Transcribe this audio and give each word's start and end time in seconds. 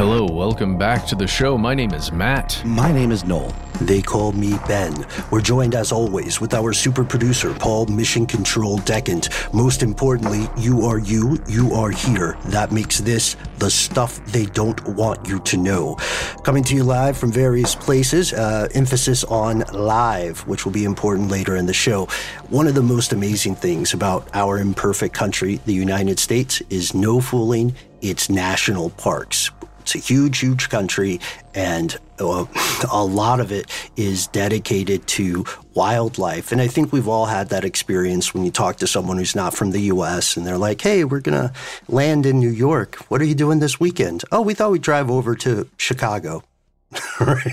Hello, 0.00 0.24
welcome 0.24 0.78
back 0.78 1.06
to 1.08 1.14
the 1.14 1.26
show. 1.26 1.58
My 1.58 1.74
name 1.74 1.92
is 1.92 2.10
Matt. 2.10 2.62
My 2.64 2.90
name 2.90 3.12
is 3.12 3.26
Noel. 3.26 3.54
They 3.82 4.00
call 4.00 4.32
me 4.32 4.58
Ben. 4.66 4.94
We're 5.30 5.42
joined 5.42 5.74
as 5.74 5.92
always 5.92 6.40
with 6.40 6.54
our 6.54 6.72
super 6.72 7.04
producer, 7.04 7.52
Paul 7.52 7.84
Mission 7.84 8.24
Control 8.24 8.78
Decant. 8.78 9.28
Most 9.52 9.82
importantly, 9.82 10.48
you 10.56 10.86
are 10.86 10.98
you, 10.98 11.38
you 11.46 11.74
are 11.74 11.90
here. 11.90 12.38
That 12.46 12.72
makes 12.72 12.96
this 13.00 13.36
the 13.58 13.70
stuff 13.70 14.24
they 14.24 14.46
don't 14.46 14.82
want 14.88 15.28
you 15.28 15.38
to 15.40 15.58
know. 15.58 15.96
Coming 16.44 16.64
to 16.64 16.74
you 16.74 16.82
live 16.82 17.18
from 17.18 17.30
various 17.30 17.74
places, 17.74 18.32
uh, 18.32 18.68
emphasis 18.74 19.22
on 19.24 19.64
live, 19.74 20.40
which 20.46 20.64
will 20.64 20.72
be 20.72 20.84
important 20.84 21.30
later 21.30 21.56
in 21.56 21.66
the 21.66 21.74
show. 21.74 22.06
One 22.48 22.66
of 22.66 22.74
the 22.74 22.82
most 22.82 23.12
amazing 23.12 23.56
things 23.56 23.92
about 23.92 24.26
our 24.32 24.60
imperfect 24.60 25.12
country, 25.12 25.60
the 25.66 25.74
United 25.74 26.18
States, 26.18 26.62
is 26.70 26.94
no 26.94 27.20
fooling 27.20 27.74
its 28.00 28.30
national 28.30 28.88
parks. 28.88 29.50
It's 29.90 30.04
a 30.04 30.06
huge, 30.06 30.38
huge 30.38 30.68
country, 30.68 31.18
and 31.52 31.96
uh, 32.20 32.44
a 32.92 33.04
lot 33.04 33.40
of 33.40 33.50
it 33.50 33.68
is 33.96 34.28
dedicated 34.28 35.04
to 35.08 35.44
wildlife. 35.74 36.52
And 36.52 36.60
I 36.60 36.68
think 36.68 36.92
we've 36.92 37.08
all 37.08 37.26
had 37.26 37.48
that 37.48 37.64
experience 37.64 38.32
when 38.32 38.44
you 38.44 38.52
talk 38.52 38.76
to 38.76 38.86
someone 38.86 39.18
who's 39.18 39.34
not 39.34 39.52
from 39.52 39.72
the 39.72 39.80
US 39.82 40.36
and 40.36 40.46
they're 40.46 40.58
like, 40.58 40.80
hey, 40.80 41.02
we're 41.02 41.20
going 41.20 41.48
to 41.48 41.52
land 41.88 42.24
in 42.24 42.38
New 42.38 42.50
York. 42.50 42.96
What 43.08 43.20
are 43.20 43.24
you 43.24 43.34
doing 43.34 43.58
this 43.58 43.80
weekend? 43.80 44.22
Oh, 44.30 44.42
we 44.42 44.54
thought 44.54 44.70
we'd 44.70 44.82
drive 44.82 45.10
over 45.10 45.34
to 45.36 45.68
Chicago. 45.76 46.44
right. 47.20 47.44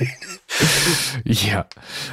yeah 1.26 1.62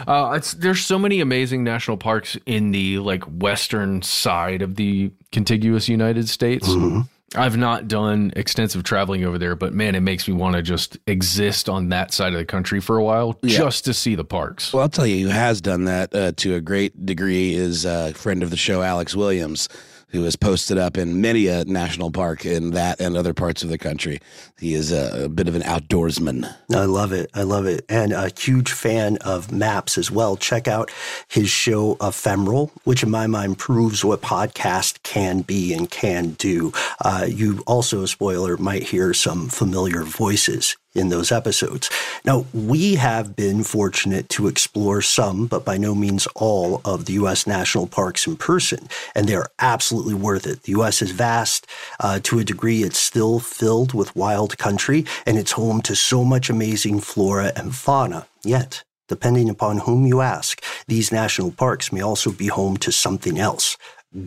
uh, 0.07 0.39
there's 0.59 0.85
so 0.85 0.99
many 0.99 1.21
amazing 1.21 1.65
national 1.65 1.97
parks 1.97 2.37
in 2.45 2.71
the 2.71 2.99
like 2.99 3.25
western 3.25 4.03
side 4.03 4.61
of 4.61 4.75
the 4.75 5.11
contiguous 5.33 5.89
united 5.89 6.29
states 6.29 6.69
mm-hmm. 6.69 7.01
I've 7.37 7.57
not 7.57 7.89
done 7.89 8.33
extensive 8.37 8.83
traveling 8.85 9.25
over 9.25 9.39
there, 9.39 9.57
but 9.57 9.73
man, 9.75 9.95
it 9.95 10.01
makes 10.01 10.29
me 10.29 10.35
want 10.35 10.57
to 10.57 10.63
just 10.63 10.99
exist 11.07 11.69
on 11.69 11.89
that 11.89 12.13
side 12.13 12.33
of 12.33 12.39
the 12.39 12.45
country 12.45 12.81
for 12.81 12.97
a 12.97 13.05
while 13.05 13.39
yeah. 13.43 13.59
just 13.59 13.85
to 13.87 13.95
see 13.95 14.15
the 14.15 14.25
parks. 14.25 14.73
Well, 14.73 14.83
I'll 14.83 14.89
tell 14.89 15.07
you 15.07 15.27
who 15.27 15.33
has 15.33 15.61
done 15.61 15.85
that 15.85 16.15
uh, 16.15 16.33
to 16.37 16.55
a 16.55 16.61
great 16.61 17.05
degree 17.05 17.55
is 17.55 17.85
a 17.85 18.13
friend 18.15 18.43
of 18.43 18.51
the 18.51 18.57
show, 18.57 18.83
Alex 18.83 19.15
Williams 19.17 19.69
who 20.15 20.23
has 20.23 20.37
posted 20.37 20.79
up 20.79 20.97
in 20.97 21.21
many 21.21 21.49
a 21.49 21.65
national 21.65 22.09
park 22.09 22.47
in 22.47 22.71
that 22.71 23.01
and 23.01 23.17
other 23.17 23.35
parts 23.35 23.65
of 23.65 23.69
the 23.69 23.77
country. 23.77 24.21
He 24.61 24.73
is 24.73 24.93
a, 24.93 25.25
a, 25.25 25.29
bit 25.29 25.49
of 25.49 25.57
an 25.57 25.63
outdoorsman. 25.63 26.55
I 26.73 26.85
love 26.85 27.13
it. 27.13 27.29
I 27.35 27.43
love 27.43 27.67
it. 27.67 27.85
And 27.89 28.13
a 28.13 28.31
huge 28.39 28.71
fan 28.71 29.17
of 29.23 29.51
maps 29.51 29.99
as 29.99 30.13
well. 30.13 30.37
Check 30.37 30.69
out 30.69 30.93
his 31.27 31.51
show 31.51 31.97
Ephemeral, 32.01 32.71
which 32.85 33.03
in 33.03 33.11
my 33.11 33.27
mind 33.27 33.59
proves 33.59 34.05
what 34.05 34.23
podcast 34.23 35.03
can 35.03 35.41
be 35.41 35.75
and 35.75 35.91
can 35.91 36.31
do. 36.39 36.73
Uh, 37.05 37.27
you 37.29 37.65
also, 37.67 38.07
spoiler, 38.07 38.57
might 38.57 38.85
hear 38.85 39.15
some 39.15 39.49
familiar 39.49 40.05
voices 40.05 40.77
in 40.95 41.09
those 41.09 41.33
episodes. 41.33 41.91
Now, 42.25 42.47
we 42.53 42.95
have 42.95 43.37
been 43.37 43.65
fortunate 43.65 44.29
to 44.31 44.47
explore 44.47 45.03
some, 45.03 45.47
but 45.47 45.65
by 45.65 45.77
no 45.77 45.95
means 45.95 46.27
all, 46.35 46.81
of 46.85 47.07
the 47.07 47.15
U.S. 47.15 47.47
national 47.47 47.87
parks 47.87 48.27
in 48.27 48.37
person, 48.37 48.89
and 49.15 49.29
they're 49.29 49.49
absolutely 49.59 50.15
worth 50.15 50.47
it. 50.47 50.63
The 50.63 50.73
U.S. 50.73 51.03
is 51.03 51.11
vast. 51.11 51.67
Uh, 52.01 52.21
to 52.23 52.39
a 52.39 52.45
degree, 52.45 52.83
it's 52.83 52.99
still 52.99 53.39
filled 53.39 53.95
with 53.95 54.15
wild 54.17 54.57
country, 54.59 55.05
and 55.27 55.39
it's 55.39 55.53
home 55.53 55.81
to 55.83 55.97
so 55.97 56.25
much 56.25 56.49
amazing 56.49 57.01
flora 57.01 57.53
and 57.57 57.75
fauna. 57.75 58.27
Yet, 58.43 58.85
depending 59.09 59.49
upon 59.49 59.79
whom 59.79 60.07
you 60.07 60.21
ask, 60.21 60.63
these 60.87 61.13
national 61.13 61.53
parks 61.53 61.93
may 61.93 62.03
also 62.03 62.31
be 62.31 62.47
home 62.47 62.77
to 62.79 62.93
something 62.93 63.39
else 63.39 63.77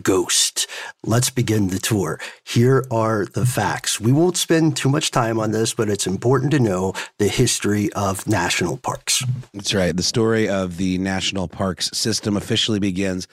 Ghost. 0.02 0.66
Let's 1.04 1.30
begin 1.30 1.68
the 1.68 1.78
tour. 1.78 2.20
Here 2.44 2.84
are 2.90 3.26
the 3.26 3.46
facts. 3.46 4.00
We 4.00 4.12
won't 4.12 4.36
spend 4.36 4.76
too 4.76 4.88
much 4.88 5.10
time 5.10 5.38
on 5.38 5.52
this, 5.52 5.74
but 5.74 5.88
it's 5.88 6.06
important 6.06 6.50
to 6.52 6.58
know 6.58 6.92
the 7.18 7.28
history 7.28 7.90
of 7.94 8.26
national 8.26 8.76
parks. 8.76 9.22
That's 9.54 9.74
right. 9.74 9.96
The 9.96 10.02
story 10.02 10.48
of 10.48 10.76
the 10.76 10.98
national 10.98 11.48
parks 11.48 11.90
system 11.96 12.36
officially 12.36 12.78
begins 12.78 13.26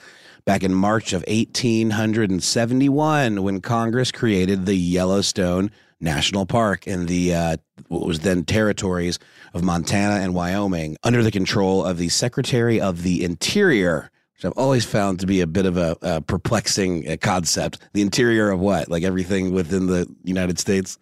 back 0.44 0.62
in 0.62 0.72
March 0.72 1.12
of 1.12 1.22
1871 1.22 3.42
when 3.42 3.60
Congress 3.60 4.12
created 4.12 4.64
the 4.64 4.76
Yellowstone 4.76 5.70
National 6.00 6.46
Park 6.46 6.86
in 6.86 7.06
the 7.06 7.34
uh, 7.34 7.56
what 7.88 8.06
was 8.06 8.20
then 8.20 8.44
territories 8.44 9.18
of 9.54 9.62
Montana 9.62 10.22
and 10.22 10.34
Wyoming 10.34 10.96
under 11.02 11.22
the 11.22 11.30
control 11.30 11.84
of 11.84 11.98
the 11.98 12.10
Secretary 12.10 12.80
of 12.80 13.02
the 13.02 13.24
Interior 13.24 14.10
which 14.36 14.44
I've 14.44 14.58
always 14.58 14.84
found 14.84 15.20
to 15.20 15.26
be 15.26 15.40
a 15.40 15.46
bit 15.46 15.66
of 15.66 15.76
a, 15.76 15.96
a 16.02 16.20
perplexing 16.20 17.08
uh, 17.08 17.16
concept. 17.20 17.78
The 17.94 18.02
interior 18.02 18.50
of 18.50 18.60
what? 18.60 18.90
Like 18.90 19.02
everything 19.02 19.52
within 19.52 19.86
the 19.86 20.06
United 20.24 20.58
States? 20.58 20.98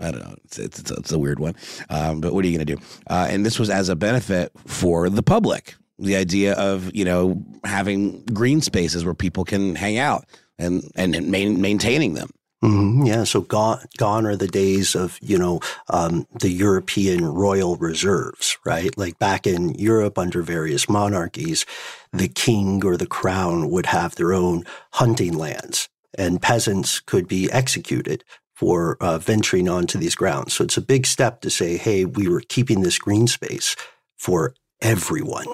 I 0.00 0.10
don't 0.10 0.20
know. 0.20 0.34
It's, 0.44 0.58
it's, 0.58 0.90
it's 0.90 1.12
a 1.12 1.18
weird 1.18 1.38
one. 1.38 1.54
Um, 1.90 2.20
but 2.20 2.32
what 2.32 2.44
are 2.44 2.48
you 2.48 2.56
going 2.56 2.66
to 2.66 2.76
do? 2.76 2.82
Uh, 3.08 3.26
and 3.28 3.44
this 3.44 3.58
was 3.58 3.68
as 3.68 3.88
a 3.88 3.96
benefit 3.96 4.52
for 4.66 5.10
the 5.10 5.22
public. 5.22 5.74
The 5.98 6.16
idea 6.16 6.54
of, 6.54 6.94
you 6.94 7.04
know, 7.04 7.42
having 7.64 8.24
green 8.26 8.60
spaces 8.60 9.04
where 9.04 9.14
people 9.14 9.44
can 9.44 9.74
hang 9.74 9.98
out 9.98 10.24
and, 10.58 10.90
and 10.94 11.30
main, 11.30 11.60
maintaining 11.60 12.14
them. 12.14 12.30
Mm-hmm. 12.62 13.06
Yeah, 13.06 13.22
so 13.22 13.40
gone 13.42 13.84
gone 13.98 14.26
are 14.26 14.34
the 14.34 14.48
days 14.48 14.96
of 14.96 15.16
you 15.22 15.38
know 15.38 15.60
um, 15.90 16.26
the 16.40 16.50
European 16.50 17.24
royal 17.24 17.76
reserves, 17.76 18.58
right? 18.66 18.96
Like 18.98 19.16
back 19.20 19.46
in 19.46 19.74
Europe 19.74 20.18
under 20.18 20.42
various 20.42 20.88
monarchies, 20.88 21.64
the 22.12 22.26
king 22.26 22.84
or 22.84 22.96
the 22.96 23.06
crown 23.06 23.70
would 23.70 23.86
have 23.86 24.16
their 24.16 24.32
own 24.32 24.64
hunting 24.94 25.34
lands, 25.34 25.88
and 26.16 26.42
peasants 26.42 26.98
could 26.98 27.28
be 27.28 27.48
executed 27.52 28.24
for 28.56 28.96
uh, 29.00 29.18
venturing 29.18 29.68
onto 29.68 29.96
these 29.96 30.16
grounds. 30.16 30.52
So 30.54 30.64
it's 30.64 30.76
a 30.76 30.80
big 30.82 31.06
step 31.06 31.40
to 31.42 31.50
say, 31.50 31.76
hey, 31.76 32.04
we 32.04 32.28
were 32.28 32.42
keeping 32.48 32.82
this 32.82 32.98
green 32.98 33.28
space 33.28 33.76
for 34.16 34.52
everyone. 34.82 35.46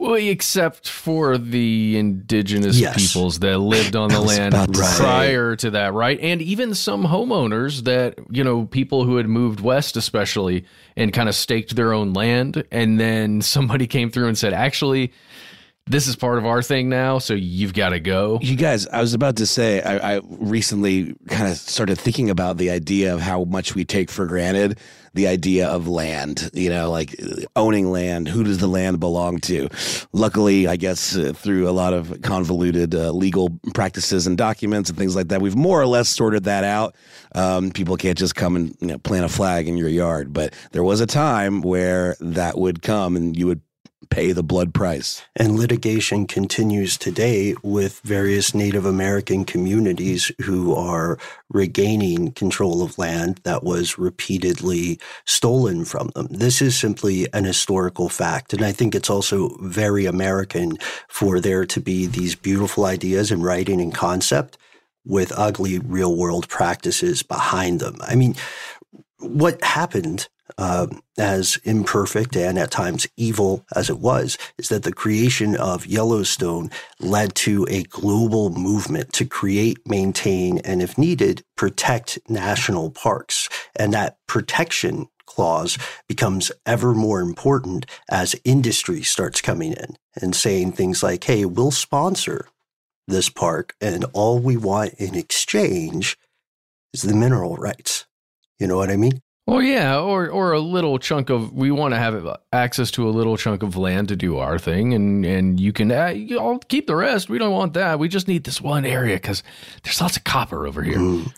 Well, 0.00 0.14
except 0.14 0.88
for 0.88 1.38
the 1.38 1.96
indigenous 1.96 2.76
Yes. 2.78 2.96
peoples 2.96 3.38
that 3.38 3.58
lived 3.58 3.94
on 3.94 4.10
the 4.10 4.20
land 4.20 4.52
about 4.52 4.74
to 4.74 4.82
say. 4.82 4.96
prior 5.02 5.56
to 5.56 5.70
that, 5.70 5.94
right? 5.94 6.18
And 6.20 6.42
even 6.42 6.74
some 6.74 7.04
homeowners 7.04 7.84
that, 7.84 8.18
you 8.30 8.42
know, 8.42 8.64
people 8.66 9.04
who 9.04 9.16
had 9.16 9.28
moved 9.28 9.60
west, 9.60 9.96
especially, 9.96 10.64
and 10.96 11.12
kind 11.12 11.28
of 11.28 11.34
staked 11.36 11.76
their 11.76 11.92
own 11.92 12.12
land. 12.12 12.64
And 12.72 12.98
then 12.98 13.40
somebody 13.40 13.86
came 13.86 14.10
through 14.10 14.26
and 14.26 14.36
said, 14.36 14.52
actually, 14.52 15.12
this 15.86 16.06
is 16.06 16.16
part 16.16 16.38
of 16.38 16.46
our 16.46 16.62
thing 16.62 16.88
now. 16.88 17.18
So 17.18 17.34
you've 17.34 17.74
got 17.74 17.90
to 17.90 18.00
go. 18.00 18.38
You 18.40 18.56
guys, 18.56 18.86
I 18.88 19.00
was 19.00 19.12
about 19.12 19.36
to 19.36 19.46
say, 19.46 19.82
I, 19.82 20.16
I 20.16 20.20
recently 20.24 21.14
kind 21.28 21.50
of 21.50 21.58
started 21.58 21.98
thinking 21.98 22.30
about 22.30 22.56
the 22.56 22.70
idea 22.70 23.12
of 23.12 23.20
how 23.20 23.44
much 23.44 23.74
we 23.74 23.84
take 23.84 24.10
for 24.10 24.26
granted 24.26 24.78
the 25.12 25.28
idea 25.28 25.68
of 25.68 25.86
land, 25.86 26.50
you 26.54 26.68
know, 26.68 26.90
like 26.90 27.14
owning 27.54 27.92
land. 27.92 28.26
Who 28.26 28.42
does 28.42 28.58
the 28.58 28.66
land 28.66 28.98
belong 28.98 29.38
to? 29.42 29.68
Luckily, 30.12 30.66
I 30.66 30.74
guess 30.74 31.16
uh, 31.16 31.32
through 31.32 31.68
a 31.68 31.70
lot 31.70 31.92
of 31.92 32.20
convoluted 32.22 32.94
uh, 32.94 33.12
legal 33.12 33.60
practices 33.74 34.26
and 34.26 34.36
documents 34.36 34.90
and 34.90 34.98
things 34.98 35.14
like 35.14 35.28
that, 35.28 35.40
we've 35.40 35.54
more 35.54 35.80
or 35.80 35.86
less 35.86 36.08
sorted 36.08 36.44
that 36.44 36.64
out. 36.64 36.96
Um, 37.34 37.70
people 37.70 37.96
can't 37.96 38.18
just 38.18 38.34
come 38.34 38.56
and 38.56 38.76
you 38.80 38.88
know, 38.88 38.98
plant 38.98 39.24
a 39.24 39.28
flag 39.28 39.68
in 39.68 39.76
your 39.76 39.88
yard. 39.88 40.32
But 40.32 40.52
there 40.72 40.82
was 40.82 41.00
a 41.00 41.06
time 41.06 41.62
where 41.62 42.16
that 42.18 42.58
would 42.58 42.82
come 42.82 43.14
and 43.14 43.36
you 43.36 43.46
would 43.46 43.60
pay 44.04 44.32
the 44.32 44.42
blood 44.42 44.74
price. 44.74 45.22
And 45.36 45.58
litigation 45.58 46.26
continues 46.26 46.96
today 46.96 47.54
with 47.62 48.00
various 48.00 48.54
Native 48.54 48.84
American 48.84 49.44
communities 49.44 50.30
who 50.42 50.74
are 50.74 51.18
regaining 51.48 52.32
control 52.32 52.82
of 52.82 52.98
land 52.98 53.40
that 53.44 53.64
was 53.64 53.98
repeatedly 53.98 54.98
stolen 55.24 55.84
from 55.84 56.08
them. 56.14 56.28
This 56.30 56.60
is 56.60 56.76
simply 56.76 57.26
an 57.32 57.44
historical 57.44 58.08
fact. 58.08 58.52
And 58.52 58.64
I 58.64 58.72
think 58.72 58.94
it's 58.94 59.10
also 59.10 59.56
very 59.60 60.06
American 60.06 60.78
for 61.08 61.40
there 61.40 61.64
to 61.66 61.80
be 61.80 62.06
these 62.06 62.34
beautiful 62.34 62.84
ideas 62.84 63.30
in 63.30 63.42
writing 63.42 63.80
and 63.80 63.94
concept 63.94 64.58
with 65.04 65.32
ugly 65.36 65.78
real 65.78 66.16
world 66.16 66.48
practices 66.48 67.22
behind 67.22 67.80
them. 67.80 67.96
I 68.00 68.14
mean, 68.14 68.34
what 69.18 69.62
happened 69.62 70.28
um, 70.58 71.02
as 71.18 71.58
imperfect 71.64 72.36
and 72.36 72.58
at 72.58 72.70
times 72.70 73.06
evil 73.16 73.64
as 73.74 73.90
it 73.90 73.98
was, 73.98 74.38
is 74.58 74.68
that 74.68 74.82
the 74.82 74.92
creation 74.92 75.56
of 75.56 75.86
Yellowstone 75.86 76.70
led 77.00 77.34
to 77.36 77.66
a 77.70 77.82
global 77.84 78.50
movement 78.50 79.12
to 79.14 79.24
create, 79.24 79.78
maintain, 79.86 80.58
and 80.58 80.82
if 80.82 80.98
needed, 80.98 81.44
protect 81.56 82.18
national 82.28 82.90
parks. 82.90 83.48
And 83.76 83.92
that 83.92 84.18
protection 84.26 85.08
clause 85.26 85.78
becomes 86.08 86.52
ever 86.66 86.94
more 86.94 87.20
important 87.20 87.86
as 88.10 88.36
industry 88.44 89.02
starts 89.02 89.40
coming 89.40 89.72
in 89.72 89.96
and 90.20 90.36
saying 90.36 90.72
things 90.72 91.02
like, 91.02 91.24
hey, 91.24 91.44
we'll 91.44 91.70
sponsor 91.70 92.48
this 93.06 93.28
park, 93.28 93.74
and 93.80 94.04
all 94.12 94.38
we 94.38 94.56
want 94.56 94.94
in 94.94 95.14
exchange 95.14 96.16
is 96.92 97.02
the 97.02 97.14
mineral 97.14 97.56
rights. 97.56 98.06
You 98.58 98.66
know 98.66 98.76
what 98.76 98.90
I 98.90 98.96
mean? 98.96 99.20
Well, 99.46 99.60
yeah, 99.60 99.98
or 99.98 100.30
or 100.30 100.52
a 100.52 100.60
little 100.60 100.98
chunk 100.98 101.28
of 101.28 101.52
we 101.52 101.70
want 101.70 101.92
to 101.92 101.98
have 101.98 102.26
access 102.52 102.90
to 102.92 103.06
a 103.06 103.10
little 103.10 103.36
chunk 103.36 103.62
of 103.62 103.76
land 103.76 104.08
to 104.08 104.16
do 104.16 104.38
our 104.38 104.58
thing, 104.58 104.94
and 104.94 105.24
and 105.26 105.60
you 105.60 105.70
can 105.70 105.92
uh, 105.92 106.06
you, 106.06 106.38
I'll 106.38 106.58
keep 106.58 106.86
the 106.86 106.96
rest. 106.96 107.28
We 107.28 107.36
don't 107.36 107.52
want 107.52 107.74
that. 107.74 107.98
We 107.98 108.08
just 108.08 108.26
need 108.26 108.44
this 108.44 108.62
one 108.62 108.86
area 108.86 109.16
because 109.16 109.42
there's 109.82 110.00
lots 110.00 110.16
of 110.16 110.24
copper 110.24 110.66
over 110.66 110.82
here. 110.82 110.96
Mm. 110.96 111.30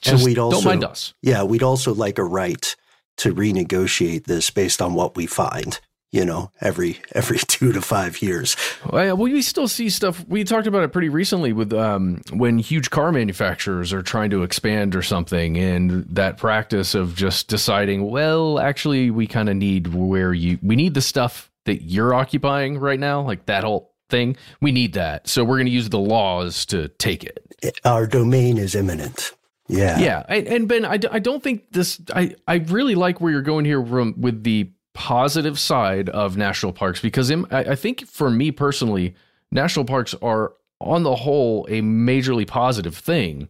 Just 0.00 0.06
and 0.06 0.22
we'd 0.24 0.38
also 0.38 0.56
don't 0.56 0.64
mind 0.64 0.84
us. 0.84 1.12
Yeah, 1.20 1.42
we'd 1.42 1.62
also 1.62 1.92
like 1.92 2.16
a 2.16 2.24
right 2.24 2.74
to 3.18 3.34
renegotiate 3.34 4.24
this 4.24 4.48
based 4.48 4.80
on 4.80 4.94
what 4.94 5.14
we 5.14 5.26
find. 5.26 5.80
You 6.14 6.24
know, 6.24 6.52
every 6.60 7.00
every 7.10 7.38
two 7.48 7.72
to 7.72 7.80
five 7.80 8.22
years. 8.22 8.56
Well, 8.88 9.16
we 9.16 9.42
still 9.42 9.66
see 9.66 9.90
stuff. 9.90 10.24
We 10.28 10.44
talked 10.44 10.68
about 10.68 10.84
it 10.84 10.92
pretty 10.92 11.08
recently 11.08 11.52
with 11.52 11.72
um, 11.72 12.22
when 12.32 12.60
huge 12.60 12.90
car 12.90 13.10
manufacturers 13.10 13.92
are 13.92 14.00
trying 14.00 14.30
to 14.30 14.44
expand 14.44 14.94
or 14.94 15.02
something, 15.02 15.58
and 15.58 16.04
that 16.08 16.36
practice 16.36 16.94
of 16.94 17.16
just 17.16 17.48
deciding, 17.48 18.08
well, 18.08 18.60
actually, 18.60 19.10
we 19.10 19.26
kind 19.26 19.48
of 19.48 19.56
need 19.56 19.88
where 19.88 20.32
you 20.32 20.60
we 20.62 20.76
need 20.76 20.94
the 20.94 21.02
stuff 21.02 21.50
that 21.64 21.82
you're 21.82 22.14
occupying 22.14 22.78
right 22.78 23.00
now, 23.00 23.20
like 23.20 23.46
that 23.46 23.64
whole 23.64 23.92
thing. 24.08 24.36
We 24.60 24.70
need 24.70 24.92
that, 24.92 25.26
so 25.26 25.42
we're 25.42 25.56
going 25.56 25.66
to 25.66 25.72
use 25.72 25.88
the 25.88 25.98
laws 25.98 26.64
to 26.66 26.86
take 26.90 27.24
it. 27.24 27.44
Our 27.84 28.06
domain 28.06 28.56
is 28.58 28.76
imminent. 28.76 29.32
Yeah. 29.66 29.98
Yeah, 29.98 30.22
and, 30.28 30.46
and 30.46 30.68
Ben, 30.68 30.84
I 30.84 30.96
don't 30.96 31.42
think 31.42 31.72
this. 31.72 32.00
I 32.14 32.36
I 32.46 32.56
really 32.56 32.94
like 32.94 33.20
where 33.20 33.32
you're 33.32 33.42
going 33.42 33.64
here 33.64 33.84
from 33.84 34.14
with 34.16 34.44
the 34.44 34.70
positive 34.94 35.58
side 35.58 36.08
of 36.08 36.36
national 36.36 36.72
parks 36.72 37.00
because 37.00 37.28
in, 37.28 37.46
I, 37.50 37.72
I 37.72 37.74
think 37.74 38.06
for 38.06 38.30
me 38.30 38.50
personally, 38.50 39.14
national 39.50 39.84
parks 39.84 40.14
are 40.22 40.54
on 40.80 41.02
the 41.02 41.16
whole 41.16 41.66
a 41.68 41.80
majorly 41.82 42.46
positive 42.46 42.96
thing. 42.96 43.48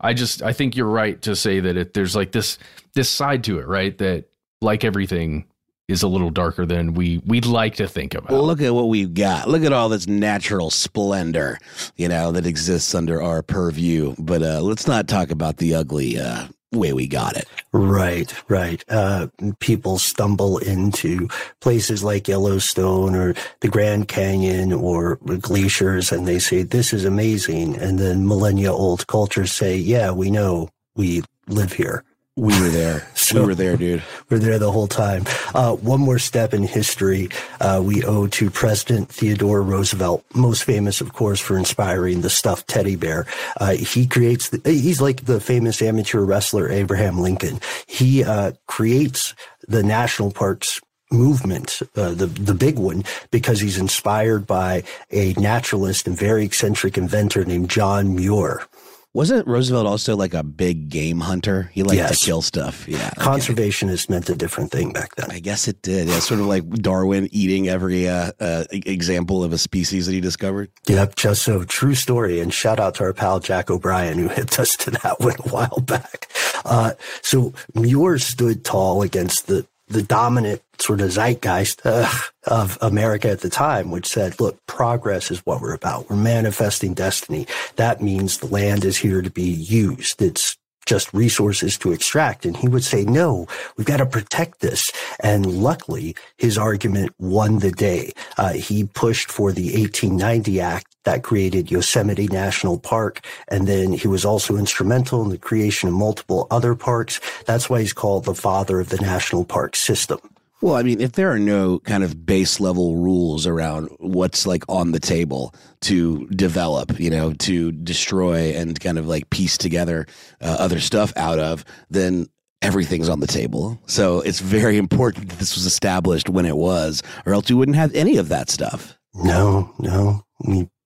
I 0.00 0.14
just 0.14 0.42
I 0.42 0.52
think 0.52 0.76
you're 0.76 0.86
right 0.86 1.20
to 1.22 1.34
say 1.34 1.60
that 1.60 1.76
it, 1.76 1.94
there's 1.94 2.14
like 2.14 2.32
this 2.32 2.58
this 2.94 3.08
side 3.08 3.44
to 3.44 3.58
it, 3.58 3.66
right? 3.66 3.96
That 3.98 4.26
like 4.60 4.84
everything 4.84 5.46
is 5.88 6.02
a 6.02 6.08
little 6.08 6.30
darker 6.30 6.66
than 6.66 6.94
we 6.94 7.22
we'd 7.24 7.46
like 7.46 7.76
to 7.76 7.86
think 7.86 8.14
about. 8.14 8.32
Look 8.32 8.60
at 8.60 8.74
what 8.74 8.88
we've 8.88 9.14
got. 9.14 9.48
Look 9.48 9.62
at 9.62 9.72
all 9.72 9.88
this 9.88 10.06
natural 10.06 10.70
splendor, 10.70 11.58
you 11.96 12.08
know, 12.08 12.32
that 12.32 12.46
exists 12.46 12.94
under 12.94 13.22
our 13.22 13.42
purview. 13.42 14.14
But 14.18 14.42
uh, 14.42 14.60
let's 14.60 14.86
not 14.86 15.08
talk 15.08 15.30
about 15.30 15.58
the 15.58 15.74
ugly 15.74 16.18
uh, 16.18 16.48
way 16.72 16.92
we 16.92 17.06
got 17.06 17.36
it. 17.36 17.46
Right, 17.72 18.32
right. 18.48 18.84
Uh, 18.88 19.28
people 19.60 19.98
stumble 19.98 20.58
into 20.58 21.28
places 21.60 22.02
like 22.02 22.28
Yellowstone 22.28 23.14
or 23.14 23.34
the 23.60 23.68
Grand 23.68 24.08
Canyon 24.08 24.72
or 24.72 25.16
glaciers 25.16 26.12
and 26.12 26.26
they 26.26 26.38
say, 26.38 26.62
this 26.62 26.92
is 26.92 27.04
amazing. 27.04 27.76
And 27.76 27.98
then 27.98 28.26
millennia 28.26 28.72
old 28.72 29.06
cultures 29.06 29.52
say, 29.52 29.76
yeah, 29.76 30.10
we 30.10 30.30
know 30.30 30.68
we 30.96 31.22
live 31.46 31.72
here. 31.72 32.04
We 32.36 32.58
were 32.60 32.68
there. 32.70 33.06
So- 33.14 33.40
we 33.40 33.46
were 33.46 33.54
there, 33.54 33.76
dude. 33.76 34.02
We're 34.30 34.38
there 34.38 34.58
the 34.58 34.72
whole 34.72 34.86
time. 34.86 35.24
Uh, 35.54 35.74
one 35.76 36.00
more 36.00 36.18
step 36.18 36.54
in 36.54 36.62
history 36.62 37.28
uh, 37.60 37.82
we 37.84 38.02
owe 38.04 38.26
to 38.28 38.50
President 38.50 39.10
Theodore 39.10 39.60
Roosevelt, 39.60 40.24
most 40.34 40.64
famous, 40.64 41.02
of 41.02 41.12
course, 41.12 41.38
for 41.38 41.58
inspiring 41.58 42.22
the 42.22 42.30
stuffed 42.30 42.66
teddy 42.68 42.96
bear. 42.96 43.26
Uh, 43.60 43.72
he 43.72 44.06
creates, 44.06 44.48
the, 44.48 44.60
he's 44.70 45.02
like 45.02 45.26
the 45.26 45.40
famous 45.40 45.82
amateur 45.82 46.20
wrestler 46.20 46.70
Abraham 46.70 47.18
Lincoln. 47.20 47.60
He 47.86 48.24
uh, 48.24 48.52
creates 48.66 49.34
the 49.68 49.82
national 49.82 50.30
parks 50.30 50.80
movement, 51.10 51.82
uh, 51.94 52.12
the 52.14 52.24
the 52.26 52.54
big 52.54 52.78
one, 52.78 53.04
because 53.30 53.60
he's 53.60 53.76
inspired 53.76 54.46
by 54.46 54.82
a 55.10 55.34
naturalist 55.34 56.06
and 56.06 56.16
very 56.16 56.42
eccentric 56.46 56.96
inventor 56.96 57.44
named 57.44 57.68
John 57.68 58.16
Muir. 58.16 58.66
Wasn't 59.14 59.46
Roosevelt 59.46 59.86
also 59.86 60.16
like 60.16 60.32
a 60.32 60.42
big 60.42 60.88
game 60.88 61.20
hunter? 61.20 61.70
He 61.74 61.82
liked 61.82 61.96
Yes. 61.98 62.18
to 62.20 62.24
kill 62.24 62.40
stuff. 62.40 62.88
Yeah. 62.88 63.10
okay. 63.18 63.20
Conservationist 63.26 64.08
meant 64.08 64.30
a 64.30 64.34
different 64.34 64.70
thing 64.72 64.90
back 64.92 65.14
then. 65.16 65.30
I 65.30 65.38
guess 65.38 65.68
it 65.68 65.82
did. 65.82 66.08
Yeah, 66.08 66.18
sort 66.20 66.40
of 66.40 66.46
like 66.46 66.66
Darwin 66.70 67.28
eating 67.30 67.68
every 67.68 68.08
uh, 68.08 68.32
uh, 68.40 68.64
example 68.72 69.44
of 69.44 69.52
a 69.52 69.58
species 69.58 70.06
that 70.06 70.12
he 70.12 70.20
discovered. 70.22 70.70
Yep, 70.88 71.16
just 71.16 71.42
so 71.42 71.62
true 71.64 71.94
story. 71.94 72.40
And 72.40 72.54
shout 72.54 72.80
out 72.80 72.94
to 72.96 73.04
our 73.04 73.12
pal 73.12 73.38
Jack 73.38 73.70
O'Brien 73.70 74.16
who 74.16 74.28
hit 74.28 74.58
us 74.58 74.76
to 74.76 74.90
that 74.92 75.20
one 75.20 75.36
a 75.44 75.48
while 75.50 75.80
back. 75.82 76.28
Uh, 76.64 76.92
so 77.20 77.52
Muir 77.74 78.18
stood 78.18 78.64
tall 78.64 79.02
against 79.02 79.46
the 79.46 79.66
the 79.88 80.02
dominant 80.02 80.62
sort 80.82 81.00
of 81.00 81.10
zeitgeist 81.10 81.80
uh, 81.84 82.08
of 82.44 82.76
America 82.80 83.30
at 83.30 83.40
the 83.40 83.50
time, 83.50 83.90
which 83.90 84.06
said, 84.06 84.40
look, 84.40 84.58
progress 84.66 85.30
is 85.30 85.40
what 85.40 85.60
we're 85.60 85.74
about. 85.74 86.10
We're 86.10 86.16
manifesting 86.16 86.94
destiny. 86.94 87.46
That 87.76 88.02
means 88.02 88.38
the 88.38 88.46
land 88.46 88.84
is 88.84 88.96
here 88.96 89.22
to 89.22 89.30
be 89.30 89.42
used. 89.42 90.20
It's 90.20 90.56
just 90.86 91.14
resources 91.14 91.78
to 91.78 91.92
extract. 91.92 92.44
And 92.44 92.56
he 92.56 92.68
would 92.68 92.84
say, 92.84 93.04
no, 93.04 93.46
we've 93.76 93.86
got 93.86 93.98
to 93.98 94.06
protect 94.06 94.60
this. 94.60 94.90
And 95.20 95.46
luckily, 95.46 96.16
his 96.36 96.58
argument 96.58 97.14
won 97.18 97.60
the 97.60 97.70
day. 97.70 98.12
Uh, 98.36 98.54
he 98.54 98.84
pushed 98.84 99.30
for 99.30 99.52
the 99.52 99.66
1890 99.78 100.60
Act 100.60 100.96
that 101.04 101.22
created 101.22 101.70
Yosemite 101.70 102.28
National 102.28 102.78
Park. 102.78 103.24
And 103.48 103.66
then 103.66 103.92
he 103.92 104.08
was 104.08 104.24
also 104.24 104.56
instrumental 104.56 105.22
in 105.22 105.30
the 105.30 105.38
creation 105.38 105.88
of 105.88 105.94
multiple 105.94 106.46
other 106.50 106.74
parks. 106.74 107.20
That's 107.46 107.68
why 107.70 107.80
he's 107.80 107.92
called 107.92 108.24
the 108.24 108.34
father 108.34 108.80
of 108.80 108.88
the 108.88 108.98
national 108.98 109.44
park 109.44 109.76
system. 109.76 110.18
Well, 110.62 110.76
I 110.76 110.84
mean, 110.84 111.00
if 111.00 111.12
there 111.12 111.28
are 111.32 111.40
no 111.40 111.80
kind 111.80 112.04
of 112.04 112.24
base 112.24 112.60
level 112.60 112.96
rules 112.96 113.48
around 113.48 113.88
what's 113.98 114.46
like 114.46 114.62
on 114.68 114.92
the 114.92 115.00
table 115.00 115.52
to 115.82 116.28
develop, 116.28 117.00
you 117.00 117.10
know, 117.10 117.32
to 117.32 117.72
destroy 117.72 118.52
and 118.52 118.78
kind 118.78 118.96
of 118.96 119.08
like 119.08 119.28
piece 119.30 119.58
together 119.58 120.06
uh, 120.40 120.56
other 120.60 120.78
stuff 120.78 121.12
out 121.16 121.40
of, 121.40 121.64
then 121.90 122.28
everything's 122.62 123.08
on 123.08 123.18
the 123.18 123.26
table. 123.26 123.76
So 123.86 124.20
it's 124.20 124.38
very 124.38 124.76
important 124.86 125.30
that 125.30 125.40
this 125.40 125.56
was 125.56 125.66
established 125.66 126.28
when 126.28 126.46
it 126.46 126.56
was, 126.56 127.02
or 127.26 127.34
else 127.34 127.50
you 127.50 127.56
wouldn't 127.56 127.76
have 127.76 127.92
any 127.92 128.16
of 128.16 128.28
that 128.28 128.48
stuff. 128.48 128.96
No, 129.14 129.74
no. 129.80 130.22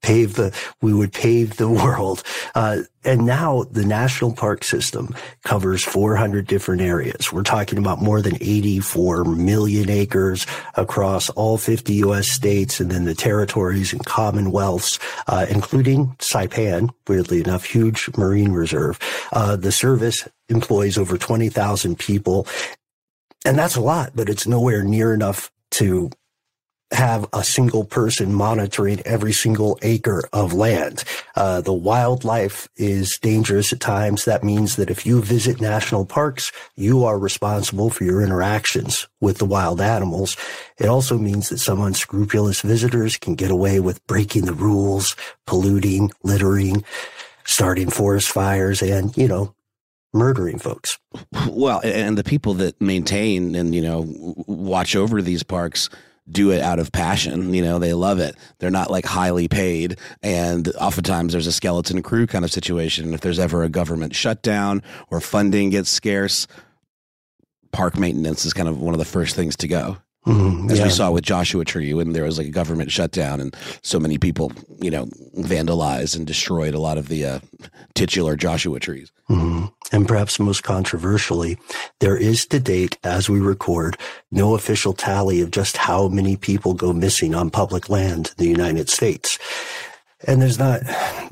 Pave 0.07 0.35
the, 0.35 0.57
we 0.81 0.95
would 0.95 1.13
pave 1.13 1.57
the 1.57 1.69
world. 1.83 2.23
Uh, 2.55 2.83
and 3.05 3.27
now 3.27 3.65
the 3.71 3.85
national 3.85 4.33
park 4.33 4.65
system 4.65 5.15
covers 5.45 5.83
400 5.85 6.47
different 6.47 6.81
areas. 6.81 7.33
We're 7.33 7.43
talking 7.43 7.79
about 7.79 8.01
more 8.01 8.23
than 8.23 8.37
84 8.37 9.25
million 9.25 9.91
acres 9.91 10.47
across 10.75 11.29
all 11.31 11.59
50 11.59 11.95
U.S. 11.95 12.29
states 12.29 12.81
and 12.81 12.91
then 12.91 13.05
the 13.05 13.15
territories 13.15 13.93
and 13.93 14.05
commonwealths, 14.05 14.99
uh, 15.27 15.47
including 15.49 16.09
Saipan, 16.19 16.91
weirdly 17.09 17.41
enough, 17.41 17.65
huge 17.65 18.09
marine 18.17 18.53
reserve. 18.53 18.99
Uh, 19.33 19.57
the 19.57 19.73
service 19.73 20.27
employs 20.49 20.99
over 20.99 21.19
20,000 21.19 21.99
people. 21.99 22.47
And 23.45 23.59
that's 23.59 23.77
a 23.77 23.81
lot, 23.81 24.13
but 24.15 24.29
it's 24.29 24.47
nowhere 24.47 24.83
near 24.83 25.15
enough 25.15 25.53
to 25.73 26.11
have 26.93 27.27
a 27.33 27.43
single 27.43 27.85
person 27.85 28.33
monitoring 28.33 29.01
every 29.05 29.33
single 29.33 29.77
acre 29.83 30.23
of 30.33 30.53
land. 30.53 31.03
Uh, 31.35 31.61
the 31.61 31.73
wildlife 31.73 32.69
is 32.77 33.19
dangerous 33.19 33.73
at 33.73 33.81
times. 33.81 34.25
That 34.25 34.45
means 34.45 34.77
that 34.77 34.89
if 34.89 35.05
you 35.05 35.21
visit 35.21 35.61
national 35.61 36.07
parks, 36.07 36.53
you 36.77 37.05
are 37.05 37.19
responsible 37.19 37.91
for 37.91 38.05
your 38.05 38.23
interactions 38.23 39.09
with 39.21 39.39
the 39.39 39.45
wild 39.45 39.81
animals. 39.81 40.37
It 40.79 40.87
also 40.87 41.19
means 41.19 41.49
that 41.49 41.59
some 41.59 41.81
unscrupulous 41.81 42.61
visitors 42.61 43.17
can 43.17 43.35
get 43.35 43.51
away 43.51 43.81
with 43.81 44.07
breaking 44.07 44.47
the 44.47 44.55
rules, 44.55 45.17
polluting, 45.47 46.13
littering, 46.23 46.85
starting 47.45 47.91
forest 47.91 48.29
fires, 48.29 48.81
and, 48.81 49.17
you 49.17 49.27
know, 49.27 49.55
murdering 50.15 50.59
folks. 50.59 50.99
Well, 51.49 51.81
and 51.83 52.17
the 52.17 52.25
people 52.25 52.55
that 52.55 52.81
maintain 52.81 53.57
and, 53.57 53.75
you 53.75 53.83
know, 53.83 54.07
watch 54.47 54.95
over 54.95 55.21
these 55.21 55.43
parks 55.43 55.91
do 56.31 56.51
it 56.51 56.61
out 56.61 56.79
of 56.79 56.93
passion. 56.93 57.55
You 57.55 57.63
know, 57.63 57.79
they 57.79 57.93
love 57.93 58.19
it. 58.19 58.37
They're 58.59 58.71
not 58.71 58.91
like 58.91 59.05
highly 59.05 59.49
paid. 59.49 59.99
And 60.23 60.69
oftentimes 60.77 61.33
there's 61.33 61.47
a 61.47 61.53
skeleton 61.53 62.03
crew 62.03 62.27
kind 62.27 62.45
of 62.45 62.51
situation. 62.51 63.05
And 63.07 63.15
if 63.15 63.21
there's 63.21 63.39
ever 63.39 63.63
a 63.63 63.69
government 63.69 64.15
shutdown 64.15 64.83
or 65.11 65.21
funding 65.21 65.71
gets 65.71 65.91
scarce, 65.91 66.47
park 67.73 67.99
maintenance 67.99 68.45
is 68.45 68.53
kind 68.53 68.69
of 68.69 68.81
one 68.81 68.95
of 68.95 68.99
the 68.99 69.05
first 69.05 69.37
things 69.37 69.57
to 69.57 69.69
go. 69.69 69.99
Mm, 70.27 70.71
As 70.71 70.79
yeah. 70.79 70.85
we 70.85 70.91
saw 70.91 71.11
with 71.13 71.25
Joshua 71.25 71.65
Tree, 71.65 71.95
when 71.95 72.13
there 72.13 72.25
was 72.25 72.37
like 72.37 72.49
a 72.49 72.51
government 72.51 72.91
shutdown 72.91 73.41
and 73.41 73.55
so 73.83 74.01
many 74.01 74.19
people, 74.19 74.51
you 74.81 74.91
know, 74.91 75.07
vandalized 75.39 76.17
and 76.17 76.27
destroyed 76.27 76.75
a 76.75 76.81
lot 76.81 76.99
of 76.99 77.07
the 77.07 77.25
uh, 77.25 77.39
titular 77.95 78.35
Joshua 78.35 78.81
trees. 78.81 79.13
Mm-hmm. 79.31 79.67
And 79.93 80.09
perhaps 80.09 80.41
most 80.41 80.65
controversially, 80.65 81.59
there 82.01 82.17
is 82.17 82.45
to 82.47 82.59
date, 82.59 82.99
as 83.05 83.31
we 83.31 83.39
record, 83.39 83.97
no 84.33 84.57
official 84.57 84.93
tally 84.93 85.41
of 85.41 85.53
just 85.53 85.77
how 85.77 86.09
many 86.09 86.37
people 86.37 86.75
go 86.75 86.93
missing 86.93 87.35
on 87.35 87.51
public 87.51 87.89
land 87.89 88.35
in 88.37 88.45
the 88.45 88.51
United 88.51 88.89
States. 88.89 89.39
And 90.25 90.41
there's 90.41 90.59
not, 90.59 90.81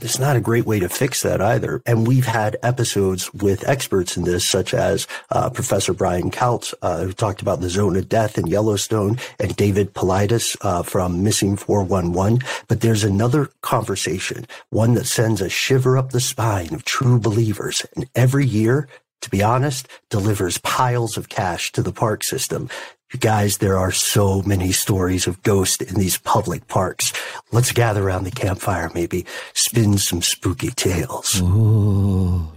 there's 0.01 0.19
not 0.19 0.37
a 0.37 0.41
great 0.41 0.67
way 0.67 0.79
to 0.79 0.89
fix 0.91 1.23
that 1.23 1.41
either. 1.41 1.81
And 1.87 2.07
we've 2.07 2.27
had 2.27 2.59
episodes 2.63 3.33
with 3.33 3.67
experts 3.67 4.17
in 4.17 4.25
this, 4.25 4.47
such 4.47 4.75
as 4.75 5.07
uh, 5.31 5.49
Professor 5.49 5.95
Brian 5.95 6.31
Kalt, 6.31 6.75
uh, 6.83 7.05
who 7.05 7.13
talked 7.13 7.41
about 7.41 7.61
the 7.61 7.71
zone 7.71 7.97
of 7.97 8.11
death 8.11 8.37
in 8.37 8.47
Yellowstone, 8.47 9.19
and 9.41 9.57
David 9.57 9.95
Paulides 9.95 10.57
uh, 10.61 10.83
from 10.83 11.23
Missing 11.23 11.57
411. 11.57 12.41
But 12.69 12.83
there's 12.83 13.05
another 13.05 13.51
conversation, 13.63 14.47
one 14.69 14.95
that 14.95 15.07
sends 15.07 15.41
a 15.41 15.49
shiver 15.49 15.97
up 15.97 16.11
the 16.11 16.21
spine 16.21 16.75
of 16.75 16.85
true 16.85 17.19
believers. 17.19 17.87
And 17.97 18.07
every 18.15 18.45
year, 18.47 18.87
to 19.25 19.31
be 19.31 19.43
honest, 19.43 19.89
delivers 20.11 20.59
piles 20.59 21.17
of 21.17 21.31
cash 21.31 21.73
to 21.73 21.83
the 21.83 21.93
park 21.93 22.23
system. 22.23 22.69
You 23.11 23.19
guys, 23.19 23.57
there 23.57 23.79
are 23.79 23.91
so 23.91 24.43
many 24.43 24.71
stories 24.71 25.27
of 25.27 25.43
ghosts 25.43 25.81
in 25.81 25.95
these 25.95 26.19
public 26.19 26.69
parks. 26.69 27.13
Let's 27.51 27.73
gather 27.73 28.07
around 28.07 28.25
the 28.25 28.31
campfire, 28.31 28.91
maybe 28.95 29.25
spin 29.55 29.97
some 29.97 30.21
spooky 30.21 30.69
tales. 30.71 31.41
Ooh. 31.41 32.49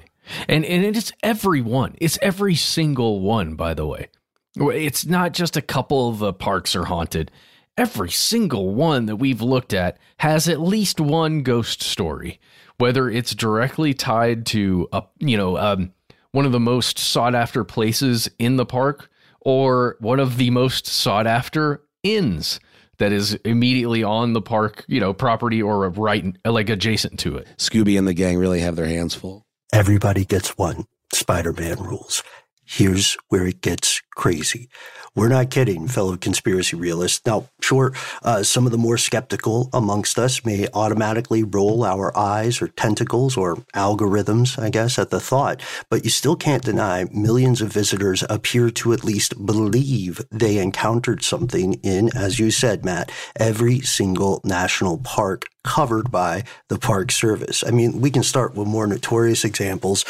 And 0.49 0.65
and 0.65 0.97
it's 0.97 1.13
every 1.23 1.61
one. 1.61 1.95
It's 2.01 2.19
every 2.21 2.55
single 2.55 3.21
one, 3.21 3.55
by 3.55 3.73
the 3.73 3.85
way. 3.85 4.09
It's 4.57 5.05
not 5.05 5.31
just 5.31 5.55
a 5.55 5.61
couple 5.61 6.09
of 6.09 6.19
the 6.19 6.33
parks 6.33 6.75
are 6.75 6.85
haunted. 6.85 7.31
Every 7.77 8.11
single 8.11 8.73
one 8.75 9.05
that 9.05 9.15
we've 9.15 9.41
looked 9.41 9.73
at 9.73 9.99
has 10.17 10.49
at 10.49 10.59
least 10.59 10.99
one 10.99 11.43
ghost 11.43 11.81
story, 11.81 12.41
whether 12.77 13.09
it's 13.09 13.33
directly 13.33 13.93
tied 13.93 14.45
to 14.47 14.89
a 14.91 15.03
you 15.19 15.37
know 15.37 15.57
um, 15.57 15.93
one 16.37 16.45
of 16.45 16.51
the 16.51 16.59
most 16.59 16.99
sought 16.99 17.33
after 17.33 17.63
places 17.63 18.29
in 18.37 18.57
the 18.57 18.65
park 18.65 19.09
or 19.41 19.97
one 20.01 20.19
of 20.19 20.37
the 20.37 20.51
most 20.51 20.85
sought 20.85 21.25
after 21.25 21.81
inns 22.03 22.59
that 22.99 23.11
is 23.11 23.33
immediately 23.43 24.03
on 24.03 24.33
the 24.33 24.41
park, 24.41 24.85
you 24.87 24.99
know, 24.99 25.15
property 25.15 25.63
or 25.63 25.89
right 25.89 26.37
like 26.45 26.69
adjacent 26.69 27.19
to 27.19 27.35
it. 27.37 27.47
Scooby 27.57 27.97
and 27.97 28.07
the 28.07 28.13
gang 28.13 28.37
really 28.37 28.59
have 28.59 28.75
their 28.75 28.85
hands 28.85 29.15
full. 29.15 29.47
Everybody 29.73 30.25
gets 30.25 30.55
one. 30.59 30.85
Spider-Man 31.11 31.79
rules. 31.79 32.21
Here's 32.63 33.17
where 33.29 33.47
it 33.47 33.61
gets 33.61 33.99
crazy. 34.15 34.69
We're 35.17 35.29
not 35.29 35.49
kidding, 35.49 35.87
fellow 35.87 36.15
conspiracy 36.15 36.75
realists. 36.75 37.25
Now, 37.25 37.49
sure, 37.59 37.91
uh, 38.21 38.43
some 38.43 38.67
of 38.67 38.71
the 38.71 38.77
more 38.77 38.99
skeptical 38.99 39.67
amongst 39.73 40.19
us 40.19 40.45
may 40.45 40.67
automatically 40.75 41.41
roll 41.41 41.83
our 41.83 42.15
eyes 42.15 42.61
or 42.61 42.67
tentacles 42.67 43.35
or 43.35 43.55
algorithms, 43.73 44.61
I 44.61 44.69
guess, 44.69 44.99
at 44.99 45.09
the 45.09 45.19
thought, 45.19 45.59
but 45.89 46.03
you 46.03 46.11
still 46.11 46.35
can't 46.35 46.63
deny 46.63 47.07
millions 47.11 47.63
of 47.63 47.73
visitors 47.73 48.23
appear 48.29 48.69
to 48.69 48.93
at 48.93 49.03
least 49.03 49.43
believe 49.43 50.21
they 50.29 50.59
encountered 50.59 51.23
something 51.23 51.73
in, 51.81 52.15
as 52.15 52.37
you 52.37 52.51
said, 52.51 52.85
Matt, 52.85 53.11
every 53.37 53.79
single 53.79 54.39
national 54.43 54.99
park 54.99 55.45
covered 55.63 56.11
by 56.11 56.43
the 56.67 56.77
Park 56.77 57.11
Service. 57.11 57.63
I 57.65 57.71
mean, 57.71 58.01
we 58.01 58.11
can 58.11 58.21
start 58.21 58.53
with 58.53 58.67
more 58.67 58.85
notorious 58.85 59.43
examples. 59.43 60.05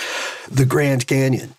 The 0.52 0.66
Grand 0.66 1.08
Canyon. 1.08 1.56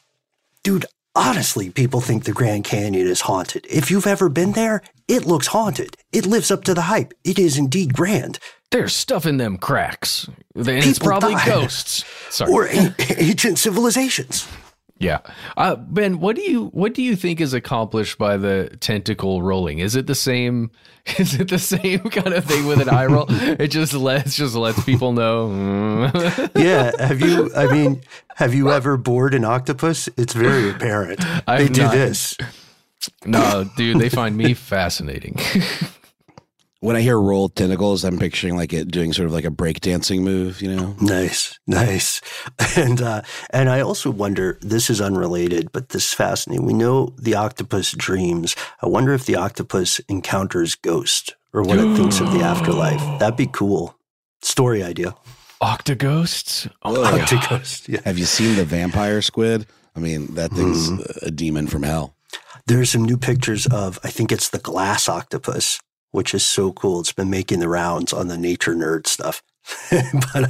Dude, 0.63 0.85
honestly, 1.19 1.69
people 1.69 2.01
think 2.01 2.25
the 2.25 2.33
Grand 2.33 2.65
Canyon 2.65 3.07
is 3.07 3.23
haunted. 3.23 3.67
If 3.69 3.91
you've 3.91 4.07
ever 4.07 4.29
been 4.29 4.53
there, 4.53 4.83
it 5.09 5.27
looks 5.27 5.49
haunted. 5.49 5.97
It 6.13 6.27
lives 6.27 6.51
up 6.51 6.65
to 6.65 6.75
the 6.75 6.83
hype. 6.83 7.13
It 7.25 7.39
is 7.39 7.59
indeed 7.59 7.93
grand. 7.93 8.39
There's 8.71 8.95
stuff 8.95 9.27
in 9.27 9.37
them 9.39 9.59
cracks. 9.59 10.29
And 10.55 10.69
it's 10.69 10.99
probably 10.99 11.35
ghosts. 11.45 12.05
Sorry. 12.31 12.53
Or 12.53 12.69
ancient 12.69 13.59
civilizations. 13.59 14.47
Yeah, 15.01 15.21
uh, 15.57 15.77
Ben, 15.77 16.19
what 16.19 16.35
do 16.35 16.43
you 16.43 16.67
what 16.67 16.93
do 16.93 17.03
you 17.03 17.15
think 17.15 17.41
is 17.41 17.55
accomplished 17.55 18.19
by 18.19 18.37
the 18.37 18.77
tentacle 18.81 19.43
rolling? 19.43 19.79
Is 19.79 19.95
it 19.95 20.07
the 20.07 20.15
same? 20.15 20.71
Is 21.19 21.39
it 21.41 21.49
the 21.49 21.59
same 21.59 22.01
kind 22.11 22.35
of 22.35 22.45
thing 22.45 22.67
with 22.67 22.81
an 22.81 22.89
eye 22.89 23.07
roll? 23.07 23.27
it 23.31 23.69
just 23.69 23.95
lets 23.95 24.37
just 24.37 24.55
lets 24.55 24.83
people 24.85 25.13
know. 25.13 26.11
yeah, 26.57 26.91
have 26.99 27.21
you? 27.21 27.51
I 27.55 27.67
mean, 27.67 28.03
have 28.37 28.55
you 28.55 28.71
ever 28.71 28.97
bored 28.97 29.35
an 29.35 29.45
octopus? 29.45 30.09
It's 30.17 30.35
very 30.35 30.71
apparent. 30.71 31.21
I've 31.47 31.69
they 31.69 31.73
do 31.73 31.83
not, 31.83 31.95
this. 31.95 32.37
No, 33.25 33.71
dude, 33.77 33.99
they 33.99 34.09
find 34.09 34.37
me 34.37 34.53
fascinating 34.55 35.37
when 36.81 36.95
I 36.95 37.01
hear 37.01 37.19
roll 37.19 37.49
tentacles, 37.49 38.05
I'm 38.05 38.19
picturing 38.19 38.57
like 38.57 38.73
it 38.73 38.91
doing 38.91 39.13
sort 39.13 39.27
of 39.27 39.33
like 39.33 39.45
a 39.45 39.51
breakdancing 39.51 40.21
move, 40.21 40.63
you 40.63 40.75
know? 40.75 40.95
Nice, 41.01 41.59
nice. 41.67 42.21
And 42.77 43.01
uh, 43.01 43.23
and 43.51 43.69
I 43.71 43.81
also 43.81 44.11
wonder. 44.11 44.59
This 44.61 44.91
is 44.91 45.01
unrelated, 45.01 45.73
but 45.73 45.89
this 45.89 46.07
is 46.07 46.15
fascinating. 46.15 46.67
We 46.67 46.75
know 46.75 47.15
the 47.19 47.35
octopus 47.35 47.93
dreams. 47.93 48.55
I 48.83 48.87
wonder 48.87 49.13
if 49.15 49.27
the 49.27 49.37
octopus 49.37 50.01
encounters 50.01 50.75
ghosts 50.75 51.33
or 51.53 51.63
what 51.63 51.79
it 51.79 51.97
thinks 51.97 52.21
of 52.21 52.33
the 52.33 52.41
afterlife. 52.41 53.01
That'd 53.19 53.37
be 53.37 53.47
cool. 53.47 53.97
Story 54.43 54.83
idea. 54.83 55.15
Octoghosts. 55.61 56.71
Oh, 56.83 56.95
Octoghost. 56.95 57.89
Yeah. 57.89 58.01
Have 58.05 58.19
you 58.19 58.27
seen 58.27 58.57
the 58.57 58.65
vampire 58.65 59.23
squid? 59.23 59.67
I 59.97 60.01
mean, 60.01 60.35
that 60.35 60.53
thing's 60.53 60.91
mm. 60.91 61.23
a 61.23 61.31
demon 61.31 61.67
from 61.67 61.83
hell. 61.83 62.15
There's 62.67 62.91
some 62.91 63.05
new 63.05 63.17
pictures 63.17 63.67
of. 63.67 63.99
I 64.05 64.11
think 64.11 64.31
it's 64.31 64.51
the 64.51 64.59
glass 64.59 65.09
octopus 65.09 65.81
which 66.19 66.35
is 66.35 66.45
so 66.45 66.73
cool. 66.73 66.99
It's 66.99 67.13
been 67.13 67.31
making 67.31 67.61
the 67.61 67.69
rounds 67.69 68.13
on 68.13 68.27
the 68.27 68.37
nature 68.37 68.75
nerd 68.75 69.07
stuff. 69.07 69.41
but 69.93 70.45
uh, 70.45 70.49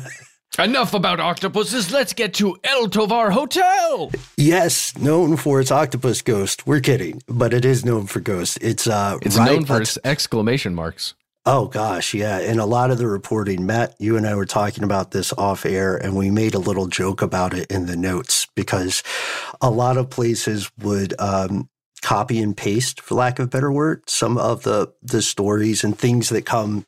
Enough 0.64 0.94
about 0.94 1.20
octopuses. 1.20 1.92
Let's 1.92 2.14
get 2.14 2.32
to 2.34 2.56
El 2.64 2.88
Tovar 2.88 3.30
Hotel. 3.30 4.10
Yes, 4.38 4.96
known 4.96 5.36
for 5.36 5.60
its 5.60 5.70
octopus 5.70 6.22
ghost. 6.22 6.66
We're 6.66 6.80
kidding, 6.80 7.22
but 7.28 7.52
it 7.52 7.66
is 7.66 7.84
known 7.84 8.06
for 8.06 8.20
ghosts. 8.20 8.56
It's 8.62 8.86
uh, 8.86 9.18
it's 9.20 9.36
right 9.36 9.52
known 9.52 9.66
for 9.66 9.82
its 9.82 9.98
exclamation 10.04 10.74
marks. 10.74 11.12
Oh 11.44 11.66
gosh, 11.66 12.14
yeah. 12.14 12.38
And 12.38 12.60
a 12.60 12.64
lot 12.64 12.90
of 12.90 12.96
the 12.96 13.06
reporting, 13.06 13.66
Matt, 13.66 13.94
you 13.98 14.16
and 14.16 14.26
I 14.26 14.34
were 14.34 14.46
talking 14.46 14.84
about 14.84 15.10
this 15.10 15.34
off 15.34 15.66
air 15.66 15.96
and 15.96 16.16
we 16.16 16.30
made 16.30 16.54
a 16.54 16.58
little 16.58 16.86
joke 16.86 17.20
about 17.20 17.52
it 17.52 17.70
in 17.70 17.84
the 17.84 17.96
notes 17.96 18.46
because 18.56 19.02
a 19.60 19.70
lot 19.70 19.98
of 19.98 20.08
places 20.08 20.70
would 20.78 21.14
um, 21.20 21.68
copy 22.08 22.40
and 22.40 22.56
paste, 22.56 23.02
for 23.02 23.16
lack 23.16 23.38
of 23.38 23.44
a 23.44 23.48
better 23.48 23.70
word, 23.70 24.02
some 24.08 24.38
of 24.38 24.62
the 24.62 24.90
the 25.02 25.20
stories 25.20 25.84
and 25.84 25.98
things 25.98 26.30
that 26.30 26.46
come 26.46 26.86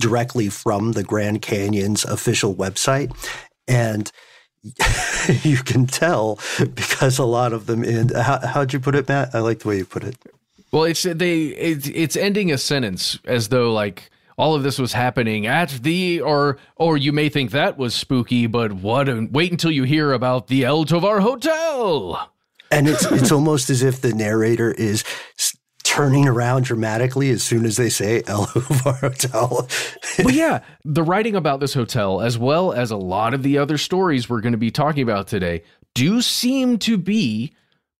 directly 0.00 0.48
from 0.48 0.92
the 0.92 1.02
Grand 1.02 1.42
Canyon's 1.42 2.02
official 2.06 2.54
website, 2.54 3.14
and 3.68 4.10
you 5.44 5.58
can 5.58 5.86
tell 5.86 6.38
because 6.74 7.18
a 7.18 7.26
lot 7.26 7.52
of 7.52 7.66
them 7.66 7.84
end. 7.84 8.14
Uh, 8.14 8.22
how, 8.22 8.46
how'd 8.46 8.72
you 8.72 8.80
put 8.80 8.94
it, 8.94 9.06
Matt? 9.06 9.34
I 9.34 9.40
like 9.40 9.58
the 9.58 9.68
way 9.68 9.76
you 9.76 9.84
put 9.84 10.02
it. 10.02 10.16
Well, 10.72 10.84
it's 10.84 11.02
they 11.02 11.48
it's 11.48 12.16
ending 12.16 12.50
a 12.50 12.56
sentence 12.56 13.18
as 13.26 13.48
though 13.48 13.70
like 13.70 14.10
all 14.38 14.54
of 14.54 14.62
this 14.62 14.78
was 14.78 14.94
happening 14.94 15.46
at 15.46 15.68
the 15.82 16.22
or 16.22 16.56
or 16.76 16.96
you 16.96 17.12
may 17.12 17.28
think 17.28 17.50
that 17.50 17.76
was 17.76 17.94
spooky, 17.94 18.46
but 18.46 18.72
what? 18.72 19.08
Wait 19.30 19.52
until 19.52 19.70
you 19.70 19.82
hear 19.82 20.12
about 20.12 20.46
the 20.46 20.64
El 20.64 20.86
Tovar 20.86 21.20
Hotel. 21.20 22.30
And 22.70 22.88
it's 22.88 23.04
it's 23.12 23.30
almost 23.30 23.70
as 23.70 23.82
if 23.82 24.00
the 24.00 24.12
narrator 24.12 24.72
is 24.72 25.04
turning 25.84 26.26
around 26.26 26.64
dramatically 26.64 27.30
as 27.30 27.42
soon 27.42 27.64
as 27.64 27.76
they 27.76 27.88
say 27.88 28.22
El 28.26 28.46
Tovar 28.46 28.92
Hotel. 28.94 29.68
well, 30.18 30.34
yeah, 30.34 30.60
the 30.84 31.02
writing 31.02 31.36
about 31.36 31.60
this 31.60 31.74
hotel, 31.74 32.20
as 32.20 32.36
well 32.36 32.72
as 32.72 32.90
a 32.90 32.96
lot 32.96 33.32
of 33.32 33.42
the 33.42 33.58
other 33.58 33.78
stories 33.78 34.28
we're 34.28 34.40
going 34.40 34.52
to 34.52 34.58
be 34.58 34.72
talking 34.72 35.02
about 35.02 35.28
today, 35.28 35.62
do 35.94 36.20
seem 36.20 36.78
to 36.78 36.98
be 36.98 37.54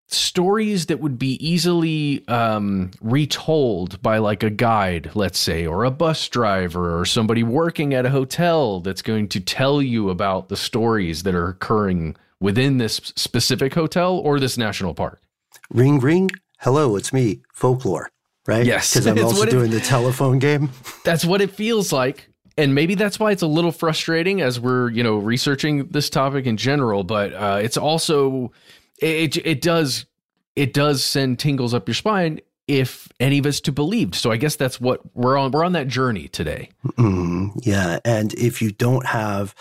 stories 0.09 0.87
that 0.87 1.01
would 1.01 1.19
be 1.19 1.35
easily 1.47 2.27
um, 2.29 2.91
retold 3.01 4.01
by 4.03 4.19
like 4.19 4.43
a 4.43 4.51
guide, 4.51 5.11
let's 5.15 5.39
say, 5.39 5.67
or 5.67 5.85
a 5.85 5.91
bus 5.91 6.29
driver 6.29 6.99
or 6.99 7.05
somebody 7.05 7.43
working 7.43 7.95
at 7.95 8.07
a 8.07 8.11
hotel 8.11 8.81
that's 8.81 9.03
going 9.03 9.29
to 9.29 9.41
tell 9.41 9.81
you 9.81 10.11
about 10.11 10.49
the 10.49 10.57
stories 10.57 11.23
that 11.23 11.35
are 11.35 11.49
occurring 11.49 12.17
within 12.45 12.77
this 12.77 12.97
specific 13.17 13.73
hotel 13.73 14.19
or 14.19 14.39
this 14.39 14.59
national 14.59 14.93
park. 14.93 15.23
Ring, 15.71 15.99
ring. 15.99 16.31
Hello, 16.59 16.95
it's 16.95 17.11
me, 17.11 17.41
folklore, 17.55 18.11
right? 18.47 18.67
Yes. 18.67 18.93
Because 18.93 19.07
I'm 19.07 19.19
also 19.25 19.47
doing 19.47 19.73
it, 19.73 19.75
the 19.75 19.81
telephone 19.81 20.39
game. 20.39 20.69
That's 21.05 21.25
what 21.25 21.41
it 21.41 21.53
feels 21.53 21.91
like. 21.91 22.29
And 22.59 22.75
maybe 22.75 22.95
that's 22.95 23.19
why 23.19 23.33
it's 23.33 23.43
a 23.43 23.49
little 23.49 23.73
frustrating 23.73 24.41
as 24.41 24.61
we're, 24.61 24.89
you 24.91 25.03
know, 25.03 25.17
researching 25.17 25.89
this 25.89 26.09
topic 26.09 26.47
in 26.47 26.57
general, 26.57 27.03
but 27.03 27.33
uh, 27.33 27.59
it's 27.61 27.77
also 27.77 28.53
it 29.01 29.37
it 29.39 29.61
does 29.61 30.07
it 30.55 30.73
does 30.73 31.03
send 31.03 31.41
tingles 31.41 31.75
up 31.75 31.89
your 31.89 31.97
spine 31.97 32.41
if 32.67 33.09
any 33.21 33.39
of 33.39 33.47
us 33.47 33.61
to 33.61 33.73
believed. 33.73 34.15
So 34.15 34.31
I 34.31 34.37
guess 34.37 34.57
that's 34.57 34.81
what 34.81 35.01
we're 35.15 35.37
on. 35.37 35.51
We're 35.51 35.65
on 35.65 35.73
that 35.73 35.89
journey 35.89 36.29
today. 36.29 36.71
Mm, 36.99 37.61
yeah, 37.63 37.99
and 38.05 38.33
if 38.35 38.63
you 38.63 38.71
don't 38.71 39.07
have, 39.07 39.55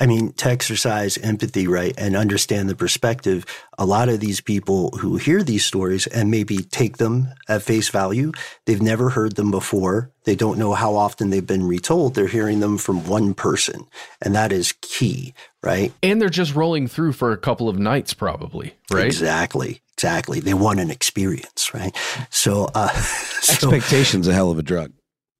I 0.00 0.06
mean, 0.06 0.32
to 0.34 0.48
exercise 0.48 1.18
empathy, 1.18 1.68
right, 1.68 1.94
and 1.96 2.16
understand 2.16 2.68
the 2.68 2.74
perspective, 2.74 3.46
a 3.78 3.86
lot 3.86 4.08
of 4.08 4.20
these 4.20 4.40
people 4.40 4.90
who 4.98 5.16
hear 5.16 5.42
these 5.42 5.64
stories 5.64 6.06
and 6.08 6.30
maybe 6.30 6.58
take 6.58 6.98
them 6.98 7.28
at 7.48 7.62
face 7.62 7.88
value, 7.88 8.32
they've 8.66 8.82
never 8.82 9.08
heard 9.10 9.36
them 9.36 9.50
before. 9.50 10.10
They 10.24 10.34
don't 10.34 10.58
know 10.58 10.74
how 10.74 10.96
often 10.96 11.30
they've 11.30 11.46
been 11.46 11.66
retold. 11.66 12.14
They're 12.14 12.26
hearing 12.26 12.60
them 12.60 12.76
from 12.76 13.06
one 13.06 13.34
person, 13.34 13.86
and 14.20 14.34
that 14.34 14.52
is 14.52 14.74
key, 14.82 15.32
right? 15.62 15.92
And 16.02 16.20
they're 16.20 16.28
just 16.28 16.54
rolling 16.54 16.88
through 16.88 17.12
for 17.12 17.32
a 17.32 17.38
couple 17.38 17.68
of 17.68 17.78
nights, 17.78 18.12
probably, 18.12 18.74
right? 18.90 19.06
Exactly. 19.06 19.80
Exactly. 19.94 20.38
They 20.38 20.54
want 20.54 20.78
an 20.78 20.90
experience, 20.90 21.72
right? 21.74 21.96
So, 22.30 22.68
uh, 22.74 22.88
so, 22.92 23.70
expectation's 23.72 24.28
a 24.28 24.32
hell 24.32 24.50
of 24.50 24.58
a 24.58 24.62
drug. 24.62 24.92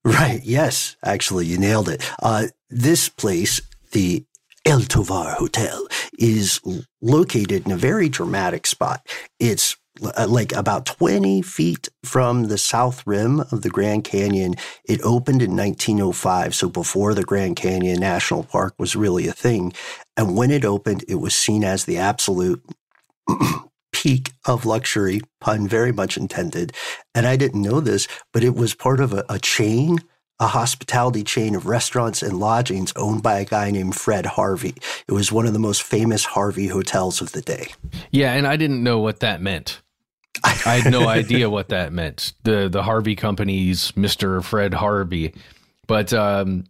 Right. 0.04 0.40
Yes. 0.42 0.96
Actually, 1.04 1.46
you 1.46 1.58
nailed 1.58 1.88
it. 1.88 2.08
Uh, 2.20 2.46
this 2.70 3.08
place, 3.08 3.60
the 3.92 4.24
El 4.68 4.82
Tovar 4.82 5.34
Hotel, 5.36 5.88
is 6.18 6.60
located 7.00 7.64
in 7.64 7.72
a 7.72 7.76
very 7.78 8.10
dramatic 8.10 8.66
spot. 8.66 9.00
It's 9.40 9.78
uh, 10.02 10.26
like 10.28 10.52
about 10.52 10.84
20 10.84 11.40
feet 11.40 11.88
from 12.04 12.48
the 12.48 12.58
south 12.58 13.02
rim 13.06 13.40
of 13.40 13.62
the 13.62 13.70
Grand 13.70 14.04
Canyon. 14.04 14.56
It 14.84 15.00
opened 15.00 15.40
in 15.40 15.56
1905, 15.56 16.54
so 16.54 16.68
before 16.68 17.14
the 17.14 17.24
Grand 17.24 17.56
Canyon 17.56 17.98
National 17.98 18.44
Park 18.44 18.74
was 18.78 18.94
really 18.94 19.26
a 19.26 19.32
thing. 19.32 19.72
And 20.18 20.36
when 20.36 20.50
it 20.50 20.66
opened, 20.66 21.02
it 21.08 21.14
was 21.14 21.34
seen 21.34 21.64
as 21.64 21.86
the 21.86 21.96
absolute 21.96 22.62
peak 23.92 24.32
of 24.46 24.66
luxury, 24.66 25.22
pun 25.40 25.66
very 25.66 25.92
much 25.92 26.18
intended. 26.18 26.74
And 27.14 27.26
I 27.26 27.36
didn't 27.36 27.62
know 27.62 27.80
this, 27.80 28.06
but 28.34 28.44
it 28.44 28.54
was 28.54 28.74
part 28.74 29.00
of 29.00 29.14
a, 29.14 29.24
a 29.30 29.38
chain 29.38 30.00
a 30.40 30.46
hospitality 30.46 31.24
chain 31.24 31.54
of 31.54 31.66
restaurants 31.66 32.22
and 32.22 32.38
lodgings 32.38 32.92
owned 32.96 33.22
by 33.22 33.40
a 33.40 33.44
guy 33.44 33.70
named 33.70 33.96
Fred 33.96 34.24
Harvey. 34.24 34.74
It 35.06 35.12
was 35.12 35.32
one 35.32 35.46
of 35.46 35.52
the 35.52 35.58
most 35.58 35.82
famous 35.82 36.24
Harvey 36.24 36.68
hotels 36.68 37.20
of 37.20 37.32
the 37.32 37.42
day. 37.42 37.68
Yeah, 38.10 38.32
and 38.34 38.46
I 38.46 38.56
didn't 38.56 38.82
know 38.82 39.00
what 39.00 39.20
that 39.20 39.40
meant. 39.40 39.80
I 40.44 40.50
had 40.50 40.92
no 40.92 41.08
idea 41.08 41.50
what 41.50 41.70
that 41.70 41.92
meant. 41.92 42.32
The 42.44 42.68
the 42.68 42.82
Harvey 42.82 43.16
company's 43.16 43.92
Mr. 43.92 44.42
Fred 44.42 44.74
Harvey. 44.74 45.34
But 45.86 46.12
um, 46.12 46.64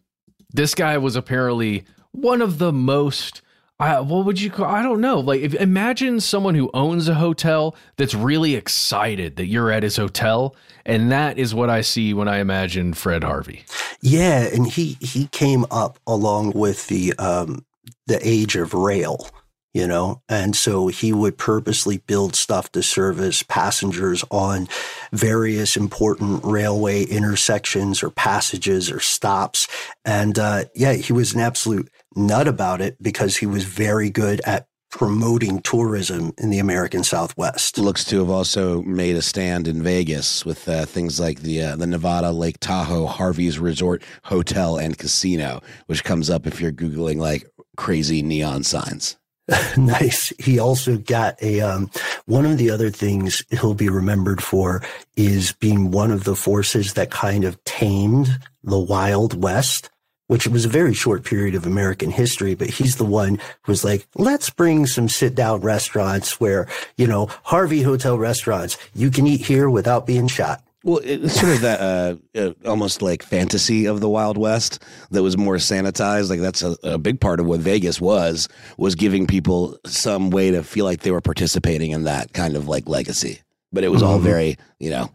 this 0.52 0.74
guy 0.74 0.96
was 0.98 1.16
apparently 1.16 1.84
one 2.12 2.40
of 2.40 2.58
the 2.58 2.72
most 2.72 3.42
I, 3.80 4.00
what 4.00 4.24
would 4.24 4.40
you 4.40 4.50
call? 4.50 4.66
I 4.66 4.82
don't 4.82 5.00
know. 5.00 5.20
Like, 5.20 5.40
if, 5.40 5.54
imagine 5.54 6.20
someone 6.20 6.56
who 6.56 6.68
owns 6.74 7.08
a 7.08 7.14
hotel 7.14 7.76
that's 7.96 8.14
really 8.14 8.56
excited 8.56 9.36
that 9.36 9.46
you're 9.46 9.70
at 9.70 9.84
his 9.84 9.96
hotel, 9.96 10.56
and 10.84 11.12
that 11.12 11.38
is 11.38 11.54
what 11.54 11.70
I 11.70 11.82
see 11.82 12.12
when 12.12 12.26
I 12.26 12.38
imagine 12.38 12.92
Fred 12.92 13.22
Harvey. 13.22 13.64
Yeah, 14.00 14.48
and 14.52 14.66
he 14.66 14.96
he 15.00 15.28
came 15.28 15.64
up 15.70 16.00
along 16.08 16.52
with 16.52 16.88
the 16.88 17.14
um, 17.18 17.64
the 18.08 18.18
age 18.22 18.56
of 18.56 18.74
rail, 18.74 19.30
you 19.72 19.86
know, 19.86 20.22
and 20.28 20.56
so 20.56 20.88
he 20.88 21.12
would 21.12 21.38
purposely 21.38 21.98
build 21.98 22.34
stuff 22.34 22.72
to 22.72 22.82
service 22.82 23.42
passengers 23.42 24.24
on 24.30 24.68
various 25.12 25.76
important 25.76 26.44
railway 26.44 27.04
intersections 27.04 28.02
or 28.02 28.10
passages 28.10 28.90
or 28.90 29.00
stops, 29.00 29.68
and 30.04 30.38
uh, 30.38 30.64
yeah, 30.74 30.94
he 30.94 31.12
was 31.12 31.34
an 31.34 31.40
absolute 31.40 31.90
nut 32.16 32.48
about 32.48 32.80
it 32.80 33.00
because 33.02 33.36
he 33.36 33.46
was 33.46 33.64
very 33.64 34.10
good 34.10 34.40
at 34.44 34.66
promoting 34.90 35.60
tourism 35.60 36.32
in 36.38 36.50
the 36.50 36.58
American 36.58 37.04
Southwest. 37.04 37.78
Looks 37.78 38.04
to 38.04 38.18
have 38.18 38.30
also 38.30 38.82
made 38.82 39.16
a 39.16 39.22
stand 39.22 39.68
in 39.68 39.82
Vegas 39.82 40.44
with 40.44 40.66
uh, 40.68 40.86
things 40.86 41.20
like 41.20 41.40
the 41.40 41.62
uh, 41.62 41.76
the 41.76 41.86
Nevada 41.86 42.32
Lake 42.32 42.58
Tahoe 42.60 43.06
Harvey's 43.06 43.58
Resort 43.58 44.02
Hotel 44.24 44.78
and 44.78 44.96
Casino, 44.96 45.60
which 45.86 46.04
comes 46.04 46.30
up 46.30 46.46
if 46.46 46.60
you're 46.60 46.72
googling 46.72 47.18
like 47.18 47.46
crazy 47.76 48.22
neon 48.22 48.64
signs. 48.64 49.17
nice. 49.76 50.32
He 50.38 50.58
also 50.58 50.98
got 50.98 51.42
a 51.42 51.60
um, 51.60 51.90
one 52.26 52.44
of 52.44 52.58
the 52.58 52.70
other 52.70 52.90
things 52.90 53.42
he'll 53.50 53.74
be 53.74 53.88
remembered 53.88 54.42
for 54.42 54.82
is 55.16 55.52
being 55.52 55.90
one 55.90 56.10
of 56.10 56.24
the 56.24 56.36
forces 56.36 56.94
that 56.94 57.10
kind 57.10 57.44
of 57.44 57.62
tamed 57.64 58.38
the 58.62 58.78
Wild 58.78 59.42
West 59.42 59.90
which 60.28 60.46
was 60.46 60.64
a 60.64 60.68
very 60.68 60.94
short 60.94 61.24
period 61.24 61.54
of 61.54 61.66
American 61.66 62.10
history, 62.10 62.54
but 62.54 62.68
he's 62.68 62.96
the 62.96 63.04
one 63.04 63.36
who 63.62 63.72
was 63.72 63.82
like, 63.82 64.06
let's 64.14 64.50
bring 64.50 64.86
some 64.86 65.08
sit 65.08 65.34
down 65.34 65.60
restaurants 65.62 66.38
where, 66.38 66.68
you 66.96 67.06
know, 67.06 67.26
Harvey 67.44 67.82
Hotel 67.82 68.16
restaurants, 68.16 68.76
you 68.94 69.10
can 69.10 69.26
eat 69.26 69.40
here 69.40 69.68
without 69.68 70.06
being 70.06 70.28
shot. 70.28 70.62
Well, 70.84 71.00
it's 71.02 71.40
sort 71.40 71.54
of 71.54 71.60
that 71.62 71.80
uh, 71.80 72.16
uh, 72.38 72.52
almost 72.64 73.02
like 73.02 73.24
fantasy 73.24 73.86
of 73.86 74.00
the 74.00 74.08
Wild 74.08 74.38
West 74.38 74.80
that 75.10 75.24
was 75.24 75.36
more 75.36 75.56
sanitized. 75.56 76.30
Like 76.30 76.40
that's 76.40 76.62
a, 76.62 76.76
a, 76.84 76.98
big 76.98 77.20
part 77.20 77.40
of 77.40 77.46
what 77.46 77.58
Vegas 77.58 78.00
was 78.00 78.48
was 78.76 78.94
giving 78.94 79.26
people 79.26 79.76
some 79.86 80.30
way 80.30 80.52
to 80.52 80.62
feel 80.62 80.84
like 80.84 81.00
they 81.00 81.10
were 81.10 81.20
participating 81.20 81.90
in 81.90 82.04
that 82.04 82.32
kind 82.32 82.56
of 82.56 82.68
like 82.68 82.88
legacy. 82.88 83.40
But 83.72 83.82
it 83.82 83.88
was 83.88 84.02
mm-hmm. 84.02 84.12
all 84.12 84.18
very, 84.20 84.56
you 84.78 84.90
know, 84.90 85.10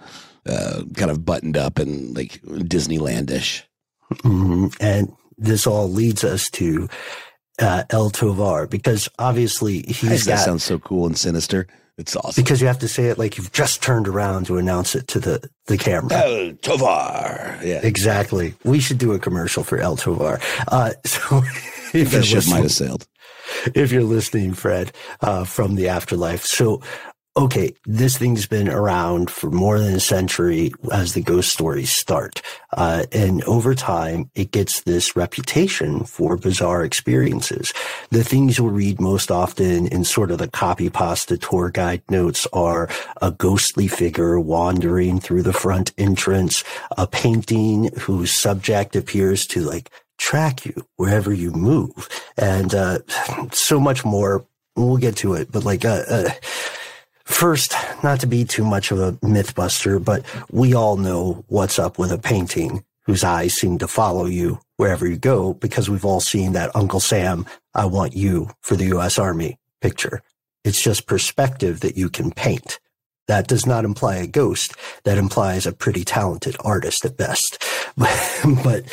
uh, 0.45 0.83
kind 0.97 1.09
of 1.09 1.23
buttoned 1.23 1.55
up 1.55 1.79
and 1.79 2.15
like 2.15 2.41
Disneylandish. 2.41 3.63
Mm-hmm. 4.11 4.67
And 4.81 5.15
this 5.37 5.65
all 5.65 5.89
leads 5.89 6.25
us 6.25 6.49
to 6.51 6.89
uh, 7.59 7.83
El 7.89 8.09
Tovar 8.09 8.67
because 8.67 9.07
obviously 9.17 9.81
he's 9.83 10.25
that 10.25 10.39
sounds 10.39 10.63
so 10.63 10.77
cool 10.77 11.05
and 11.05 11.17
sinister. 11.17 11.67
It's 11.97 12.15
awesome 12.15 12.43
because 12.43 12.59
you 12.59 12.67
have 12.67 12.79
to 12.79 12.87
say 12.87 13.05
it 13.05 13.19
like 13.19 13.37
you've 13.37 13.51
just 13.51 13.83
turned 13.83 14.07
around 14.07 14.47
to 14.47 14.57
announce 14.57 14.95
it 14.95 15.07
to 15.09 15.19
the 15.19 15.47
the 15.67 15.77
camera. 15.77 16.11
El 16.13 16.53
Tovar, 16.55 17.59
yeah, 17.63 17.81
exactly. 17.83 18.55
We 18.63 18.79
should 18.79 18.97
do 18.97 19.13
a 19.13 19.19
commercial 19.19 19.63
for 19.63 19.77
El 19.77 19.95
Tovar. 19.95 20.39
Uh, 20.67 20.91
so 21.05 21.43
if 21.93 22.11
that 22.11 22.23
ship 22.25 22.45
might 22.49 22.63
have 22.63 22.71
sailed. 22.71 23.07
If 23.75 23.91
you're 23.91 24.03
listening, 24.03 24.53
Fred, 24.53 24.91
uh, 25.21 25.43
from 25.43 25.75
the 25.75 25.89
afterlife, 25.89 26.45
so 26.45 26.81
okay, 27.35 27.73
this 27.85 28.17
thing's 28.17 28.45
been 28.45 28.69
around 28.69 29.31
for 29.31 29.49
more 29.49 29.79
than 29.79 29.95
a 29.95 29.99
century 29.99 30.71
as 30.91 31.13
the 31.13 31.21
ghost 31.21 31.51
stories 31.51 31.91
start. 31.91 32.41
Uh, 32.73 33.05
and 33.11 33.43
over 33.45 33.73
time, 33.73 34.29
it 34.35 34.51
gets 34.51 34.81
this 34.81 35.15
reputation 35.15 36.03
for 36.03 36.37
bizarre 36.37 36.83
experiences. 36.83 37.73
The 38.11 38.23
things 38.23 38.57
you'll 38.57 38.69
read 38.69 39.01
most 39.01 39.31
often 39.31 39.87
in 39.87 40.03
sort 40.03 40.29
of 40.29 40.37
the 40.37 40.47
copy 40.47 40.89
pasta 40.89 41.37
tour 41.37 41.71
guide 41.71 42.03
notes 42.09 42.47
are 42.53 42.87
a 43.21 43.31
ghostly 43.31 43.87
figure 43.87 44.39
wandering 44.39 45.19
through 45.19 45.43
the 45.43 45.53
front 45.53 45.91
entrance, 45.97 46.63
a 46.97 47.07
painting 47.07 47.89
whose 48.01 48.31
subject 48.31 48.95
appears 48.95 49.47
to 49.47 49.61
like 49.61 49.89
track 50.19 50.65
you 50.65 50.85
wherever 50.97 51.33
you 51.33 51.51
move, 51.51 52.07
and 52.37 52.75
uh, 52.75 52.99
so 53.51 53.79
much 53.79 54.05
more. 54.05 54.45
We'll 54.75 54.97
get 54.97 55.17
to 55.17 55.35
it, 55.35 55.51
but 55.51 55.65
like, 55.65 55.85
uh, 55.85 56.03
uh 56.09 56.29
First, 57.25 57.73
not 58.03 58.19
to 58.19 58.27
be 58.27 58.43
too 58.43 58.65
much 58.65 58.91
of 58.91 58.99
a 58.99 59.13
mythbuster, 59.13 60.03
but 60.03 60.25
we 60.51 60.73
all 60.73 60.97
know 60.97 61.45
what's 61.47 61.79
up 61.79 61.97
with 61.97 62.11
a 62.11 62.17
painting 62.17 62.83
whose 63.05 63.23
eyes 63.23 63.53
seem 63.53 63.77
to 63.77 63.87
follow 63.87 64.25
you 64.25 64.59
wherever 64.77 65.07
you 65.07 65.17
go 65.17 65.53
because 65.53 65.89
we've 65.89 66.05
all 66.05 66.19
seen 66.19 66.53
that 66.53 66.75
Uncle 66.75 66.99
Sam, 66.99 67.45
I 67.73 67.85
want 67.85 68.15
you 68.15 68.49
for 68.61 68.75
the 68.75 68.85
U.S. 68.85 69.17
Army 69.17 69.57
picture. 69.81 70.21
It's 70.63 70.81
just 70.81 71.07
perspective 71.07 71.81
that 71.81 71.97
you 71.97 72.09
can 72.09 72.31
paint. 72.31 72.79
That 73.27 73.47
does 73.47 73.65
not 73.65 73.85
imply 73.85 74.17
a 74.17 74.27
ghost. 74.27 74.73
That 75.05 75.17
implies 75.17 75.65
a 75.65 75.71
pretty 75.71 76.03
talented 76.03 76.55
artist 76.59 77.05
at 77.05 77.17
best. 77.17 77.63
but 77.95 78.83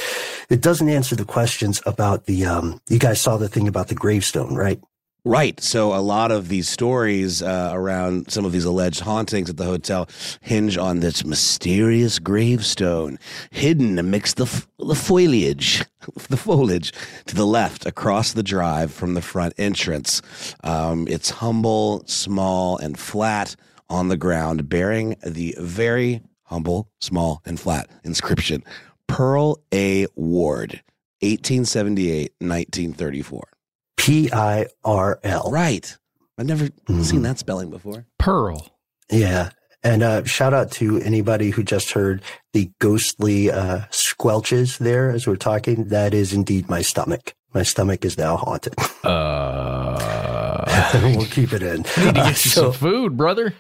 it 0.49 0.61
doesn't 0.61 0.89
answer 0.89 1.17
the 1.17 1.25
questions 1.25 1.81
about 1.87 2.27
the, 2.27 2.45
um, 2.45 2.81
you 2.89 2.99
guys 2.99 3.21
saw 3.21 3.37
the 3.37 3.49
thing 3.49 3.67
about 3.67 3.89
the 3.89 3.95
gravestone, 3.95 4.55
right? 4.55 4.81
Right. 5.25 5.61
So 5.61 5.95
a 5.95 6.01
lot 6.01 6.33
of 6.33 6.49
these 6.49 6.67
stories 6.67 7.43
uh, 7.43 7.73
around 7.75 8.31
some 8.33 8.47
of 8.47 8.53
these 8.53 8.65
alleged 8.65 9.01
hauntings 9.01 9.51
at 9.51 9.59
the 9.59 9.67
hotel 9.67 10.09
hinge 10.41 10.79
on 10.79 11.01
this 11.01 11.27
mysterious 11.27 12.19
gravestone 12.19 13.19
hidden 13.51 13.99
amidst 13.99 14.37
the, 14.37 14.47
f- 14.47 14.67
the 14.79 14.95
foliage, 14.95 15.85
the 16.29 16.39
foliage 16.39 16.93
to 17.27 17.35
the 17.35 17.47
left 17.47 17.85
across 17.85 18.33
the 18.33 18.43
drive 18.43 18.93
from 18.93 19.13
the 19.13 19.21
front 19.21 19.53
entrance. 19.59 20.23
Um, 20.65 21.07
it's 21.07 21.29
humble, 21.29 22.03
small, 22.07 22.79
and 22.79 22.99
flat 22.99 23.57
on 23.91 24.09
the 24.09 24.17
ground, 24.17 24.71
bearing 24.71 25.17
the 25.23 25.55
very 25.59 26.23
humble, 26.45 26.89
small, 26.99 27.43
and 27.45 27.61
flat 27.61 27.91
inscription 28.05 28.65
Pearl 29.07 29.61
A. 29.73 30.07
Ward, 30.15 30.83
1878 31.21 32.33
1934. 32.39 33.60
P 34.01 34.31
I 34.33 34.67
R 34.85 35.21
L. 35.23 35.51
Right. 35.53 35.97
I've 36.39 36.47
never 36.47 36.69
Mhm. 36.89 37.05
seen 37.05 37.23
that 37.23 37.39
spelling 37.39 37.69
before. 37.71 38.07
Pearl. 38.19 38.67
Yeah. 39.11 39.51
And 39.83 40.03
uh, 40.03 40.25
shout 40.25 40.53
out 40.55 40.71
to 40.73 40.99
anybody 41.01 41.51
who 41.51 41.63
just 41.63 41.93
heard 41.93 42.23
the 42.53 42.71
ghostly 42.81 43.51
uh, 43.51 43.81
squelches 43.91 44.79
there 44.79 45.11
as 45.11 45.27
we're 45.27 45.37
talking. 45.37 45.89
That 45.89 46.13
is 46.15 46.33
indeed 46.33 46.69
my 46.69 46.83
stomach. 46.83 47.35
My 47.55 47.63
stomach 47.63 48.05
is 48.05 48.17
now 48.19 48.37
haunted. 48.37 48.75
Uh, 49.03 51.01
we'll 51.17 51.25
keep 51.27 51.53
it 51.53 51.63
in. 51.63 51.79
need 51.83 51.85
to 51.87 52.09
Uh, 52.09 52.13
get 52.13 52.45
you 52.45 52.51
so- 52.51 52.63
some 52.71 52.73
food, 52.73 53.17
brother. 53.17 53.55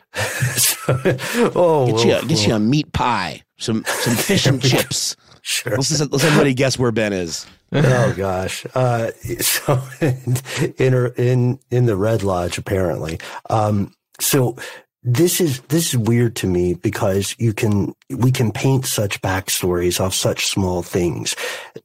oh, 0.88 0.96
Get 1.06 1.34
you, 1.34 1.50
well, 1.54 2.22
get 2.26 2.46
you 2.46 2.54
a 2.54 2.58
meat 2.60 2.92
pie, 2.92 3.42
some 3.58 3.84
some 3.86 4.14
fish 4.16 4.46
and 4.46 4.60
chips. 4.62 5.16
sure. 5.42 5.72
Let's, 5.76 5.98
let 5.98 6.12
everybody 6.24 6.54
guess 6.54 6.78
where 6.78 6.92
Ben 6.92 7.12
is. 7.12 7.46
Oh 7.72 8.14
gosh. 8.16 8.66
Uh, 8.74 9.10
so 9.40 9.80
in 10.00 11.12
in 11.16 11.58
in 11.70 11.86
the 11.86 11.96
Red 11.96 12.22
Lodge, 12.22 12.58
apparently. 12.58 13.18
Um, 13.48 13.92
so 14.20 14.56
this 15.02 15.40
is 15.40 15.60
this 15.68 15.88
is 15.94 15.96
weird 15.98 16.36
to 16.36 16.46
me 16.46 16.74
because 16.74 17.34
you 17.38 17.52
can 17.52 17.94
we 18.10 18.30
can 18.30 18.52
paint 18.52 18.86
such 18.86 19.20
backstories 19.22 20.00
off 20.00 20.14
such 20.14 20.46
small 20.46 20.82
things. 20.82 21.36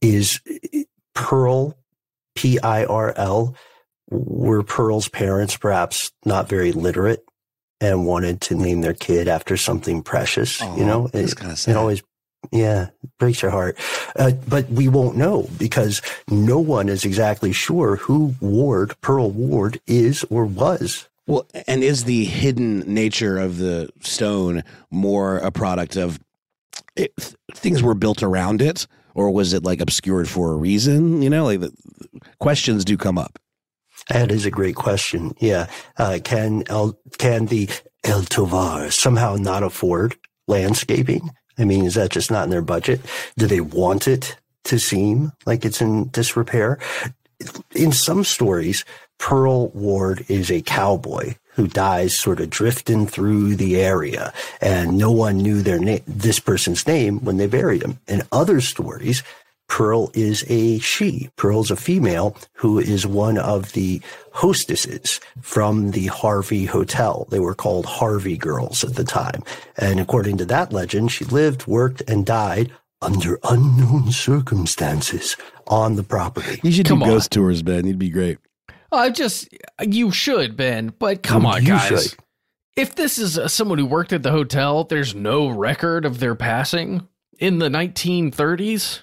Is 0.01 0.41
Pearl, 1.13 1.77
P 2.35 2.59
I 2.59 2.85
R 2.85 3.13
L, 3.15 3.55
were 4.09 4.63
Pearl's 4.63 5.07
parents 5.07 5.55
perhaps 5.57 6.11
not 6.25 6.49
very 6.49 6.71
literate 6.71 7.23
and 7.81 8.05
wanted 8.05 8.41
to 8.41 8.55
name 8.55 8.81
their 8.81 8.93
kid 8.93 9.27
after 9.27 9.55
something 9.57 10.01
precious? 10.01 10.61
Aw, 10.61 10.75
you 10.77 10.85
know, 10.85 11.07
that's 11.07 11.31
It- 11.33 11.39
It 11.71 11.77
always 11.77 12.03
yeah, 12.51 12.89
breaks 13.19 13.41
your 13.41 13.51
heart. 13.51 13.77
Uh, 14.15 14.31
but 14.47 14.69
we 14.69 14.87
won't 14.87 15.17
know 15.17 15.49
because 15.57 16.01
no 16.29 16.59
one 16.59 16.89
is 16.89 17.05
exactly 17.05 17.51
sure 17.51 17.97
who 17.97 18.35
Ward, 18.39 18.99
Pearl 19.01 19.31
Ward, 19.31 19.79
is 19.87 20.23
or 20.29 20.45
was. 20.45 21.07
Well, 21.27 21.47
and 21.67 21.83
is 21.83 22.03
the 22.03 22.25
hidden 22.25 22.81
nature 22.81 23.39
of 23.39 23.57
the 23.57 23.89
stone 24.01 24.63
more 24.91 25.37
a 25.37 25.51
product 25.51 25.95
of 25.95 26.19
it, 26.95 27.13
things 27.53 27.81
were 27.81 27.95
built 27.95 28.21
around 28.21 28.61
it, 28.61 28.87
or 29.13 29.31
was 29.31 29.53
it 29.53 29.63
like 29.63 29.81
obscured 29.81 30.29
for 30.29 30.51
a 30.51 30.55
reason? 30.55 31.21
You 31.21 31.29
know, 31.29 31.45
like 31.45 31.61
the, 31.61 31.71
questions 32.39 32.85
do 32.85 32.97
come 32.97 33.17
up. 33.17 33.39
That 34.09 34.31
is 34.31 34.45
a 34.45 34.51
great 34.51 34.75
question. 34.75 35.33
Yeah. 35.39 35.67
Uh, 35.97 36.19
can 36.23 36.63
El, 36.67 36.97
can 37.17 37.47
the 37.47 37.69
El 38.03 38.23
Tovar 38.23 38.91
somehow 38.91 39.35
not 39.35 39.63
afford 39.63 40.15
landscaping? 40.47 41.31
I 41.57 41.65
mean, 41.65 41.85
is 41.85 41.95
that 41.95 42.11
just 42.11 42.31
not 42.31 42.43
in 42.43 42.49
their 42.49 42.61
budget? 42.61 43.01
Do 43.37 43.47
they 43.47 43.61
want 43.61 44.07
it 44.07 44.37
to 44.65 44.79
seem 44.79 45.31
like 45.45 45.65
it's 45.65 45.81
in 45.81 46.09
disrepair? 46.09 46.79
In 47.73 47.91
some 47.91 48.23
stories, 48.23 48.85
Pearl 49.17 49.69
Ward 49.69 50.25
is 50.27 50.51
a 50.51 50.61
cowboy 50.61 51.35
who 51.53 51.67
dies 51.67 52.17
sort 52.17 52.41
of 52.41 52.49
drifting 52.49 53.07
through 53.07 53.55
the 53.55 53.81
area 53.81 54.33
and 54.59 54.97
no 54.97 55.11
one 55.11 55.37
knew 55.37 55.61
their 55.61 55.79
name, 55.79 56.01
this 56.05 56.39
person's 56.39 56.85
name 56.85 57.23
when 57.23 57.37
they 57.37 57.47
buried 57.47 57.81
him. 57.81 57.97
In 58.07 58.23
other 58.31 58.59
stories, 58.59 59.23
Pearl 59.67 60.11
is 60.13 60.45
a 60.47 60.79
she. 60.79 61.29
Pearl's 61.37 61.71
a 61.71 61.75
female 61.75 62.37
who 62.53 62.79
is 62.79 63.05
one 63.07 63.37
of 63.37 63.73
the 63.73 64.01
hostesses 64.31 65.19
from 65.41 65.91
the 65.91 66.07
Harvey 66.07 66.65
Hotel. 66.65 67.27
They 67.31 67.39
were 67.39 67.55
called 67.55 67.85
Harvey 67.85 68.37
girls 68.37 68.83
at 68.83 68.95
the 68.95 69.03
time. 69.03 69.43
And 69.77 69.99
according 69.99 70.37
to 70.37 70.45
that 70.45 70.71
legend, 70.71 71.11
she 71.11 71.25
lived, 71.25 71.67
worked, 71.67 72.01
and 72.07 72.25
died 72.25 72.71
under 73.01 73.39
unknown 73.43 74.11
circumstances 74.11 75.35
on 75.67 75.95
the 75.95 76.03
property. 76.03 76.59
You 76.63 76.71
should 76.71 76.85
Come 76.85 76.99
do 76.99 77.05
on. 77.05 77.11
ghost 77.11 77.31
tours, 77.31 77.61
Ben. 77.61 77.85
You'd 77.87 77.99
be 77.99 78.09
great. 78.09 78.37
I 78.91 79.09
just 79.09 79.49
you 79.81 80.11
should, 80.11 80.55
Ben. 80.55 80.93
But 80.97 81.23
come 81.23 81.45
on, 81.45 81.63
guys. 81.63 82.09
should. 82.11 82.19
If 82.77 82.95
this 82.95 83.17
is 83.17 83.37
uh, 83.37 83.47
someone 83.47 83.77
who 83.77 83.85
worked 83.85 84.13
at 84.13 84.23
the 84.23 84.31
hotel, 84.31 84.83
there's 84.83 85.15
no 85.15 85.47
record 85.49 86.05
of 86.05 86.19
their 86.19 86.35
passing 86.35 87.07
in 87.39 87.59
the 87.59 87.69
1930s. 87.69 89.01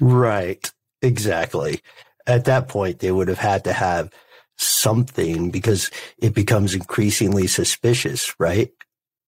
Right. 0.00 0.70
Exactly. 1.02 1.80
At 2.26 2.46
that 2.46 2.68
point, 2.68 3.00
they 3.00 3.12
would 3.12 3.28
have 3.28 3.38
had 3.38 3.64
to 3.64 3.72
have 3.72 4.10
something 4.56 5.50
because 5.50 5.90
it 6.18 6.34
becomes 6.34 6.74
increasingly 6.74 7.46
suspicious, 7.46 8.34
right? 8.38 8.70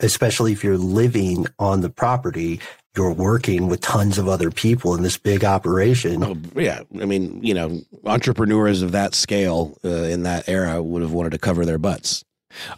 Especially 0.01 0.53
if 0.53 0.63
you're 0.65 0.79
living 0.79 1.47
on 1.59 1.81
the 1.81 1.91
property, 1.91 2.61
you're 2.97 3.13
working 3.13 3.69
with 3.69 3.81
tons 3.81 4.19
of 4.19 4.29
other 4.29 4.51
people 4.51 4.95
in 4.95 5.03
this 5.03 5.19
big 5.19 5.45
operation. 5.45 6.23
Oh, 6.25 6.37
yeah. 6.55 6.81
I 7.01 7.05
mean, 7.05 7.43
you 7.43 7.55
know, 7.55 7.81
entrepreneurs 8.05 8.83
of 8.83 8.93
that 8.93 9.15
scale 9.15 9.77
uh, 9.85 9.89
in 9.89 10.23
that 10.23 10.49
era 10.49 10.83
would 10.83 11.03
have 11.03 11.13
wanted 11.13 11.33
to 11.33 11.39
cover 11.39 11.67
their 11.67 11.79
butts. 11.79 12.25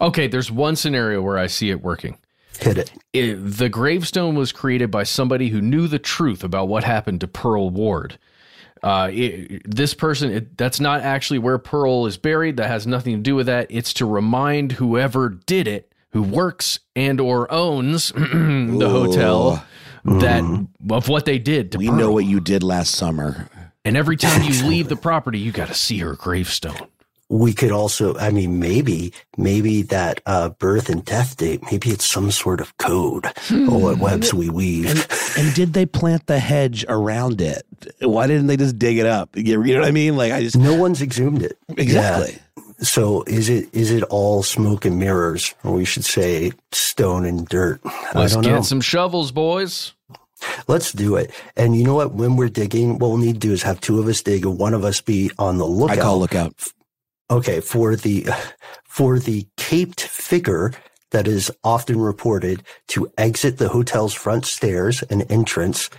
Okay, 0.00 0.26
there's 0.26 0.50
one 0.50 0.74
scenario 0.74 1.22
where 1.22 1.38
I 1.38 1.46
see 1.46 1.70
it 1.70 1.82
working. 1.82 2.18
Hit 2.60 2.78
it. 2.78 2.92
It, 3.12 3.34
the 3.36 3.68
gravestone 3.68 4.34
was 4.34 4.52
created 4.52 4.90
by 4.90 5.04
somebody 5.04 5.48
who 5.48 5.60
knew 5.60 5.86
the 5.86 5.98
truth 5.98 6.42
about 6.42 6.68
what 6.68 6.84
happened 6.84 7.20
to 7.20 7.28
Pearl 7.28 7.70
Ward. 7.70 8.18
Uh, 8.82 9.10
it, 9.12 9.62
this 9.68 9.94
person, 9.94 10.30
it, 10.32 10.56
that's 10.58 10.80
not 10.80 11.00
actually 11.00 11.38
where 11.38 11.58
Pearl 11.58 12.06
is 12.06 12.16
buried. 12.16 12.56
That 12.56 12.68
has 12.68 12.86
nothing 12.86 13.14
to 13.16 13.20
do 13.22 13.34
with 13.34 13.46
that. 13.46 13.66
It's 13.70 13.92
to 13.94 14.06
remind 14.06 14.72
whoever 14.72 15.28
did 15.28 15.66
it, 15.68 15.92
who 16.10 16.22
works 16.22 16.80
and 16.96 17.20
or 17.20 17.50
owns 17.52 18.08
the 18.12 18.88
hotel, 18.88 19.64
that 20.04 20.68
of 20.90 21.08
what 21.08 21.24
they 21.24 21.38
did 21.38 21.72
to 21.72 21.78
We 21.78 21.88
Pearl. 21.88 21.96
know 21.96 22.12
what 22.12 22.24
you 22.24 22.40
did 22.40 22.62
last 22.62 22.94
summer. 22.94 23.48
And 23.84 23.96
every 23.96 24.16
time 24.16 24.42
you 24.42 24.62
leave 24.68 24.88
the 24.88 24.96
property, 24.96 25.38
you 25.38 25.50
got 25.52 25.68
to 25.68 25.74
see 25.74 25.98
her 25.98 26.14
gravestone. 26.14 26.76
We 27.30 27.52
could 27.52 27.72
also, 27.72 28.16
I 28.16 28.30
mean, 28.30 28.58
maybe, 28.58 29.12
maybe 29.36 29.82
that 29.82 30.22
uh, 30.24 30.48
birth 30.48 30.88
and 30.88 31.04
death 31.04 31.36
date, 31.36 31.62
maybe 31.70 31.90
it's 31.90 32.08
some 32.08 32.30
sort 32.30 32.60
of 32.60 32.76
code. 32.78 33.26
or 33.50 33.78
what 33.80 33.98
webs 33.98 34.32
we 34.32 34.48
weave. 34.48 34.88
And, 34.88 35.06
and 35.36 35.54
did 35.54 35.74
they 35.74 35.84
plant 35.84 36.26
the 36.26 36.38
hedge 36.38 36.86
around 36.88 37.40
it? 37.42 37.64
Why 38.00 38.26
didn't 38.26 38.46
they 38.46 38.56
just 38.56 38.78
dig 38.78 38.98
it 38.98 39.06
up? 39.06 39.36
You 39.36 39.62
you 39.62 39.74
know 39.74 39.80
what 39.80 39.88
I 39.88 39.92
mean? 39.92 40.16
Like 40.16 40.32
I 40.32 40.40
just 40.42 40.56
no 40.56 40.74
one's 40.74 41.02
exhumed 41.02 41.42
it. 41.42 41.58
exactly. 41.76 42.38
Yeah. 42.56 42.64
So 42.80 43.22
is 43.24 43.48
it 43.48 43.68
is 43.72 43.90
it 43.90 44.02
all 44.04 44.42
smoke 44.42 44.84
and 44.84 44.98
mirrors, 44.98 45.54
or 45.64 45.72
we 45.72 45.84
should 45.84 46.04
say 46.04 46.52
stone 46.72 47.24
and 47.24 47.46
dirt? 47.46 47.80
Let's 48.14 48.32
I 48.32 48.36
don't 48.36 48.42
get 48.42 48.52
know. 48.54 48.62
some 48.62 48.80
shovels, 48.80 49.32
boys. 49.32 49.92
Let's 50.68 50.92
do 50.92 51.16
it. 51.16 51.30
And 51.56 51.76
you 51.76 51.84
know 51.84 51.94
what? 51.94 52.12
When 52.14 52.36
we're 52.36 52.48
digging, 52.48 52.98
what 52.98 53.08
we'll 53.10 53.18
need 53.18 53.34
to 53.34 53.38
do 53.48 53.52
is 53.52 53.62
have 53.64 53.80
two 53.80 53.98
of 53.98 54.06
us 54.06 54.22
dig 54.22 54.46
and 54.46 54.58
one 54.58 54.74
of 54.74 54.84
us 54.84 55.00
be 55.00 55.30
on 55.38 55.58
the 55.58 55.66
lookout. 55.66 55.98
I 55.98 56.00
call 56.00 56.18
lookout. 56.20 56.54
Okay, 57.30 57.60
for 57.60 57.94
the 57.94 58.26
for 58.84 59.18
the 59.18 59.46
caped 59.56 60.00
figure 60.00 60.72
that 61.10 61.28
is 61.28 61.50
often 61.64 62.00
reported 62.00 62.62
to 62.88 63.10
exit 63.16 63.58
the 63.58 63.68
hotel's 63.68 64.14
front 64.14 64.44
stairs 64.44 65.02
and 65.10 65.30
entrance, 65.30 65.90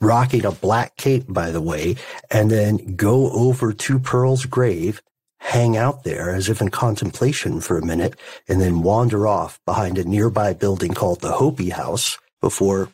rocking 0.00 0.44
a 0.44 0.52
black 0.52 0.96
cape, 0.96 1.24
by 1.28 1.50
the 1.50 1.60
way, 1.60 1.96
and 2.30 2.50
then 2.50 2.94
go 2.94 3.30
over 3.30 3.72
to 3.72 3.98
Pearl's 3.98 4.46
grave, 4.46 5.02
hang 5.40 5.76
out 5.76 6.04
there 6.04 6.30
as 6.34 6.48
if 6.48 6.60
in 6.60 6.70
contemplation 6.70 7.60
for 7.60 7.78
a 7.78 7.84
minute, 7.84 8.18
and 8.48 8.60
then 8.60 8.82
wander 8.82 9.26
off 9.26 9.60
behind 9.64 9.98
a 9.98 10.04
nearby 10.04 10.52
building 10.52 10.94
called 10.94 11.20
the 11.20 11.32
Hopi 11.32 11.70
House 11.70 12.18
before 12.40 12.90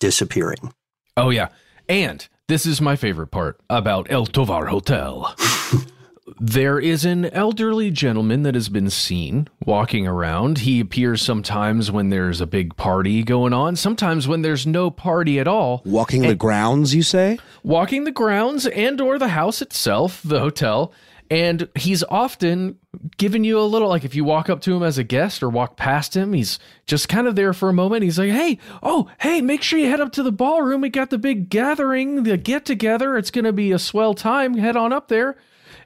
disappearing. 0.00 0.72
Oh 1.16 1.30
yeah, 1.30 1.48
and 1.88 2.26
this 2.48 2.66
is 2.66 2.80
my 2.80 2.96
favorite 2.96 3.28
part 3.28 3.60
about 3.70 4.10
El 4.10 4.26
Tovar 4.26 4.66
Hotel. 4.66 5.34
there 6.40 6.78
is 6.78 7.04
an 7.04 7.26
elderly 7.26 7.90
gentleman 7.90 8.42
that 8.42 8.54
has 8.54 8.68
been 8.68 8.90
seen 8.90 9.48
walking 9.64 10.06
around. 10.06 10.58
He 10.58 10.80
appears 10.80 11.22
sometimes 11.22 11.90
when 11.90 12.10
there's 12.10 12.40
a 12.40 12.46
big 12.46 12.76
party 12.76 13.22
going 13.22 13.52
on, 13.52 13.76
sometimes 13.76 14.26
when 14.26 14.42
there's 14.42 14.66
no 14.66 14.90
party 14.90 15.38
at 15.38 15.48
all. 15.48 15.82
Walking 15.84 16.22
the 16.22 16.34
grounds, 16.34 16.94
you 16.94 17.02
say? 17.02 17.38
Walking 17.62 18.04
the 18.04 18.10
grounds 18.10 18.66
and 18.66 19.00
or 19.00 19.18
the 19.18 19.28
house 19.28 19.62
itself, 19.62 20.20
the 20.24 20.40
hotel, 20.40 20.92
and 21.30 21.68
he's 21.74 22.04
often 22.04 22.78
giving 23.16 23.44
you 23.44 23.58
a 23.58 23.62
little 23.62 23.88
like 23.88 24.04
if 24.04 24.14
you 24.14 24.24
walk 24.24 24.50
up 24.50 24.60
to 24.62 24.74
him 24.74 24.82
as 24.82 24.98
a 24.98 25.04
guest 25.04 25.42
or 25.42 25.48
walk 25.48 25.76
past 25.76 26.16
him, 26.16 26.32
he's 26.32 26.58
just 26.86 27.08
kind 27.08 27.26
of 27.26 27.36
there 27.36 27.52
for 27.52 27.68
a 27.68 27.72
moment. 27.72 28.02
He's 28.02 28.18
like, 28.18 28.30
"Hey, 28.30 28.58
oh, 28.82 29.08
hey, 29.20 29.40
make 29.40 29.62
sure 29.62 29.78
you 29.78 29.88
head 29.88 30.00
up 30.00 30.12
to 30.12 30.22
the 30.22 30.32
ballroom. 30.32 30.82
We 30.82 30.90
got 30.90 31.10
the 31.10 31.18
big 31.18 31.48
gathering, 31.48 32.24
the 32.24 32.36
get 32.36 32.64
together. 32.64 33.16
It's 33.16 33.30
going 33.30 33.46
to 33.46 33.52
be 33.52 33.72
a 33.72 33.78
swell 33.78 34.14
time. 34.14 34.54
Head 34.54 34.76
on 34.76 34.92
up 34.92 35.08
there." 35.08 35.36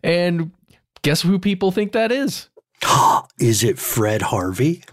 And 0.02 0.52
guess 1.02 1.22
who 1.22 1.38
people 1.38 1.70
think 1.70 1.92
that 1.92 2.12
is? 2.12 2.48
Is 3.40 3.64
it 3.64 3.78
Fred 3.78 4.22
Harvey? 4.22 4.84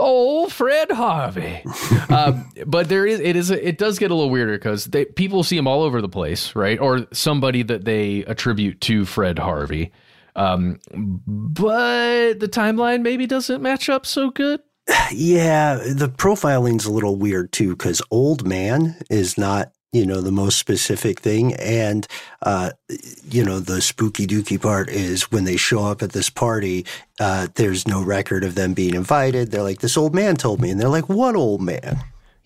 Oh, 0.00 0.48
Fred 0.48 0.90
Harvey. 0.92 1.62
um, 2.08 2.50
but 2.66 2.88
there 2.88 3.04
is, 3.04 3.18
it 3.18 3.34
is, 3.34 3.50
it 3.50 3.78
does 3.78 3.98
get 3.98 4.10
a 4.10 4.14
little 4.14 4.30
weirder 4.30 4.56
because 4.56 4.88
people 5.16 5.42
see 5.42 5.56
him 5.56 5.66
all 5.66 5.82
over 5.82 6.00
the 6.00 6.08
place, 6.08 6.54
right? 6.54 6.78
Or 6.78 7.06
somebody 7.12 7.64
that 7.64 7.84
they 7.84 8.20
attribute 8.26 8.80
to 8.82 9.04
Fred 9.04 9.40
Harvey. 9.40 9.90
Um, 10.36 10.78
but 10.94 12.34
the 12.34 12.48
timeline 12.48 13.02
maybe 13.02 13.26
doesn't 13.26 13.60
match 13.60 13.88
up 13.88 14.06
so 14.06 14.30
good. 14.30 14.60
Yeah, 15.10 15.76
the 15.76 16.08
profiling's 16.08 16.84
a 16.84 16.92
little 16.92 17.16
weird 17.16 17.50
too 17.52 17.70
because 17.70 18.02
old 18.10 18.46
man 18.46 18.96
is 19.10 19.36
not 19.36 19.72
you 19.92 20.04
know 20.04 20.20
the 20.20 20.32
most 20.32 20.58
specific 20.58 21.20
thing 21.20 21.54
and 21.54 22.06
uh, 22.42 22.70
you 23.24 23.44
know 23.44 23.58
the 23.58 23.80
spooky 23.80 24.26
dooky 24.26 24.60
part 24.60 24.88
is 24.88 25.30
when 25.32 25.44
they 25.44 25.56
show 25.56 25.84
up 25.84 26.02
at 26.02 26.12
this 26.12 26.28
party 26.30 26.84
uh, 27.20 27.46
there's 27.54 27.88
no 27.88 28.02
record 28.02 28.44
of 28.44 28.54
them 28.54 28.74
being 28.74 28.94
invited 28.94 29.50
they're 29.50 29.62
like 29.62 29.80
this 29.80 29.96
old 29.96 30.14
man 30.14 30.36
told 30.36 30.60
me 30.60 30.70
and 30.70 30.80
they're 30.80 30.88
like 30.88 31.08
what 31.08 31.34
old 31.34 31.62
man 31.62 31.98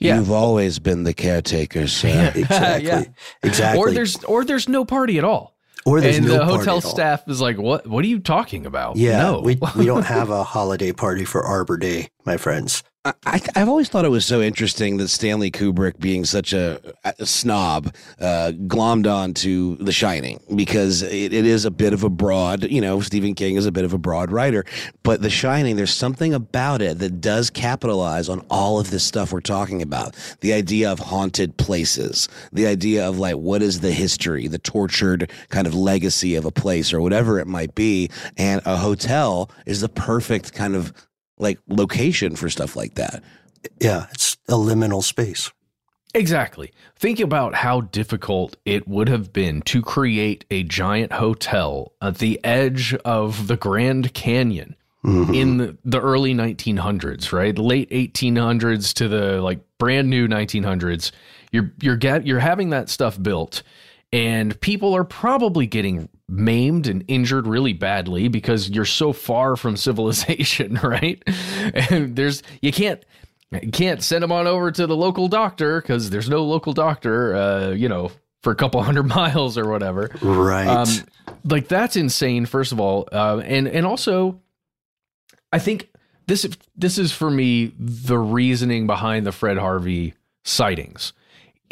yeah. 0.02 0.18
You've 0.18 0.33
always 0.33 0.81
been 0.81 1.05
the 1.05 1.14
caretaker, 1.14 1.87
sir. 1.87 2.09
Yeah, 2.09 2.33
exactly. 2.35 2.88
yeah. 2.88 3.05
Exactly. 3.44 3.78
Or 3.78 3.90
there's 3.92 4.22
or 4.24 4.44
there's 4.44 4.68
no 4.68 4.85
party 4.85 5.16
at 5.18 5.22
all. 5.24 5.55
Or 5.85 6.00
there's 6.00 6.18
and 6.18 6.26
no 6.26 6.38
the 6.38 6.44
hotel 6.44 6.81
staff 6.81 7.28
is 7.28 7.40
like, 7.40 7.57
"What? 7.57 7.87
What 7.87 8.05
are 8.05 8.09
you 8.09 8.18
talking 8.18 8.66
about?" 8.66 8.96
Yeah, 8.96 9.22
no. 9.22 9.40
we 9.40 9.59
we 9.76 9.87
don't 9.87 10.05
have 10.07 10.31
a 10.31 10.42
holiday 10.42 10.92
party 10.92 11.24
for 11.24 11.42
Arbor 11.42 11.76
Day, 11.76 12.09
my 12.24 12.37
friends. 12.37 12.83
I, 13.04 13.40
have 13.56 13.68
always 13.68 13.88
thought 13.88 14.04
it 14.04 14.10
was 14.10 14.24
so 14.24 14.40
interesting 14.40 14.98
that 14.98 15.08
Stanley 15.08 15.50
Kubrick, 15.50 15.98
being 15.98 16.24
such 16.24 16.52
a, 16.52 16.80
a 17.02 17.26
snob, 17.26 17.92
uh, 18.20 18.52
glommed 18.68 19.12
on 19.12 19.34
to 19.34 19.74
The 19.76 19.90
Shining 19.90 20.38
because 20.54 21.02
it, 21.02 21.32
it 21.32 21.44
is 21.44 21.64
a 21.64 21.72
bit 21.72 21.94
of 21.94 22.04
a 22.04 22.08
broad, 22.08 22.62
you 22.62 22.80
know, 22.80 23.00
Stephen 23.00 23.34
King 23.34 23.56
is 23.56 23.66
a 23.66 23.72
bit 23.72 23.84
of 23.84 23.92
a 23.92 23.98
broad 23.98 24.30
writer. 24.30 24.64
But 25.02 25.20
The 25.20 25.30
Shining, 25.30 25.74
there's 25.74 25.92
something 25.92 26.32
about 26.32 26.80
it 26.80 27.00
that 27.00 27.20
does 27.20 27.50
capitalize 27.50 28.28
on 28.28 28.46
all 28.48 28.78
of 28.78 28.90
this 28.90 29.02
stuff 29.02 29.32
we're 29.32 29.40
talking 29.40 29.82
about. 29.82 30.14
The 30.40 30.52
idea 30.52 30.92
of 30.92 31.00
haunted 31.00 31.56
places, 31.56 32.28
the 32.52 32.68
idea 32.68 33.08
of 33.08 33.18
like, 33.18 33.34
what 33.34 33.62
is 33.62 33.80
the 33.80 33.92
history, 33.92 34.46
the 34.46 34.58
tortured 34.58 35.28
kind 35.48 35.66
of 35.66 35.74
legacy 35.74 36.36
of 36.36 36.44
a 36.44 36.52
place 36.52 36.92
or 36.92 37.00
whatever 37.00 37.40
it 37.40 37.48
might 37.48 37.74
be. 37.74 38.10
And 38.36 38.62
a 38.64 38.76
hotel 38.76 39.50
is 39.66 39.80
the 39.80 39.88
perfect 39.88 40.52
kind 40.52 40.76
of 40.76 40.92
like 41.42 41.59
location 41.68 42.37
for 42.37 42.48
stuff 42.48 42.76
like 42.76 42.94
that. 42.94 43.22
Yeah, 43.81 44.07
it's 44.12 44.37
a 44.48 44.55
liminal 44.55 45.02
space. 45.02 45.50
Exactly. 46.14 46.72
Think 46.96 47.20
about 47.20 47.55
how 47.55 47.83
difficult 47.83 48.57
it 48.64 48.87
would 48.87 49.09
have 49.09 49.33
been 49.33 49.62
to 49.62 49.81
create 49.83 50.44
a 50.50 50.62
giant 50.62 51.12
hotel 51.12 51.92
at 52.02 52.18
the 52.18 52.42
edge 52.44 52.94
of 53.05 53.46
the 53.46 53.57
Grand 53.57 54.12
Canyon 54.12 54.76
mm-hmm. 55.05 55.33
in 55.33 55.57
the, 55.57 55.78
the, 55.85 56.00
early 56.00 56.35
1900s, 56.35 57.33
right? 57.33 57.57
Late 57.57 57.88
1800s 57.90 58.92
to 58.94 59.09
the 59.09 59.40
like 59.40 59.61
brand 59.78 60.11
new 60.11 60.28
1900s. 60.28 61.12
You're 61.50 61.72
you're 61.81 61.96
get 61.96 62.26
you're 62.26 62.40
having 62.40 62.70
that 62.70 62.88
stuff 62.88 63.20
built 63.20 63.62
and 64.12 64.59
people 64.61 64.94
are 64.94 65.05
probably 65.05 65.66
getting 65.66 66.09
maimed 66.28 66.87
and 66.87 67.04
injured 67.08 67.46
really 67.46 67.72
badly 67.72 68.28
because 68.28 68.70
you're 68.70 68.85
so 68.85 69.12
far 69.12 69.56
from 69.56 69.76
civilization, 69.76 70.74
right? 70.82 71.22
And 71.90 72.16
there's 72.16 72.42
you 72.61 72.72
can't 72.72 73.04
you 73.61 73.70
can't 73.70 74.02
send 74.02 74.22
them 74.22 74.32
on 74.32 74.46
over 74.46 74.70
to 74.70 74.87
the 74.87 74.96
local 74.96 75.28
doctor 75.28 75.80
because 75.80 76.11
there's 76.11 76.28
no 76.28 76.44
local 76.44 76.72
doctor, 76.72 77.35
uh, 77.35 77.70
you 77.70 77.88
know, 77.88 78.11
for 78.42 78.52
a 78.52 78.56
couple 78.56 78.82
hundred 78.85 79.04
miles 79.04 79.58
or 79.58 79.68
whatever. 79.68 80.11
Right. 80.22 80.66
Um, 80.66 80.88
like 81.44 81.68
that's 81.68 81.96
insane. 81.96 82.46
First 82.46 82.72
of 82.72 82.80
all, 82.80 83.08
uh, 83.12 83.42
and 83.44 83.68
and 83.68 83.87
also, 83.87 84.40
I 85.52 85.58
think 85.58 85.90
this 86.26 86.48
this 86.76 86.98
is 86.98 87.12
for 87.12 87.30
me 87.30 87.72
the 87.78 88.18
reasoning 88.18 88.87
behind 88.87 89.26
the 89.26 89.32
Fred 89.32 89.58
Harvey 89.58 90.14
sightings 90.44 91.12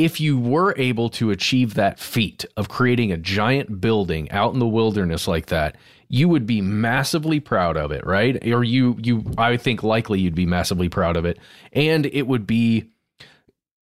if 0.01 0.19
you 0.19 0.39
were 0.39 0.75
able 0.79 1.11
to 1.11 1.31
achieve 1.31 1.75
that 1.75 1.99
feat 1.99 2.47
of 2.57 2.71
creating 2.71 3.13
a 3.13 3.19
giant 3.19 3.83
building 3.83 4.31
out 4.31 4.55
in 4.55 4.59
the 4.59 4.67
wilderness 4.67 5.29
like 5.29 5.47
that, 5.47 5.77
you 6.09 6.27
would 6.27 6.47
be 6.47 6.63
massively 6.63 7.39
proud 7.39 7.77
of 7.77 7.93
it, 7.93 8.05
right? 8.07 8.43
Or 8.49 8.65
you 8.65 8.97
you 9.03 9.23
I 9.37 9.59
think 9.59 9.83
likely 9.83 10.19
you'd 10.19 10.35
be 10.35 10.47
massively 10.47 10.89
proud 10.89 11.19
of 11.19 11.27
it. 11.27 11.39
And 11.75 12.07
it 12.07 12.27
would 12.27 12.47
be 12.47 12.89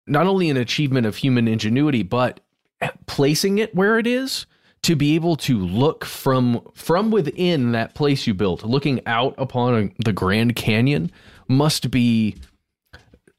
not 0.08 0.28
only 0.28 0.50
an 0.50 0.56
achievement 0.56 1.06
of 1.06 1.18
human 1.18 1.46
ingenuity, 1.46 2.04
but 2.04 2.40
placing 3.06 3.58
it 3.58 3.76
where 3.76 4.00
it 4.00 4.08
is 4.08 4.46
to 4.84 4.96
be 4.96 5.16
able 5.16 5.36
to 5.36 5.60
look 5.60 6.06
from 6.06 6.62
from 6.74 7.12
within 7.12 7.74
that 7.74 7.96
place 7.96 8.26
you 8.26 8.34
built, 8.34 8.64
looking 8.64 9.02
out 9.06 9.36
upon 9.38 9.92
the 10.06 10.14
Grand 10.14 10.56
Canyon 10.56 11.12
must 11.50 11.92
be 11.92 12.38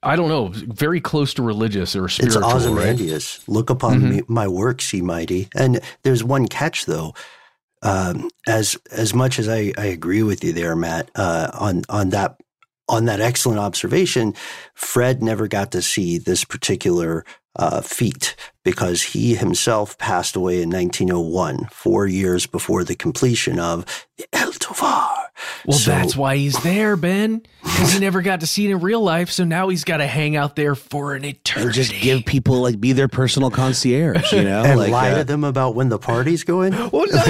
I 0.02 0.14
don't 0.14 0.28
know, 0.28 0.52
very 0.52 1.00
close 1.00 1.34
to 1.34 1.42
religious 1.42 1.96
or 1.96 2.08
spiritual. 2.08 2.44
It's 2.44 2.54
Ozymandias. 2.54 3.40
Right? 3.40 3.54
Look 3.54 3.70
upon 3.70 4.00
mm-hmm. 4.00 4.10
me, 4.10 4.22
my 4.28 4.46
works, 4.46 4.92
ye 4.92 5.00
mighty. 5.00 5.48
And 5.56 5.80
there's 6.02 6.22
one 6.22 6.46
catch 6.46 6.86
though. 6.86 7.14
Um, 7.82 8.28
as 8.46 8.76
as 8.90 9.14
much 9.14 9.38
as 9.38 9.48
I, 9.48 9.72
I 9.78 9.86
agree 9.86 10.22
with 10.22 10.42
you 10.42 10.52
there, 10.52 10.74
Matt, 10.76 11.10
uh, 11.14 11.50
on 11.54 11.82
on 11.88 12.10
that 12.10 12.40
on 12.88 13.04
that 13.04 13.20
excellent 13.20 13.58
observation, 13.58 14.34
Fred 14.74 15.22
never 15.22 15.46
got 15.46 15.72
to 15.72 15.82
see 15.82 16.18
this 16.18 16.44
particular 16.44 17.24
uh, 17.56 17.80
feat 17.80 18.34
because 18.64 19.02
he 19.02 19.34
himself 19.34 19.98
passed 19.98 20.36
away 20.36 20.62
in 20.62 20.70
1901, 20.70 21.68
four 21.70 22.06
years 22.06 22.46
before 22.46 22.84
the 22.84 22.94
completion 22.94 23.58
of 23.58 23.84
the 24.16 24.26
El 24.32 24.52
Tovar. 24.52 25.17
Well, 25.66 25.78
so, 25.78 25.90
that's 25.90 26.16
why 26.16 26.36
he's 26.36 26.60
there, 26.62 26.96
Ben, 26.96 27.42
because 27.62 27.92
he 27.92 28.00
never 28.00 28.22
got 28.22 28.40
to 28.40 28.46
see 28.46 28.66
it 28.66 28.70
in 28.70 28.80
real 28.80 29.00
life. 29.00 29.30
So 29.30 29.44
now 29.44 29.68
he's 29.68 29.84
got 29.84 29.98
to 29.98 30.06
hang 30.06 30.36
out 30.36 30.56
there 30.56 30.74
for 30.74 31.14
an 31.14 31.24
eternity. 31.24 31.66
And 31.66 31.74
just 31.74 31.92
give 32.00 32.24
people 32.24 32.60
like 32.60 32.80
be 32.80 32.92
their 32.92 33.08
personal 33.08 33.50
concierge, 33.50 34.32
you 34.32 34.44
know, 34.44 34.62
and 34.66 34.78
like, 34.78 34.90
lie 34.90 35.10
uh, 35.10 35.18
to 35.18 35.24
them 35.24 35.44
about 35.44 35.74
when 35.74 35.88
the 35.88 35.98
party's 35.98 36.44
going. 36.44 36.74
Well, 36.90 37.06
no. 37.12 37.24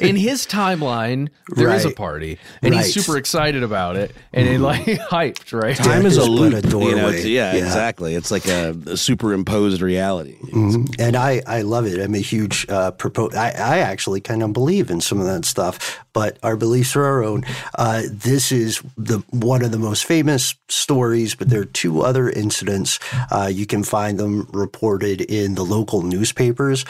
in 0.00 0.16
his 0.16 0.46
timeline, 0.46 1.28
there 1.48 1.68
right. 1.68 1.76
is 1.76 1.84
a 1.84 1.90
party, 1.90 2.38
and 2.62 2.74
right. 2.74 2.84
he's 2.84 2.94
super 2.94 3.18
excited 3.18 3.62
about 3.62 3.96
it, 3.96 4.12
and 4.32 4.48
mm. 4.48 4.60
like 4.60 4.84
hyped. 4.84 5.52
Right, 5.52 5.76
time 5.76 6.06
is 6.06 6.16
a 6.16 6.24
loop. 6.24 6.64
You 6.64 6.94
know, 6.94 7.10
yeah, 7.10 7.52
yeah, 7.52 7.64
exactly. 7.64 8.14
It's 8.14 8.30
like 8.30 8.46
a, 8.46 8.70
a 8.86 8.96
superimposed 8.96 9.82
reality. 9.82 10.36
Mm-hmm. 10.38 10.94
And 10.98 11.16
I, 11.16 11.42
I 11.46 11.62
love 11.62 11.86
it. 11.86 12.00
I'm 12.00 12.14
a 12.14 12.18
huge 12.18 12.66
uh, 12.68 12.92
propose. 12.92 13.34
I, 13.34 13.48
I 13.48 13.78
actually 13.78 14.20
kind 14.20 14.42
of 14.42 14.52
believe 14.52 14.90
in 14.90 15.00
some 15.00 15.20
of 15.20 15.26
that 15.26 15.44
stuff, 15.44 16.04
but 16.12 16.38
our 16.42 16.56
beliefs 16.56 16.96
are 16.96 17.03
our 17.04 17.22
own. 17.22 17.44
Uh, 17.76 18.02
this 18.10 18.52
is 18.52 18.82
the 18.96 19.22
one 19.30 19.62
of 19.62 19.70
the 19.70 19.78
most 19.78 20.04
famous 20.04 20.54
stories, 20.68 21.34
but 21.34 21.48
there 21.48 21.60
are 21.60 21.66
two 21.66 22.02
other 22.02 22.28
incidents. 22.28 22.98
Uh, 23.30 23.50
you 23.52 23.66
can 23.66 23.84
find 23.84 24.18
them 24.18 24.48
reported 24.52 25.20
in 25.20 25.54
the 25.54 25.64
local 25.64 26.02
newspapers 26.02 26.84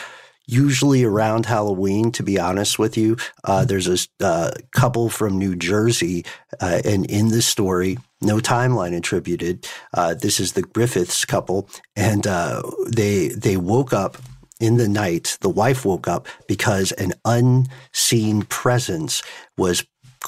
usually 0.47 1.05
around 1.05 1.47
Halloween, 1.47 2.13
to 2.13 2.23
be 2.23 2.39
honest 2.39 2.79
with 2.79 2.97
you. 2.97 3.17
Uh, 3.45 3.65
there's 3.65 3.89
a 3.89 4.25
uh, 4.25 4.51
couple 4.73 5.09
from 5.09 5.39
New 5.39 5.57
Jersey, 5.57 6.25
uh, 6.61 6.81
and 6.85 7.07
in 7.07 7.29
this 7.29 7.47
story, 7.47 7.99
no 8.21 8.39
timeline 8.39 8.97
attributed. 8.97 9.67
Uh, 9.93 10.15
this 10.15 10.41
is 10.41 10.53
the 10.53 10.63
Griffiths 10.63 11.25
couple, 11.25 11.69
and 11.97 12.27
uh, 12.27 12.63
they 12.89 13.29
they 13.29 13.57
woke 13.57 13.93
up 13.93 14.19
in 14.61 14.77
the 14.77 14.89
night. 14.89 15.37
The 15.41 15.49
wife 15.49 15.85
woke 15.85 16.09
up 16.09 16.27
because 16.47 16.93
an 16.93 17.13
unseen 17.25 18.43
presence 18.43 19.23
was 19.57 19.85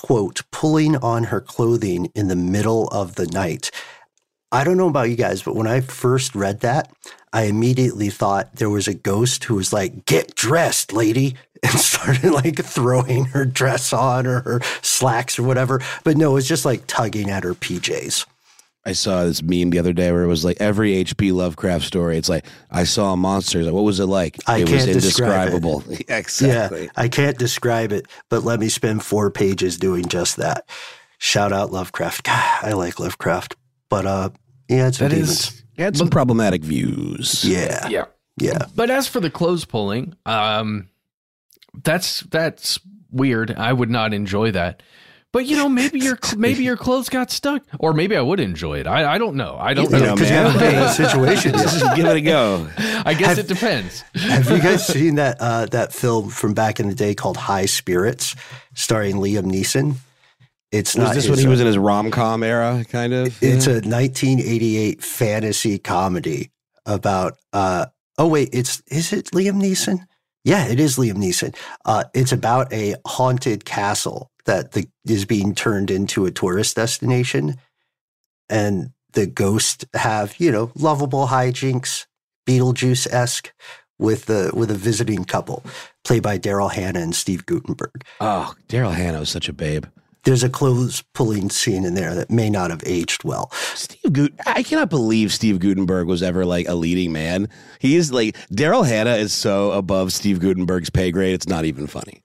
quote 0.06 0.42
pulling 0.52 0.94
on 0.98 1.24
her 1.24 1.40
clothing 1.40 2.08
in 2.14 2.28
the 2.28 2.36
middle 2.36 2.86
of 2.88 3.16
the 3.16 3.26
night. 3.26 3.72
I 4.52 4.62
don't 4.62 4.76
know 4.76 4.86
about 4.86 5.10
you 5.10 5.16
guys, 5.16 5.42
but 5.42 5.56
when 5.56 5.66
I 5.66 5.80
first 5.80 6.36
read 6.36 6.60
that, 6.60 6.92
I 7.32 7.46
immediately 7.46 8.08
thought 8.08 8.54
there 8.54 8.70
was 8.70 8.86
a 8.86 8.94
ghost 8.94 9.42
who 9.42 9.56
was 9.56 9.72
like, 9.72 10.04
"Get 10.04 10.36
dressed, 10.36 10.92
lady," 10.92 11.34
and 11.64 11.72
started 11.72 12.30
like 12.30 12.64
throwing 12.64 13.24
her 13.26 13.44
dress 13.44 13.92
on 13.92 14.28
or 14.28 14.42
her 14.42 14.60
slacks 14.80 15.40
or 15.40 15.42
whatever. 15.42 15.80
But 16.04 16.16
no, 16.16 16.30
it 16.30 16.34
was 16.34 16.48
just 16.48 16.64
like 16.64 16.86
tugging 16.86 17.28
at 17.28 17.42
her 17.42 17.54
PJs. 17.54 18.26
I 18.86 18.92
saw 18.92 19.24
this 19.24 19.42
meme 19.42 19.70
the 19.70 19.78
other 19.80 19.92
day 19.92 20.12
where 20.12 20.22
it 20.22 20.28
was 20.28 20.44
like 20.44 20.58
every 20.60 20.94
H.P. 20.94 21.32
Lovecraft 21.32 21.84
story. 21.84 22.16
It's 22.16 22.28
like 22.28 22.46
I 22.70 22.84
saw 22.84 23.12
a 23.12 23.16
monster. 23.16 23.62
Like, 23.64 23.74
what 23.74 23.82
was 23.84 23.98
it 24.00 24.06
like? 24.06 24.38
I 24.46 24.58
it 24.58 24.68
can't 24.68 24.86
was 24.86 25.02
describe 25.04 25.48
it. 25.48 25.54
indescribable. 25.54 25.84
exactly. 26.08 26.84
Yeah, 26.84 26.90
I 26.96 27.08
can't 27.08 27.36
describe 27.36 27.92
it, 27.92 28.06
but 28.30 28.44
let 28.44 28.60
me 28.60 28.68
spend 28.68 29.02
four 29.02 29.30
pages 29.30 29.76
doing 29.76 30.06
just 30.06 30.36
that. 30.36 30.68
Shout 31.18 31.52
out 31.52 31.72
Lovecraft. 31.72 32.22
God, 32.24 32.58
I 32.62 32.72
like 32.72 33.00
Lovecraft, 33.00 33.56
but 33.90 34.06
uh, 34.06 34.30
yeah, 34.68 34.86
it's 34.88 34.98
That 34.98 35.10
demons. 35.10 35.30
is, 35.30 35.64
He 35.74 35.82
had 35.82 35.96
some 35.96 36.08
problematic 36.08 36.62
views. 36.62 37.44
yeah, 37.44 37.88
yeah. 37.88 38.04
yeah. 38.40 38.66
But 38.74 38.90
as 38.90 39.08
for 39.08 39.18
the 39.20 39.30
clothes 39.30 39.64
pulling, 39.64 40.14
um, 40.26 40.88
that's 41.82 42.20
that's 42.20 42.78
weird. 43.10 43.50
I 43.52 43.72
would 43.72 43.90
not 43.90 44.14
enjoy 44.14 44.52
that. 44.52 44.82
But 45.36 45.44
you 45.44 45.54
know, 45.58 45.68
maybe 45.68 46.00
your 46.00 46.18
maybe 46.34 46.64
your 46.64 46.78
clothes 46.78 47.10
got 47.10 47.30
stuck, 47.30 47.62
or 47.78 47.92
maybe 47.92 48.16
I 48.16 48.22
would 48.22 48.40
enjoy 48.40 48.78
it. 48.80 48.86
I, 48.86 49.16
I 49.16 49.18
don't 49.18 49.36
know. 49.36 49.54
I 49.60 49.74
don't 49.74 49.84
You 49.84 49.98
know. 49.98 50.04
know, 50.06 50.14
Because 50.14 50.30
you 50.30 50.36
haven't 50.36 50.58
been 50.58 50.74
in 50.76 50.82
a 50.82 50.88
situation. 51.04 51.52
Just 51.52 51.94
give 51.94 52.06
it 52.06 52.16
a 52.16 52.20
go. 52.22 52.66
I 53.04 53.12
guess 53.12 53.36
it 53.36 53.46
depends. 53.46 54.02
Have 54.14 54.48
you 54.50 54.60
guys 54.60 54.86
seen 54.86 55.16
that 55.16 55.36
uh, 55.38 55.66
that 55.66 55.92
film 55.92 56.30
from 56.30 56.54
back 56.54 56.80
in 56.80 56.88
the 56.88 56.94
day 56.94 57.14
called 57.14 57.36
High 57.36 57.66
Spirits, 57.66 58.34
starring 58.72 59.16
Liam 59.16 59.42
Neeson? 59.44 59.96
It's 60.72 60.94
Was 60.94 61.04
not. 61.04 61.14
this 61.14 61.24
his, 61.24 61.30
when 61.32 61.38
he 61.38 61.46
uh, 61.46 61.50
was 61.50 61.60
in 61.60 61.66
his 61.66 61.76
rom 61.76 62.10
com 62.10 62.42
era, 62.42 62.82
kind 62.88 63.12
of? 63.12 63.26
It's 63.42 63.66
a 63.66 63.82
1988 63.82 65.04
fantasy 65.04 65.78
comedy 65.78 66.50
about. 66.86 67.34
Uh, 67.52 67.84
oh 68.16 68.26
wait, 68.28 68.48
it's 68.54 68.82
is 68.86 69.12
it 69.12 69.26
Liam 69.32 69.60
Neeson? 69.60 69.98
Yeah, 70.44 70.66
it 70.66 70.80
is 70.80 70.96
Liam 70.96 71.16
Neeson. 71.18 71.54
Uh, 71.84 72.04
it's 72.14 72.32
about 72.32 72.72
a 72.72 72.94
haunted 73.04 73.66
castle 73.66 74.30
that 74.46 74.72
the, 74.72 74.88
is 75.06 75.24
being 75.24 75.54
turned 75.54 75.90
into 75.90 76.24
a 76.26 76.30
tourist 76.30 76.76
destination, 76.76 77.56
and 78.48 78.90
the 79.12 79.26
ghosts 79.26 79.84
have 79.94 80.34
you 80.38 80.50
know 80.50 80.72
lovable 80.74 81.28
hijinks, 81.28 82.06
Beetlejuice 82.48 83.06
esque, 83.12 83.52
with 83.98 84.26
the 84.26 84.50
with 84.54 84.70
a 84.70 84.74
visiting 84.74 85.24
couple 85.24 85.62
played 86.04 86.22
by 86.22 86.38
Daryl 86.38 86.72
Hannah 86.72 87.00
and 87.00 87.14
Steve 87.14 87.46
Guttenberg. 87.46 88.04
oh, 88.20 88.54
Daryl 88.68 88.94
Hannah 88.94 89.20
was 89.20 89.30
such 89.30 89.48
a 89.48 89.52
babe. 89.52 89.86
There's 90.24 90.42
a 90.42 90.48
clothes 90.48 91.04
pulling 91.14 91.50
scene 91.50 91.84
in 91.84 91.94
there 91.94 92.12
that 92.16 92.30
may 92.30 92.50
not 92.50 92.70
have 92.70 92.82
aged 92.84 93.22
well. 93.22 93.48
Steve 93.52 94.12
Gut 94.12 94.32
I 94.44 94.62
cannot 94.64 94.90
believe 94.90 95.32
Steve 95.32 95.60
Guttenberg 95.60 96.08
was 96.08 96.22
ever 96.22 96.44
like 96.44 96.68
a 96.68 96.74
leading 96.74 97.12
man. 97.12 97.48
He 97.78 97.96
is 97.96 98.12
like 98.12 98.36
Daryl 98.52 98.86
Hannah 98.86 99.14
is 99.14 99.32
so 99.32 99.72
above 99.72 100.12
Steve 100.12 100.40
Guttenberg's 100.40 100.90
pay 100.90 101.10
grade. 101.10 101.34
It's 101.34 101.48
not 101.48 101.64
even 101.64 101.86
funny. 101.86 102.22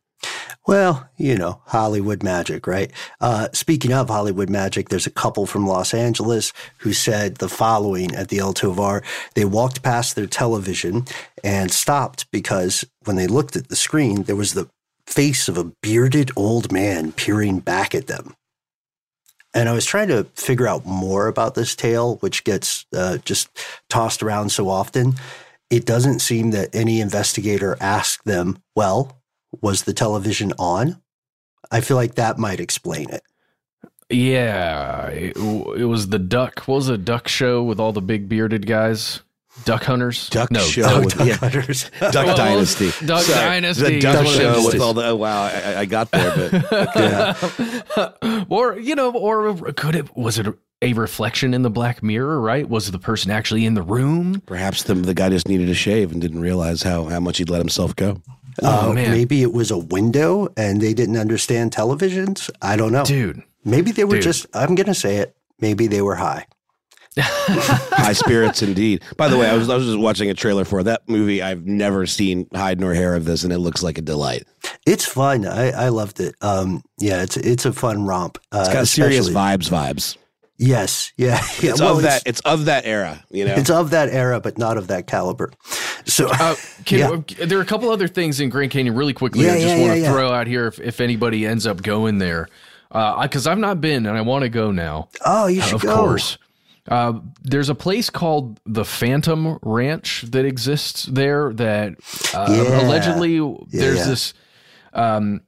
Well, 0.67 1.09
you 1.17 1.35
know, 1.35 1.61
Hollywood 1.65 2.21
magic, 2.21 2.67
right? 2.67 2.91
Uh, 3.19 3.47
speaking 3.51 3.91
of 3.91 4.09
Hollywood 4.09 4.49
magic, 4.49 4.89
there's 4.89 5.07
a 5.07 5.11
couple 5.11 5.47
from 5.47 5.65
Los 5.65 5.93
Angeles 5.93 6.53
who 6.77 6.93
said 6.93 7.37
the 7.37 7.49
following 7.49 8.13
at 8.13 8.29
the 8.29 8.37
El 8.37 8.53
Tovar. 8.53 9.01
They 9.33 9.43
walked 9.43 9.81
past 9.81 10.15
their 10.15 10.27
television 10.27 11.05
and 11.43 11.71
stopped 11.71 12.29
because 12.31 12.85
when 13.05 13.15
they 13.15 13.25
looked 13.25 13.55
at 13.55 13.69
the 13.69 13.75
screen, 13.75 14.23
there 14.23 14.35
was 14.35 14.53
the 14.53 14.69
face 15.07 15.49
of 15.49 15.57
a 15.57 15.71
bearded 15.81 16.31
old 16.35 16.71
man 16.71 17.11
peering 17.11 17.59
back 17.59 17.95
at 17.95 18.05
them. 18.05 18.35
And 19.53 19.67
I 19.67 19.73
was 19.73 19.85
trying 19.85 20.07
to 20.09 20.25
figure 20.35 20.67
out 20.67 20.85
more 20.85 21.27
about 21.27 21.55
this 21.55 21.75
tale, 21.75 22.17
which 22.17 22.43
gets 22.43 22.85
uh, 22.95 23.17
just 23.17 23.49
tossed 23.89 24.21
around 24.21 24.51
so 24.51 24.69
often. 24.69 25.15
It 25.69 25.85
doesn't 25.85 26.19
seem 26.19 26.51
that 26.51 26.73
any 26.73 27.01
investigator 27.01 27.77
asked 27.81 28.25
them, 28.25 28.59
well, 28.75 29.20
was 29.61 29.83
the 29.83 29.93
television 29.93 30.53
on? 30.59 31.01
I 31.71 31.81
feel 31.81 31.97
like 31.97 32.15
that 32.15 32.37
might 32.37 32.59
explain 32.59 33.09
it. 33.09 33.23
Yeah, 34.09 35.07
it, 35.07 35.37
it 35.37 35.85
was 35.85 36.09
the 36.09 36.19
duck. 36.19 36.61
What 36.65 36.75
was 36.75 36.89
a 36.89 36.97
duck 36.97 37.27
show 37.27 37.63
with 37.63 37.79
all 37.79 37.93
the 37.93 38.01
big 38.01 38.27
bearded 38.27 38.67
guys? 38.67 39.21
Duck 39.65 39.83
hunters. 39.83 40.29
Duck 40.29 40.49
no, 40.51 40.59
show 40.59 40.83
Duck, 40.83 41.05
with 41.05 41.17
Duck 41.17 41.27
yeah, 41.27 41.35
hunters. 41.35 41.91
Duck 41.99 42.13
Well, 42.25 42.37
Dynasty. 42.37 42.91
Duck 43.05 43.21
Sorry. 43.23 43.39
Dynasty 43.61 43.83
The 43.83 43.97
is 43.97 44.03
Duck 44.03 44.27
show 44.27 44.53
is. 44.59 44.65
with 44.65 44.81
all 44.81 44.93
the 44.93 45.05
oh, 45.07 45.15
wow. 45.15 45.43
I, 45.43 45.79
I 45.81 45.85
got 45.85 46.09
there, 46.11 46.51
but 46.51 46.95
Yeah. 46.95 48.45
or 48.49 48.79
you 48.79 48.95
know, 48.95 49.11
or 49.11 49.55
could 49.73 49.95
it 49.95 50.15
was 50.15 50.39
it 50.39 50.47
a 50.81 50.93
reflection 50.93 51.53
in 51.53 51.61
the 51.61 51.69
black 51.69 52.01
mirror? 52.01 52.39
Right? 52.39 52.67
Was 52.67 52.89
the 52.91 52.99
person 52.99 53.29
actually 53.29 53.65
in 53.65 53.73
the 53.75 53.81
room? 53.83 54.41
perhaps 54.45 54.83
the 54.83 54.93
the 54.93 55.13
guy 55.13 55.29
just 55.29 55.47
needed 55.47 55.69
a 55.69 55.73
shave 55.75 56.11
and 56.11 56.21
didn't 56.21 56.39
realize 56.41 56.83
how 56.83 57.05
how 57.05 57.19
much 57.19 57.37
he'd 57.37 57.49
let 57.49 57.59
himself 57.59 57.95
go. 57.95 58.21
Oh, 58.63 58.89
Uh, 58.91 58.93
man. 58.93 59.11
Maybe 59.11 59.41
it 59.41 59.53
was 59.53 59.71
a 59.71 59.77
window 59.77 60.47
and 60.57 60.81
they 60.81 60.93
didn't 60.93 61.17
understand 61.17 61.71
televisions. 61.71 62.49
I 62.61 62.75
don't 62.75 62.91
know. 62.91 63.03
Dude, 63.05 63.43
Maybe 63.63 63.91
they 63.91 64.03
were 64.05 64.15
Dude. 64.15 64.23
just, 64.23 64.45
I'm 64.53 64.75
going 64.75 64.87
to 64.87 64.93
say 64.95 65.17
it. 65.17 65.35
Maybe 65.59 65.87
they 65.87 66.01
were 66.01 66.15
high. 66.15 66.45
High 67.17 68.13
spirits 68.13 68.61
indeed. 68.61 69.03
By 69.17 69.27
the 69.27 69.37
way, 69.37 69.49
I 69.49 69.53
was 69.57 69.69
I 69.69 69.75
was 69.75 69.85
just 69.85 69.99
watching 69.99 70.29
a 70.29 70.33
trailer 70.33 70.63
for 70.63 70.81
that 70.83 71.01
movie. 71.09 71.41
I've 71.41 71.65
never 71.65 72.05
seen 72.05 72.47
hide 72.53 72.79
nor 72.79 72.93
hair 72.93 73.15
of 73.15 73.25
this, 73.25 73.43
and 73.43 73.51
it 73.51 73.59
looks 73.59 73.83
like 73.83 73.97
a 73.97 74.01
delight. 74.01 74.47
It's 74.87 75.05
fun. 75.05 75.45
I, 75.45 75.71
I 75.71 75.89
loved 75.89 76.21
it. 76.21 76.35
Um, 76.41 76.83
yeah, 76.99 77.21
it's 77.21 77.35
it's 77.35 77.65
a 77.65 77.73
fun 77.73 78.05
romp. 78.05 78.37
Uh, 78.53 78.59
It's 78.65 78.73
got 78.73 78.87
serious 78.87 79.27
vibes. 79.29 79.69
Vibes. 79.69 80.15
Yes. 80.61 81.11
Yeah. 81.17 81.41
yeah. 81.59 81.71
It's 81.71 81.81
well, 81.81 81.97
of 81.97 82.03
that. 82.03 82.21
It's 82.25 82.39
of 82.41 82.65
that 82.65 82.85
era. 82.85 83.25
You 83.31 83.45
know. 83.45 83.55
It's 83.55 83.71
of 83.71 83.89
that 83.89 84.09
era, 84.09 84.39
but 84.39 84.59
not 84.59 84.77
of 84.77 84.87
that 84.87 85.07
caliber. 85.07 85.51
So, 86.05 86.27
uh, 86.31 86.55
can, 86.85 86.99
Yeah. 86.99 87.45
there 87.45 87.57
are 87.57 87.63
a 87.63 87.65
couple 87.65 87.89
other 87.89 88.07
things 88.07 88.39
in 88.39 88.49
Grand 88.49 88.71
Canyon 88.71 88.93
really 88.95 89.13
quickly. 89.13 89.45
Yeah, 89.45 89.53
I 89.53 89.61
just 89.61 89.67
yeah, 89.67 89.73
want 89.73 89.85
yeah, 89.87 89.93
to 89.95 90.01
yeah. 90.01 90.11
throw 90.11 90.31
out 90.31 90.45
here 90.47 90.67
if, 90.67 90.79
if 90.79 91.01
anybody 91.01 91.47
ends 91.47 91.65
up 91.65 91.81
going 91.81 92.19
there, 92.19 92.47
because 92.89 93.47
I've 93.47 93.57
not 93.57 93.81
been 93.81 94.05
and 94.05 94.15
I 94.15 94.21
want 94.21 94.43
to 94.43 94.49
go 94.49 94.71
now. 94.71 95.09
oh, 95.25 95.47
you 95.47 95.61
should 95.61 95.75
of 95.75 95.81
go. 95.81 95.95
course. 95.95 96.37
Uh, 96.87 97.13
there's 97.41 97.69
a 97.69 97.75
place 97.75 98.09
called 98.09 98.59
the 98.65 98.85
Phantom 98.85 99.57
Ranch 99.63 100.23
that 100.29 100.45
exists 100.45 101.05
there. 101.05 101.53
That 101.53 101.93
uh, 102.35 102.47
Yeah. 102.49 102.85
allegedly 102.87 103.39
there's 103.69 103.99
yeah. 103.99 104.05
this 104.05 104.33
um, 104.93 105.41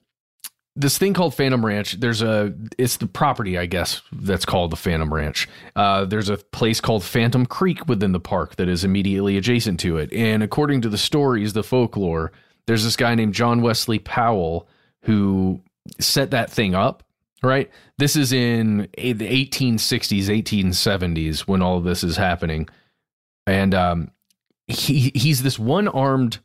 this 0.76 0.98
thing 0.98 1.14
called 1.14 1.34
Phantom 1.34 1.64
Ranch. 1.64 2.00
There's 2.00 2.22
a 2.22 2.52
it's 2.78 2.96
the 2.96 3.06
property, 3.06 3.56
I 3.56 3.66
guess, 3.66 4.02
that's 4.12 4.44
called 4.44 4.72
the 4.72 4.76
Phantom 4.76 5.12
Ranch. 5.12 5.48
Uh, 5.76 6.04
there's 6.04 6.28
a 6.28 6.36
place 6.36 6.80
called 6.80 7.04
Phantom 7.04 7.46
Creek 7.46 7.86
within 7.86 8.12
the 8.12 8.20
park 8.20 8.56
that 8.56 8.68
is 8.68 8.82
immediately 8.84 9.36
adjacent 9.36 9.78
to 9.80 9.98
it. 9.98 10.12
And 10.12 10.42
according 10.42 10.80
to 10.82 10.88
the 10.88 10.98
stories, 10.98 11.52
the 11.52 11.62
folklore, 11.62 12.32
there's 12.66 12.82
this 12.82 12.96
guy 12.96 13.14
named 13.14 13.34
John 13.34 13.62
Wesley 13.62 14.00
Powell 14.00 14.66
who 15.02 15.60
set 16.00 16.32
that 16.32 16.50
thing 16.50 16.74
up. 16.74 17.04
Right. 17.42 17.70
This 17.98 18.16
is 18.16 18.32
in 18.32 18.88
the 18.96 19.46
1860s, 19.46 20.24
1870s 20.26 21.40
when 21.40 21.60
all 21.60 21.76
of 21.76 21.84
this 21.84 22.02
is 22.02 22.16
happening, 22.16 22.68
and 23.46 23.74
um, 23.74 24.10
he 24.66 25.12
he's 25.14 25.42
this 25.42 25.58
one 25.58 25.86
armed 25.86 26.38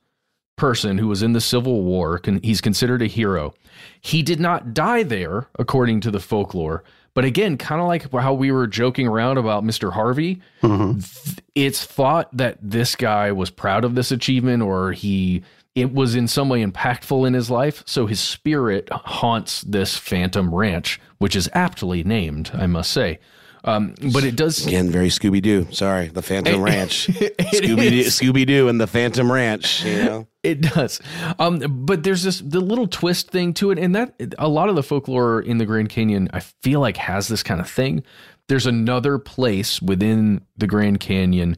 person 0.60 0.98
who 0.98 1.08
was 1.08 1.24
in 1.24 1.34
the 1.34 1.42
Civil 1.42 1.84
War. 1.84 2.22
He's 2.44 2.62
considered 2.62 3.02
a 3.02 3.08
hero. 3.08 3.54
He 4.02 4.22
did 4.22 4.40
not 4.40 4.74
die 4.74 5.04
there, 5.04 5.48
according 5.58 6.02
to 6.02 6.12
the 6.12 6.20
folklore. 6.20 6.84
But 7.14 7.26
again, 7.26 7.58
kind 7.58 7.82
of 7.82 7.88
like 7.88 8.12
how 8.12 8.34
we 8.34 8.52
were 8.52 8.68
joking 8.68 9.08
around 9.08 9.38
about 9.38 9.64
Mr. 9.64 9.92
Harvey, 9.92 10.42
mm-hmm. 10.62 11.00
th- 11.00 11.40
it's 11.56 11.84
thought 11.84 12.30
that 12.38 12.58
this 12.62 12.96
guy 12.96 13.32
was 13.32 13.50
proud 13.50 13.84
of 13.84 13.96
this 13.96 14.12
achievement 14.12 14.62
or 14.62 14.92
he 14.92 15.44
it 15.76 15.94
was 15.94 16.16
in 16.16 16.28
some 16.28 16.50
way 16.50 16.64
impactful 16.64 17.28
in 17.28 17.34
his 17.34 17.50
life. 17.50 17.84
So 17.86 18.06
his 18.06 18.20
spirit 18.20 18.90
haunts 18.92 19.62
this 19.62 19.96
Phantom 19.96 20.54
Ranch, 20.54 21.00
which 21.20 21.36
is 21.36 21.50
aptly 21.54 22.04
named, 22.04 22.52
I 22.54 22.68
must 22.68 22.92
say. 22.92 23.20
Um, 23.64 23.96
but 24.14 24.24
it 24.24 24.36
does 24.36 24.66
Again, 24.66 24.90
very 24.90 25.10
Scooby 25.10 25.42
Doo. 25.42 25.68
Sorry, 25.72 26.08
the 26.08 26.22
Phantom 26.22 26.62
Ranch. 26.62 27.08
Scooby 27.08 27.90
Doo. 27.90 28.04
Scooby 28.06 28.46
Doo, 28.46 28.68
and 28.70 28.80
the 28.80 28.88
Phantom 28.88 29.32
Ranch. 29.32 29.84
You 29.84 30.04
know. 30.04 30.28
It 30.44 30.62
does. 30.62 31.02
Um, 31.38 31.60
but 31.86 32.04
there's 32.04 32.24
this 32.24 32.40
the 32.40 32.62
little 32.62 32.88
twist 32.88 33.30
thing 33.30 33.54
to 33.56 33.72
it, 33.72 33.80
and 33.80 33.94
that 33.96 34.16
a 34.38 34.48
lot 34.48 34.70
of 34.70 34.76
the 34.76 34.84
folklore 34.84 35.42
in 35.42 35.58
the 35.58 35.66
Grand 35.66 35.90
Canyon, 35.90 36.30
I 36.34 36.40
feel 36.40 36.80
like 36.80 36.98
has 36.98 37.28
this 37.28 37.44
kind 37.44 37.60
of 37.60 37.70
thing. 37.70 38.04
There's 38.48 38.66
another 38.66 39.20
place 39.20 39.82
within 39.82 40.46
the 40.58 40.66
Grand 40.66 41.02
Canyon 41.02 41.58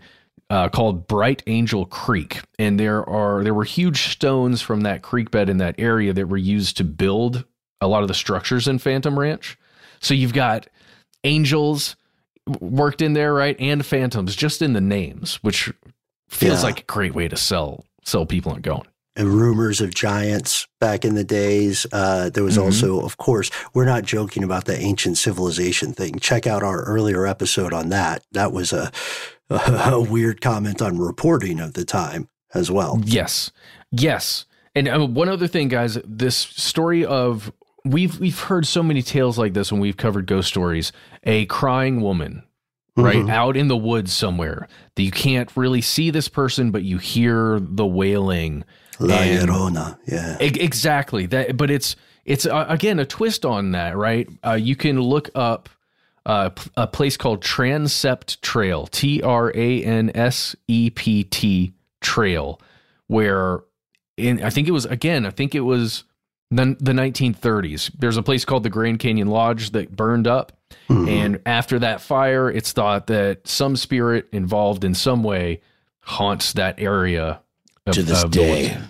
uh, 0.49 0.67
called 0.69 1.07
Bright 1.07 1.43
Angel 1.47 1.85
Creek, 1.85 2.41
and 2.57 2.79
there 2.79 3.07
are 3.07 3.43
there 3.43 3.53
were 3.53 3.63
huge 3.63 4.11
stones 4.11 4.61
from 4.61 4.81
that 4.81 5.03
creek 5.03 5.31
bed 5.31 5.49
in 5.49 5.57
that 5.57 5.75
area 5.77 6.11
that 6.11 6.27
were 6.27 6.37
used 6.37 6.77
to 6.77 6.83
build 6.83 7.45
a 7.79 7.87
lot 7.87 8.01
of 8.01 8.07
the 8.07 8.13
structures 8.13 8.67
in 8.67 8.79
Phantom 8.79 9.17
Ranch. 9.17 9.57
So 10.01 10.13
you've 10.13 10.33
got 10.33 10.67
angels 11.23 11.95
worked 12.59 13.01
in 13.01 13.13
there, 13.13 13.33
right, 13.33 13.55
and 13.59 13.85
phantoms 13.85 14.35
just 14.35 14.61
in 14.61 14.73
the 14.73 14.81
names, 14.81 15.35
which 15.43 15.71
feels 16.29 16.59
Yeah. 16.59 16.63
like 16.63 16.79
a 16.81 16.83
great 16.83 17.13
way 17.13 17.27
to 17.27 17.37
sell 17.37 17.85
sell 18.03 18.25
people 18.25 18.51
on 18.51 18.61
going. 18.61 18.87
and 19.17 19.27
rumors 19.27 19.81
of 19.81 19.93
giants 19.93 20.67
back 20.79 21.03
in 21.03 21.15
the 21.15 21.23
days. 21.25 21.85
Uh, 21.91 22.29
there 22.29 22.45
was 22.45 22.57
Mhm. 22.57 22.63
also, 22.63 23.01
of 23.01 23.17
course, 23.17 23.51
we're 23.73 23.83
not 23.85 24.03
joking 24.05 24.41
about 24.41 24.63
the 24.65 24.79
ancient 24.79 25.17
civilization 25.17 25.91
thing. 25.93 26.17
Check 26.19 26.47
out 26.47 26.63
our 26.63 26.81
earlier 26.83 27.27
episode 27.27 27.73
on 27.73 27.89
that. 27.89 28.23
That 28.31 28.53
was 28.53 28.71
a, 28.71 28.89
a 29.49 29.99
weird 29.99 30.39
comment 30.39 30.81
on 30.81 30.97
reporting 30.97 31.59
of 31.59 31.73
the 31.73 31.83
time 31.83 32.29
as 32.53 32.71
well. 32.71 33.01
Yes, 33.03 33.51
yes. 33.91 34.45
And 34.73 34.87
uh, 34.87 35.05
one 35.05 35.27
other 35.27 35.47
thing, 35.47 35.67
guys, 35.67 35.97
this 36.05 36.37
story 36.37 37.03
of 37.05 37.51
we've 37.85 38.19
we've 38.19 38.39
heard 38.39 38.65
so 38.65 38.83
many 38.83 39.01
tales 39.01 39.37
like 39.37 39.53
this 39.53 39.71
when 39.71 39.81
we've 39.81 39.97
covered 39.97 40.27
ghost 40.27 40.47
stories. 40.47 40.91
A 41.23 41.45
crying 41.45 42.01
woman 42.01 42.43
right? 42.95 43.29
Out 43.29 43.57
in 43.57 43.67
the 43.67 43.77
woods 43.77 44.13
somewhere 44.13 44.67
that 44.95 45.03
you 45.03 45.11
can't 45.11 45.49
really 45.55 45.81
see 45.81 46.09
this 46.09 46.27
person, 46.27 46.71
but 46.71 46.83
you 46.83 46.97
hear 46.97 47.59
the 47.61 47.85
wailing. 47.85 48.63
La 48.99 49.17
Llorona. 49.17 49.97
Yeah. 50.05 50.37
E- 50.41 50.59
exactly 50.59 51.25
that, 51.27 51.57
but 51.57 51.71
it's 51.71 51.95
it's 52.25 52.45
uh, 52.45 52.65
again 52.67 52.99
a 52.99 53.05
twist 53.05 53.45
on 53.45 53.71
that, 53.71 53.97
right? 53.97 54.29
Uh, 54.45 54.53
you 54.53 54.75
can 54.75 54.99
look 55.01 55.29
up 55.33 55.69
uh, 56.25 56.51
a 56.77 56.87
place 56.87 57.17
called 57.17 57.41
Transept 57.41 58.41
Trail, 58.41 58.87
T 58.87 59.21
R 59.23 59.51
A 59.55 59.83
N 59.83 60.11
S 60.13 60.55
E 60.67 60.89
P 60.89 61.23
T 61.23 61.73
Trail, 62.01 62.61
where 63.07 63.61
in 64.17 64.43
I 64.43 64.49
think 64.49 64.67
it 64.67 64.71
was 64.71 64.85
again, 64.85 65.25
I 65.25 65.31
think 65.31 65.55
it 65.55 65.61
was 65.61 66.03
the, 66.51 66.75
the 66.79 66.91
1930s. 66.91 67.91
There's 67.97 68.17
a 68.17 68.23
place 68.23 68.45
called 68.45 68.63
the 68.63 68.69
Grand 68.69 68.99
Canyon 68.99 69.27
Lodge 69.27 69.71
that 69.71 69.95
burned 69.95 70.27
up. 70.27 70.51
Hmm. 70.87 71.07
And 71.07 71.39
after 71.45 71.79
that 71.79 72.01
fire, 72.01 72.49
it's 72.49 72.71
thought 72.71 73.07
that 73.07 73.47
some 73.47 73.75
spirit 73.75 74.27
involved 74.31 74.83
in 74.83 74.93
some 74.93 75.23
way 75.23 75.61
haunts 76.01 76.53
that 76.53 76.79
area 76.79 77.41
of, 77.85 77.95
to 77.95 78.03
this 78.03 78.23
of 78.23 78.31
day, 78.31 78.75
woods. 78.75 78.87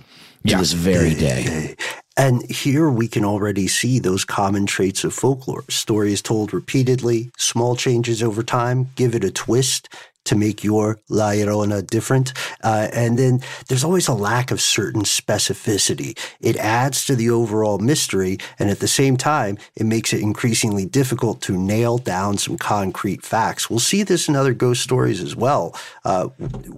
to 0.48 0.58
this 0.58 0.74
very 0.74 1.14
day. 1.14 1.76
And 2.18 2.50
here 2.52 2.90
we 2.90 3.08
can 3.08 3.24
already 3.24 3.68
see 3.68 3.98
those 3.98 4.26
common 4.26 4.66
traits 4.66 5.04
of 5.04 5.14
folklore. 5.14 5.64
Stories 5.70 6.22
told 6.22 6.54
repeatedly, 6.54 7.32
small 7.38 7.76
changes 7.76 8.22
over 8.22 8.44
time, 8.44 8.90
give 8.96 9.16
it 9.16 9.24
a 9.24 9.32
twist 9.32 9.88
to 10.32 10.38
make 10.38 10.64
your 10.64 10.98
La 11.10 11.32
Llorona 11.32 11.86
different. 11.86 12.32
Uh, 12.64 12.88
and 12.94 13.20
then 13.20 13.42
there's 13.68 13.84
always 13.84 14.08
a 14.08 14.14
lack 14.14 14.50
of 14.50 14.62
certain 14.62 15.02
specificity. 15.02 16.18
It 16.40 16.56
adds 16.56 17.06
to 17.06 17.18
the 17.18 17.30
overall 17.30 17.80
mystery, 17.80 18.38
and 18.58 18.70
at 18.70 18.80
the 18.80 18.88
same 18.88 19.18
time, 19.18 19.58
it 19.76 19.86
makes 19.86 20.14
it 20.14 20.22
increasingly 20.22 20.86
difficult 20.86 21.42
to 21.42 21.58
nail 21.58 21.98
down 21.98 22.38
some 22.38 22.58
concrete 22.58 23.24
facts. 23.24 23.70
We'll 23.70 23.80
see 23.80 24.04
this 24.04 24.30
in 24.30 24.38
other 24.38 24.54
ghost 24.54 24.82
stories 24.82 25.22
as 25.22 25.36
well. 25.36 25.76
Uh, 26.06 26.28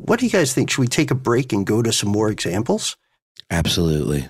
what 0.08 0.20
do 0.20 0.26
you 0.26 0.32
guys 0.32 0.52
think? 0.52 0.72
Should 0.72 0.82
we 0.82 0.88
take 0.88 1.12
a 1.12 1.16
break 1.16 1.54
and 1.54 1.64
go 1.64 1.84
to 1.84 1.94
some 1.94 2.10
more 2.10 2.32
examples? 2.32 2.98
Absolutely. 3.52 4.30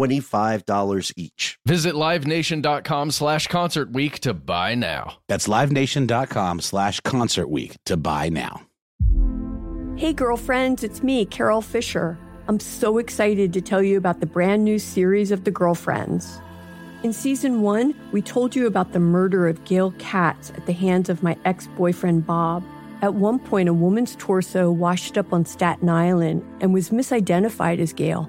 $25 0.00 1.12
each. 1.16 1.58
Visit 1.66 1.94
livenation.com 1.94 3.10
slash 3.10 3.46
concert 3.48 3.92
week 3.92 4.20
to 4.20 4.32
buy 4.32 4.74
now. 4.74 5.18
That's 5.28 5.46
livenation.com 5.46 6.60
slash 6.60 7.00
concert 7.00 7.48
week 7.48 7.76
to 7.86 7.96
buy 7.96 8.28
now. 8.28 8.62
Hey, 9.96 10.14
girlfriends, 10.14 10.82
it's 10.82 11.02
me, 11.02 11.26
Carole 11.26 11.60
Fisher. 11.60 12.18
I'm 12.48 12.58
so 12.58 12.98
excited 12.98 13.52
to 13.52 13.60
tell 13.60 13.82
you 13.82 13.98
about 13.98 14.20
the 14.20 14.26
brand 14.26 14.64
new 14.64 14.78
series 14.78 15.30
of 15.30 15.44
The 15.44 15.50
Girlfriends. 15.50 16.40
In 17.02 17.12
season 17.12 17.60
one, 17.60 17.94
we 18.12 18.22
told 18.22 18.56
you 18.56 18.66
about 18.66 18.92
the 18.92 18.98
murder 18.98 19.46
of 19.46 19.62
Gail 19.64 19.92
Katz 19.98 20.50
at 20.50 20.66
the 20.66 20.72
hands 20.72 21.08
of 21.08 21.22
my 21.22 21.36
ex 21.44 21.66
boyfriend 21.76 22.26
Bob. 22.26 22.64
At 23.02 23.14
one 23.14 23.38
point, 23.38 23.68
a 23.68 23.74
woman's 23.74 24.16
torso 24.16 24.70
washed 24.70 25.16
up 25.16 25.32
on 25.32 25.44
Staten 25.44 25.88
Island 25.88 26.42
and 26.60 26.74
was 26.74 26.90
misidentified 26.90 27.78
as 27.78 27.92
Gail. 27.92 28.28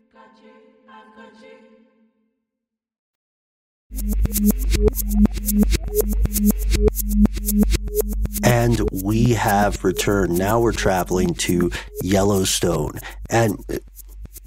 And 8.43 8.89
we 9.03 9.31
have 9.33 9.83
returned. 9.83 10.37
Now 10.37 10.59
we're 10.59 10.71
traveling 10.71 11.33
to 11.35 11.71
Yellowstone. 12.01 12.99
And, 13.29 13.63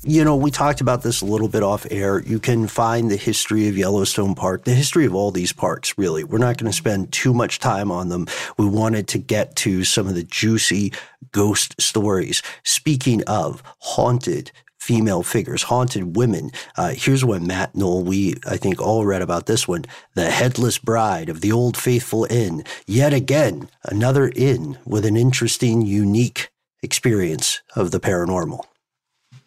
you 0.02 0.24
know, 0.24 0.34
we 0.36 0.50
talked 0.50 0.80
about 0.80 1.02
this 1.02 1.20
a 1.20 1.26
little 1.26 1.48
bit 1.48 1.62
off 1.62 1.86
air. 1.90 2.22
You 2.22 2.38
can 2.38 2.66
find 2.66 3.10
the 3.10 3.16
history 3.16 3.68
of 3.68 3.76
Yellowstone 3.76 4.34
Park, 4.34 4.64
the 4.64 4.74
history 4.74 5.04
of 5.04 5.14
all 5.14 5.30
these 5.30 5.52
parks, 5.52 5.98
really. 5.98 6.24
We're 6.24 6.38
not 6.38 6.56
going 6.56 6.70
to 6.70 6.76
spend 6.76 7.12
too 7.12 7.34
much 7.34 7.58
time 7.58 7.90
on 7.90 8.08
them. 8.08 8.26
We 8.56 8.66
wanted 8.66 9.08
to 9.08 9.18
get 9.18 9.56
to 9.56 9.84
some 9.84 10.08
of 10.08 10.14
the 10.14 10.24
juicy 10.24 10.92
ghost 11.32 11.80
stories. 11.80 12.42
Speaking 12.62 13.22
of 13.24 13.62
haunted 13.78 14.52
female 14.84 15.22
figures, 15.22 15.64
haunted 15.64 16.14
women. 16.14 16.50
Uh, 16.76 16.92
here's 16.94 17.24
one, 17.24 17.46
Matt 17.46 17.74
Noel. 17.74 18.04
We, 18.04 18.34
I 18.46 18.58
think, 18.58 18.82
all 18.82 19.06
read 19.06 19.22
about 19.22 19.46
this 19.46 19.66
one. 19.66 19.86
The 20.14 20.30
Headless 20.30 20.76
Bride 20.76 21.30
of 21.30 21.40
the 21.40 21.50
Old 21.50 21.76
Faithful 21.76 22.26
Inn. 22.28 22.64
Yet 22.86 23.14
again, 23.14 23.70
another 23.84 24.30
inn 24.36 24.76
with 24.84 25.06
an 25.06 25.16
interesting, 25.16 25.80
unique 25.82 26.50
experience 26.82 27.62
of 27.74 27.92
the 27.92 28.00
paranormal. 28.00 28.60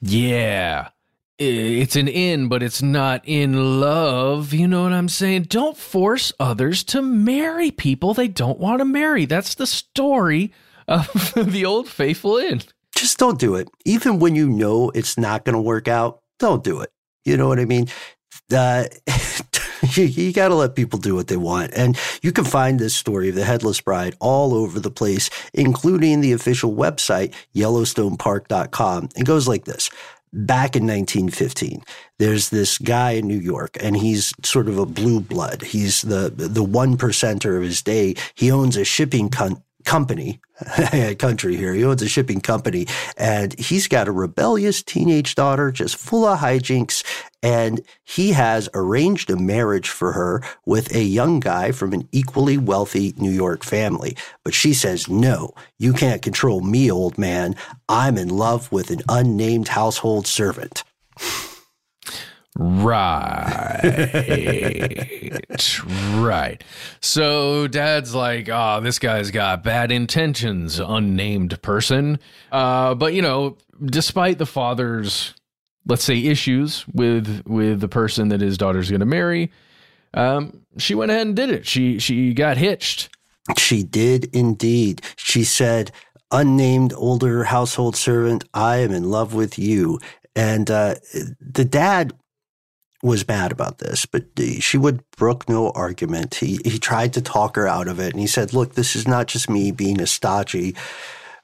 Yeah. 0.02 0.90
It's 1.38 1.96
an 1.96 2.08
in, 2.08 2.48
but 2.48 2.64
it's 2.64 2.82
not 2.82 3.22
in 3.24 3.80
love. 3.80 4.54
You 4.54 4.68
know 4.68 4.84
what 4.84 4.94
I'm 4.94 5.10
saying? 5.10 5.44
Don't 5.44 5.78
force 5.78 6.34
others 6.40 6.84
to 6.86 7.02
marry 7.04 7.70
people 7.70 8.16
they 8.16 8.28
don't 8.28 8.60
want 8.60 8.80
to 8.80 8.86
marry. 8.86 9.26
That's 9.26 9.54
the 9.54 9.68
story 9.68 10.52
of 10.88 11.34
the 11.36 11.64
Old 11.64 11.90
Faithful 11.90 12.38
Inn. 12.38 12.62
Just 12.98 13.20
don't 13.20 13.38
do 13.38 13.54
it. 13.54 13.70
Even 13.86 14.18
when 14.18 14.36
you 14.36 14.50
know 14.50 14.90
it's 14.96 15.20
not 15.20 15.46
going 15.46 15.54
to 15.54 15.62
work 15.62 15.88
out, 15.88 16.22
don't 16.40 16.64
do 16.64 16.82
it. 16.82 16.90
You 17.26 17.38
know 17.38 17.48
what 17.48 17.60
I 17.60 17.66
mean? 17.66 17.88
Uh, 18.52 18.86
you, 19.94 20.06
you 20.06 20.34
got 20.34 20.48
to 20.48 20.56
let 20.56 20.76
people 20.76 20.98
do 20.98 21.14
what 21.14 21.28
they 21.28 21.38
want. 21.38 21.74
And 21.76 21.96
you 22.24 22.32
can 22.32 22.44
find 22.44 22.80
this 22.80 22.96
story 22.96 23.30
of 23.30 23.36
the 23.36 23.46
Headless 23.46 23.82
Bride 23.82 24.16
all 24.20 24.56
over 24.56 24.80
the 24.80 24.90
place, 24.90 25.30
including 25.54 26.22
the 26.22 26.32
official 26.32 26.74
website, 26.74 27.36
YellowstonePark.com. 27.56 29.10
It 29.16 29.26
goes 29.26 29.48
like 29.48 29.66
this 29.66 29.92
back 30.34 30.76
in 30.76 30.84
1915 30.84 31.82
there's 32.20 32.50
this 32.50 32.78
guy 32.78 33.12
in 33.12 33.26
new 33.26 33.40
york 33.40 33.78
and 33.80 33.96
he's 33.96 34.34
sort 34.44 34.68
of 34.68 34.78
a 34.78 34.86
blue 34.86 35.22
blood 35.22 35.62
he's 35.62 36.02
the 36.02 36.30
the 36.30 36.62
one 36.62 36.98
percenter 36.98 37.56
of 37.56 37.64
his 37.64 37.82
day 37.82 38.14
he 38.36 38.52
owns 38.52 38.76
a 38.76 38.84
shipping 38.84 39.30
company, 39.88 40.42
country 41.18 41.56
here. 41.56 41.74
He 41.74 41.86
owns 41.86 42.02
a 42.02 42.10
shipping 42.10 42.42
company, 42.42 42.86
and 43.18 43.58
he's 43.58 43.88
got 43.88 44.10
a 44.10 44.12
rebellious 44.12 44.84
teenage 44.84 45.34
daughter, 45.34 45.72
just 45.72 45.96
full 45.96 46.26
of 46.26 46.40
hijinks. 46.40 47.04
And 47.42 47.82
he 48.04 48.34
has 48.34 48.68
arranged 48.74 49.30
a 49.30 49.38
marriage 49.38 49.90
for 49.90 50.12
her 50.12 50.44
with 50.66 50.94
a 50.94 51.04
young 51.04 51.40
guy 51.40 51.72
from 51.72 51.94
an 51.94 52.08
equally 52.12 52.58
wealthy 52.58 53.14
New 53.18 53.32
York 53.32 53.64
family. 53.64 54.18
But 54.44 54.54
she 54.54 54.74
says, 54.74 55.08
No, 55.08 55.54
you 55.80 55.94
can't 55.94 56.22
control 56.22 56.60
me, 56.62 56.92
old 56.92 57.18
man. 57.18 57.56
I'm 57.88 58.18
in 58.18 58.28
love 58.28 58.70
with 58.72 58.92
an 58.92 59.02
unnamed 59.08 59.70
household 59.70 60.28
servant. 60.28 60.84
Right. 62.60 63.82
right. 66.16 66.64
So 67.02 67.68
dad's 67.68 68.16
like, 68.16 68.50
oh, 68.50 68.82
this 68.82 68.98
guy's 68.98 69.30
got 69.30 69.64
bad 69.64 69.92
intentions, 69.92 70.80
unnamed 70.80 71.62
person. 71.62 72.20
Uh, 72.52 72.96
but 72.96 73.14
you 73.14 73.22
know, 73.22 73.58
despite 73.86 74.40
the 74.40 74.48
father's, 74.48 75.36
let's 75.86 76.04
say, 76.04 76.18
issues 76.18 76.84
with 76.88 77.44
with 77.46 77.80
the 77.80 77.88
person 77.88 78.30
that 78.30 78.42
his 78.42 78.58
daughter's 78.58 78.90
gonna 78.90 79.06
marry, 79.06 79.52
um, 80.16 80.66
she 80.78 80.96
went 80.96 81.12
ahead 81.12 81.28
and 81.28 81.36
did 81.36 81.52
it. 81.52 81.68
She 81.68 82.00
she 82.00 82.34
got 82.34 82.58
hitched. 82.58 83.10
She 83.56 83.84
did 83.84 84.36
indeed. 84.36 85.04
She 85.16 85.44
said, 85.44 85.92
unnamed 86.32 86.92
older 86.94 87.44
household 87.46 87.96
servant, 87.96 88.44
I 88.54 88.78
am 88.78 88.92
in 88.92 89.10
love 89.10 89.34
with 89.36 89.60
you. 89.60 90.00
And 90.36 90.70
uh, 90.70 90.96
the 91.40 91.66
dad 91.66 92.14
was 93.08 93.24
bad 93.24 93.52
about 93.52 93.80
this, 93.80 94.06
but 94.06 94.26
she 94.60 94.78
would 94.78 95.04
brook 95.12 95.50
no 95.50 95.72
argument. 95.72 96.36
He 96.36 96.60
he 96.64 96.78
tried 96.78 97.14
to 97.14 97.22
talk 97.22 97.56
her 97.56 97.68
out 97.68 97.88
of 97.88 98.00
it, 98.00 98.12
and 98.12 98.20
he 98.20 98.28
said, 98.28 98.54
"Look, 98.54 98.76
this 98.76 98.96
is 98.96 99.08
not 99.08 99.28
just 99.28 99.50
me 99.50 99.72
being 99.72 100.00
a 100.02 100.06
stodgy, 100.06 100.76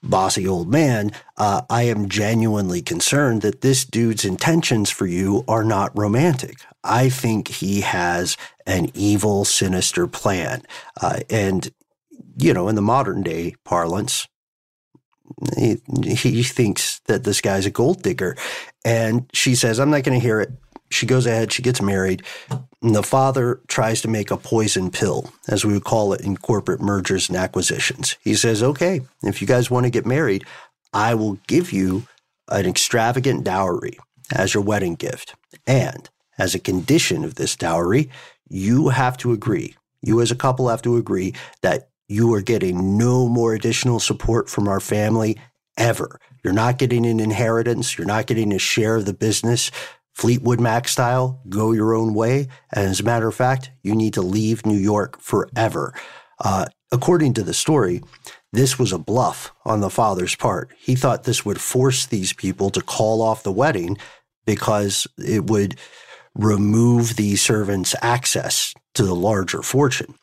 bossy 0.04 0.48
old 0.48 0.70
man. 0.70 1.12
Uh, 1.38 1.62
I 1.70 1.84
am 1.84 2.10
genuinely 2.10 2.82
concerned 2.82 3.42
that 3.42 3.62
this 3.62 3.86
dude's 3.86 4.26
intentions 4.26 4.90
for 4.90 5.08
you 5.08 5.44
are 5.48 5.64
not 5.64 5.98
romantic. 5.98 6.58
I 6.84 7.10
think 7.10 7.48
he 7.48 7.82
has 7.82 8.38
an 8.66 8.92
evil, 8.94 9.46
sinister 9.46 10.06
plan, 10.08 10.62
uh, 11.02 11.22
and 11.30 11.72
you 12.38 12.54
know, 12.54 12.68
in 12.68 12.76
the 12.76 12.82
modern 12.82 13.24
day 13.24 13.56
parlance." 13.64 14.28
He, 15.58 15.82
he 16.06 16.44
thinks 16.44 17.00
that 17.08 17.24
this 17.24 17.42
guy's 17.42 17.66
a 17.66 17.72
gold 17.72 18.04
digger. 18.04 18.38
And 18.86 19.30
she 19.34 19.56
says, 19.56 19.80
I'm 19.80 19.90
not 19.90 20.04
going 20.04 20.20
to 20.20 20.24
hear 20.24 20.42
it 20.42 20.52
she 20.94 21.06
goes 21.06 21.26
ahead, 21.26 21.52
she 21.52 21.62
gets 21.62 21.82
married. 21.82 22.24
And 22.82 22.96
the 22.96 23.04
father 23.04 23.62
tries 23.68 24.02
to 24.02 24.08
make 24.08 24.32
a 24.32 24.38
poison 24.38 24.92
pill, 24.92 25.32
as 25.48 25.66
we 25.66 25.74
would 25.74 25.84
call 25.84 26.14
it 26.14 26.22
in 26.22 26.38
corporate 26.38 26.82
mergers 26.82 27.30
and 27.30 27.38
acquisitions. 27.38 28.18
He 28.22 28.36
says, 28.36 28.62
okay, 28.62 29.02
if 29.24 29.42
you 29.42 29.48
guys 29.48 29.72
want 29.72 29.86
to 29.86 29.90
get 29.90 30.06
married, 30.06 30.46
I 30.94 31.16
will 31.16 31.40
give 31.48 31.72
you 31.72 32.06
an 32.50 32.66
extravagant 32.66 33.44
dowry 33.44 33.98
as 34.34 34.54
your 34.54 34.64
wedding 34.64 34.96
gift. 34.96 35.36
And 35.66 36.10
as 36.38 36.56
a 36.56 36.60
condition 36.60 37.24
of 37.24 37.36
this 37.36 37.56
dowry, 37.56 38.10
you 38.50 38.90
have 38.90 39.18
to 39.18 39.32
agree, 39.32 39.76
you 40.02 40.22
as 40.22 40.32
a 40.32 40.36
couple 40.36 40.70
have 40.70 40.82
to 40.84 40.98
agree 40.98 41.34
that 41.62 41.90
you 42.08 42.34
are 42.34 42.42
getting 42.42 42.98
no 42.98 43.28
more 43.28 43.54
additional 43.54 44.00
support 44.00 44.50
from 44.50 44.68
our 44.68 44.80
family 44.80 45.40
ever. 45.78 46.20
You're 46.44 46.54
not 46.54 46.78
getting 46.78 47.06
an 47.06 47.20
inheritance. 47.20 47.98
You're 47.98 48.06
not 48.06 48.28
getting 48.28 48.52
a 48.52 48.60
share 48.60 48.98
of 48.98 49.06
the 49.06 49.14
business. 49.14 49.72
Fleetwood 50.14 50.60
Mac 50.60 50.88
style, 50.88 51.42
go 51.50 51.72
your 51.72 51.94
own 51.94 52.14
way. 52.14 52.48
And 52.72 52.90
as 52.90 53.00
a 53.00 53.04
matter 53.04 53.28
of 53.28 53.36
fact, 53.36 53.72
you 53.82 53.96
need 53.96 54.14
to 54.14 54.22
leave 54.22 54.66
New 54.66 54.78
York 54.78 55.20
forever. 55.20 55.94
Uh, 56.40 56.66
according 56.92 57.34
to 57.36 57.44
the 57.44 57.54
story, 57.54 58.02
this 58.52 58.78
was 58.78 58.94
a 58.94 59.00
bluff 59.00 59.52
on 59.66 59.82
the 59.82 59.90
father's 59.90 60.36
part. 60.36 60.72
He 60.78 60.96
thought 60.96 61.24
this 61.24 61.44
would 61.44 61.60
force 61.60 62.06
these 62.06 62.34
people 62.34 62.70
to 62.70 62.82
call 62.82 63.22
off 63.22 63.44
the 63.44 63.52
wedding 63.52 63.98
because 64.46 65.08
it 65.18 65.48
would 65.48 65.80
remove 66.36 67.16
the 67.16 67.36
servants' 67.36 67.96
access 68.02 68.74
to 68.94 69.04
the 69.04 69.16
larger 69.16 69.62
fortune. 69.62 70.16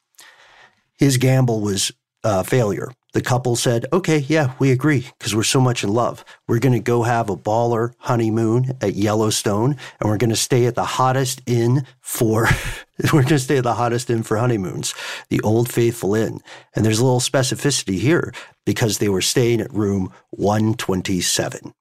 His 0.99 1.17
gamble 1.17 1.61
was 1.61 1.93
a 2.23 2.45
failure 2.45 2.93
the 3.13 3.21
couple 3.21 3.57
said, 3.57 3.87
okay, 3.93 4.19
yeah, 4.19 4.55
we 4.59 4.71
agree 4.71 5.07
because 5.19 5.35
we're 5.35 5.43
so 5.43 5.61
much 5.61 5.83
in 5.83 5.93
love. 5.93 6.25
We're 6.47 6.59
going 6.59 6.73
to 6.75 6.81
go 6.81 7.03
have 7.03 7.29
a 7.29 7.37
baller 7.37 7.93
honeymoon 7.99 8.77
at 8.81 8.95
Yellowstone 8.95 9.77
and 9.99 10.09
we're 10.09 10.17
going 10.17 10.31
to 10.31 10.37
stay 10.37 10.67
at 10.67 10.75
the 10.75 10.85
hottest 10.85 11.43
inn 11.47 11.87
for, 12.01 12.49
we're 13.13 13.23
going 13.23 13.27
to 13.27 13.39
stay 13.39 13.59
at 13.59 13.65
the 13.65 13.75
hottest 13.75 14.11
inn 14.11 14.23
for 14.23 14.37
honeymoons, 14.37 14.95
the 15.29 15.41
Old 15.41 15.71
Faithful 15.71 16.15
Inn. 16.15 16.41
And 16.75 16.85
there's 16.85 17.01
a 17.01 17.05
little 17.05 17.21
specificity 17.21 17.99
here 17.99 18.33
because 18.65 18.99
they 18.99 19.09
were 19.09 19.23
staying 19.23 19.61
at 19.61 19.73
room 19.73 20.13
127. 20.31 21.75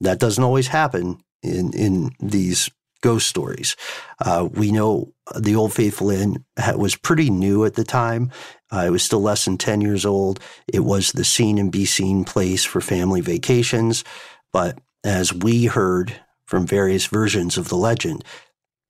That 0.00 0.18
doesn't 0.18 0.42
always 0.42 0.68
happen 0.68 1.22
in, 1.42 1.72
in 1.74 2.10
these 2.20 2.70
ghost 3.02 3.28
stories. 3.28 3.76
Uh, 4.24 4.48
we 4.50 4.72
know 4.72 5.12
the 5.36 5.54
Old 5.54 5.74
Faithful 5.74 6.10
Inn 6.10 6.44
was 6.74 6.96
pretty 6.96 7.28
new 7.28 7.64
at 7.64 7.74
the 7.74 7.84
time. 7.84 8.30
Uh, 8.72 8.84
it 8.86 8.90
was 8.90 9.02
still 9.02 9.20
less 9.20 9.44
than 9.44 9.58
10 9.58 9.82
years 9.82 10.06
old. 10.06 10.40
It 10.72 10.80
was 10.80 11.12
the 11.12 11.24
seen 11.24 11.58
and 11.58 11.70
be 11.70 11.84
seen 11.84 12.24
place 12.24 12.64
for 12.64 12.80
family 12.80 13.20
vacations. 13.20 14.02
But 14.52 14.78
as 15.04 15.34
we 15.34 15.66
heard 15.66 16.14
from 16.44 16.66
various 16.66 17.06
versions 17.06 17.58
of 17.58 17.68
the 17.68 17.76
legend, 17.76 18.24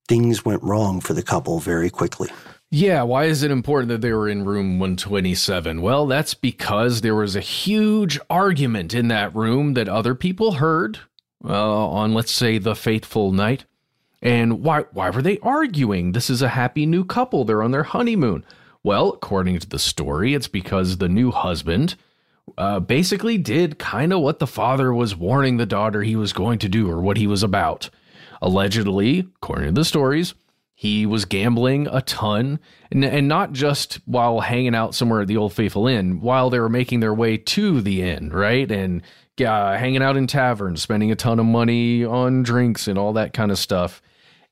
things 0.08 0.44
went 0.44 0.62
wrong 0.62 1.00
for 1.00 1.14
the 1.14 1.22
couple 1.22 1.58
very 1.58 1.90
quickly. 1.90 2.28
Yeah, 2.74 3.02
why 3.02 3.24
is 3.24 3.42
it 3.42 3.50
important 3.50 3.90
that 3.90 4.00
they 4.00 4.12
were 4.12 4.28
in 4.28 4.46
room 4.46 4.78
127? 4.78 5.82
Well, 5.82 6.06
that's 6.06 6.32
because 6.32 7.02
there 7.02 7.14
was 7.14 7.36
a 7.36 7.40
huge 7.40 8.18
argument 8.30 8.94
in 8.94 9.08
that 9.08 9.34
room 9.34 9.74
that 9.74 9.90
other 9.90 10.14
people 10.14 10.52
heard 10.52 10.98
uh, 11.44 11.88
on, 11.88 12.14
let's 12.14 12.32
say, 12.32 12.56
the 12.56 12.74
fateful 12.74 13.30
night. 13.30 13.66
And 14.22 14.62
why 14.62 14.84
why 14.92 15.10
were 15.10 15.22
they 15.22 15.38
arguing? 15.38 16.12
This 16.12 16.30
is 16.30 16.42
a 16.42 16.50
happy 16.50 16.86
new 16.86 17.04
couple. 17.04 17.44
They're 17.44 17.62
on 17.62 17.72
their 17.72 17.82
honeymoon. 17.82 18.44
Well, 18.84 19.10
according 19.12 19.58
to 19.60 19.68
the 19.68 19.78
story, 19.78 20.34
it's 20.34 20.48
because 20.48 20.98
the 20.98 21.08
new 21.08 21.32
husband 21.32 21.96
uh, 22.56 22.80
basically 22.80 23.38
did 23.38 23.78
kind 23.78 24.12
of 24.12 24.20
what 24.20 24.38
the 24.38 24.46
father 24.46 24.92
was 24.92 25.16
warning 25.16 25.56
the 25.56 25.66
daughter 25.66 26.02
he 26.02 26.16
was 26.16 26.32
going 26.32 26.58
to 26.60 26.68
do 26.68 26.88
or 26.90 27.00
what 27.00 27.16
he 27.16 27.26
was 27.26 27.42
about. 27.42 27.90
Allegedly, 28.40 29.20
according 29.20 29.66
to 29.66 29.80
the 29.80 29.84
stories, 29.84 30.34
he 30.74 31.06
was 31.06 31.24
gambling 31.24 31.86
a 31.86 32.02
ton, 32.02 32.58
and, 32.90 33.04
and 33.04 33.28
not 33.28 33.52
just 33.52 34.00
while 34.04 34.40
hanging 34.40 34.74
out 34.74 34.96
somewhere 34.96 35.20
at 35.20 35.28
the 35.28 35.36
Old 35.36 35.52
Faithful 35.52 35.86
Inn, 35.86 36.20
while 36.20 36.50
they 36.50 36.58
were 36.58 36.68
making 36.68 36.98
their 36.98 37.14
way 37.14 37.36
to 37.36 37.80
the 37.80 38.02
inn, 38.02 38.30
right? 38.30 38.68
And 38.68 39.02
uh, 39.40 39.76
hanging 39.76 40.02
out 40.02 40.16
in 40.16 40.26
taverns, 40.26 40.82
spending 40.82 41.12
a 41.12 41.16
ton 41.16 41.38
of 41.38 41.46
money 41.46 42.04
on 42.04 42.42
drinks 42.42 42.88
and 42.88 42.98
all 42.98 43.12
that 43.12 43.32
kind 43.32 43.52
of 43.52 43.58
stuff 43.58 44.02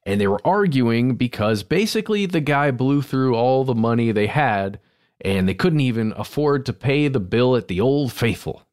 and 0.05 0.21
they 0.21 0.27
were 0.27 0.41
arguing 0.45 1.15
because 1.15 1.63
basically 1.63 2.27
the 2.27 2.41
guy 2.41 2.71
blew 2.71 3.03
through 3.03 3.35
all 3.35 3.65
the 3.65 3.75
money 3.75 4.13
they 4.13 4.27
had 4.27 4.81
and 5.21 5.49
they 5.49 5.55
couldn't 5.55 5.81
even 5.81 6.13
afford 6.17 6.65
to 6.67 6.73
pay 6.73 7.09
the 7.09 7.21
bill 7.21 7.57
at 7.57 7.69
the 7.69 7.81
old 7.81 8.13
faithful. 8.13 8.67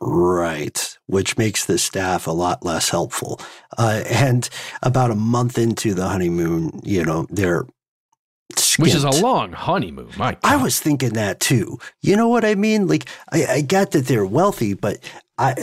Right, 0.00 0.96
which 1.06 1.36
makes 1.36 1.66
the 1.66 1.76
staff 1.76 2.28
a 2.28 2.30
lot 2.30 2.64
less 2.64 2.90
helpful. 2.90 3.40
Uh, 3.76 4.04
and 4.08 4.48
about 4.80 5.10
a 5.10 5.16
month 5.16 5.58
into 5.58 5.92
the 5.92 6.08
honeymoon, 6.08 6.80
you 6.84 7.04
know, 7.04 7.26
they're 7.30 7.66
skint. 8.54 8.78
Which 8.78 8.94
is 8.94 9.02
a 9.02 9.10
long 9.10 9.52
honeymoon. 9.52 10.10
My 10.16 10.32
God. 10.32 10.40
I 10.44 10.56
was 10.56 10.78
thinking 10.78 11.14
that 11.14 11.40
too. 11.40 11.78
You 12.00 12.16
know 12.16 12.28
what 12.28 12.44
I 12.44 12.54
mean? 12.54 12.86
Like, 12.86 13.08
I, 13.32 13.46
I 13.46 13.60
get 13.60 13.90
that 13.90 14.06
they're 14.06 14.24
wealthy, 14.24 14.74
but 14.74 14.98
I, 15.38 15.54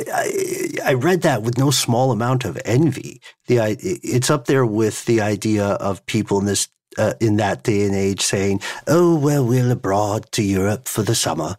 I, 0.86 0.94
read 0.94 1.22
that 1.24 1.44
with 1.44 1.58
no 1.58 1.70
small 1.70 2.12
amount 2.12 2.46
of 2.46 2.58
envy. 2.64 3.22
The 3.48 3.60
it's 3.80 4.30
up 4.30 4.46
there 4.46 4.66
with 4.66 5.04
the 5.06 5.20
idea 5.20 5.66
of 5.66 6.06
people 6.06 6.40
in 6.40 6.46
this 6.46 6.70
uh, 6.98 7.14
in 7.20 7.36
that 7.38 7.64
day 7.64 7.86
and 7.86 7.94
age 7.94 8.22
saying, 8.22 8.62
"Oh 8.88 9.18
well, 9.18 9.46
we'll 9.46 9.72
abroad 9.72 10.32
to 10.32 10.44
Europe 10.44 10.88
for 10.88 11.04
the 11.04 11.16
summer." 11.16 11.58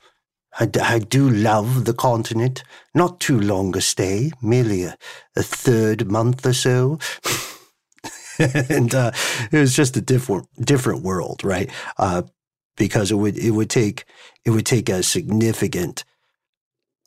I, 0.58 0.70
I 0.80 0.98
do 1.00 1.28
love 1.28 1.84
the 1.84 1.92
continent. 1.92 2.62
Not 2.94 3.20
too 3.20 3.38
long 3.38 3.76
a 3.76 3.82
stay, 3.82 4.32
merely 4.40 4.84
a, 4.84 4.96
a 5.36 5.42
third 5.42 6.10
month 6.10 6.46
or 6.46 6.54
so. 6.54 6.98
and 8.38 8.94
uh, 8.94 9.12
it 9.52 9.58
was 9.58 9.76
just 9.76 9.96
a 9.96 10.00
different 10.00 10.48
different 10.64 11.02
world, 11.02 11.44
right? 11.44 11.70
Uh, 11.98 12.22
because 12.76 13.10
it 13.10 13.16
would 13.16 13.36
it 13.36 13.50
would 13.50 13.70
take 13.70 14.04
it 14.44 14.50
would 14.50 14.66
take 14.66 14.88
a 14.88 15.02
significant 15.02 16.04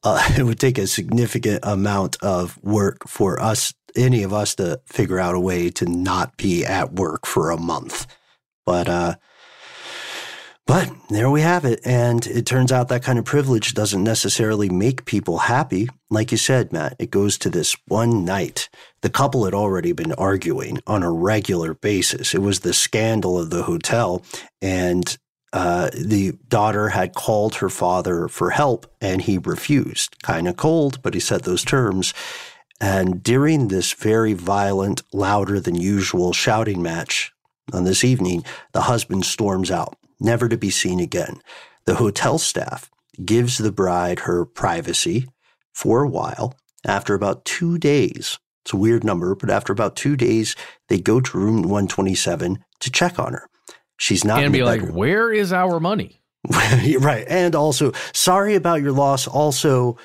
uh, 0.04 0.22
it 0.38 0.44
would 0.44 0.60
take 0.60 0.78
a 0.78 0.88
significant 0.88 1.60
amount 1.64 2.18
of 2.22 2.62
work 2.64 3.08
for 3.08 3.40
us, 3.40 3.74
any 3.96 4.24
of 4.24 4.34
us, 4.34 4.56
to 4.56 4.82
figure 4.86 5.20
out 5.20 5.36
a 5.36 5.40
way 5.40 5.70
to 5.72 5.86
not 5.86 6.38
be 6.38 6.66
at 6.66 6.94
work 6.94 7.26
for 7.26 7.52
a 7.52 7.58
month. 7.58 8.08
But 8.66 8.88
uh, 8.88 9.16
but 10.70 10.92
there 11.10 11.32
we 11.32 11.42
have 11.42 11.66
it. 11.66 11.80
And 11.84 12.28
it 12.28 12.46
turns 12.46 12.72
out 12.72 12.90
that 12.90 13.02
kind 13.02 13.18
of 13.18 13.26
privilege 13.26 13.74
doesn't 13.74 14.04
necessarily 14.04 14.70
make 14.70 15.06
people 15.06 15.40
happy. 15.40 15.88
Like 16.12 16.32
you 16.32 16.38
said, 16.38 16.72
Matt, 16.72 16.96
it 17.00 17.10
goes 17.10 17.40
to 17.40 17.50
this 17.50 17.76
one 17.88 18.24
night. 18.24 18.70
The 19.02 19.10
couple 19.10 19.46
had 19.46 19.56
already 19.56 19.94
been 19.94 20.14
arguing 20.14 20.78
on 20.86 21.02
a 21.02 21.12
regular 21.12 21.74
basis. 21.74 22.36
It 22.36 22.44
was 22.44 22.60
the 22.60 22.76
scandal 22.76 23.40
of 23.40 23.50
the 23.50 23.64
hotel. 23.64 24.24
And 24.62 25.18
uh, 25.52 25.90
the 25.94 26.34
daughter 26.48 26.90
had 26.90 27.16
called 27.16 27.56
her 27.56 27.70
father 27.70 28.28
for 28.28 28.52
help 28.52 28.86
and 29.02 29.22
he 29.22 29.38
refused. 29.38 30.22
Kind 30.22 30.48
of 30.48 30.58
cold, 30.58 31.02
but 31.02 31.14
he 31.14 31.20
set 31.20 31.44
those 31.44 31.64
terms. 31.64 32.14
And 32.82 33.22
during 33.24 33.68
this 33.68 33.94
very 33.94 34.34
violent, 34.34 35.02
louder 35.12 35.60
than 35.60 35.76
usual 35.76 36.34
shouting 36.34 36.82
match 36.82 37.32
on 37.74 37.84
this 37.84 38.04
evening, 38.04 38.46
the 38.72 38.82
husband 38.82 39.26
storms 39.26 39.70
out 39.70 39.98
never 40.20 40.48
to 40.48 40.58
be 40.58 40.70
seen 40.70 41.00
again. 41.00 41.42
The 41.86 41.96
hotel 41.96 42.38
staff 42.38 42.90
gives 43.26 43.58
the 43.58 43.72
bride 43.72 44.20
her 44.20 44.46
privacy 44.46 45.28
for 45.74 46.04
a 46.04 46.10
while. 46.10 46.56
After 46.86 47.14
about 47.14 47.44
two 47.44 47.78
days, 47.78 48.38
it's 48.64 48.74
a 48.74 48.78
weird 48.78 49.04
number, 49.04 49.36
but 49.36 49.50
after 49.50 49.74
about 49.74 49.96
two 49.96 50.16
days, 50.16 50.56
they 50.88 51.00
go 51.00 51.20
to 51.20 51.38
room 51.38 51.64
127 51.64 52.64
to 52.80 52.92
check 52.92 53.20
on 53.20 53.34
her. 53.34 53.49
She's 54.00 54.24
not 54.24 54.44
and 54.44 54.54
be 54.54 54.64
like, 54.64 54.80
bedroom. 54.80 54.96
where 54.96 55.32
is 55.32 55.54
our 55.54 55.80
money? 55.80 56.22
right. 56.50 57.26
And 57.28 57.54
also, 57.54 57.92
sorry 58.14 58.56
about 58.56 58.82
your 58.82 58.94
loss. 58.94 59.28
Also, 59.28 59.98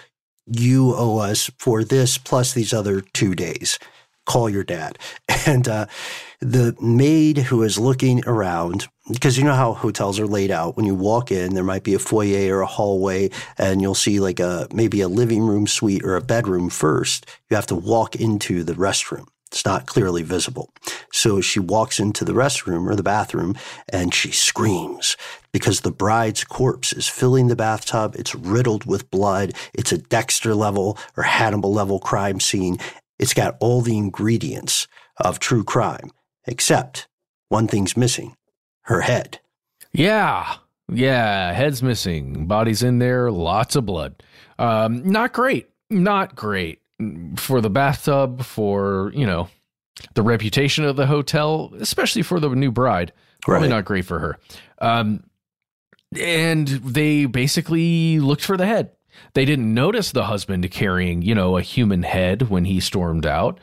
you 0.46 0.94
owe 0.94 1.18
us 1.18 1.50
for 1.58 1.84
this 1.84 2.18
plus 2.18 2.52
these 2.52 2.74
other 2.74 3.00
two 3.00 3.34
days. 3.34 3.78
Call 4.26 4.50
your 4.50 4.64
dad. 4.64 4.98
And 5.46 5.68
uh, 5.68 5.86
the 6.40 6.74
maid 6.80 7.36
who 7.36 7.62
is 7.62 7.78
looking 7.78 8.26
around, 8.26 8.88
because 9.12 9.36
you 9.36 9.44
know 9.44 9.54
how 9.54 9.74
hotels 9.74 10.18
are 10.18 10.26
laid 10.26 10.50
out. 10.50 10.74
When 10.74 10.86
you 10.86 10.94
walk 10.94 11.30
in, 11.30 11.52
there 11.52 11.62
might 11.62 11.84
be 11.84 11.92
a 11.92 11.98
foyer 11.98 12.56
or 12.56 12.62
a 12.62 12.66
hallway, 12.66 13.28
and 13.58 13.82
you'll 13.82 13.94
see 13.94 14.20
like 14.20 14.40
a 14.40 14.66
maybe 14.72 15.02
a 15.02 15.08
living 15.08 15.42
room 15.42 15.66
suite 15.66 16.02
or 16.02 16.16
a 16.16 16.22
bedroom 16.22 16.70
first. 16.70 17.26
You 17.50 17.56
have 17.56 17.66
to 17.66 17.74
walk 17.74 18.16
into 18.16 18.64
the 18.64 18.72
restroom. 18.72 19.26
It's 19.52 19.66
not 19.66 19.84
clearly 19.86 20.22
visible. 20.22 20.70
So 21.14 21.40
she 21.40 21.60
walks 21.60 22.00
into 22.00 22.24
the 22.24 22.32
restroom 22.32 22.90
or 22.90 22.96
the 22.96 23.04
bathroom 23.04 23.54
and 23.88 24.12
she 24.12 24.32
screams 24.32 25.16
because 25.52 25.80
the 25.80 25.92
bride's 25.92 26.42
corpse 26.42 26.92
is 26.92 27.06
filling 27.06 27.46
the 27.46 27.54
bathtub. 27.54 28.16
It's 28.18 28.34
riddled 28.34 28.84
with 28.84 29.12
blood. 29.12 29.52
It's 29.72 29.92
a 29.92 29.98
Dexter 29.98 30.56
level 30.56 30.98
or 31.16 31.22
Hannibal 31.22 31.72
level 31.72 32.00
crime 32.00 32.40
scene. 32.40 32.78
It's 33.16 33.32
got 33.32 33.56
all 33.60 33.80
the 33.80 33.96
ingredients 33.96 34.88
of 35.16 35.38
true 35.38 35.62
crime, 35.62 36.10
except 36.48 37.06
one 37.48 37.68
thing's 37.68 37.96
missing 37.96 38.34
her 38.82 39.02
head. 39.02 39.38
Yeah. 39.92 40.56
Yeah. 40.92 41.52
Head's 41.52 41.80
missing. 41.80 42.46
Body's 42.48 42.82
in 42.82 42.98
there. 42.98 43.30
Lots 43.30 43.76
of 43.76 43.86
blood. 43.86 44.20
Um, 44.58 45.08
not 45.08 45.32
great. 45.32 45.70
Not 45.88 46.34
great 46.34 46.80
for 47.36 47.60
the 47.60 47.70
bathtub, 47.70 48.42
for, 48.42 49.12
you 49.14 49.26
know, 49.26 49.48
the 50.14 50.22
reputation 50.22 50.84
of 50.84 50.96
the 50.96 51.06
hotel, 51.06 51.72
especially 51.78 52.22
for 52.22 52.40
the 52.40 52.48
new 52.50 52.70
bride. 52.72 53.12
Probably 53.42 53.68
Right. 53.68 53.74
not 53.76 53.84
great 53.84 54.04
for 54.04 54.18
her. 54.18 54.38
Um, 54.80 55.24
and 56.18 56.68
they 56.68 57.26
basically 57.26 58.20
looked 58.20 58.44
for 58.44 58.56
the 58.56 58.66
head. 58.66 58.90
They 59.34 59.44
didn't 59.44 59.72
notice 59.72 60.12
the 60.12 60.24
husband 60.24 60.68
carrying, 60.70 61.22
you 61.22 61.34
know, 61.34 61.56
a 61.56 61.62
human 61.62 62.02
head 62.02 62.48
when 62.50 62.64
he 62.64 62.80
stormed 62.80 63.26
out. 63.26 63.58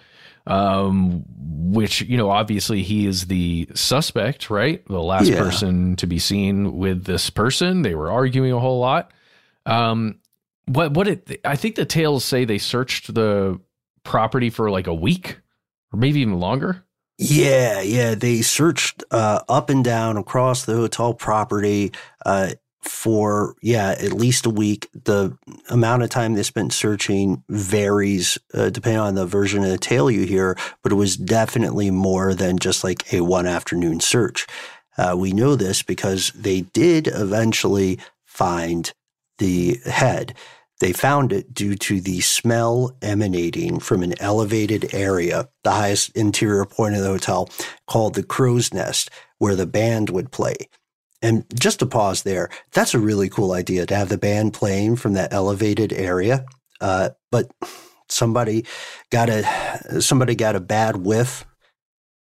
Um, 0.48 1.24
which 1.38 2.02
you 2.02 2.18
know, 2.18 2.32
obviously 2.32 2.82
he 2.82 3.06
is 3.06 3.28
the 3.28 3.68
suspect, 3.76 4.50
right? 4.50 4.84
The 4.88 5.02
last 5.02 5.30
Yeah. 5.30 5.38
person 5.38 5.96
to 5.98 6.08
be 6.08 6.18
seen 6.18 6.78
with 6.78 7.04
this 7.06 7.30
person. 7.30 7.84
They 7.84 7.94
were 7.94 8.10
arguing 8.10 8.52
a 8.52 8.60
whole 8.60 8.80
lot. 8.80 9.12
Um, 9.68 10.16
what 10.66 10.94
what 10.94 11.08
it? 11.08 11.40
I 11.46 11.56
think 11.56 11.76
the 11.76 11.86
tales 11.86 12.26
say 12.26 12.44
they 12.46 12.58
searched 12.58 13.14
the 13.14 13.60
property 14.04 14.50
for 14.50 14.72
like 14.72 14.88
a 14.88 14.94
week 14.96 15.38
or 15.92 16.00
maybe 16.00 16.22
even 16.22 16.40
longer. 16.40 16.84
Yeah, 17.18 17.82
yeah. 17.82 18.16
They 18.16 18.42
searched 18.42 19.04
uh, 19.12 19.42
up 19.48 19.70
and 19.70 19.84
down 19.84 20.18
across 20.18 20.66
the 20.66 20.74
hotel 20.74 21.14
property 21.14 21.92
uh, 22.26 22.52
for, 22.82 23.56
yeah, 23.62 23.92
at 23.92 24.14
least 24.14 24.48
a 24.48 24.50
week. 24.50 24.90
The 25.04 25.38
amount 25.70 26.02
of 26.02 26.10
time 26.10 26.34
they 26.34 26.44
spent 26.44 26.74
searching 26.74 27.44
varies 27.48 28.40
uh, 28.56 28.72
depending 28.72 29.02
on 29.02 29.14
the 29.14 29.28
version 29.28 29.64
of 29.64 29.70
the 29.70 29.78
tale 29.78 30.10
you 30.10 30.26
hear, 30.26 30.58
but 30.82 30.92
it 30.92 30.96
was 30.96 31.16
definitely 31.16 31.92
more 31.92 32.34
than 32.34 32.58
just 32.58 32.84
like 32.84 33.14
a 33.14 33.22
one 33.22 33.46
afternoon 33.46 34.00
search. 34.00 34.48
Uh, 34.98 35.16
we 35.16 35.32
know 35.32 35.56
this 35.56 35.84
because 35.84 36.32
they 36.32 36.62
did 36.62 37.08
eventually 37.08 38.00
find 38.26 38.94
the 39.38 39.80
head. 39.86 40.34
They 40.82 40.94
found 40.94 41.32
it 41.32 41.54
due 41.54 41.76
to 41.76 42.02
the 42.02 42.22
smell 42.22 42.98
emanating 43.04 43.80
from 43.80 44.02
an 44.02 44.20
elevated 44.20 44.96
area, 44.96 45.48
the 45.64 45.72
highest 45.72 46.10
interior 46.18 46.66
point 46.66 46.96
of 46.96 47.04
the 47.04 47.08
hotel, 47.08 47.50
called 47.86 48.16
the 48.16 48.24
Crow's 48.24 48.74
Nest, 48.74 49.12
where 49.38 49.56
the 49.56 49.68
band 49.68 50.10
would 50.10 50.32
play. 50.32 50.56
And 51.22 51.46
just 51.54 51.80
to 51.80 51.86
pause 51.86 52.24
there, 52.24 52.50
that's 52.72 52.96
a 52.96 53.00
really 53.00 53.30
cool 53.30 53.52
idea 53.52 53.86
to 53.86 53.96
have 53.96 54.10
the 54.10 54.18
band 54.18 54.54
playing 54.54 54.96
from 54.96 55.14
that 55.14 55.32
elevated 55.32 55.94
area. 55.94 56.46
Uh, 56.82 57.12
but 57.30 57.52
somebody 58.10 58.66
got 59.12 59.30
a 59.30 60.02
somebody 60.02 60.34
got 60.34 60.56
a 60.56 60.60
bad 60.60 60.98
whiff, 60.98 61.46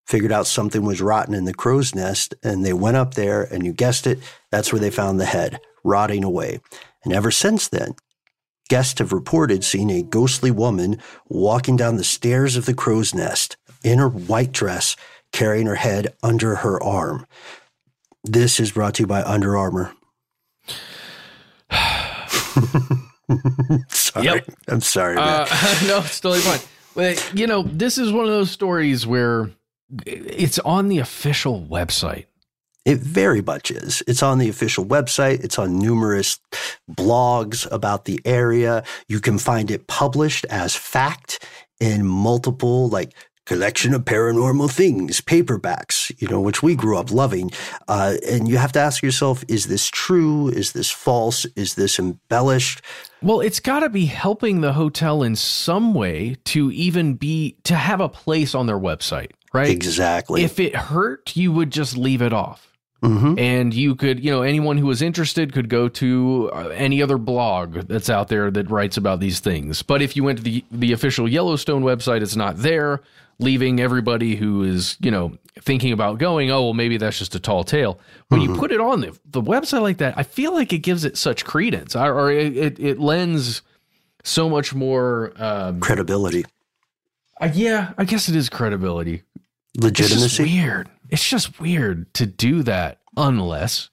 figured 0.06 0.32
out 0.32 0.46
something 0.46 0.84
was 0.84 1.00
rotten 1.00 1.32
in 1.32 1.46
the 1.46 1.54
crow's 1.54 1.94
nest, 1.94 2.34
and 2.42 2.62
they 2.62 2.74
went 2.74 2.98
up 2.98 3.14
there, 3.14 3.42
and 3.42 3.64
you 3.64 3.72
guessed 3.72 4.06
it, 4.06 4.18
that's 4.50 4.70
where 4.70 4.80
they 4.80 4.90
found 4.90 5.18
the 5.18 5.24
head 5.24 5.60
rotting 5.82 6.24
away. 6.24 6.60
And 7.04 7.14
ever 7.14 7.30
since 7.30 7.66
then, 7.68 7.94
guests 8.70 9.00
have 9.00 9.12
reported 9.12 9.62
seeing 9.64 9.90
a 9.90 10.00
ghostly 10.00 10.50
woman 10.50 10.96
walking 11.28 11.76
down 11.76 11.96
the 11.96 12.04
stairs 12.04 12.56
of 12.56 12.64
the 12.64 12.72
crow's 12.72 13.12
nest 13.12 13.58
in 13.82 13.98
her 13.98 14.08
white 14.08 14.52
dress, 14.52 14.96
carrying 15.32 15.66
her 15.66 15.74
head 15.74 16.14
under 16.22 16.54
her 16.56 16.82
arm. 16.82 17.26
This 18.24 18.60
is 18.60 18.72
brought 18.72 18.94
to 18.94 19.02
you 19.02 19.06
by 19.08 19.22
Under 19.22 19.56
Armour. 19.56 19.92
sorry. 23.88 24.24
Yep. 24.24 24.48
I'm 24.68 24.80
sorry. 24.80 25.16
Uh, 25.18 25.46
no, 25.86 25.98
it's 25.98 26.20
totally 26.20 26.40
fine. 26.40 26.60
But, 26.94 27.32
you 27.34 27.46
know, 27.48 27.62
this 27.62 27.98
is 27.98 28.12
one 28.12 28.24
of 28.24 28.30
those 28.30 28.50
stories 28.52 29.06
where 29.06 29.50
it's 30.06 30.58
on 30.60 30.88
the 30.88 30.98
official 30.98 31.60
website. 31.60 32.26
It 32.84 32.98
very 32.98 33.42
much 33.42 33.70
is. 33.70 34.02
It's 34.06 34.22
on 34.22 34.38
the 34.38 34.48
official 34.48 34.84
website. 34.84 35.44
It's 35.44 35.58
on 35.58 35.78
numerous 35.78 36.38
blogs 36.90 37.70
about 37.70 38.06
the 38.06 38.20
area. 38.24 38.84
You 39.08 39.20
can 39.20 39.38
find 39.38 39.70
it 39.70 39.86
published 39.86 40.46
as 40.48 40.74
fact 40.74 41.46
in 41.78 42.06
multiple, 42.06 42.88
like, 42.88 43.14
collection 43.46 43.92
of 43.94 44.04
paranormal 44.04 44.70
things, 44.70 45.20
paperbacks, 45.20 46.12
you 46.20 46.28
know, 46.28 46.40
which 46.40 46.62
we 46.62 46.76
grew 46.76 46.96
up 46.96 47.10
loving. 47.10 47.50
Uh, 47.88 48.14
and 48.28 48.46
you 48.48 48.56
have 48.56 48.70
to 48.70 48.78
ask 48.78 49.02
yourself, 49.02 49.42
is 49.48 49.66
this 49.66 49.88
true? 49.88 50.48
Is 50.48 50.72
this 50.72 50.88
false? 50.88 51.44
Is 51.56 51.74
this 51.74 51.98
embellished? 51.98 52.80
Well, 53.22 53.40
it's 53.40 53.58
got 53.58 53.80
to 53.80 53.88
be 53.88 54.06
helping 54.06 54.60
the 54.60 54.74
hotel 54.74 55.22
in 55.22 55.34
some 55.34 55.94
way 55.94 56.36
to 56.44 56.70
even 56.70 57.14
be 57.14 57.56
to 57.64 57.74
have 57.74 58.00
a 58.00 58.08
place 58.08 58.54
on 58.54 58.66
their 58.66 58.78
website, 58.78 59.32
right? 59.52 59.68
Exactly. 59.68 60.44
If 60.44 60.60
it 60.60 60.76
hurt, 60.76 61.36
you 61.36 61.50
would 61.50 61.72
just 61.72 61.96
leave 61.96 62.22
it 62.22 62.32
off. 62.32 62.69
Mhm. 63.02 63.38
And 63.40 63.72
you 63.72 63.94
could, 63.94 64.22
you 64.22 64.30
know, 64.30 64.42
anyone 64.42 64.76
who 64.76 64.86
was 64.86 65.00
interested 65.00 65.52
could 65.54 65.68
go 65.70 65.88
to 65.88 66.50
uh, 66.52 66.68
any 66.68 67.02
other 67.02 67.16
blog 67.16 67.74
that's 67.88 68.10
out 68.10 68.28
there 68.28 68.50
that 68.50 68.70
writes 68.70 68.96
about 68.98 69.20
these 69.20 69.40
things. 69.40 69.82
But 69.82 70.02
if 70.02 70.16
you 70.16 70.24
went 70.24 70.38
to 70.38 70.44
the 70.44 70.64
the 70.70 70.92
official 70.92 71.26
Yellowstone 71.28 71.82
website, 71.82 72.20
it's 72.20 72.36
not 72.36 72.58
there, 72.58 73.00
leaving 73.38 73.80
everybody 73.80 74.36
who 74.36 74.62
is, 74.62 74.98
you 75.00 75.10
know, 75.10 75.32
thinking 75.60 75.92
about 75.92 76.18
going, 76.18 76.50
oh, 76.50 76.62
well, 76.62 76.74
maybe 76.74 76.98
that's 76.98 77.18
just 77.18 77.34
a 77.34 77.40
tall 77.40 77.64
tale. 77.64 77.98
When 78.28 78.42
you 78.42 78.54
put 78.54 78.70
it 78.70 78.80
on 78.80 79.00
the, 79.00 79.18
the 79.24 79.42
website 79.42 79.82
like 79.82 79.96
that, 79.98 80.14
I 80.16 80.22
feel 80.22 80.52
like 80.52 80.72
it 80.72 80.78
gives 80.78 81.04
it 81.04 81.16
such 81.16 81.44
credence, 81.44 81.96
or, 81.96 82.12
or 82.12 82.30
it, 82.30 82.56
it, 82.56 82.78
it 82.78 82.98
lends 83.00 83.62
so 84.24 84.48
much 84.50 84.74
more. 84.74 85.32
Um, 85.36 85.80
Credibility, 85.80 86.44
uh, 87.40 87.50
yeah, 87.54 87.92
I 87.96 88.04
guess 88.04 88.28
it 88.28 88.36
is 88.36 88.50
credibility. 88.50 89.22
Legitimacy, 89.78 90.42
weird. 90.42 90.88
It's 91.10 91.28
just 91.28 91.60
weird 91.60 92.12
to 92.14 92.26
do 92.26 92.62
that 92.64 92.98
unless 93.16 93.90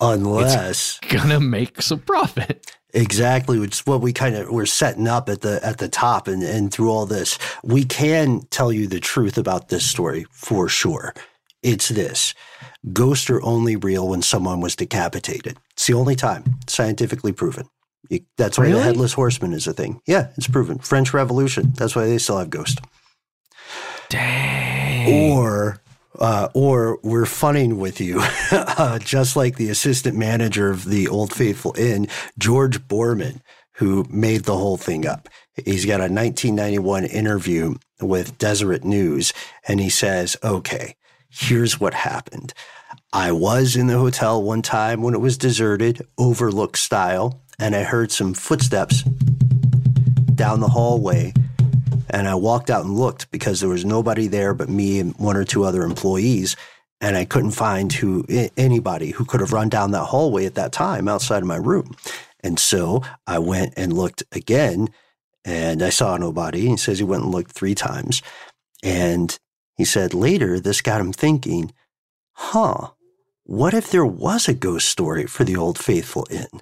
unless 0.00 0.98
it's 1.02 1.12
gonna 1.12 1.40
make 1.40 1.82
some 1.82 2.00
profit. 2.00 2.70
Exactly, 2.92 3.58
which 3.58 3.74
is 3.80 3.86
what 3.86 4.00
we 4.00 4.12
kind 4.12 4.34
of 4.34 4.48
we're 4.50 4.66
setting 4.66 5.06
up 5.06 5.28
at 5.28 5.42
the 5.42 5.60
at 5.64 5.78
the 5.78 5.88
top, 5.88 6.26
and 6.26 6.42
and 6.42 6.72
through 6.72 6.90
all 6.90 7.06
this, 7.06 7.38
we 7.62 7.84
can 7.84 8.40
tell 8.50 8.72
you 8.72 8.86
the 8.88 8.98
truth 9.00 9.38
about 9.38 9.68
this 9.68 9.88
story 9.88 10.26
for 10.32 10.68
sure. 10.68 11.14
It's 11.62 11.88
this: 11.88 12.34
ghosts 12.92 13.30
are 13.30 13.42
only 13.42 13.76
real 13.76 14.08
when 14.08 14.22
someone 14.22 14.60
was 14.60 14.74
decapitated. 14.74 15.56
It's 15.72 15.86
the 15.86 15.94
only 15.94 16.16
time 16.16 16.58
scientifically 16.66 17.32
proven. 17.32 17.68
You, 18.08 18.20
that's 18.36 18.58
why 18.58 18.64
Really? 18.64 18.78
the 18.78 18.84
headless 18.84 19.12
horseman 19.12 19.52
is 19.52 19.68
a 19.68 19.72
thing. 19.72 20.00
Yeah, 20.06 20.30
it's 20.36 20.48
proven. 20.48 20.78
French 20.78 21.14
Revolution. 21.14 21.72
That's 21.76 21.94
why 21.94 22.06
they 22.06 22.18
still 22.18 22.38
have 22.38 22.50
ghosts. 22.50 22.80
Dang. 24.08 25.32
Or, 25.32 25.80
uh, 26.18 26.48
or 26.54 26.98
we're 27.02 27.26
funning 27.26 27.78
with 27.78 28.00
you, 28.00 28.20
uh, 28.50 28.98
just 28.98 29.36
like 29.36 29.56
the 29.56 29.70
assistant 29.70 30.16
manager 30.16 30.70
of 30.70 30.84
the 30.84 31.08
Old 31.08 31.32
Faithful 31.32 31.74
Inn, 31.78 32.08
George 32.38 32.86
Borman, 32.88 33.40
who 33.74 34.04
made 34.10 34.44
the 34.44 34.56
whole 34.56 34.76
thing 34.76 35.06
up. 35.06 35.28
He's 35.64 35.84
got 35.84 36.00
a 36.00 36.12
1991 36.12 37.04
interview 37.04 37.74
with 38.00 38.38
Deseret 38.38 38.84
News, 38.84 39.32
and 39.66 39.80
he 39.80 39.90
says, 39.90 40.36
"Okay, 40.42 40.96
here's 41.28 41.80
what 41.80 41.94
happened." 41.94 42.54
I 43.12 43.32
was 43.32 43.74
in 43.74 43.88
the 43.88 43.98
hotel 43.98 44.42
one 44.42 44.62
time 44.62 45.02
when 45.02 45.14
it 45.14 45.20
was 45.20 45.36
deserted, 45.36 46.06
overlook 46.16 46.76
style, 46.76 47.40
and 47.58 47.74
I 47.74 47.82
heard 47.82 48.12
some 48.12 48.34
footsteps 48.34 49.02
down 50.34 50.60
the 50.60 50.68
hallway. 50.68 51.32
And 52.10 52.28
I 52.28 52.34
walked 52.34 52.70
out 52.70 52.84
and 52.84 52.96
looked 52.96 53.30
because 53.30 53.60
there 53.60 53.68
was 53.68 53.84
nobody 53.84 54.26
there 54.26 54.52
but 54.52 54.68
me 54.68 54.98
and 54.98 55.16
one 55.16 55.36
or 55.36 55.44
two 55.44 55.64
other 55.64 55.82
employees. 55.82 56.56
And 57.00 57.16
I 57.16 57.24
couldn't 57.24 57.52
find 57.52 57.92
who 57.92 58.26
anybody 58.56 59.12
who 59.12 59.24
could 59.24 59.40
have 59.40 59.52
run 59.52 59.68
down 59.68 59.92
that 59.92 60.06
hallway 60.06 60.44
at 60.44 60.54
that 60.56 60.72
time 60.72 61.08
outside 61.08 61.42
of 61.42 61.48
my 61.48 61.56
room. 61.56 61.96
And 62.42 62.58
so 62.58 63.02
I 63.26 63.38
went 63.38 63.74
and 63.76 63.92
looked 63.92 64.22
again 64.32 64.90
and 65.44 65.82
I 65.82 65.90
saw 65.90 66.16
nobody. 66.16 66.68
He 66.68 66.76
says 66.76 66.98
he 66.98 67.04
went 67.04 67.22
and 67.22 67.32
looked 67.32 67.52
three 67.52 67.74
times. 67.74 68.22
And 68.82 69.38
he 69.76 69.84
said 69.84 70.12
later, 70.12 70.60
this 70.60 70.82
got 70.82 71.00
him 71.00 71.12
thinking, 71.12 71.72
huh, 72.32 72.90
what 73.44 73.74
if 73.74 73.90
there 73.90 74.06
was 74.06 74.48
a 74.48 74.54
ghost 74.54 74.88
story 74.88 75.26
for 75.26 75.44
the 75.44 75.56
Old 75.56 75.78
Faithful 75.78 76.26
Inn? 76.30 76.60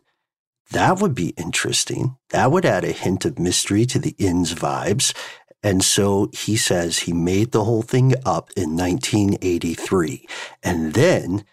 That 0.70 1.00
would 1.00 1.14
be 1.14 1.30
interesting. 1.30 2.16
That 2.30 2.52
would 2.52 2.64
add 2.64 2.84
a 2.84 2.92
hint 2.92 3.24
of 3.24 3.38
mystery 3.38 3.86
to 3.86 3.98
the 3.98 4.14
inn's 4.18 4.54
vibes. 4.54 5.14
And 5.62 5.82
so 5.82 6.30
he 6.32 6.56
says 6.56 6.98
he 6.98 7.12
made 7.12 7.52
the 7.52 7.64
whole 7.64 7.82
thing 7.82 8.14
up 8.24 8.50
in 8.56 8.76
1983. 8.76 10.26
And 10.62 10.94
then, 10.94 11.44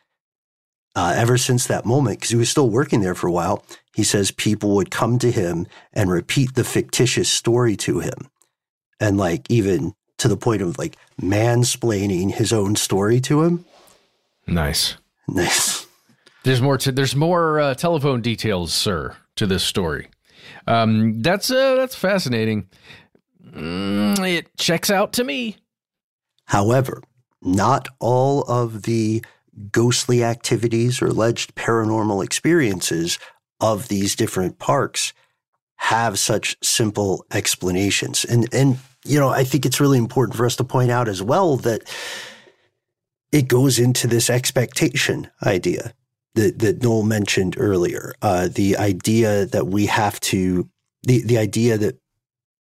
uh, 0.96 1.14
ever 1.18 1.38
since 1.38 1.66
that 1.68 1.86
moment, 1.86 2.20
because 2.20 2.30
he 2.30 2.36
was 2.36 2.50
still 2.50 2.70
working 2.70 3.02
there 3.02 3.16
for 3.16 3.28
a 3.28 3.32
while, 3.32 3.66
he 3.94 4.04
says 4.04 4.32
people 4.32 4.76
would 4.76 4.92
come 4.92 5.18
to 5.20 5.32
him 5.32 5.66
and 5.94 6.12
repeat 6.12 6.54
the 6.54 6.64
fictitious 6.64 7.30
story 7.30 7.76
to 7.78 8.00
him. 8.00 8.30
And 9.00 9.18
like 9.18 9.50
even 9.50 9.94
to 10.18 10.28
the 10.28 10.38
point 10.38 10.62
of 10.62 10.78
like 10.78 10.98
mansplaining 11.22 12.32
his 12.32 12.54
own 12.54 12.76
story 12.76 13.20
to 13.22 13.44
him. 13.44 13.66
Nice. 14.48 14.98
Nice. 15.28 15.88
There's 16.44 16.62
more 16.62 16.78
to 16.78 16.92
there's 16.92 17.16
more 17.16 17.60
uh, 17.60 17.74
telephone 17.74 18.22
details, 18.22 18.72
sir, 18.72 19.16
to 19.36 19.48
this 19.48 19.64
story. 19.64 20.10
Um, 20.68 21.22
that's 21.22 21.50
uh, 21.50 21.76
that's 21.76 21.96
fascinating. 21.96 22.70
Mm, 23.46 24.20
it 24.28 24.56
checks 24.58 24.90
out 24.90 25.14
to 25.14 25.24
me. 25.24 25.58
However, 26.46 27.02
not 27.42 27.88
all 28.00 28.44
of 28.44 28.84
the 28.84 29.24
ghostly 29.72 30.24
activities 30.24 31.02
or 31.02 31.08
alleged 31.08 31.56
paranormal 31.56 32.24
experiences 32.24 33.20
of 33.62 33.88
these 33.88 34.16
different 34.16 34.60
parks 34.60 35.14
have 35.78 36.18
such 36.20 36.58
simple 36.62 37.26
explanations. 37.32 38.26
And 38.26 38.52
and 38.54 38.80
you 39.06 39.20
know, 39.20 39.30
I 39.30 39.44
think 39.44 39.66
it's 39.66 39.80
really 39.80 40.00
important 40.00 40.36
for 40.36 40.46
us 40.46 40.56
to 40.58 40.64
point 40.64 40.92
out 40.92 41.08
as 41.08 41.22
well 41.22 41.58
that 41.58 41.84
it 43.32 43.48
goes 43.48 43.78
into 43.80 44.08
this 44.08 44.30
expectation 44.30 45.30
idea 45.46 45.94
that, 46.34 46.60
that 46.60 46.82
Noel 46.82 47.04
mentioned 47.04 47.56
earlier. 47.58 48.14
Uh, 48.22 48.48
the 48.48 48.78
idea 48.78 49.46
that 49.48 49.68
we 49.68 49.86
have 49.86 50.20
to, 50.22 50.70
the, 51.04 51.22
the 51.24 51.38
idea 51.38 51.78
that 51.78 52.00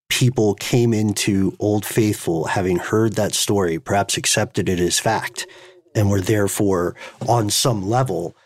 people 0.09 0.55
came 0.55 0.93
into 0.93 1.57
Old 1.59 1.85
Faithful 1.85 2.47
having 2.47 2.77
heard 2.77 3.15
that 3.15 3.35
story, 3.35 3.79
perhaps 3.79 4.17
accepted 4.17 4.69
it 4.69 4.81
as 4.81 4.99
fact, 4.99 5.47
and 5.95 6.11
were 6.11 6.21
therefore 6.21 6.95
on 7.29 7.51
some 7.51 7.89
level 7.89 8.37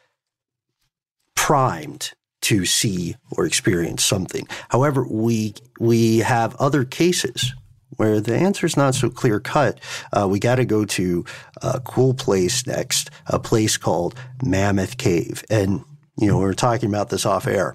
primed 1.34 2.12
to 2.40 2.64
see 2.64 3.16
or 3.32 3.46
experience 3.46 4.04
something. 4.04 4.46
However, 4.68 5.06
we 5.09 5.54
we 5.80 6.18
have 6.18 6.54
other 6.56 6.84
cases 6.84 7.52
where 7.96 8.20
the 8.20 8.36
answer 8.36 8.64
is 8.64 8.76
not 8.76 8.94
so 8.94 9.11
clear 9.11 9.40
cut. 9.40 9.80
Uh, 10.12 10.28
we 10.28 10.38
got 10.38 10.56
to 10.56 10.64
go 10.64 10.84
to 10.84 11.24
a 11.62 11.80
cool 11.80 12.14
place 12.14 12.66
next, 12.66 13.11
a 13.26 13.38
place 13.38 13.76
called 13.76 14.14
Mammoth 14.42 14.98
Cave, 14.98 15.44
and 15.50 15.84
you 16.18 16.28
know 16.28 16.38
we 16.38 16.44
were 16.44 16.54
talking 16.54 16.88
about 16.88 17.11
this 17.11 17.26
off 17.26 17.46
air. 17.46 17.74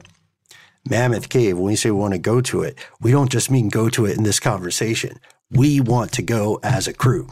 Mammoth 0.89 1.29
Cave, 1.29 1.57
when 1.57 1.65
we 1.65 1.75
say 1.75 1.91
we 1.91 1.99
want 1.99 2.13
to 2.13 2.19
go 2.19 2.41
to 2.41 2.61
it, 2.61 2.77
we 3.01 3.11
don't 3.11 3.31
just 3.31 3.49
mean 3.49 3.69
go 3.69 3.89
to 3.89 4.05
it 4.05 4.17
in 4.17 4.23
this 4.23 4.39
conversation. 4.39 5.19
We 5.49 5.79
want 5.79 6.11
to 6.13 6.21
go 6.21 6.59
as 6.63 6.87
a 6.87 6.93
crew. 6.93 7.29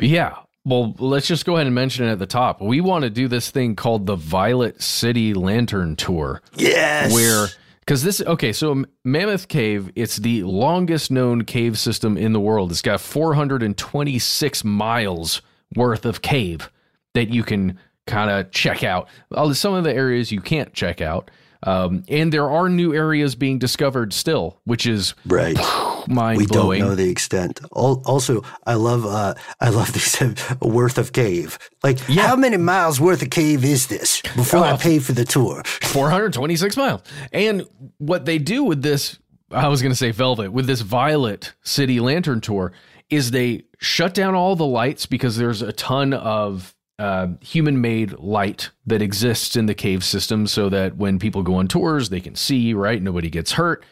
Yeah. 0.00 0.36
Well, 0.64 0.94
let's 0.98 1.26
just 1.26 1.44
go 1.44 1.56
ahead 1.56 1.66
and 1.66 1.74
mention 1.74 2.06
it 2.06 2.12
at 2.12 2.18
the 2.18 2.26
top. 2.26 2.62
We 2.62 2.80
want 2.80 3.02
to 3.02 3.10
do 3.10 3.28
this 3.28 3.50
thing 3.50 3.76
called 3.76 4.06
the 4.06 4.16
Violet 4.16 4.80
City 4.80 5.34
Lantern 5.34 5.96
Tour. 5.96 6.40
Yes. 6.54 7.12
Where 7.12 7.48
because 7.80 8.02
this 8.02 8.22
okay, 8.22 8.52
so 8.54 8.84
Mammoth 9.04 9.48
Cave, 9.48 9.90
it's 9.94 10.16
the 10.16 10.42
longest 10.44 11.10
known 11.10 11.44
cave 11.44 11.78
system 11.78 12.16
in 12.16 12.32
the 12.32 12.40
world. 12.40 12.70
It's 12.70 12.80
got 12.80 13.00
426 13.00 14.64
miles 14.64 15.42
worth 15.76 16.06
of 16.06 16.22
cave 16.22 16.70
that 17.12 17.28
you 17.28 17.42
can 17.42 17.78
kind 18.06 18.30
of 18.30 18.50
check 18.50 18.82
out. 18.82 19.08
Some 19.52 19.74
of 19.74 19.84
the 19.84 19.92
areas 19.92 20.32
you 20.32 20.40
can't 20.40 20.72
check 20.72 21.02
out. 21.02 21.30
Um, 21.64 22.04
and 22.08 22.30
there 22.32 22.50
are 22.50 22.68
new 22.68 22.94
areas 22.94 23.34
being 23.34 23.58
discovered 23.58 24.12
still, 24.12 24.60
which 24.64 24.86
is 24.86 25.14
right 25.26 25.56
mind 26.06 26.38
we 26.38 26.46
blowing. 26.46 26.80
don't 26.80 26.90
know 26.90 26.94
the 26.94 27.08
extent. 27.08 27.60
Also, 27.72 28.42
I 28.66 28.74
love 28.74 29.06
uh, 29.06 29.34
I 29.60 29.70
love 29.70 29.92
these 29.94 30.20
worth 30.60 30.98
of 30.98 31.12
cave. 31.12 31.58
Like, 31.82 31.98
how 32.00 32.36
many 32.36 32.58
miles 32.58 33.00
worth 33.00 33.22
of 33.22 33.30
cave 33.30 33.64
is 33.64 33.86
this 33.86 34.20
before 34.36 34.60
I 34.60 34.72
Oh. 34.72 34.76
pay 34.76 34.98
for 34.98 35.12
the 35.12 35.24
tour? 35.24 35.62
426 35.82 36.76
miles. 36.76 37.00
And 37.32 37.66
what 37.98 38.26
they 38.26 38.38
do 38.38 38.62
with 38.64 38.82
this, 38.82 39.18
I 39.50 39.68
was 39.68 39.80
going 39.82 39.92
to 39.92 39.96
say 39.96 40.10
Velvet, 40.10 40.52
with 40.52 40.66
this 40.66 40.82
Violet 40.82 41.54
City 41.62 41.98
Lantern 42.00 42.40
Tour, 42.40 42.72
is 43.10 43.30
they 43.30 43.62
shut 43.78 44.12
down 44.14 44.34
all 44.34 44.56
the 44.56 44.66
lights 44.66 45.06
because 45.06 45.36
there's 45.36 45.62
a 45.62 45.72
ton 45.72 46.12
of 46.12 46.73
uh, 46.98 47.28
human 47.40 47.80
made 47.80 48.12
light 48.18 48.70
that 48.86 49.02
exists 49.02 49.56
in 49.56 49.66
the 49.66 49.74
cave 49.74 50.04
system 50.04 50.46
so 50.46 50.68
that 50.68 50.96
when 50.96 51.18
people 51.18 51.42
go 51.42 51.56
on 51.56 51.68
tours, 51.68 52.08
they 52.08 52.20
can 52.20 52.34
see, 52.34 52.72
right? 52.74 53.02
Nobody 53.02 53.30
gets 53.30 53.52
hurt. 53.52 53.84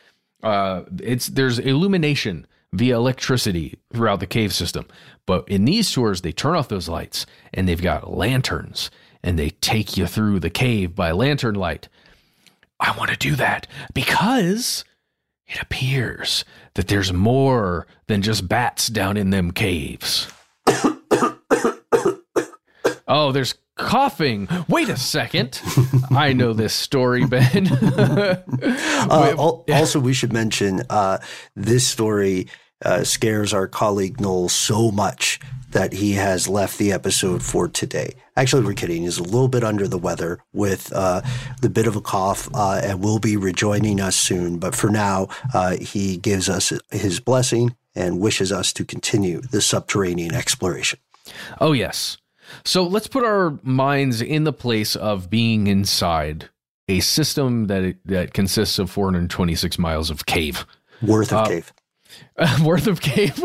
Uh, 0.42 0.82
it's 1.00 1.26
there's 1.28 1.58
illumination 1.58 2.46
via 2.72 2.96
electricity 2.96 3.78
throughout 3.92 4.20
the 4.20 4.26
cave 4.26 4.52
system. 4.52 4.86
But 5.26 5.48
in 5.48 5.64
these 5.64 5.90
tours, 5.90 6.22
they 6.22 6.32
turn 6.32 6.54
off 6.54 6.68
those 6.68 6.88
lights 6.88 7.26
and 7.52 7.68
they've 7.68 7.80
got 7.80 8.12
lanterns 8.12 8.90
and 9.22 9.38
they 9.38 9.50
take 9.50 9.96
you 9.96 10.06
through 10.06 10.40
the 10.40 10.50
cave 10.50 10.94
by 10.94 11.12
lantern 11.12 11.54
light. 11.54 11.88
I 12.80 12.96
want 12.96 13.10
to 13.10 13.16
do 13.16 13.36
that 13.36 13.68
because 13.94 14.84
it 15.46 15.60
appears 15.60 16.44
that 16.74 16.88
there's 16.88 17.12
more 17.12 17.86
than 18.08 18.22
just 18.22 18.48
bats 18.48 18.88
down 18.88 19.16
in 19.16 19.30
them 19.30 19.52
caves. 19.52 20.32
Oh, 23.08 23.32
there's 23.32 23.54
coughing. 23.76 24.48
Wait 24.68 24.88
a 24.88 24.96
second. 24.96 25.60
I 26.10 26.32
know 26.32 26.52
this 26.52 26.74
story, 26.74 27.26
Ben. 27.26 27.68
Uh, 29.02 29.34
also, 29.36 29.98
we 29.98 30.12
should 30.12 30.32
mention 30.32 30.82
uh, 30.88 31.18
this 31.56 31.84
story 31.86 32.46
uh, 32.84 33.02
scares 33.02 33.52
our 33.52 33.66
colleague 33.66 34.20
Noel 34.20 34.48
so 34.48 34.92
much 34.92 35.40
that 35.70 35.92
he 35.92 36.12
has 36.12 36.48
left 36.48 36.78
the 36.78 36.92
episode 36.92 37.42
for 37.42 37.66
today. 37.66 38.14
Actually, 38.36 38.64
we're 38.64 38.74
kidding. 38.74 39.02
He's 39.02 39.18
a 39.18 39.22
little 39.22 39.48
bit 39.48 39.64
under 39.64 39.88
the 39.88 39.98
weather 39.98 40.38
with 40.52 40.92
uh, 40.94 41.22
the 41.60 41.68
bit 41.68 41.86
of 41.86 41.96
a 41.96 42.00
cough 42.00 42.48
uh, 42.54 42.80
and 42.82 43.02
will 43.02 43.18
be 43.18 43.36
rejoining 43.36 44.00
us 44.00 44.16
soon. 44.16 44.58
But 44.58 44.74
for 44.74 44.88
now, 44.88 45.28
uh, 45.52 45.76
he 45.76 46.16
gives 46.16 46.48
us 46.48 46.72
his 46.90 47.20
blessing 47.20 47.74
and 47.94 48.20
wishes 48.20 48.52
us 48.52 48.72
to 48.74 48.84
continue 48.84 49.40
the 49.40 49.60
subterranean 49.60 50.34
exploration. 50.34 50.98
Oh, 51.60 51.72
yes. 51.72 52.18
So 52.64 52.84
let's 52.84 53.06
put 53.06 53.24
our 53.24 53.58
minds 53.62 54.20
in 54.22 54.44
the 54.44 54.52
place 54.52 54.96
of 54.96 55.30
being 55.30 55.66
inside 55.66 56.48
a 56.88 57.00
system 57.00 57.66
that 57.68 57.96
that 58.04 58.34
consists 58.34 58.78
of 58.78 58.90
426 58.90 59.78
miles 59.78 60.10
of 60.10 60.26
cave. 60.26 60.66
Worth 61.00 61.32
of 61.32 61.38
Uh, 61.38 61.46
cave. 61.48 61.72
worth 62.64 62.86
of 62.86 63.00
cave. 63.00 63.38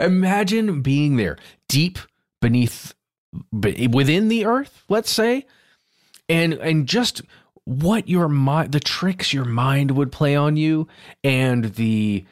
Imagine 0.00 0.82
being 0.82 1.16
there, 1.16 1.36
deep 1.68 1.98
beneath, 2.40 2.94
within 3.52 4.28
the 4.28 4.44
earth, 4.44 4.84
let's 4.88 5.10
say, 5.10 5.46
and 6.28 6.52
and 6.54 6.86
just 6.86 7.22
what 7.64 8.08
your 8.08 8.28
mind, 8.28 8.72
the 8.72 8.80
tricks 8.80 9.32
your 9.32 9.44
mind 9.46 9.92
would 9.92 10.12
play 10.12 10.36
on 10.36 10.56
you, 10.56 10.86
and 11.22 11.64
the 11.76 12.24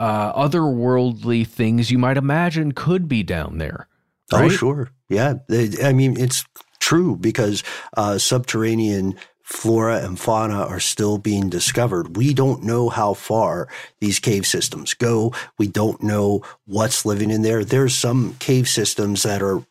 uh, 0.00 0.32
otherworldly 0.48 1.46
things 1.46 1.90
you 1.90 1.98
might 1.98 2.16
imagine 2.16 2.72
could 2.72 3.08
be 3.08 3.22
down 3.22 3.58
there. 3.58 3.88
Oh, 4.32 4.48
sure. 4.48 4.90
Yeah. 5.08 5.34
I 5.82 5.92
mean, 5.92 6.18
it's 6.18 6.44
true 6.80 7.16
because 7.16 7.62
uh, 7.96 8.18
subterranean 8.18 9.16
flora 9.42 10.04
and 10.04 10.20
fauna 10.20 10.66
are 10.66 10.80
still 10.80 11.16
being 11.16 11.48
discovered. 11.48 12.16
We 12.16 12.34
don't 12.34 12.62
know 12.62 12.90
how 12.90 13.14
far 13.14 13.68
these 13.98 14.18
cave 14.18 14.46
systems 14.46 14.92
go. 14.92 15.32
We 15.58 15.68
don't 15.68 16.02
know 16.02 16.42
what's 16.66 17.06
living 17.06 17.30
in 17.30 17.42
there. 17.42 17.64
There's 17.64 17.94
some 17.94 18.34
cave 18.38 18.68
systems 18.68 19.22
that 19.22 19.42
are 19.42 19.64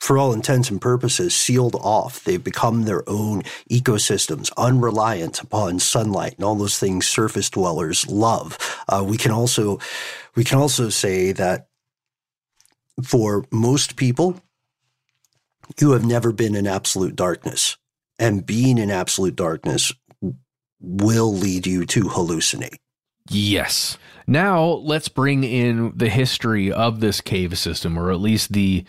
for 0.00 0.18
all 0.18 0.34
intents 0.34 0.68
and 0.68 0.82
purposes, 0.82 1.34
sealed 1.34 1.74
off. 1.76 2.22
They've 2.24 2.42
become 2.42 2.82
their 2.82 3.08
own 3.08 3.42
ecosystems, 3.70 4.52
unreliant 4.58 5.40
upon 5.40 5.78
sunlight 5.78 6.34
and 6.36 6.44
all 6.44 6.56
those 6.56 6.78
things 6.78 7.06
surface 7.06 7.48
dwellers 7.48 8.06
love. 8.06 8.58
Uh, 8.86 9.02
we 9.06 9.16
can 9.16 9.30
also, 9.30 9.78
we 10.34 10.44
can 10.44 10.58
also 10.58 10.90
say 10.90 11.32
that 11.32 11.68
for 13.02 13.44
most 13.50 13.96
people, 13.96 14.40
you 15.80 15.92
have 15.92 16.04
never 16.04 16.32
been 16.32 16.54
in 16.54 16.66
absolute 16.66 17.16
darkness 17.16 17.76
and 18.18 18.46
being 18.46 18.78
in 18.78 18.90
absolute 18.90 19.36
darkness 19.36 19.92
will 20.80 21.32
lead 21.32 21.66
you 21.66 21.86
to 21.86 22.04
hallucinate. 22.04 22.76
Yes. 23.28 23.96
Now 24.26 24.64
let's 24.64 25.08
bring 25.08 25.44
in 25.44 25.92
the 25.96 26.08
history 26.08 26.70
of 26.70 27.00
this 27.00 27.20
cave 27.20 27.56
system, 27.58 27.98
or 27.98 28.10
at 28.10 28.20
least 28.20 28.52
the 28.52 28.84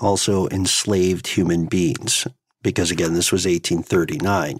also 0.00 0.48
enslaved 0.48 1.26
human 1.26 1.66
beings, 1.66 2.26
because 2.62 2.90
again, 2.90 3.14
this 3.14 3.32
was 3.32 3.46
1839. 3.46 4.58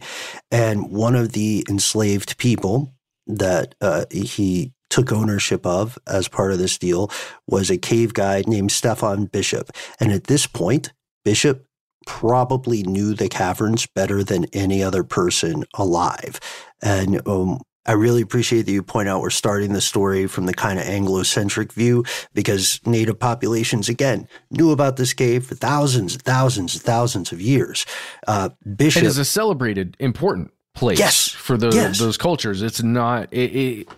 And 0.51 0.91
one 0.91 1.15
of 1.15 1.33
the 1.33 1.65
enslaved 1.69 2.39
people 2.39 2.95
that 3.27 3.75
uh, 3.81 4.05
he 4.11 4.73
took 4.91 5.13
ownership 5.13 5.67
of 5.67 5.99
as 6.07 6.29
part 6.29 6.53
of 6.53 6.59
this 6.59 6.79
deal 6.79 7.11
was 7.49 7.71
a 7.71 7.77
cave 7.77 8.15
guide 8.15 8.47
named 8.47 8.71
Stefan 8.71 9.25
Bishop. 9.25 9.71
And 9.99 10.13
at 10.13 10.25
this 10.25 10.47
point, 10.47 10.93
Bishop 11.25 11.67
probably 12.07 12.83
knew 12.83 13.15
the 13.15 13.29
caverns 13.29 13.87
better 13.87 14.23
than 14.25 14.47
any 14.53 14.83
other 14.83 15.05
person 15.05 15.65
alive. 15.75 16.41
And 16.83 17.27
um, 17.27 17.61
I 17.87 17.93
really 17.93 18.23
appreciate 18.23 18.63
that 18.63 18.73
you 18.73 18.83
point 18.83 19.09
out 19.09 19.21
we're 19.21 19.31
starting 19.31 19.73
the 19.73 19.81
story 19.81 20.27
from 20.27 20.47
the 20.47 20.55
kind 20.55 20.79
of 20.79 20.87
Anglo-centric 20.87 21.73
view 21.73 22.05
because 22.33 22.81
native 22.87 23.19
populations, 23.19 23.89
again, 23.89 24.27
knew 24.51 24.71
about 24.71 24.97
this 24.97 25.13
cave 25.13 25.47
for 25.47 25.55
thousands 25.55 26.15
and 26.15 26.23
thousands 26.23 26.75
and 26.75 26.83
thousands 26.83 27.33
of 27.33 27.41
years. 27.41 27.85
Uh, 28.27 28.51
Bishop 28.77 29.03
it 29.03 29.07
is 29.07 29.19
a 29.19 29.25
celebrated, 29.25 29.97
important 30.01 30.51
place 30.75 30.99
yes, 30.99 31.29
for 31.29 31.57
the, 31.59 31.71
yes. 31.71 31.99
those 31.99 32.17
cultures. 32.17 32.63
It's 32.63 32.83
not, 32.83 33.33
it, 33.33 33.55
it, 33.55 33.89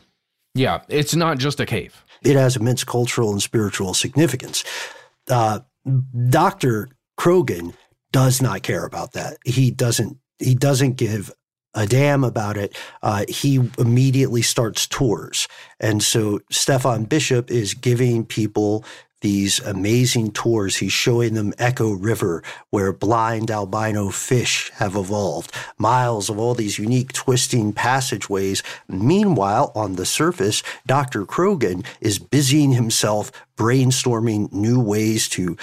yeah, 0.55 0.83
it's 0.89 1.15
not 1.15 1.39
just 1.39 1.61
a 1.61 1.67
cave. 1.67 2.05
It 2.23 2.35
has 2.35 2.57
immense 2.57 2.83
cultural 2.83 3.31
and 3.31 3.41
spiritual 3.41 3.95
significance. 3.95 4.65
Uh, 5.29 5.61
Dr. 6.29 6.89
Croghan 7.19 7.75
does 8.17 8.41
not 8.41 8.63
care 8.63 8.87
about 8.87 9.13
that. 9.13 9.37
He 9.45 9.71
doesn't, 9.71 10.17
he 10.39 10.55
doesn't 10.55 10.97
give 10.97 11.31
a 11.75 11.87
damn 11.87 12.25
about 12.25 12.57
it, 12.57 12.75
uh, 13.03 13.27
he 13.29 13.61
immediately 13.77 14.41
starts 14.41 14.87
tours. 14.87 15.47
And 15.79 16.03
so 16.03 16.41
Stefan 16.51 17.05
Bishop 17.05 17.51
is 17.51 17.75
giving 17.75 18.25
people 18.25 18.87
these 19.21 19.61
amazing 19.61 20.31
tours. 20.31 20.77
He's 20.77 20.93
showing 20.93 21.35
them 21.35 21.53
Echo 21.59 21.93
River, 21.93 22.43
where 22.71 22.91
blind 22.91 23.51
albino 23.51 24.09
fish 24.09 24.71
have 24.77 24.97
evolved, 24.97 25.53
miles 25.77 26.31
of 26.31 26.39
all 26.39 26.55
these 26.55 26.79
unique 26.79 27.13
twisting 27.13 27.75
passageways. 27.75 28.63
Meanwhile, 28.89 29.73
on 29.75 29.97
the 29.97 30.07
surface, 30.07 30.63
Dr. 30.87 31.27
Croghan 31.27 31.85
is 32.01 32.19
busying 32.19 32.73
himself 32.73 33.31
brainstorming 33.57 34.53
new 34.53 34.81
ways 34.81 35.29
to 35.31 35.57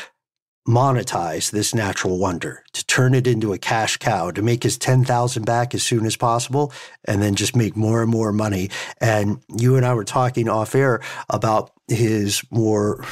monetize 0.68 1.52
this 1.52 1.74
natural 1.74 2.18
wonder, 2.18 2.64
to 2.74 2.86
turn 2.86 3.14
it 3.14 3.28
into 3.28 3.54
a 3.54 3.58
cash 3.58 3.98
cow, 3.98 4.32
to 4.32 4.42
make 4.42 4.64
his 4.64 4.78
10,000 4.78 5.46
back 5.46 5.76
as 5.76 5.84
soon 5.84 6.06
as 6.06 6.16
possible 6.16 6.72
and 7.06 7.22
then 7.22 7.36
just 7.36 7.56
make 7.56 7.76
more 7.76 8.02
and 8.02 8.12
more 8.12 8.32
money. 8.32 8.70
And 9.02 9.44
you 9.58 9.76
and 9.76 9.86
I 9.86 9.94
were 9.94 10.06
talking 10.06 10.48
off 10.48 10.76
air 10.76 11.02
about 11.30 11.72
his 11.88 12.44
more 12.50 13.06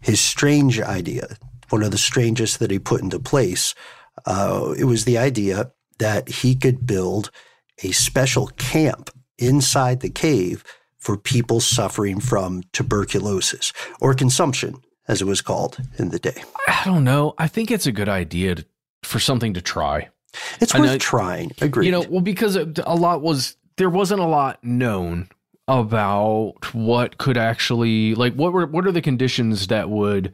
his 0.00 0.20
strange 0.20 0.80
idea, 0.80 1.36
one 1.70 1.82
of 1.82 1.90
the 1.90 1.98
strangest 1.98 2.60
that 2.60 2.70
he 2.70 2.78
put 2.78 3.02
into 3.02 3.18
place. 3.18 3.74
Uh, 4.24 4.74
it 4.78 4.84
was 4.84 5.04
the 5.04 5.18
idea 5.18 5.72
that 5.98 6.28
he 6.28 6.54
could 6.54 6.86
build 6.86 7.30
a 7.82 7.90
special 7.90 8.46
camp 8.56 9.10
inside 9.38 10.00
the 10.00 10.10
cave 10.10 10.62
for 10.98 11.16
people 11.16 11.60
suffering 11.60 12.20
from 12.20 12.62
tuberculosis 12.72 13.72
or 14.00 14.14
consumption 14.14 14.80
as 15.08 15.20
it 15.20 15.26
was 15.26 15.40
called 15.40 15.78
in 15.98 16.10
the 16.10 16.18
day. 16.18 16.42
I 16.66 16.82
don't 16.84 17.04
know. 17.04 17.34
I 17.38 17.48
think 17.48 17.70
it's 17.70 17.86
a 17.86 17.92
good 17.92 18.08
idea 18.08 18.56
to, 18.56 18.64
for 19.02 19.18
something 19.18 19.54
to 19.54 19.62
try. 19.62 20.08
It's 20.60 20.74
worth 20.74 20.90
I, 20.90 20.98
trying. 20.98 21.52
Agreed. 21.60 21.86
You 21.86 21.92
know, 21.92 22.04
well, 22.08 22.20
because 22.20 22.56
a 22.56 22.94
lot 22.94 23.22
was 23.22 23.56
there 23.76 23.90
wasn't 23.90 24.20
a 24.20 24.26
lot 24.26 24.62
known 24.62 25.28
about 25.68 26.54
what 26.72 27.18
could 27.18 27.36
actually 27.36 28.14
like 28.14 28.34
what 28.34 28.52
were 28.52 28.66
what 28.66 28.86
are 28.86 28.92
the 28.92 29.02
conditions 29.02 29.66
that 29.66 29.90
would 29.90 30.32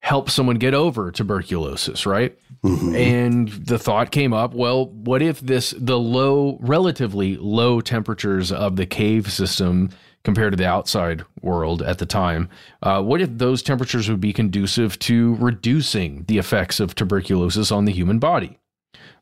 help 0.00 0.30
someone 0.30 0.56
get 0.56 0.74
over 0.74 1.10
tuberculosis, 1.10 2.06
right? 2.06 2.38
Mm-hmm. 2.62 2.94
And 2.94 3.48
the 3.48 3.78
thought 3.78 4.10
came 4.10 4.32
up, 4.32 4.54
well, 4.54 4.86
what 4.86 5.22
if 5.22 5.40
this 5.40 5.74
the 5.76 5.98
low 5.98 6.58
relatively 6.60 7.36
low 7.36 7.80
temperatures 7.80 8.52
of 8.52 8.76
the 8.76 8.86
cave 8.86 9.32
system 9.32 9.90
compared 10.26 10.52
to 10.52 10.56
the 10.56 10.66
outside 10.66 11.24
world 11.40 11.82
at 11.82 11.98
the 11.98 12.04
time. 12.04 12.48
Uh, 12.82 13.00
what 13.00 13.20
if 13.20 13.30
those 13.38 13.62
temperatures 13.62 14.10
would 14.10 14.20
be 14.20 14.32
conducive 14.32 14.98
to 14.98 15.36
reducing 15.36 16.24
the 16.24 16.36
effects 16.36 16.80
of 16.80 16.96
tuberculosis 16.96 17.70
on 17.70 17.84
the 17.84 17.92
human 17.92 18.18
body? 18.18 18.58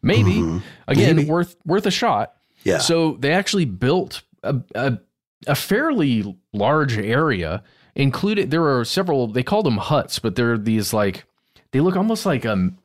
Maybe. 0.01 0.37
Mm-hmm. 0.37 0.59
Again, 0.89 1.17
Maybe. 1.17 1.29
worth 1.29 1.57
worth 1.67 1.85
a 1.85 1.91
shot. 1.91 2.37
Yeah. 2.63 2.79
So 2.79 3.19
they 3.21 3.35
actually 3.35 3.67
built 3.67 4.23
a, 4.43 4.57
a, 4.75 4.99
a 5.47 5.55
fairly 5.55 6.39
large 6.55 6.97
area. 6.97 7.63
Included, 7.95 8.51
there 8.51 8.67
are 8.67 8.83
several. 8.87 9.27
They 9.27 9.43
call 9.43 9.63
them 9.63 9.77
huts, 9.77 10.19
but 10.19 10.37
they're 10.37 10.57
these 10.57 10.95
like 10.95 11.27
they 11.73 11.81
look 11.81 11.97
almost 11.97 12.25
like 12.25 12.47
um. 12.47 12.79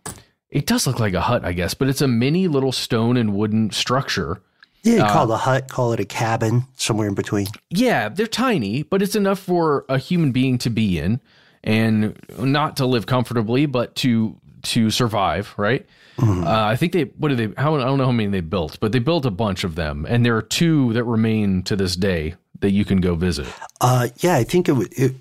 It 0.50 0.66
does 0.66 0.86
look 0.86 1.00
like 1.00 1.14
a 1.14 1.22
hut, 1.22 1.46
I 1.46 1.54
guess, 1.54 1.74
but 1.74 1.88
it's 1.88 2.02
a 2.02 2.08
mini 2.08 2.50
little 2.50 2.72
stone 2.74 3.16
and 3.16 3.34
wooden 3.34 3.72
structure 3.72 4.42
yeah, 4.84 5.06
uh, 5.06 5.14
call 5.14 5.32
it 5.32 5.34
a 5.34 5.38
hut, 5.38 5.68
call 5.70 5.94
it 5.94 6.00
a 6.00 6.06
cabin, 6.06 6.66
somewhere 6.76 7.08
in 7.08 7.16
between. 7.16 7.48
Yeah, 7.70 8.10
they're 8.10 8.28
tiny, 8.28 8.84
but 8.84 9.02
it's 9.02 9.16
enough 9.16 9.40
for 9.40 9.86
a 9.90 9.98
human 9.98 10.32
being 10.32 10.58
to 10.60 10.70
be 10.70 10.98
in 10.98 11.20
and 11.64 12.18
not 12.38 12.78
to 12.78 12.86
live 12.86 13.06
comfortably, 13.06 13.66
but 13.66 13.96
to 13.98 14.40
to 14.62 14.92
survive, 14.92 15.54
right? 15.58 15.86
Mm-hmm. 16.18 16.46
Uh, 16.46 16.66
I 16.66 16.76
think 16.76 16.94
they 16.94 17.04
what 17.04 17.30
do 17.30 17.36
they? 17.36 17.54
How 17.62 17.76
I 17.76 17.84
don't 17.84 17.98
know 17.98 18.06
how 18.06 18.12
many 18.12 18.30
they 18.30 18.42
built, 18.42 18.80
but 18.80 18.92
they 18.92 19.00
built 19.00 19.26
a 19.26 19.32
bunch 19.32 19.64
of 19.64 19.76
them, 19.76 20.06
and 20.08 20.26
there 20.26 20.36
are 20.36 20.42
two 20.42 20.94
that 20.94 21.04
remain 21.04 21.64
to 21.64 21.76
this 21.76 21.96
day 21.96 22.36
that 22.60 22.72
you 22.72 22.84
can 22.84 23.00
go 23.00 23.16
visit. 23.16 23.48
Uh, 23.80 24.10
yeah, 24.18 24.36
I 24.36 24.44
think 24.44 24.68
it, 24.68 24.76
it. 24.92 25.14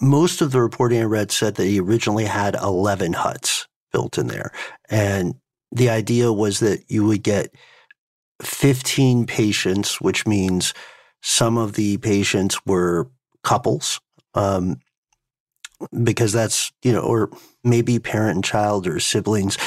Most 0.00 0.40
of 0.40 0.52
the 0.52 0.60
reporting 0.60 1.00
I 1.00 1.04
read 1.04 1.30
said 1.30 1.56
that 1.56 1.64
he 1.64 1.80
originally 1.80 2.24
had 2.24 2.54
eleven 2.54 3.12
huts 3.12 3.66
built 3.92 4.16
in 4.16 4.28
there, 4.28 4.52
and 4.88 5.34
the 5.70 5.90
idea 5.90 6.32
was 6.32 6.60
that 6.60 6.84
you 6.88 7.04
would 7.04 7.22
get 7.22 7.54
15 8.42 9.26
patients, 9.26 10.00
which 10.00 10.26
means 10.26 10.74
some 11.22 11.58
of 11.58 11.74
the 11.74 11.98
patients 11.98 12.64
were 12.64 13.10
couples, 13.42 14.00
um, 14.34 14.76
because 16.02 16.32
that's, 16.32 16.72
you 16.82 16.92
know, 16.92 17.00
or 17.00 17.30
maybe 17.64 17.98
parent 17.98 18.36
and 18.36 18.44
child 18.44 18.86
or 18.86 19.00
siblings. 19.00 19.58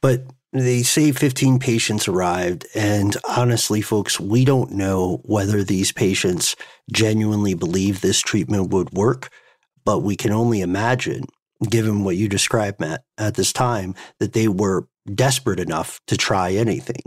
But 0.00 0.24
they 0.52 0.82
say 0.82 1.12
15 1.12 1.58
patients 1.58 2.08
arrived. 2.08 2.66
And 2.74 3.16
honestly, 3.28 3.80
folks, 3.80 4.18
we 4.18 4.44
don't 4.44 4.72
know 4.72 5.20
whether 5.24 5.62
these 5.62 5.92
patients 5.92 6.56
genuinely 6.92 7.54
believe 7.54 8.00
this 8.00 8.20
treatment 8.20 8.70
would 8.70 8.90
work, 8.90 9.30
but 9.84 10.00
we 10.00 10.16
can 10.16 10.32
only 10.32 10.60
imagine, 10.60 11.24
given 11.68 12.04
what 12.04 12.16
you 12.16 12.28
described, 12.28 12.80
Matt, 12.80 13.04
at 13.16 13.34
this 13.34 13.52
time, 13.52 13.94
that 14.18 14.32
they 14.32 14.48
were 14.48 14.88
desperate 15.14 15.60
enough 15.60 16.00
to 16.08 16.16
try 16.16 16.52
anything. 16.52 17.02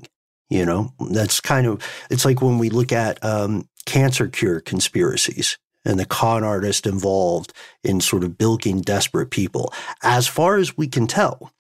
You 0.50 0.66
know, 0.66 0.94
that's 1.10 1.40
kind 1.40 1.66
of, 1.66 1.82
it's 2.10 2.26
like 2.26 2.42
when 2.42 2.58
we 2.60 2.70
look 2.70 2.92
at 2.92 3.24
um, 3.24 3.68
cancer 3.86 4.28
cure 4.28 4.60
conspiracies 4.60 5.58
and 5.86 6.00
the 6.00 6.06
con 6.06 6.44
artist 6.44 6.86
involved 6.86 7.54
in 7.84 8.00
sort 8.02 8.24
of 8.24 8.38
bilking 8.38 8.82
desperate 8.82 9.32
people. 9.32 9.74
As 10.02 10.28
far 10.28 10.58
as 10.58 10.78
we 10.78 10.88
can 10.88 11.08
tell, 11.08 11.52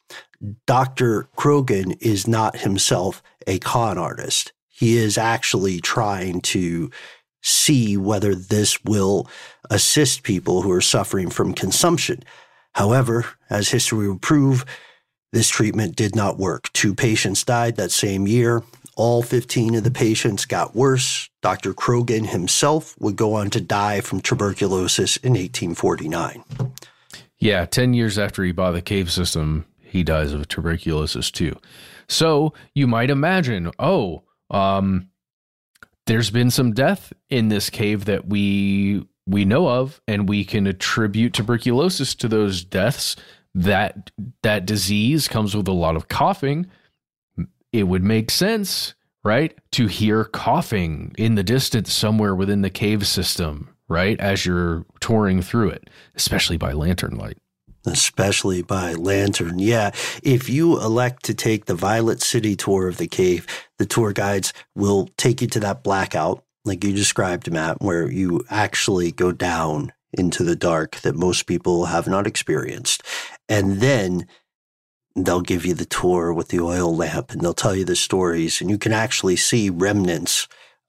Dr. 0.65 1.29
Croghan 1.37 1.97
is 2.01 2.27
not 2.27 2.57
himself 2.57 3.21
a 3.47 3.59
con 3.59 3.97
artist. 3.97 4.51
He 4.69 4.97
is 4.97 5.17
actually 5.17 5.79
trying 5.79 6.41
to 6.41 6.91
see 7.41 7.97
whether 7.97 8.33
this 8.33 8.83
will 8.83 9.27
assist 9.69 10.23
people 10.23 10.61
who 10.61 10.71
are 10.71 10.81
suffering 10.81 11.29
from 11.29 11.53
consumption. 11.53 12.23
However, 12.73 13.25
as 13.49 13.69
history 13.69 14.07
will 14.07 14.17
prove, 14.17 14.65
this 15.33 15.49
treatment 15.49 15.95
did 15.95 16.15
not 16.15 16.37
work. 16.37 16.71
Two 16.73 16.93
patients 16.95 17.43
died 17.43 17.75
that 17.75 17.91
same 17.91 18.27
year. 18.27 18.63
All 18.95 19.23
15 19.23 19.73
of 19.75 19.83
the 19.83 19.91
patients 19.91 20.45
got 20.45 20.75
worse. 20.75 21.27
Dr. 21.41 21.73
Croghan 21.73 22.27
himself 22.27 22.95
would 22.99 23.15
go 23.15 23.33
on 23.33 23.49
to 23.49 23.59
die 23.59 23.99
from 23.99 24.21
tuberculosis 24.21 25.17
in 25.17 25.31
1849. 25.31 26.43
Yeah, 27.39 27.65
10 27.65 27.95
years 27.95 28.19
after 28.19 28.43
he 28.43 28.51
bought 28.51 28.73
the 28.73 28.81
cave 28.81 29.11
system, 29.11 29.65
he 29.81 30.03
dies 30.03 30.31
of 30.31 30.47
tuberculosis 30.47 31.31
too. 31.31 31.57
So 32.07 32.53
you 32.75 32.85
might 32.85 33.09
imagine, 33.09 33.71
oh, 33.79 34.23
um, 34.51 35.09
there's 36.05 36.29
been 36.29 36.51
some 36.51 36.73
death 36.73 37.11
in 37.29 37.49
this 37.49 37.69
cave 37.69 38.05
that 38.05 38.27
we 38.27 39.07
we 39.25 39.45
know 39.45 39.69
of, 39.69 40.01
and 40.05 40.27
we 40.27 40.43
can 40.43 40.67
attribute 40.67 41.33
tuberculosis 41.33 42.13
to 42.15 42.27
those 42.27 42.63
deaths. 42.63 43.15
That 43.55 44.11
that 44.41 44.65
disease 44.65 45.27
comes 45.27 45.55
with 45.55 45.67
a 45.67 45.73
lot 45.73 45.95
of 45.95 46.07
coughing 46.07 46.67
it 47.73 47.87
would 47.87 48.03
make 48.03 48.31
sense, 48.31 48.93
right? 49.23 49.57
To 49.71 49.87
hear 49.87 50.23
coughing 50.23 51.13
in 51.17 51.35
the 51.35 51.43
distance 51.43 51.91
somewhere 51.91 52.35
within 52.35 52.61
the 52.61 52.69
cave 52.69 53.05
system, 53.05 53.75
right? 53.89 54.17
As 54.19 54.45
you're 54.45 54.85
touring 55.01 55.41
through 55.41 55.71
it, 55.71 55.89
especially 56.15 56.55
by 56.55 56.71
lantern 56.71 57.17
light. 57.17 57.39
Especially 57.85 58.61
by 58.61 58.93
lantern. 58.93 59.59
Yeah. 59.59 59.91
If 60.21 60.47
you 60.47 60.79
elect 60.79 61.25
to 61.25 61.33
take 61.33 61.65
the 61.65 61.75
Violet 61.75 62.21
City 62.21 62.55
tour 62.55 62.87
of 62.87 62.97
the 62.97 63.07
cave, 63.07 63.45
the 63.77 63.85
tour 63.85 64.13
guides 64.13 64.53
will 64.73 65.09
take 65.17 65.41
you 65.41 65.47
to 65.47 65.59
that 65.61 65.83
blackout, 65.83 66.45
like 66.63 66.83
you 66.83 66.93
described, 66.93 67.51
Matt, 67.51 67.81
where 67.81 68.09
you 68.09 68.45
actually 68.49 69.11
go 69.11 69.33
down 69.33 69.91
into 70.13 70.43
the 70.43 70.55
dark 70.55 70.97
that 70.97 71.15
most 71.15 71.45
people 71.47 71.85
have 71.85 72.07
not 72.07 72.27
experienced. 72.27 73.03
And 73.53 73.81
then 73.81 74.25
they'll 75.15 75.41
give 75.41 75.63
you 75.63 75.75
the 75.75 75.85
tour 75.85 76.33
with 76.33 76.47
the 76.47 76.59
oil 76.59 76.95
lamp 76.95 77.29
and 77.29 77.39
they'll 77.41 77.53
tell 77.53 77.75
you 77.75 77.85
the 77.85 77.95
stories 77.95 78.59
and 78.59 78.67
you 78.67 78.79
can 78.79 78.91
actually 78.91 79.35
see 79.35 79.69
remnants 79.69 80.47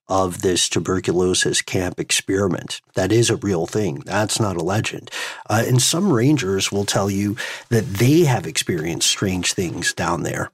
of 0.09 0.41
this 0.41 0.71
tuberculosis 0.71 1.61
camp 1.61 2.01
experiment. 2.01 2.81
That 2.95 3.13
is 3.13 3.29
a 3.29 3.37
real 3.37 3.67
thing. 3.67 4.01
That's 4.07 4.41
not 4.41 4.57
a 4.57 4.65
legend. 4.65 5.11
Uh, 5.51 5.65
and 5.67 5.83
some 5.83 6.11
rangers 6.11 6.73
will 6.73 6.87
tell 6.87 7.11
you 7.11 7.37
that 7.69 7.85
they 7.85 8.21
have 8.21 8.47
experienced 8.47 9.09
strange 9.09 9.53
things 9.53 9.93
down 9.93 10.23
there, 10.23 10.51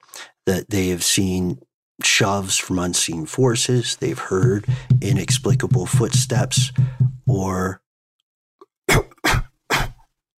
that 0.46 0.70
they 0.70 0.88
have 0.88 1.04
seen 1.04 1.60
shoves 2.02 2.56
from 2.56 2.80
unseen 2.80 3.24
forces, 3.24 3.96
they've 3.96 4.18
heard 4.18 4.66
inexplicable 5.00 5.86
footsteps, 5.86 6.72
or 7.28 7.82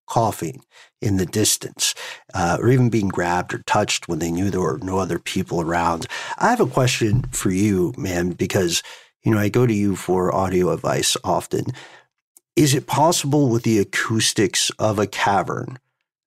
coughing 0.06 0.64
in 1.02 1.18
the 1.18 1.26
distance, 1.26 1.96
uh, 2.34 2.58
or 2.60 2.70
even 2.70 2.90
being 2.90 3.08
grabbed 3.08 3.54
or 3.54 3.64
touched 3.66 4.08
when 4.08 4.20
they 4.20 4.32
knew 4.32 4.50
there 4.50 4.62
were 4.62 4.80
no 4.82 5.00
other 5.00 5.20
people 5.20 5.60
around. 5.62 6.08
I 6.38 6.50
have 6.50 6.60
a 6.60 6.68
question 6.68 7.24
for 7.32 7.50
you, 7.52 7.94
man, 7.98 8.32
because 8.32 8.84
you 9.24 9.34
know 9.34 9.40
I 9.40 9.50
go 9.50 9.66
to 9.66 9.74
you 9.74 9.96
for 9.96 10.34
audio 10.34 10.72
advice 10.72 11.18
often. 11.24 11.66
Is 12.56 12.76
it 12.76 12.86
possible 12.86 13.50
with 13.50 13.64
the 13.64 13.80
acoustics 13.80 14.70
of 14.78 15.00
a 15.00 15.08
cavern 15.08 15.80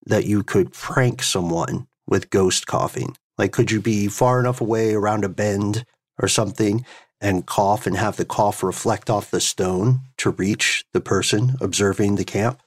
that 0.06 0.24
you 0.24 0.42
could 0.42 0.72
prank 0.72 1.22
someone 1.22 1.86
with 2.06 2.30
ghost 2.30 2.66
coughing? 2.66 3.16
Like, 3.38 3.52
could 3.52 3.70
you 3.70 3.80
be 3.80 4.08
far 4.08 4.40
enough 4.40 4.60
away 4.60 4.94
around 4.94 5.24
a 5.24 5.28
bend 5.28 5.84
or 6.20 6.28
something 6.28 6.84
and 7.20 7.46
cough 7.46 7.86
and 7.86 7.96
have 7.96 8.16
the 8.16 8.24
cough 8.24 8.62
reflect 8.62 9.10
off 9.10 9.30
the 9.30 9.40
stone 9.40 10.00
to 10.18 10.30
reach 10.30 10.84
the 10.92 11.00
person 11.00 11.56
observing 11.60 12.16
the 12.16 12.24
camp? 12.24 12.60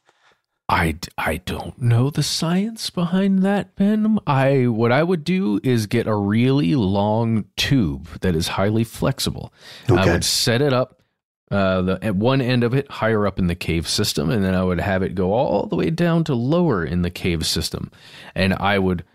I, 0.69 0.97
I 1.17 1.37
don't 1.37 1.81
know 1.81 2.09
the 2.09 2.23
science 2.23 2.89
behind 2.89 3.41
that, 3.43 3.75
Ben. 3.75 4.19
I 4.27 4.67
what 4.67 4.91
I 4.91 5.01
would 5.01 5.23
do 5.23 5.61
is 5.63 5.87
get 5.87 6.07
a 6.07 6.15
really 6.15 6.75
long 6.75 7.45
tube 7.55 8.07
that 8.19 8.35
is 8.35 8.49
highly 8.49 8.83
flexible. 8.83 9.53
Okay. 9.89 10.01
I 10.01 10.13
would 10.13 10.25
set 10.25 10.61
it 10.61 10.73
up 10.73 11.01
uh, 11.49 11.81
the 11.81 12.03
at 12.03 12.15
one 12.15 12.41
end 12.41 12.63
of 12.63 12.73
it 12.73 12.89
higher 12.91 13.25
up 13.25 13.39
in 13.39 13.47
the 13.47 13.55
cave 13.55 13.87
system, 13.87 14.29
and 14.29 14.43
then 14.43 14.53
I 14.53 14.63
would 14.63 14.81
have 14.81 15.03
it 15.03 15.15
go 15.15 15.31
all 15.31 15.65
the 15.67 15.77
way 15.77 15.89
down 15.89 16.25
to 16.25 16.35
lower 16.35 16.83
in 16.83 17.01
the 17.01 17.09
cave 17.09 17.45
system, 17.45 17.89
and 18.35 18.53
I 18.53 18.79
would 18.79 19.05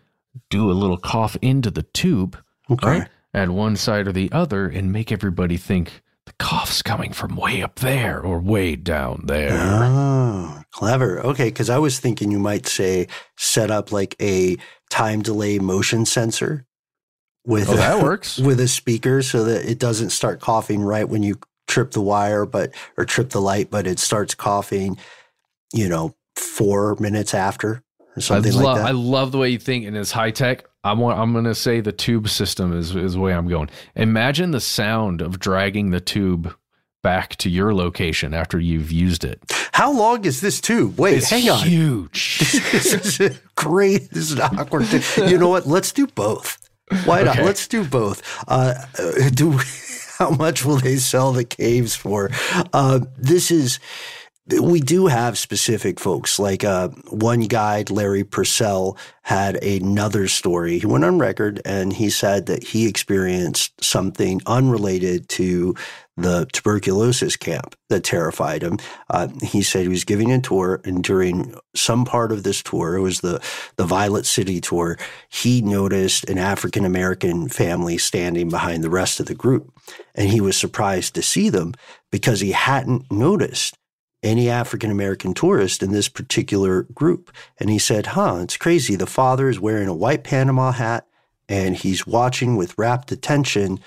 do 0.48 0.70
a 0.70 0.72
little 0.72 0.96
cough 0.96 1.36
into 1.42 1.70
the 1.70 1.82
tube, 1.82 2.38
okay. 2.70 2.88
right, 2.88 3.08
at 3.34 3.50
one 3.50 3.76
side 3.76 4.08
or 4.08 4.12
the 4.12 4.32
other, 4.32 4.66
and 4.66 4.90
make 4.90 5.12
everybody 5.12 5.58
think 5.58 6.01
the 6.26 6.32
cough's 6.38 6.82
coming 6.82 7.12
from 7.12 7.36
way 7.36 7.62
up 7.62 7.76
there 7.76 8.20
or 8.20 8.38
way 8.38 8.76
down 8.76 9.22
there. 9.26 9.58
Oh, 9.60 10.62
clever. 10.70 11.20
Okay, 11.20 11.46
because 11.46 11.70
I 11.70 11.78
was 11.78 11.98
thinking 11.98 12.30
you 12.30 12.38
might 12.38 12.66
say 12.66 13.08
set 13.36 13.70
up 13.70 13.90
like 13.90 14.14
a 14.20 14.56
time 14.90 15.22
delay 15.22 15.58
motion 15.58 16.06
sensor 16.06 16.66
with 17.44 17.68
oh, 17.68 17.76
that 17.76 18.02
works 18.02 18.38
with 18.38 18.60
a 18.60 18.68
speaker 18.68 19.22
so 19.22 19.44
that 19.44 19.68
it 19.68 19.78
doesn't 19.78 20.10
start 20.10 20.40
coughing 20.40 20.82
right 20.82 21.08
when 21.08 21.22
you 21.22 21.38
trip 21.66 21.90
the 21.92 22.00
wire, 22.00 22.46
but 22.46 22.72
or 22.96 23.04
trip 23.04 23.30
the 23.30 23.40
light, 23.40 23.70
but 23.70 23.86
it 23.86 23.98
starts 23.98 24.34
coughing. 24.34 24.98
You 25.72 25.88
know, 25.88 26.14
four 26.36 26.96
minutes 27.00 27.34
after 27.34 27.82
or 28.16 28.20
something 28.20 28.52
like 28.54 28.76
that. 28.76 28.86
I 28.86 28.90
love 28.90 29.32
the 29.32 29.38
way 29.38 29.50
you 29.50 29.58
think, 29.58 29.86
and 29.86 29.96
it's 29.96 30.12
high 30.12 30.30
tech. 30.30 30.64
I'm 30.84 31.00
I'm 31.02 31.32
going 31.32 31.44
to 31.44 31.54
say 31.54 31.80
the 31.80 31.92
tube 31.92 32.28
system 32.28 32.76
is 32.76 32.94
is 32.94 33.14
the 33.14 33.20
way 33.20 33.32
I'm 33.32 33.48
going. 33.48 33.70
Imagine 33.94 34.50
the 34.50 34.60
sound 34.60 35.20
of 35.20 35.38
dragging 35.38 35.90
the 35.90 36.00
tube 36.00 36.54
back 37.02 37.36
to 37.36 37.50
your 37.50 37.74
location 37.74 38.32
after 38.32 38.58
you've 38.58 38.92
used 38.92 39.24
it. 39.24 39.40
How 39.72 39.92
long 39.92 40.24
is 40.24 40.40
this 40.40 40.60
tube? 40.60 40.98
Wait, 40.98 41.18
it's 41.18 41.30
hang 41.30 41.48
on. 41.50 41.66
Huge. 41.66 42.38
this 42.72 43.20
is 43.20 43.40
great. 43.56 44.10
This 44.10 44.30
is 44.30 44.40
awkward. 44.40 44.86
you 45.16 45.38
know 45.38 45.48
what? 45.48 45.66
Let's 45.66 45.92
do 45.92 46.06
both. 46.06 46.58
Why 47.04 47.22
not? 47.22 47.36
Okay. 47.36 47.44
Let's 47.44 47.66
do 47.66 47.84
both. 47.84 48.22
Uh, 48.46 48.74
do 49.34 49.58
how 50.18 50.30
much 50.30 50.64
will 50.64 50.76
they 50.76 50.96
sell 50.96 51.32
the 51.32 51.44
caves 51.44 51.96
for? 51.96 52.30
Uh, 52.72 53.00
this 53.16 53.50
is 53.50 53.80
we 54.48 54.80
do 54.80 55.06
have 55.06 55.38
specific 55.38 56.00
folks. 56.00 56.38
Like 56.38 56.64
uh, 56.64 56.88
one 57.10 57.42
guide, 57.42 57.90
Larry 57.90 58.24
Purcell, 58.24 58.96
had 59.22 59.62
another 59.62 60.26
story. 60.26 60.80
He 60.80 60.86
went 60.86 61.04
on 61.04 61.18
record 61.18 61.60
and 61.64 61.92
he 61.92 62.10
said 62.10 62.46
that 62.46 62.64
he 62.64 62.88
experienced 62.88 63.72
something 63.82 64.40
unrelated 64.46 65.28
to 65.30 65.76
the 66.16 66.46
tuberculosis 66.52 67.36
camp 67.36 67.76
that 67.88 68.04
terrified 68.04 68.62
him. 68.62 68.78
Uh, 69.08 69.28
he 69.42 69.62
said 69.62 69.82
he 69.82 69.88
was 69.88 70.04
giving 70.04 70.30
a 70.30 70.40
tour, 70.40 70.80
and 70.84 71.02
during 71.02 71.54
some 71.74 72.04
part 72.04 72.32
of 72.32 72.42
this 72.42 72.62
tour, 72.62 72.96
it 72.96 73.00
was 73.00 73.20
the 73.20 73.40
the 73.76 73.86
Violet 73.86 74.26
City 74.26 74.60
tour. 74.60 74.98
He 75.30 75.62
noticed 75.62 76.28
an 76.28 76.36
African 76.36 76.84
American 76.84 77.48
family 77.48 77.96
standing 77.96 78.50
behind 78.50 78.84
the 78.84 78.90
rest 78.90 79.20
of 79.20 79.26
the 79.26 79.34
group, 79.34 79.72
and 80.14 80.28
he 80.28 80.40
was 80.40 80.56
surprised 80.56 81.14
to 81.14 81.22
see 81.22 81.48
them 81.48 81.72
because 82.10 82.40
he 82.40 82.52
hadn't 82.52 83.10
noticed 83.10 83.78
any 84.22 84.48
African 84.48 84.90
American 84.90 85.34
tourist 85.34 85.82
in 85.82 85.92
this 85.92 86.08
particular 86.08 86.82
group. 86.84 87.32
And 87.58 87.70
he 87.70 87.78
said, 87.78 88.06
huh, 88.06 88.40
it's 88.42 88.56
crazy. 88.56 88.96
The 88.96 89.06
father 89.06 89.48
is 89.48 89.60
wearing 89.60 89.88
a 89.88 89.94
white 89.94 90.24
Panama 90.24 90.72
hat 90.72 91.06
and 91.48 91.76
he's 91.76 92.06
watching 92.06 92.56
with 92.56 92.78
rapt 92.78 93.10
attention 93.12 93.80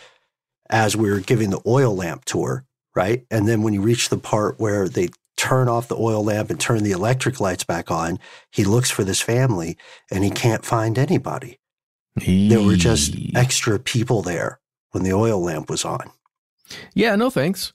as 0.70 0.96
we 0.96 1.10
are 1.10 1.20
giving 1.20 1.52
the 1.52 1.62
oil 1.66 1.96
lamp 1.96 2.26
tour, 2.26 2.66
right? 2.96 3.26
And 3.32 3.48
then 3.48 3.62
when 3.62 3.74
you 3.74 3.82
reach 3.82 4.10
the 4.10 4.18
part 4.18 4.60
where 4.60 4.90
they 4.90 5.10
turn 5.38 5.68
off 5.68 5.88
the 5.88 5.98
oil 5.98 6.24
lamp 6.24 6.50
and 6.50 6.60
turn 6.60 6.84
the 6.84 6.92
electric 6.92 7.40
lights 7.40 7.64
back 7.64 7.92
on, 7.92 8.20
he 8.52 8.64
looks 8.64 8.90
for 8.90 9.04
this 9.04 9.22
family 9.22 9.78
and 10.12 10.24
he 10.24 10.30
can't 10.30 10.66
find 10.66 10.98
anybody. 10.98 11.60
There 12.16 12.62
were 12.62 12.78
just 12.78 13.16
extra 13.36 13.78
people 13.78 14.22
there 14.22 14.60
when 14.92 15.04
the 15.04 15.14
oil 15.14 15.42
lamp 15.42 15.70
was 15.70 15.84
on. 15.84 16.10
Yeah, 16.94 17.16
no 17.16 17.30
thanks. 17.30 17.74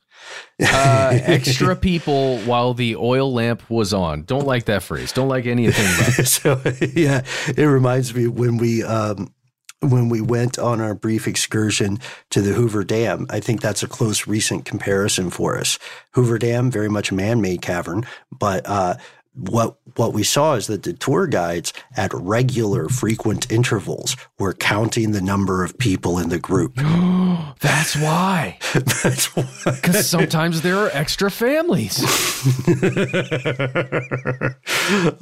Uh, 0.63 1.19
extra 1.23 1.75
people 1.91 2.39
while 2.41 2.75
the 2.75 2.97
oil 2.97 3.33
lamp 3.33 3.69
was 3.71 3.95
on. 3.95 4.23
Don't 4.23 4.47
like 4.47 4.67
that 4.67 4.83
phrase. 4.83 5.13
Don't 5.13 5.29
like 5.29 5.47
anything 5.47 5.87
about 5.95 6.19
it. 6.19 6.27
so 6.27 6.61
yeah, 6.95 7.23
it 7.49 7.65
reminds 7.65 8.15
me 8.15 8.27
when 8.27 8.57
we 8.59 8.83
um, 8.83 9.33
when 9.81 10.09
we 10.09 10.21
went 10.21 10.59
on 10.59 10.81
our 10.81 10.95
brief 10.95 11.27
excursion 11.27 11.99
to 12.31 12.43
the 12.43 12.53
Hoover 12.53 12.85
Dam. 12.85 13.27
I 13.31 13.41
think 13.41 13.61
that's 13.61 13.83
a 13.83 13.89
close 13.89 14.27
recent 14.27 14.65
comparison 14.65 15.31
for 15.31 15.59
us. 15.59 15.79
Hoover 16.13 16.39
Dam, 16.39 16.71
very 16.71 16.89
much 16.89 17.11
a 17.11 17.15
man-made 17.15 17.63
cavern, 17.63 18.07
but 18.31 18.63
uh, 18.67 18.97
what 19.35 19.77
what 19.97 20.13
we 20.13 20.23
saw 20.23 20.55
is 20.55 20.67
that 20.67 20.83
the 20.83 20.93
tour 20.93 21.27
guides 21.27 21.73
at 21.97 22.13
regular 22.13 22.89
frequent 22.89 23.51
intervals 23.51 24.17
were 24.39 24.53
counting 24.53 25.13
the 25.13 25.21
number 25.21 25.65
of 25.65 25.79
people 25.79 26.19
in 26.19 26.29
the 26.29 26.39
group. 26.39 26.75
That's 27.61 27.97
why. 27.97 28.59
That's 28.75 29.35
why. 29.37 29.47
Because 29.65 30.09
sometimes 30.09 30.63
there 30.63 30.79
are 30.79 30.91
extra 30.93 31.31
families. 31.31 32.03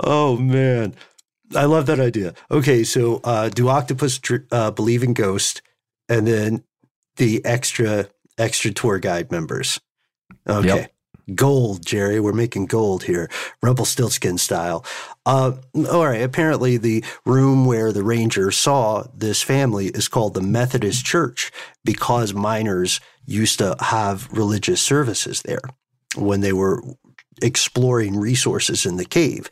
oh 0.05 0.37
man. 0.41 0.95
I 1.55 1.65
love 1.65 1.87
that 1.87 1.99
idea. 1.99 2.35
Okay, 2.51 2.85
so 2.85 3.21
uh, 3.25 3.49
do 3.49 3.69
octopus 3.69 4.21
uh, 4.51 4.71
believe 4.71 5.03
in 5.03 5.15
ghosts, 5.15 5.63
and 6.09 6.27
then 6.27 6.63
the 7.17 7.43
extra 7.45 8.09
extra 8.37 8.71
tour 8.71 8.99
guide 8.99 9.31
members? 9.31 9.81
Okay, 10.47 10.67
Yep. 10.69 10.93
Gold, 11.35 11.85
Jerry. 11.85 12.21
We're 12.21 12.33
making 12.33 12.67
gold 12.67 13.05
here, 13.05 13.29
Rumpelstiltskin 13.63 14.39
style. 14.39 14.85
Uh, 15.27 15.53
all 15.91 16.07
right. 16.07 16.23
Apparently, 16.23 16.77
the 16.77 17.05
room 17.25 17.67
where 17.67 17.93
the 17.93 18.03
ranger 18.03 18.51
saw 18.51 19.05
this 19.15 19.43
family 19.43 19.89
is 19.89 20.09
called 20.09 20.35
the 20.35 20.41
Methodist 20.41 21.05
Church 21.05 21.53
because 21.85 22.33
miners 22.33 23.01
used 23.27 23.59
to 23.59 23.77
have 23.81 24.29
religious 24.33 24.81
services 24.81 25.43
there 25.43 25.63
when 26.17 26.41
they 26.41 26.53
were 26.53 26.83
exploring 27.43 28.19
resources 28.19 28.87
in 28.87 28.97
the 28.97 29.05
cave. 29.05 29.51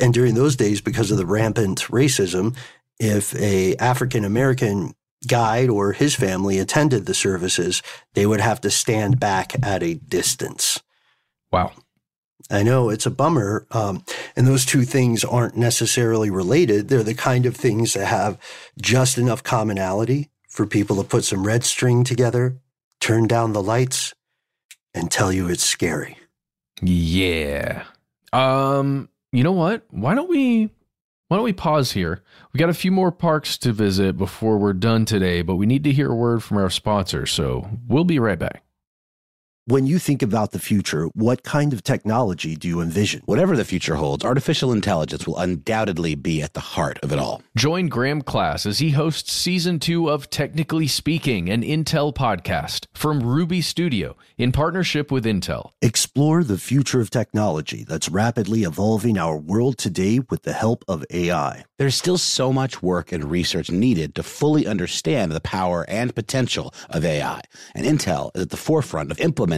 And 0.00 0.14
during 0.14 0.34
those 0.34 0.56
days, 0.56 0.80
because 0.80 1.10
of 1.10 1.18
the 1.18 1.26
rampant 1.26 1.80
racism, 1.88 2.56
if 3.00 3.34
a 3.36 3.76
African 3.76 4.24
American 4.24 4.94
guide 5.26 5.68
or 5.68 5.92
his 5.92 6.14
family 6.14 6.58
attended 6.58 7.06
the 7.06 7.14
services, 7.14 7.82
they 8.14 8.26
would 8.26 8.40
have 8.40 8.60
to 8.60 8.70
stand 8.70 9.18
back 9.18 9.52
at 9.64 9.82
a 9.82 9.94
distance. 9.94 10.80
Wow. 11.52 11.72
I 12.50 12.62
know 12.62 12.88
it's 12.88 13.06
a 13.06 13.10
bummer. 13.10 13.66
Um, 13.70 14.04
and 14.36 14.46
those 14.46 14.64
two 14.64 14.82
things 14.82 15.24
aren't 15.24 15.56
necessarily 15.56 16.30
related. 16.30 16.88
They're 16.88 17.02
the 17.02 17.14
kind 17.14 17.46
of 17.46 17.56
things 17.56 17.94
that 17.94 18.06
have 18.06 18.38
just 18.80 19.18
enough 19.18 19.42
commonality 19.42 20.30
for 20.48 20.66
people 20.66 20.96
to 20.96 21.04
put 21.04 21.24
some 21.24 21.46
red 21.46 21.64
string 21.64 22.04
together, 22.04 22.58
turn 23.00 23.26
down 23.26 23.52
the 23.52 23.62
lights, 23.62 24.14
and 24.94 25.10
tell 25.10 25.32
you 25.32 25.48
it's 25.48 25.64
scary. 25.64 26.16
Yeah. 26.80 27.84
Um, 28.32 29.08
you 29.32 29.42
know 29.42 29.52
what? 29.52 29.84
Why 29.90 30.14
don't 30.14 30.28
we 30.28 30.70
why 31.28 31.36
don't 31.36 31.44
we 31.44 31.52
pause 31.52 31.92
here? 31.92 32.22
We 32.52 32.58
got 32.58 32.70
a 32.70 32.74
few 32.74 32.90
more 32.90 33.12
parks 33.12 33.58
to 33.58 33.72
visit 33.72 34.16
before 34.16 34.56
we're 34.56 34.72
done 34.72 35.04
today, 35.04 35.42
but 35.42 35.56
we 35.56 35.66
need 35.66 35.84
to 35.84 35.92
hear 35.92 36.10
a 36.10 36.14
word 36.14 36.42
from 36.42 36.56
our 36.56 36.70
sponsor, 36.70 37.26
so 37.26 37.68
we'll 37.86 38.04
be 38.04 38.18
right 38.18 38.38
back. 38.38 38.62
When 39.68 39.86
you 39.86 39.98
think 39.98 40.22
about 40.22 40.52
the 40.52 40.58
future, 40.58 41.08
what 41.08 41.42
kind 41.42 41.74
of 41.74 41.84
technology 41.84 42.56
do 42.56 42.66
you 42.66 42.80
envision? 42.80 43.20
Whatever 43.26 43.54
the 43.54 43.66
future 43.66 43.96
holds, 43.96 44.24
artificial 44.24 44.72
intelligence 44.72 45.26
will 45.26 45.36
undoubtedly 45.36 46.14
be 46.14 46.40
at 46.40 46.54
the 46.54 46.60
heart 46.60 46.98
of 47.02 47.12
it 47.12 47.18
all. 47.18 47.42
Join 47.54 47.88
Graham 47.88 48.22
Class 48.22 48.64
as 48.64 48.78
he 48.78 48.92
hosts 48.92 49.30
season 49.30 49.78
two 49.78 50.08
of 50.08 50.30
Technically 50.30 50.86
Speaking, 50.86 51.50
an 51.50 51.62
Intel 51.62 52.14
podcast 52.14 52.86
from 52.94 53.20
Ruby 53.20 53.60
Studio 53.60 54.16
in 54.38 54.52
partnership 54.52 55.12
with 55.12 55.26
Intel. 55.26 55.72
Explore 55.82 56.44
the 56.44 56.56
future 56.56 57.02
of 57.02 57.10
technology 57.10 57.84
that's 57.86 58.08
rapidly 58.08 58.62
evolving 58.62 59.18
our 59.18 59.36
world 59.36 59.76
today 59.76 60.18
with 60.30 60.44
the 60.44 60.54
help 60.54 60.82
of 60.88 61.04
AI. 61.10 61.66
There's 61.76 61.94
still 61.94 62.16
so 62.16 62.54
much 62.54 62.82
work 62.82 63.12
and 63.12 63.30
research 63.30 63.70
needed 63.70 64.14
to 64.14 64.22
fully 64.22 64.66
understand 64.66 65.32
the 65.32 65.40
power 65.40 65.84
and 65.90 66.14
potential 66.14 66.72
of 66.88 67.04
AI, 67.04 67.42
and 67.74 67.84
Intel 67.84 68.30
is 68.34 68.44
at 68.44 68.50
the 68.50 68.56
forefront 68.56 69.10
of 69.10 69.20
implementing 69.20 69.57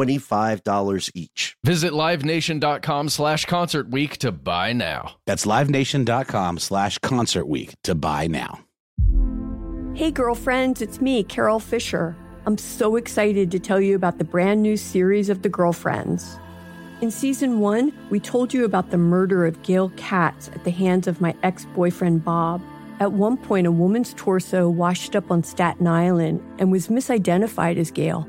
$25 0.00 1.10
each. 1.14 1.56
Visit 1.64 1.92
livenation.com 1.92 3.08
slash 3.08 3.44
concert 3.44 3.90
week 3.90 4.16
to 4.18 4.32
buy 4.32 4.72
now. 4.72 5.16
That's 5.26 5.46
livenation.com 5.46 6.58
slash 6.58 6.98
concert 6.98 7.46
week 7.46 7.74
to 7.84 7.94
buy 7.94 8.26
now. 8.26 8.60
Hey, 9.94 10.10
girlfriends, 10.10 10.80
it's 10.80 11.00
me, 11.00 11.22
Carole 11.22 11.60
Fisher. 11.60 12.16
I'm 12.46 12.56
so 12.56 12.96
excited 12.96 13.50
to 13.50 13.58
tell 13.58 13.80
you 13.80 13.94
about 13.94 14.18
the 14.18 14.24
brand 14.24 14.62
new 14.62 14.76
series 14.76 15.28
of 15.28 15.42
The 15.42 15.50
Girlfriends. 15.50 16.38
In 17.02 17.10
season 17.10 17.60
one, 17.60 17.92
we 18.08 18.20
told 18.20 18.54
you 18.54 18.64
about 18.64 18.90
the 18.90 18.98
murder 18.98 19.44
of 19.44 19.62
Gail 19.62 19.90
Katz 19.96 20.48
at 20.48 20.64
the 20.64 20.70
hands 20.70 21.06
of 21.06 21.20
my 21.20 21.34
ex 21.42 21.66
boyfriend 21.74 22.24
Bob. 22.24 22.62
At 22.98 23.12
one 23.12 23.36
point, 23.36 23.66
a 23.66 23.72
woman's 23.72 24.14
torso 24.14 24.68
washed 24.68 25.16
up 25.16 25.30
on 25.30 25.42
Staten 25.42 25.86
Island 25.86 26.42
and 26.58 26.70
was 26.70 26.88
misidentified 26.88 27.76
as 27.76 27.90
Gail. 27.90 28.28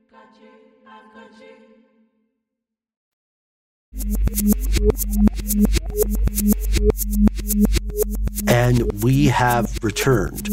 And 8.47 9.03
we 9.03 9.25
have 9.25 9.77
returned. 9.83 10.49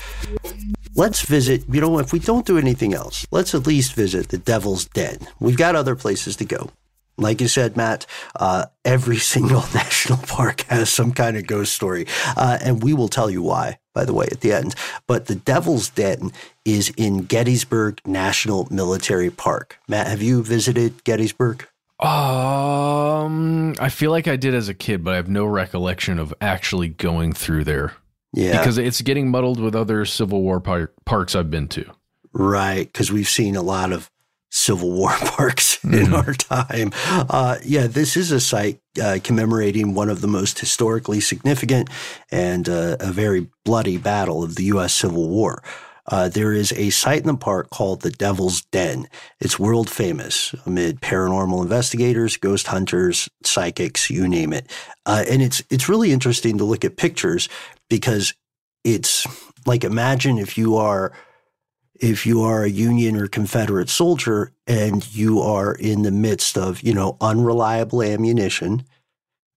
let's 0.97 1.23
visit, 1.23 1.62
you 1.70 1.81
know, 1.81 2.01
if 2.01 2.12
we 2.12 2.19
don't 2.19 2.44
do 2.44 2.59
anything 2.59 2.94
else, 2.94 3.27
let's 3.31 3.55
at 3.55 3.66
least 3.66 3.94
visit 3.94 4.28
the 4.31 4.39
Devil's 4.39 4.86
Den. 4.86 5.19
We've 5.39 5.56
got 5.56 5.77
other 5.77 5.94
places 5.94 6.35
to 6.36 6.44
go. 6.44 6.70
Like 7.16 7.40
you 7.40 7.47
said, 7.47 7.77
Matt, 7.77 8.06
uh, 8.35 8.66
every 8.85 9.16
single 9.35 9.62
national 9.73 10.19
park 10.19 10.62
has 10.62 10.90
some 10.90 11.12
kind 11.12 11.36
of 11.36 11.47
ghost 11.47 11.73
story. 11.73 12.06
Uh, 12.36 12.59
and 12.60 12.82
we 12.82 12.93
will 12.93 13.09
tell 13.09 13.31
you 13.31 13.43
why, 13.43 13.78
by 13.94 14.05
the 14.05 14.15
way, 14.15 14.27
at 14.32 14.40
the 14.40 14.52
end. 14.52 14.74
But 15.06 15.27
the 15.27 15.36
Devil's 15.36 15.90
Den 15.90 16.32
is 16.65 16.93
in 16.97 17.24
Gettysburg 17.24 18.01
National 18.05 18.66
Military 18.70 19.31
Park. 19.31 19.78
Matt, 19.86 20.09
have 20.09 20.23
you 20.23 20.43
visited 20.43 21.05
Gettysburg? 21.05 21.69
Um, 22.01 23.75
I 23.81 23.89
feel 23.89 24.11
like 24.12 24.29
I 24.29 24.37
did 24.37 24.55
as 24.55 24.69
a 24.69 24.75
kid, 24.75 25.03
but 25.03 25.15
I 25.15 25.16
have 25.16 25.29
no 25.29 25.45
recollection 25.45 26.19
of 26.19 26.33
actually 26.41 26.89
going 26.89 27.33
through 27.33 27.65
there. 27.65 27.95
Yeah. 28.33 28.59
Because 28.59 28.79
it's 28.79 29.01
getting 29.01 29.31
muddled 29.31 29.59
with 29.59 29.75
other 29.75 30.05
Civil 30.05 30.43
War 30.43 30.61
par- 30.61 30.93
parks 31.05 31.35
I've 31.35 31.51
been 31.51 31.69
to. 31.69 31.91
Right. 32.33 32.87
Because 32.87 33.11
we've 33.11 33.29
seen 33.29 33.57
a 33.57 33.62
lot 33.62 33.93
of 33.93 34.11
Civil 34.51 34.93
War 34.93 35.11
parks 35.19 35.83
in 35.85 35.91
mm. 35.91 36.12
our 36.12 36.35
time. 36.35 36.93
Uh, 37.29 37.59
yeah, 37.65 37.87
this 37.87 38.16
is 38.16 38.31
a 38.31 38.41
site 38.41 38.81
uh, 39.03 39.19
commemorating 39.23 39.95
one 39.95 40.09
of 40.09 40.20
the 40.20 40.29
most 40.29 40.59
historically 40.59 41.20
significant 41.20 41.91
and 42.31 42.69
uh, 42.69 42.97
a 43.01 43.12
very 43.12 43.49
bloody 43.65 43.97
battle 43.97 44.43
of 44.43 44.55
the 44.55 44.65
U.S. 44.65 44.95
Civil 44.95 45.29
War. 45.29 45.62
Uh, 46.09 46.29
there 46.29 46.53
is 46.53 46.73
a 46.73 46.91
site 46.91 47.21
in 47.21 47.27
the 47.27 47.37
park 47.37 47.71
called 47.71 48.01
the 48.01 48.11
Devil's 48.11 48.63
Den. 48.63 49.07
It's 49.41 49.59
world 49.59 49.91
famous 49.91 50.55
amid 50.65 51.01
paranormal 51.01 51.63
investigators, 51.63 52.37
ghost 52.37 52.69
hunters, 52.69 53.29
psychics, 53.45 54.09
you 54.09 54.27
name 54.27 54.53
it. 54.53 54.71
Uh, 55.05 55.25
and 55.29 55.43
it's 55.43 55.63
it's 55.71 55.89
really 55.89 56.11
interesting 56.13 56.59
to 56.59 56.65
look 56.65 56.85
at 56.85 56.97
pictures 56.97 57.49
because 57.91 58.35
it's 58.85 59.27
like 59.67 59.85
imagine 59.85 60.39
if 60.39 60.57
you 60.57 60.77
are 60.77 61.13
if 62.01 62.27
you 62.27 62.43
are 62.43 62.63
a 62.63 62.71
Union 62.71 63.17
or 63.17 63.27
Confederate 63.27 63.89
soldier 63.89 64.53
and 64.67 65.15
you 65.15 65.41
are 65.41 65.75
in 65.75 66.03
the 66.03 66.11
midst 66.11 66.57
of, 66.57 66.81
you 66.83 66.95
know, 66.95 67.17
unreliable 67.21 68.03
ammunition, 68.03 68.85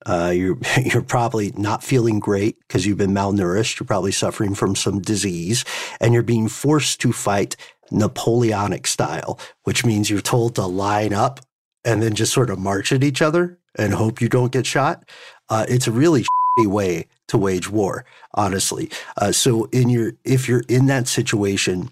uh, 0.05 0.31
you're 0.33 0.57
you're 0.83 1.01
probably 1.01 1.51
not 1.55 1.83
feeling 1.83 2.19
great 2.19 2.57
because 2.59 2.85
you've 2.85 2.97
been 2.97 3.13
malnourished. 3.13 3.79
You're 3.79 3.87
probably 3.87 4.11
suffering 4.11 4.55
from 4.55 4.75
some 4.75 5.01
disease, 5.01 5.65
and 5.99 6.13
you're 6.13 6.23
being 6.23 6.47
forced 6.47 7.01
to 7.01 7.13
fight 7.13 7.55
Napoleonic 7.91 8.87
style, 8.87 9.39
which 9.63 9.85
means 9.85 10.09
you're 10.09 10.21
told 10.21 10.55
to 10.55 10.65
line 10.65 11.13
up 11.13 11.41
and 11.83 12.01
then 12.01 12.13
just 12.13 12.33
sort 12.33 12.49
of 12.49 12.59
march 12.59 12.91
at 12.91 13.03
each 13.03 13.21
other 13.21 13.59
and 13.77 13.93
hope 13.93 14.21
you 14.21 14.29
don't 14.29 14.51
get 14.51 14.65
shot. 14.65 15.03
Uh, 15.49 15.65
it's 15.67 15.87
a 15.87 15.91
really 15.91 16.23
way 16.57 17.07
to 17.27 17.37
wage 17.37 17.69
war, 17.69 18.05
honestly. 18.33 18.89
Uh, 19.17 19.31
so 19.31 19.65
in 19.65 19.89
your 19.89 20.13
if 20.23 20.47
you're 20.47 20.63
in 20.69 20.85
that 20.87 21.07
situation 21.07 21.91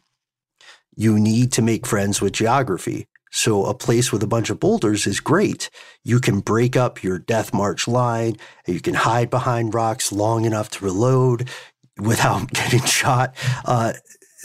you 1.00 1.18
need 1.18 1.54
to 1.54 1.62
make 1.62 1.88
friends 1.88 2.20
with 2.20 2.34
geography. 2.34 3.08
So 3.32 3.66
a 3.66 3.74
place 3.74 4.12
with 4.12 4.24
a 4.24 4.28
bunch 4.28 4.50
of 4.50 4.60
boulders 4.60 5.06
is 5.06 5.20
great. 5.20 5.70
You 6.04 6.20
can 6.20 6.40
break 6.40 6.76
up 6.76 7.04
your 7.04 7.20
death 7.20 7.54
march 7.54 7.88
line 7.88 8.38
you 8.70 8.80
can 8.80 8.94
hide 8.94 9.30
behind 9.30 9.74
rocks 9.74 10.12
long 10.12 10.46
enough 10.46 10.70
to 10.72 10.86
reload 10.86 11.50
without 11.98 12.50
getting 12.54 12.84
shot. 12.84 13.36
Uh, 13.66 13.94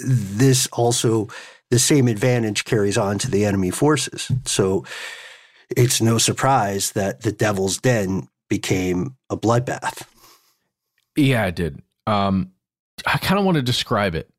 this 0.05 0.67
also, 0.73 1.29
the 1.71 1.79
same 1.79 2.09
advantage 2.09 2.65
carries 2.65 2.99
on 2.99 3.19
to 3.19 3.31
the 3.31 3.45
enemy 3.45 3.71
forces. 3.71 4.31
So 4.45 4.85
it's 5.77 6.01
no 6.01 6.19
surprise 6.19 6.93
that 6.93 7.23
the 7.23 7.33
Devil's 7.33 7.79
Den 7.79 8.29
became 8.49 9.17
a 9.31 9.37
bloodbath. 9.37 10.07
Yeah, 11.17 11.47
it 11.47 11.57
did. 11.57 11.83
Um, 12.07 12.53
I 13.07 13.19
kind 13.19 13.39
of 13.39 13.45
want 13.45 13.57
to 13.57 13.63
describe 13.63 14.15
it 14.15 14.31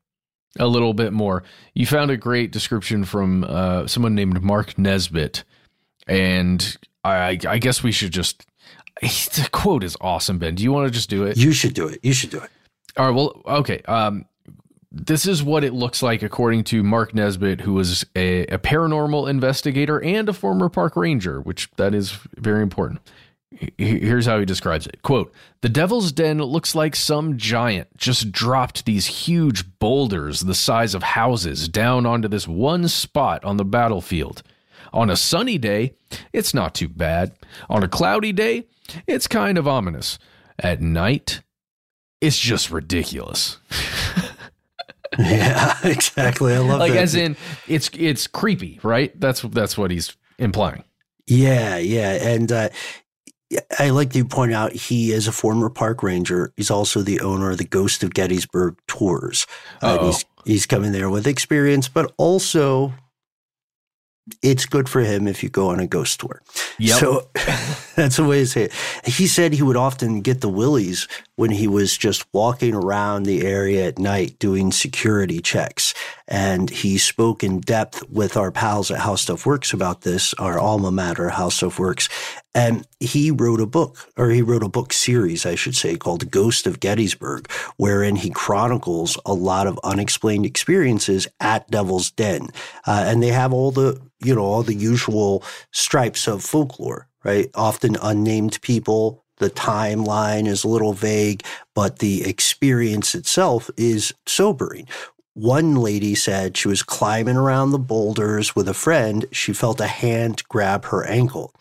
a 0.58 0.66
little 0.66 0.94
bit 0.94 1.12
more. 1.12 1.42
You 1.74 1.86
found 1.86 2.10
a 2.10 2.16
great 2.16 2.52
description 2.52 3.04
from 3.04 3.44
uh, 3.44 3.86
someone 3.86 4.14
named 4.14 4.42
Mark 4.42 4.78
Nesbitt, 4.78 5.44
and 6.06 6.76
I, 7.04 7.38
I 7.48 7.58
guess 7.58 7.82
we 7.82 7.92
should 7.92 8.12
just. 8.12 8.46
The 9.02 9.48
quote 9.52 9.84
is 9.84 9.94
awesome, 10.00 10.38
Ben. 10.38 10.54
Do 10.54 10.62
you 10.62 10.72
want 10.72 10.86
to 10.86 10.90
just 10.90 11.10
do 11.10 11.24
it? 11.24 11.36
You 11.36 11.52
should 11.52 11.74
do 11.74 11.86
it. 11.86 12.00
You 12.02 12.14
should 12.14 12.30
do 12.30 12.38
it. 12.38 12.50
All 12.96 13.06
right. 13.06 13.14
Well, 13.14 13.42
okay. 13.46 13.82
Um, 13.82 14.24
this 14.90 15.26
is 15.26 15.42
what 15.42 15.64
it 15.64 15.74
looks 15.74 16.02
like 16.02 16.22
according 16.22 16.64
to 16.64 16.82
Mark 16.82 17.14
Nesbitt, 17.14 17.60
who 17.60 17.74
was 17.74 18.06
a, 18.16 18.46
a 18.46 18.58
paranormal 18.58 19.28
investigator 19.28 20.02
and 20.02 20.28
a 20.28 20.32
former 20.32 20.70
park 20.70 20.96
ranger, 20.96 21.40
which 21.40 21.70
that 21.76 21.94
is 21.94 22.12
very 22.36 22.62
important. 22.62 23.00
Here's 23.78 24.26
how 24.26 24.40
he 24.40 24.44
describes 24.44 24.86
it. 24.86 25.02
Quote, 25.02 25.32
the 25.60 25.68
devil's 25.68 26.10
den 26.12 26.38
looks 26.38 26.74
like 26.74 26.96
some 26.96 27.38
giant 27.38 27.96
just 27.96 28.32
dropped 28.32 28.84
these 28.84 29.06
huge 29.06 29.78
boulders 29.78 30.40
the 30.40 30.54
size 30.54 30.94
of 30.94 31.02
houses 31.02 31.68
down 31.68 32.06
onto 32.06 32.28
this 32.28 32.48
one 32.48 32.88
spot 32.88 33.44
on 33.44 33.56
the 33.56 33.64
battlefield. 33.64 34.42
On 34.92 35.10
a 35.10 35.16
sunny 35.16 35.58
day, 35.58 35.94
it's 36.32 36.54
not 36.54 36.74
too 36.74 36.88
bad. 36.88 37.36
On 37.70 37.82
a 37.82 37.88
cloudy 37.88 38.32
day, 38.32 38.66
it's 39.06 39.28
kind 39.28 39.58
of 39.58 39.68
ominous. 39.68 40.18
At 40.58 40.80
night, 40.80 41.42
it's 42.20 42.38
just 42.38 42.70
ridiculous. 42.70 43.58
yeah, 45.18 45.76
exactly. 45.84 46.54
I 46.54 46.58
love 46.58 46.80
like 46.80 46.92
that. 46.92 47.02
as 47.02 47.14
in 47.14 47.36
it's 47.68 47.90
it's 47.96 48.26
creepy, 48.26 48.80
right? 48.82 49.18
That's 49.20 49.42
that's 49.42 49.76
what 49.76 49.90
he's 49.90 50.16
implying. 50.38 50.84
Yeah, 51.26 51.76
yeah, 51.76 52.12
and 52.12 52.50
uh, 52.50 52.68
I 53.78 53.90
like 53.90 54.12
to 54.12 54.24
point 54.24 54.52
out 54.52 54.72
he 54.72 55.12
is 55.12 55.28
a 55.28 55.32
former 55.32 55.70
park 55.70 56.02
ranger. 56.02 56.52
He's 56.56 56.70
also 56.70 57.02
the 57.02 57.20
owner 57.20 57.50
of 57.50 57.58
the 57.58 57.64
Ghost 57.64 58.02
of 58.02 58.12
Gettysburg 58.12 58.76
tours. 58.88 59.46
Uh, 59.80 60.06
he's 60.06 60.24
he's 60.44 60.66
coming 60.66 60.92
there 60.92 61.10
with 61.10 61.26
experience, 61.26 61.88
but 61.88 62.12
also 62.16 62.92
it's 64.42 64.66
good 64.66 64.88
for 64.88 65.00
him 65.00 65.28
if 65.28 65.42
you 65.42 65.48
go 65.48 65.68
on 65.68 65.78
a 65.78 65.86
ghost 65.86 66.20
tour. 66.20 66.42
Yep. 66.78 66.98
So 66.98 67.28
that's 67.94 68.16
the 68.16 68.24
way 68.24 68.40
to 68.40 68.46
say 68.46 68.64
it. 68.64 68.72
He 69.04 69.26
said 69.28 69.52
he 69.52 69.62
would 69.62 69.76
often 69.76 70.20
get 70.20 70.40
the 70.40 70.48
willies 70.48 71.06
when 71.36 71.50
he 71.50 71.68
was 71.68 71.96
just 71.96 72.26
walking 72.32 72.74
around 72.74 73.22
the 73.22 73.46
area 73.46 73.86
at 73.86 73.98
night 73.98 74.38
doing 74.38 74.72
security 74.72 75.38
checks. 75.38 75.94
And 76.26 76.68
he 76.68 76.98
spoke 76.98 77.44
in 77.44 77.60
depth 77.60 78.08
with 78.10 78.36
our 78.36 78.50
pals 78.50 78.90
at 78.90 79.00
How 79.00 79.14
Stuff 79.14 79.46
Works 79.46 79.72
about 79.72 80.00
this, 80.00 80.34
our 80.34 80.58
alma 80.58 80.90
mater, 80.90 81.28
How 81.28 81.50
Stuff 81.50 81.78
Works. 81.78 82.08
And 82.54 82.86
he 83.00 83.30
wrote 83.30 83.60
a 83.60 83.66
book, 83.66 84.10
or 84.16 84.30
he 84.30 84.40
wrote 84.40 84.62
a 84.62 84.68
book 84.68 84.94
series, 84.94 85.44
I 85.44 85.54
should 85.56 85.76
say, 85.76 85.96
called 85.96 86.30
Ghost 86.30 86.66
of 86.66 86.80
Gettysburg, 86.80 87.50
wherein 87.76 88.16
he 88.16 88.30
chronicles 88.30 89.18
a 89.26 89.34
lot 89.34 89.66
of 89.66 89.78
unexplained 89.84 90.46
experiences 90.46 91.28
at 91.38 91.70
Devil's 91.70 92.10
Den. 92.10 92.48
Uh, 92.86 93.04
and 93.06 93.22
they 93.22 93.28
have 93.28 93.52
all 93.52 93.70
the, 93.70 94.00
you 94.24 94.34
know, 94.34 94.42
all 94.42 94.62
the 94.62 94.74
usual 94.74 95.44
stripes 95.70 96.26
of 96.26 96.42
folklore, 96.42 97.08
right? 97.22 97.50
Often 97.54 97.96
unnamed 98.00 98.58
people. 98.62 99.25
The 99.38 99.50
timeline 99.50 100.46
is 100.46 100.64
a 100.64 100.68
little 100.68 100.92
vague, 100.92 101.42
but 101.74 101.98
the 101.98 102.24
experience 102.24 103.14
itself 103.14 103.70
is 103.76 104.14
sobering. 104.26 104.88
One 105.34 105.76
lady 105.76 106.14
said 106.14 106.56
she 106.56 106.68
was 106.68 106.82
climbing 106.82 107.36
around 107.36 107.70
the 107.70 107.78
boulders 107.78 108.56
with 108.56 108.68
a 108.68 108.74
friend. 108.74 109.26
She 109.32 109.52
felt 109.52 109.80
a 109.80 109.86
hand 109.86 110.42
grab 110.48 110.86
her 110.86 111.04
ankle. 111.04 111.52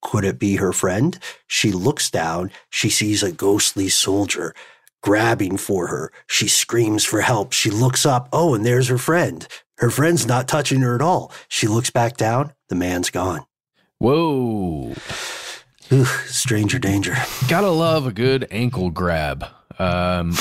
Could 0.00 0.24
it 0.24 0.38
be 0.38 0.56
her 0.56 0.72
friend? 0.72 1.18
She 1.46 1.70
looks 1.72 2.10
down. 2.10 2.50
She 2.70 2.88
sees 2.88 3.22
a 3.22 3.30
ghostly 3.30 3.88
soldier 3.88 4.54
grabbing 5.02 5.56
for 5.58 5.88
her. 5.88 6.12
She 6.26 6.48
screams 6.48 7.04
for 7.04 7.20
help. 7.20 7.52
She 7.52 7.70
looks 7.70 8.06
up. 8.06 8.28
Oh, 8.32 8.54
and 8.54 8.64
there's 8.64 8.88
her 8.88 8.98
friend. 8.98 9.46
Her 9.78 9.90
friend's 9.90 10.26
not 10.26 10.48
touching 10.48 10.80
her 10.80 10.94
at 10.94 11.02
all. 11.02 11.32
She 11.48 11.66
looks 11.66 11.90
back 11.90 12.16
down. 12.16 12.52
The 12.68 12.76
man's 12.76 13.10
gone. 13.10 13.44
Whoa. 13.98 14.94
Ooh, 15.92 16.04
stranger 16.04 16.78
danger. 16.78 17.16
Gotta 17.48 17.68
love 17.68 18.06
a 18.06 18.12
good 18.12 18.46
ankle 18.50 18.90
grab. 18.90 19.44
Um, 19.78 20.30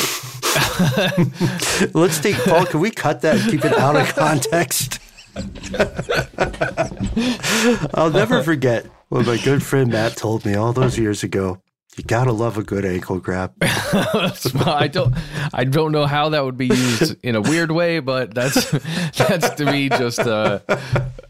Let's 1.94 2.20
take 2.20 2.36
Paul. 2.36 2.66
Can 2.66 2.80
we 2.80 2.92
cut 2.92 3.22
that 3.22 3.38
and 3.38 3.52
keep 3.52 3.66
it 3.66 3.78
out 3.78 3.96
of 3.96 4.14
context? 4.16 5.00
I'll 7.94 8.12
never 8.12 8.44
forget 8.44 8.86
what 9.10 9.26
my 9.26 9.38
good 9.38 9.64
friend 9.64 9.92
Matt 9.92 10.16
told 10.16 10.46
me 10.46 10.56
all 10.56 10.74
those 10.74 10.98
years 10.98 11.24
ago. 11.24 11.62
You 11.98 12.06
gotta 12.06 12.32
love 12.32 12.58
a 12.58 12.64
good 12.64 12.86
ankle 12.86 13.20
grab. 13.20 13.54
I 13.62 14.90
don't, 14.90 15.14
I 15.54 15.66
don't 15.66 15.92
know 15.92 16.06
how 16.06 16.30
that 16.30 16.46
would 16.46 16.58
be 16.58 16.68
used 16.68 17.18
in 17.24 17.36
a 17.36 17.42
weird 17.42 17.72
way, 17.72 18.00
but 18.00 18.34
that's 18.34 18.72
that's 19.18 19.50
to 19.56 19.66
me 19.66 19.90
just 19.90 20.20
uh, 20.20 20.60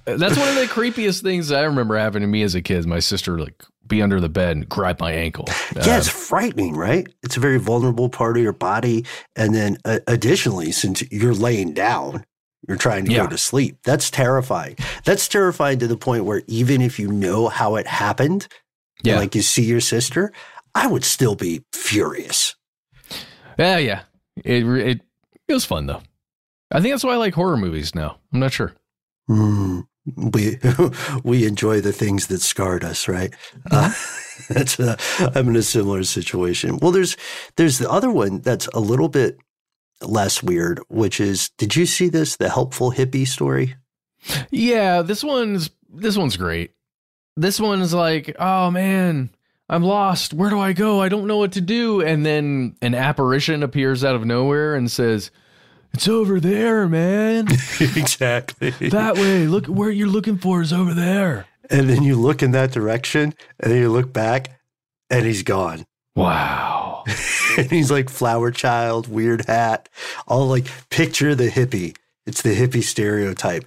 that's 0.05 0.37
one 0.37 0.49
of 0.49 0.55
the 0.55 0.67
creepiest 0.69 1.23
things 1.23 1.51
I 1.51 1.61
remember 1.61 1.97
happening 1.97 2.27
to 2.27 2.31
me 2.31 2.43
as 2.43 2.53
a 2.53 2.61
kid. 2.61 2.85
My 2.85 2.99
sister 2.99 3.39
like 3.39 3.63
be 3.91 4.01
under 4.01 4.19
the 4.19 4.29
bed 4.29 4.57
and 4.57 4.67
grab 4.67 4.99
my 4.99 5.11
ankle. 5.11 5.45
Yeah, 5.85 5.97
it's 5.97 6.09
frightening, 6.09 6.75
right? 6.75 7.07
It's 7.23 7.37
a 7.37 7.39
very 7.39 7.57
vulnerable 7.57 8.09
part 8.09 8.37
of 8.37 8.43
your 8.43 8.53
body, 8.53 9.05
and 9.35 9.55
then 9.55 9.77
uh, 9.85 9.99
additionally, 10.05 10.71
since 10.71 11.01
you're 11.11 11.33
laying 11.33 11.73
down, 11.73 12.25
you're 12.67 12.77
trying 12.77 13.05
to 13.05 13.11
yeah. 13.11 13.23
go 13.23 13.27
to 13.27 13.37
sleep. 13.37 13.77
That's 13.83 14.11
terrifying. 14.11 14.75
That's 15.05 15.27
terrifying 15.27 15.79
to 15.79 15.87
the 15.87 15.97
point 15.97 16.25
where 16.25 16.43
even 16.47 16.81
if 16.81 16.99
you 16.99 17.07
know 17.07 17.47
how 17.47 17.77
it 17.77 17.87
happened, 17.87 18.47
yeah. 19.03 19.17
like 19.17 19.33
you 19.33 19.41
see 19.41 19.63
your 19.63 19.79
sister, 19.79 20.31
I 20.75 20.87
would 20.87 21.03
still 21.03 21.35
be 21.35 21.63
furious. 21.73 22.55
Yeah, 23.57 23.77
yeah. 23.77 24.01
It 24.43 24.65
it 24.65 25.01
it 25.47 25.53
was 25.53 25.65
fun 25.65 25.87
though. 25.87 26.01
I 26.71 26.79
think 26.81 26.93
that's 26.93 27.03
why 27.03 27.13
I 27.13 27.17
like 27.17 27.33
horror 27.33 27.57
movies 27.57 27.95
now. 27.95 28.17
I'm 28.33 28.39
not 28.39 28.53
sure. 28.53 28.73
Mm, 29.29 29.80
we 30.15 30.57
we 31.23 31.45
enjoy 31.45 31.81
the 31.81 31.93
things 31.93 32.27
that 32.27 32.41
scarred 32.41 32.83
us, 32.83 33.07
right? 33.07 33.33
Uh, 33.69 33.93
that's 34.49 34.79
a, 34.79 34.97
I'm 35.35 35.49
in 35.49 35.55
a 35.55 35.61
similar 35.61 36.03
situation. 36.03 36.77
Well, 36.77 36.91
there's 36.91 37.17
there's 37.55 37.77
the 37.77 37.89
other 37.89 38.11
one 38.11 38.41
that's 38.41 38.67
a 38.67 38.79
little 38.79 39.09
bit 39.09 39.37
less 40.01 40.41
weird, 40.41 40.79
which 40.89 41.19
is 41.19 41.49
did 41.57 41.75
you 41.75 41.85
see 41.85 42.09
this 42.09 42.37
the 42.37 42.49
helpful 42.49 42.91
hippie 42.91 43.27
story? 43.27 43.75
Yeah, 44.49 45.01
this 45.01 45.23
one's 45.23 45.69
this 45.89 46.17
one's 46.17 46.37
great. 46.37 46.71
This 47.37 47.59
one's 47.59 47.93
like, 47.93 48.35
oh 48.39 48.71
man, 48.71 49.29
I'm 49.69 49.83
lost. 49.83 50.33
Where 50.33 50.49
do 50.49 50.59
I 50.59 50.73
go? 50.73 51.01
I 51.01 51.09
don't 51.09 51.27
know 51.27 51.37
what 51.37 51.53
to 51.53 51.61
do. 51.61 52.01
And 52.01 52.25
then 52.25 52.75
an 52.81 52.93
apparition 52.93 53.63
appears 53.63 54.03
out 54.03 54.15
of 54.15 54.25
nowhere 54.25 54.75
and 54.75 54.91
says, 54.91 55.31
It's 55.93 56.07
over 56.07 56.39
there, 56.39 56.87
man. 56.87 57.47
exactly. 57.79 58.71
that 58.89 59.15
way. 59.15 59.47
Look 59.47 59.67
where 59.67 59.89
you're 59.89 60.07
looking 60.07 60.37
for 60.37 60.61
is 60.61 60.71
over 60.73 60.93
there. 60.93 61.45
And 61.69 61.89
then 61.89 62.03
you 62.03 62.15
look 62.15 62.41
in 62.41 62.51
that 62.51 62.71
direction 62.71 63.33
and 63.59 63.71
then 63.71 63.81
you 63.81 63.89
look 63.89 64.11
back 64.11 64.59
and 65.09 65.25
he's 65.25 65.43
gone. 65.43 65.85
Wow. 66.15 67.03
and 67.57 67.69
he's 67.69 67.91
like 67.91 68.09
flower 68.09 68.51
child, 68.51 69.07
weird 69.07 69.45
hat, 69.45 69.89
all 70.27 70.47
like 70.47 70.67
picture 70.89 71.35
the 71.35 71.49
hippie. 71.49 71.95
It's 72.25 72.41
the 72.41 72.55
hippie 72.55 72.83
stereotype. 72.83 73.65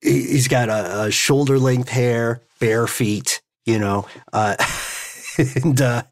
He's 0.00 0.48
got 0.48 0.68
a, 0.68 1.04
a 1.04 1.10
shoulder 1.10 1.58
length 1.58 1.88
hair, 1.88 2.42
bare 2.60 2.86
feet, 2.86 3.40
you 3.64 3.78
know. 3.78 4.06
Uh, 4.32 4.56
and 5.38 5.80
uh, 5.80 6.02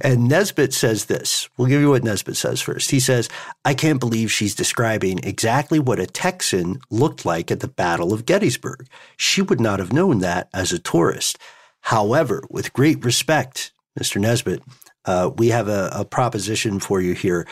and 0.00 0.28
Nesbitt 0.28 0.72
says 0.72 1.06
this. 1.06 1.48
We'll 1.56 1.68
give 1.68 1.80
you 1.80 1.90
what 1.90 2.04
Nesbitt 2.04 2.36
says 2.36 2.60
first. 2.60 2.90
He 2.90 3.00
says, 3.00 3.28
"I 3.64 3.74
can't 3.74 4.00
believe 4.00 4.32
she's 4.32 4.54
describing 4.54 5.20
exactly 5.22 5.78
what 5.78 6.00
a 6.00 6.06
Texan 6.06 6.80
looked 6.90 7.24
like 7.24 7.50
at 7.50 7.60
the 7.60 7.68
Battle 7.68 8.12
of 8.12 8.26
Gettysburg. 8.26 8.86
She 9.16 9.42
would 9.42 9.60
not 9.60 9.78
have 9.78 9.92
known 9.92 10.18
that 10.20 10.48
as 10.54 10.72
a 10.72 10.78
tourist. 10.78 11.38
However, 11.82 12.44
with 12.50 12.72
great 12.72 13.04
respect, 13.04 13.72
Mr. 13.98 14.20
Nesbitt, 14.20 14.62
uh, 15.04 15.30
we 15.36 15.48
have 15.48 15.68
a, 15.68 15.90
a 15.94 16.04
proposition 16.04 16.80
for 16.80 17.00
you 17.00 17.14
here. 17.14 17.46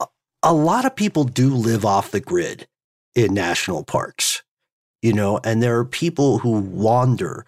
A, 0.00 0.06
a 0.42 0.54
lot 0.54 0.84
of 0.84 0.96
people 0.96 1.24
do 1.24 1.54
live 1.54 1.84
off 1.84 2.10
the 2.10 2.20
grid 2.20 2.68
in 3.14 3.34
national 3.34 3.84
parks, 3.84 4.42
you 5.02 5.12
know, 5.12 5.40
and 5.44 5.62
there 5.62 5.78
are 5.78 5.84
people 5.84 6.38
who 6.38 6.52
wander." 6.60 7.46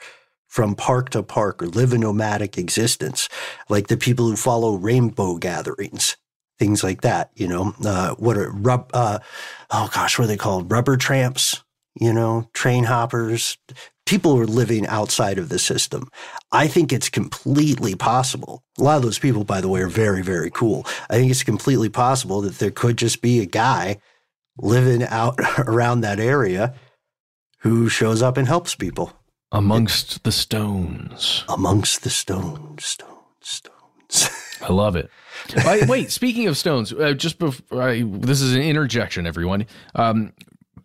From 0.52 0.74
park 0.74 1.08
to 1.08 1.22
park 1.22 1.62
or 1.62 1.66
live 1.66 1.94
a 1.94 1.98
nomadic 1.98 2.58
existence, 2.58 3.26
like 3.70 3.86
the 3.86 3.96
people 3.96 4.26
who 4.26 4.36
follow 4.36 4.74
rainbow 4.74 5.38
gatherings, 5.38 6.18
things 6.58 6.84
like 6.84 7.00
that. 7.00 7.30
You 7.34 7.48
know, 7.48 7.74
uh, 7.82 8.14
what 8.16 8.36
are 8.36 8.50
rub? 8.50 8.90
Uh, 8.92 9.20
oh 9.70 9.88
gosh, 9.94 10.18
what 10.18 10.26
are 10.26 10.28
they 10.28 10.36
called? 10.36 10.70
Rubber 10.70 10.98
tramps. 10.98 11.64
You 11.98 12.12
know, 12.12 12.50
train 12.52 12.84
hoppers. 12.84 13.56
People 14.04 14.38
are 14.38 14.46
living 14.46 14.86
outside 14.86 15.38
of 15.38 15.48
the 15.48 15.58
system. 15.58 16.10
I 16.50 16.66
think 16.66 16.92
it's 16.92 17.08
completely 17.08 17.94
possible. 17.94 18.62
A 18.78 18.82
lot 18.82 18.96
of 18.96 19.02
those 19.02 19.18
people, 19.18 19.44
by 19.44 19.62
the 19.62 19.68
way, 19.68 19.80
are 19.80 19.88
very, 19.88 20.22
very 20.22 20.50
cool. 20.50 20.84
I 21.08 21.14
think 21.14 21.30
it's 21.30 21.44
completely 21.44 21.88
possible 21.88 22.42
that 22.42 22.58
there 22.58 22.70
could 22.70 22.98
just 22.98 23.22
be 23.22 23.40
a 23.40 23.46
guy 23.46 24.00
living 24.58 25.02
out 25.02 25.38
around 25.58 26.02
that 26.02 26.20
area 26.20 26.74
who 27.60 27.88
shows 27.88 28.20
up 28.20 28.36
and 28.36 28.46
helps 28.46 28.74
people. 28.74 29.14
Amongst 29.52 30.24
the 30.24 30.32
stones. 30.32 31.44
Amongst 31.46 32.04
the 32.04 32.10
stones, 32.10 32.86
stones, 32.86 33.20
stones. 33.40 34.30
I 34.62 34.72
love 34.72 34.96
it. 34.96 35.10
I, 35.58 35.84
wait, 35.86 36.10
speaking 36.10 36.48
of 36.48 36.56
stones, 36.56 36.90
uh, 36.92 37.12
just 37.12 37.38
before 37.38 37.82
I, 37.82 38.02
this 38.02 38.40
is 38.40 38.54
an 38.54 38.62
interjection, 38.62 39.26
everyone. 39.26 39.66
Um, 39.94 40.32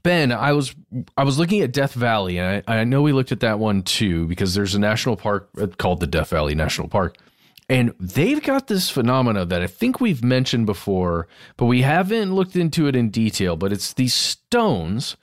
ben, 0.03 0.34
I 0.34 0.52
was 0.52 0.76
I 1.15 1.23
was 1.23 1.39
looking 1.39 1.61
at 1.61 1.72
Death 1.72 1.94
Valley, 1.94 2.39
and 2.39 2.64
I, 2.68 2.80
I 2.80 2.84
know 2.84 3.02
we 3.02 3.14
looked 3.14 3.31
at 3.31 3.39
that 3.39 3.57
one 3.57 3.84
too 3.84 4.27
because 4.27 4.53
there's 4.53 4.76
a 4.76 4.80
national 4.80 5.15
park 5.15 5.49
uh, 5.57 5.68
called 5.77 6.02
the 6.02 6.07
Death 6.07 6.31
Valley 6.31 6.53
National 6.53 6.89
Park, 6.89 7.15
and 7.69 7.94
they've 8.02 8.41
got 8.41 8.68
this 8.68 8.89
phenomena 8.89 9.45
that 9.45 9.61
I 9.61 9.68
think 9.68 10.02
we've 10.02 10.23
mentioned 10.23 10.65
before, 10.65 11.30
but 11.56 11.68
we 11.68 11.84
haven't 11.84 12.35
looked 12.35 12.57
into 12.57 12.88
it 12.88 12.98
in 12.98 13.11
detail. 13.11 13.56
But 13.56 13.72
it's 13.72 13.94
these 13.94 14.14
stones 14.14 15.15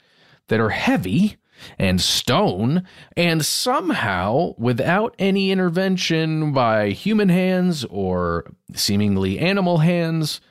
that 0.47 0.59
are 0.59 0.69
heavy 0.69 1.37
and 1.77 2.01
stone, 2.01 2.83
and 3.15 3.45
somehow, 3.45 4.53
without 4.57 5.15
any 5.19 5.51
intervention 5.51 6.53
by 6.53 6.89
human 6.89 7.29
hands 7.29 7.85
or 7.85 8.51
seemingly 8.73 9.39
animal 9.39 9.79
hands, 9.79 10.41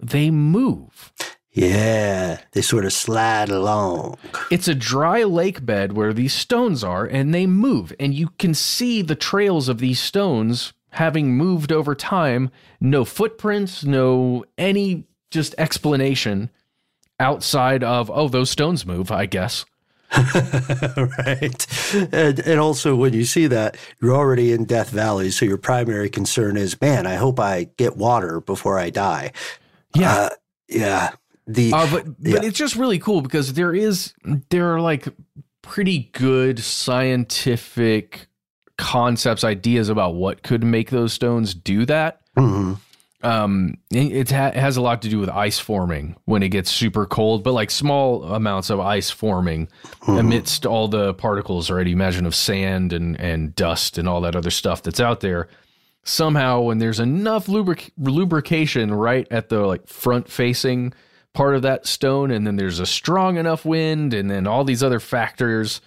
they 0.00 0.30
move. 0.30 1.12
Yeah, 1.52 2.40
they 2.52 2.62
sort 2.62 2.84
of 2.84 2.92
slide 2.92 3.48
along. 3.48 4.16
It's 4.50 4.68
a 4.68 4.74
dry 4.74 5.24
lake 5.24 5.66
bed 5.66 5.94
where 5.94 6.12
these 6.12 6.32
stones 6.32 6.84
are, 6.84 7.04
and 7.04 7.34
they 7.34 7.46
move, 7.46 7.92
and 7.98 8.14
you 8.14 8.28
can 8.38 8.54
see 8.54 9.02
the 9.02 9.16
trails 9.16 9.68
of 9.68 9.78
these 9.78 9.98
stones 9.98 10.72
having 10.90 11.36
moved 11.36 11.72
over 11.72 11.94
time. 11.94 12.50
No 12.80 13.04
footprints, 13.04 13.84
no 13.84 14.44
any 14.56 15.08
just 15.30 15.54
explanation 15.58 16.50
outside 17.20 17.82
of, 17.82 18.10
oh, 18.10 18.28
those 18.28 18.50
stones 18.50 18.86
move, 18.86 19.10
I 19.10 19.26
guess. 19.26 19.64
right. 20.96 21.66
And, 22.12 22.38
and 22.40 22.60
also, 22.60 22.96
when 22.96 23.12
you 23.12 23.24
see 23.24 23.46
that, 23.48 23.76
you're 24.00 24.14
already 24.14 24.52
in 24.52 24.64
Death 24.64 24.90
Valley. 24.90 25.30
So 25.30 25.44
your 25.44 25.58
primary 25.58 26.08
concern 26.08 26.56
is, 26.56 26.80
man, 26.80 27.06
I 27.06 27.16
hope 27.16 27.38
I 27.38 27.64
get 27.76 27.96
water 27.96 28.40
before 28.40 28.78
I 28.78 28.90
die. 28.90 29.32
Yeah. 29.94 30.12
Uh, 30.12 30.28
yeah. 30.68 31.10
The, 31.46 31.72
uh, 31.72 31.90
but 31.90 32.06
yeah. 32.20 32.36
but 32.36 32.44
it's 32.44 32.58
just 32.58 32.76
really 32.76 32.98
cool 32.98 33.22
because 33.22 33.54
there 33.54 33.74
is 33.74 34.12
there 34.50 34.74
are 34.74 34.80
like 34.82 35.08
pretty 35.62 36.10
good 36.12 36.58
scientific 36.58 38.26
concepts 38.76 39.44
ideas 39.44 39.88
about 39.88 40.14
what 40.14 40.42
could 40.42 40.62
make 40.62 40.90
those 40.90 41.12
stones 41.12 41.54
do 41.54 41.86
that 41.86 42.20
mm-hmm 42.36 42.74
um 43.22 43.76
it, 43.90 44.30
ha- 44.30 44.48
it, 44.48 44.54
has 44.54 44.76
a 44.76 44.80
lot 44.80 45.02
to 45.02 45.08
do 45.08 45.18
with 45.18 45.28
ice 45.28 45.58
forming 45.58 46.14
when 46.26 46.42
it 46.42 46.50
gets 46.50 46.70
super 46.70 47.04
cold 47.04 47.42
but 47.42 47.52
like 47.52 47.70
small 47.70 48.22
amounts 48.22 48.70
of 48.70 48.78
ice 48.78 49.10
forming 49.10 49.66
mm-hmm. 49.66 50.18
amidst 50.18 50.64
all 50.64 50.86
the 50.86 51.14
particles 51.14 51.68
right? 51.70 51.88
Imagine 51.88 52.26
of 52.26 52.34
sand 52.34 52.92
and 52.92 53.18
and 53.20 53.54
dust 53.56 53.98
and 53.98 54.08
all 54.08 54.20
that 54.20 54.36
other 54.36 54.50
stuff 54.50 54.82
that's 54.82 55.00
out 55.00 55.20
there. 55.20 55.48
Somehow 56.04 56.60
when 56.60 56.78
there's 56.78 57.00
enough 57.00 57.48
lubric- 57.48 57.90
lubrication 57.98 58.94
right 58.94 59.26
at 59.30 59.48
the 59.48 59.60
like 59.60 59.88
front 59.88 60.30
facing 60.30 60.94
part 61.34 61.56
of 61.56 61.62
that 61.62 61.86
stone 61.86 62.30
and 62.30 62.46
then 62.46 62.56
there's 62.56 62.78
a 62.78 62.86
strong 62.86 63.36
enough 63.36 63.64
wind 63.64 64.14
and 64.14 64.30
then 64.30 64.46
all 64.46 64.64
these 64.64 64.82
other 64.82 65.00
factors 65.00 65.80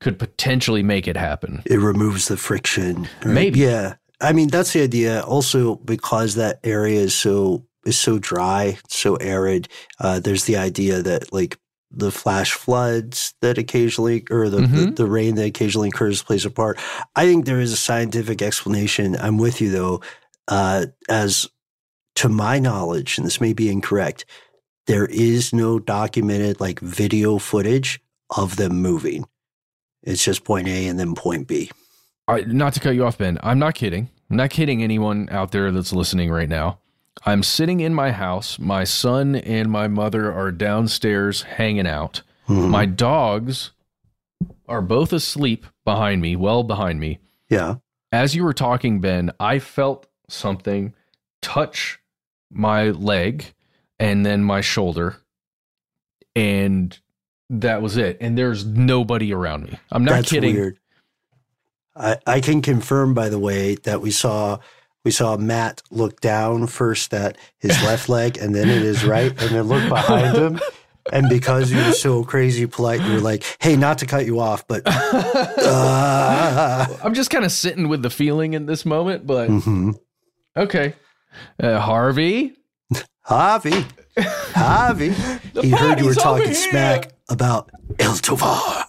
could 0.00 0.18
potentially 0.18 0.82
make 0.82 1.06
it 1.06 1.16
happen. 1.16 1.62
It 1.66 1.78
removes 1.78 2.28
the 2.28 2.36
friction 2.36 3.02
right? 3.02 3.26
maybe. 3.26 3.60
Yeah 3.60 3.94
I 4.20 4.32
mean, 4.32 4.48
that's 4.48 4.72
the 4.72 4.82
idea. 4.82 5.22
Also, 5.22 5.76
because 5.76 6.34
that 6.34 6.60
area 6.64 7.00
is 7.00 7.14
so 7.14 7.64
is 7.84 7.98
so 7.98 8.18
dry, 8.18 8.78
so 8.88 9.16
arid. 9.16 9.68
Uh, 9.98 10.20
there's 10.20 10.44
the 10.44 10.56
idea 10.56 11.02
that 11.02 11.32
like 11.32 11.58
the 11.90 12.10
flash 12.10 12.52
floods 12.52 13.34
that 13.40 13.56
occasionally, 13.56 14.24
or 14.30 14.48
the, 14.48 14.58
mm-hmm. 14.58 14.76
the, 14.76 14.90
the 14.90 15.06
rain 15.06 15.36
that 15.36 15.46
occasionally 15.46 15.88
occurs, 15.88 16.22
plays 16.22 16.44
a 16.44 16.50
part. 16.50 16.78
I 17.16 17.24
think 17.24 17.46
there 17.46 17.60
is 17.60 17.72
a 17.72 17.76
scientific 17.76 18.42
explanation. 18.42 19.16
I'm 19.16 19.38
with 19.38 19.60
you 19.60 19.70
though. 19.70 20.02
Uh, 20.48 20.86
as 21.08 21.48
to 22.16 22.28
my 22.28 22.58
knowledge, 22.58 23.16
and 23.18 23.26
this 23.26 23.40
may 23.40 23.52
be 23.52 23.70
incorrect, 23.70 24.24
there 24.86 25.06
is 25.06 25.52
no 25.52 25.78
documented 25.78 26.60
like 26.60 26.80
video 26.80 27.38
footage 27.38 28.00
of 28.36 28.56
them 28.56 28.80
moving. 28.82 29.26
It's 30.02 30.24
just 30.24 30.44
point 30.44 30.68
A 30.68 30.88
and 30.88 30.98
then 30.98 31.14
point 31.14 31.46
B. 31.46 31.70
I, 32.28 32.42
not 32.42 32.74
to 32.74 32.80
cut 32.80 32.94
you 32.94 33.04
off, 33.04 33.18
Ben. 33.18 33.38
I'm 33.42 33.58
not 33.58 33.74
kidding. 33.74 34.10
I'm 34.30 34.36
not 34.36 34.50
kidding 34.50 34.82
anyone 34.82 35.28
out 35.30 35.50
there 35.50 35.72
that's 35.72 35.92
listening 35.92 36.30
right 36.30 36.48
now. 36.48 36.78
I'm 37.24 37.42
sitting 37.42 37.80
in 37.80 37.94
my 37.94 38.12
house. 38.12 38.58
My 38.58 38.84
son 38.84 39.36
and 39.36 39.70
my 39.70 39.88
mother 39.88 40.32
are 40.32 40.52
downstairs 40.52 41.42
hanging 41.42 41.86
out. 41.86 42.22
Mm-hmm. 42.48 42.70
My 42.70 42.86
dogs 42.86 43.72
are 44.68 44.82
both 44.82 45.12
asleep 45.12 45.66
behind 45.84 46.20
me, 46.20 46.36
well 46.36 46.62
behind 46.62 47.00
me. 47.00 47.18
Yeah. 47.48 47.76
As 48.12 48.34
you 48.34 48.44
were 48.44 48.52
talking, 48.52 49.00
Ben, 49.00 49.32
I 49.40 49.58
felt 49.58 50.06
something 50.28 50.94
touch 51.42 51.98
my 52.50 52.90
leg 52.90 53.54
and 53.98 54.24
then 54.24 54.44
my 54.44 54.60
shoulder. 54.60 55.16
And 56.36 56.96
that 57.50 57.82
was 57.82 57.96
it. 57.96 58.18
And 58.20 58.36
there's 58.36 58.64
nobody 58.64 59.32
around 59.32 59.64
me. 59.64 59.78
I'm 59.90 60.04
not 60.04 60.12
That's 60.12 60.30
kidding. 60.30 60.54
Weird. 60.54 60.78
I, 61.98 62.16
I 62.26 62.40
can 62.40 62.62
confirm, 62.62 63.14
by 63.14 63.28
the 63.28 63.38
way, 63.38 63.74
that 63.76 64.00
we 64.00 64.10
saw 64.10 64.58
we 65.04 65.10
saw 65.10 65.36
Matt 65.36 65.82
look 65.90 66.20
down 66.20 66.66
first 66.66 67.14
at 67.14 67.36
his 67.58 67.70
left 67.84 68.08
leg 68.08 68.38
and 68.38 68.54
then 68.54 68.68
at 68.68 68.82
his 68.82 69.04
right, 69.04 69.30
and 69.30 69.50
then 69.50 69.64
look 69.64 69.88
behind 69.88 70.36
him. 70.36 70.60
And 71.10 71.28
because 71.28 71.72
you 71.72 71.78
were 71.78 71.92
so 71.92 72.24
crazy 72.24 72.66
polite, 72.66 73.00
you 73.00 73.14
were 73.14 73.20
like, 73.20 73.44
"Hey, 73.60 73.76
not 73.76 73.98
to 73.98 74.06
cut 74.06 74.26
you 74.26 74.40
off, 74.40 74.66
but 74.68 74.82
uh. 74.86 76.86
I'm 77.02 77.14
just 77.14 77.30
kind 77.30 77.44
of 77.44 77.52
sitting 77.52 77.88
with 77.88 78.02
the 78.02 78.10
feeling 78.10 78.52
in 78.52 78.66
this 78.66 78.84
moment." 78.84 79.26
But 79.26 79.48
mm-hmm. 79.48 79.92
okay, 80.56 80.94
uh, 81.62 81.80
Harvey, 81.80 82.56
Harvey, 83.22 83.86
Javi, 84.18 85.62
he 85.62 85.70
heard 85.70 85.98
you 85.98 86.06
were 86.06 86.14
talking 86.14 86.46
here. 86.46 86.54
smack 86.54 87.12
about 87.30 87.70
El 87.98 88.16
Tovar. 88.16 88.84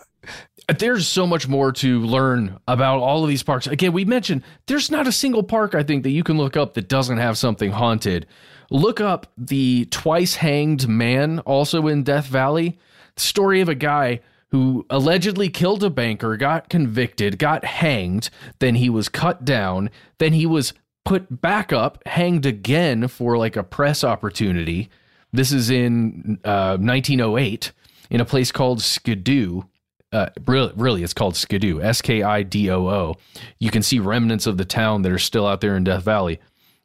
There's 0.77 1.07
so 1.07 1.25
much 1.25 1.47
more 1.47 1.71
to 1.73 2.01
learn 2.01 2.59
about 2.67 2.99
all 2.99 3.23
of 3.23 3.29
these 3.29 3.43
parks. 3.43 3.65
Again, 3.65 3.93
we 3.93 4.05
mentioned 4.05 4.43
there's 4.67 4.91
not 4.91 5.07
a 5.07 5.11
single 5.11 5.43
park 5.43 5.73
I 5.73 5.83
think 5.83 6.03
that 6.03 6.11
you 6.11 6.23
can 6.23 6.37
look 6.37 6.55
up 6.55 6.75
that 6.75 6.87
doesn't 6.87 7.17
have 7.17 7.37
something 7.37 7.71
haunted. 7.71 8.27
Look 8.69 9.01
up 9.01 9.27
the 9.37 9.85
twice 9.85 10.35
hanged 10.35 10.87
man, 10.87 11.39
also 11.39 11.87
in 11.87 12.03
Death 12.03 12.27
Valley. 12.27 12.77
The 13.15 13.21
story 13.21 13.61
of 13.61 13.69
a 13.69 13.75
guy 13.75 14.19
who 14.51 14.85
allegedly 14.89 15.49
killed 15.49 15.83
a 15.83 15.89
banker, 15.89 16.35
got 16.37 16.69
convicted, 16.69 17.39
got 17.39 17.65
hanged, 17.65 18.29
then 18.59 18.75
he 18.75 18.89
was 18.89 19.09
cut 19.09 19.45
down, 19.45 19.89
then 20.17 20.33
he 20.33 20.45
was 20.45 20.73
put 21.05 21.41
back 21.41 21.71
up, 21.71 22.05
hanged 22.07 22.45
again 22.45 23.07
for 23.07 23.37
like 23.37 23.55
a 23.55 23.63
press 23.63 24.03
opportunity. 24.03 24.89
This 25.31 25.51
is 25.51 25.69
in 25.69 26.39
uh, 26.43 26.77
1908 26.77 27.71
in 28.09 28.21
a 28.21 28.25
place 28.25 28.51
called 28.51 28.81
Skidoo. 28.81 29.63
Uh, 30.11 30.29
really, 30.47 30.73
really, 30.75 31.03
it's 31.03 31.13
called 31.13 31.35
Skidoo, 31.35 31.81
S 31.81 32.01
K 32.01 32.23
I 32.23 32.41
D 32.43 32.71
O 32.71 32.87
O. 32.87 33.15
You 33.59 33.69
can 33.69 33.83
see 33.83 33.99
remnants 33.99 34.47
of 34.47 34.57
the 34.57 34.65
town 34.65 35.03
that 35.03 35.11
are 35.11 35.19
still 35.19 35.45
out 35.45 35.61
there 35.61 35.75
in 35.75 35.83
Death 35.83 36.03
Valley. 36.03 36.39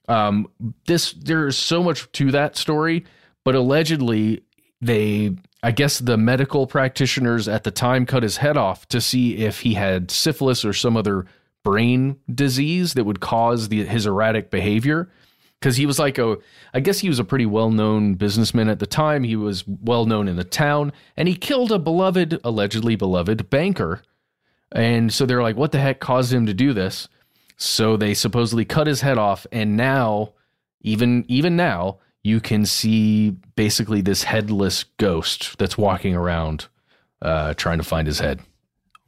Um, 0.08 0.46
this 0.86 1.12
there's 1.12 1.56
so 1.56 1.82
much 1.82 2.10
to 2.12 2.30
that 2.32 2.56
story, 2.56 3.04
but 3.42 3.54
allegedly 3.54 4.42
they, 4.82 5.36
I 5.62 5.70
guess, 5.70 5.98
the 5.98 6.18
medical 6.18 6.66
practitioners 6.66 7.48
at 7.48 7.64
the 7.64 7.70
time 7.70 8.04
cut 8.04 8.22
his 8.22 8.36
head 8.36 8.58
off 8.58 8.86
to 8.88 9.00
see 9.00 9.38
if 9.38 9.60
he 9.60 9.74
had 9.74 10.10
syphilis 10.10 10.62
or 10.62 10.74
some 10.74 10.96
other 10.96 11.24
brain 11.62 12.18
disease 12.32 12.92
that 12.92 13.04
would 13.04 13.20
cause 13.20 13.70
the, 13.70 13.86
his 13.86 14.04
erratic 14.04 14.50
behavior 14.50 15.10
because 15.64 15.78
he 15.78 15.86
was 15.86 15.98
like 15.98 16.18
a 16.18 16.36
i 16.74 16.80
guess 16.80 16.98
he 16.98 17.08
was 17.08 17.18
a 17.18 17.24
pretty 17.24 17.46
well-known 17.46 18.16
businessman 18.16 18.68
at 18.68 18.80
the 18.80 18.86
time. 18.86 19.24
He 19.24 19.34
was 19.34 19.66
well-known 19.66 20.28
in 20.28 20.36
the 20.36 20.44
town 20.44 20.92
and 21.16 21.26
he 21.26 21.34
killed 21.34 21.72
a 21.72 21.78
beloved 21.78 22.38
allegedly 22.44 22.96
beloved 22.96 23.48
banker. 23.48 24.02
And 24.72 25.10
so 25.10 25.24
they're 25.24 25.42
like 25.42 25.56
what 25.56 25.72
the 25.72 25.80
heck 25.80 26.00
caused 26.00 26.34
him 26.34 26.44
to 26.44 26.52
do 26.52 26.74
this? 26.74 27.08
So 27.56 27.96
they 27.96 28.12
supposedly 28.12 28.66
cut 28.66 28.86
his 28.86 29.00
head 29.00 29.16
off 29.16 29.46
and 29.50 29.74
now 29.74 30.34
even 30.82 31.24
even 31.28 31.56
now 31.56 31.98
you 32.22 32.40
can 32.40 32.66
see 32.66 33.30
basically 33.56 34.02
this 34.02 34.24
headless 34.24 34.84
ghost 34.98 35.56
that's 35.56 35.78
walking 35.78 36.14
around 36.14 36.66
uh, 37.22 37.54
trying 37.54 37.78
to 37.78 37.84
find 37.84 38.06
his 38.06 38.18
head 38.18 38.42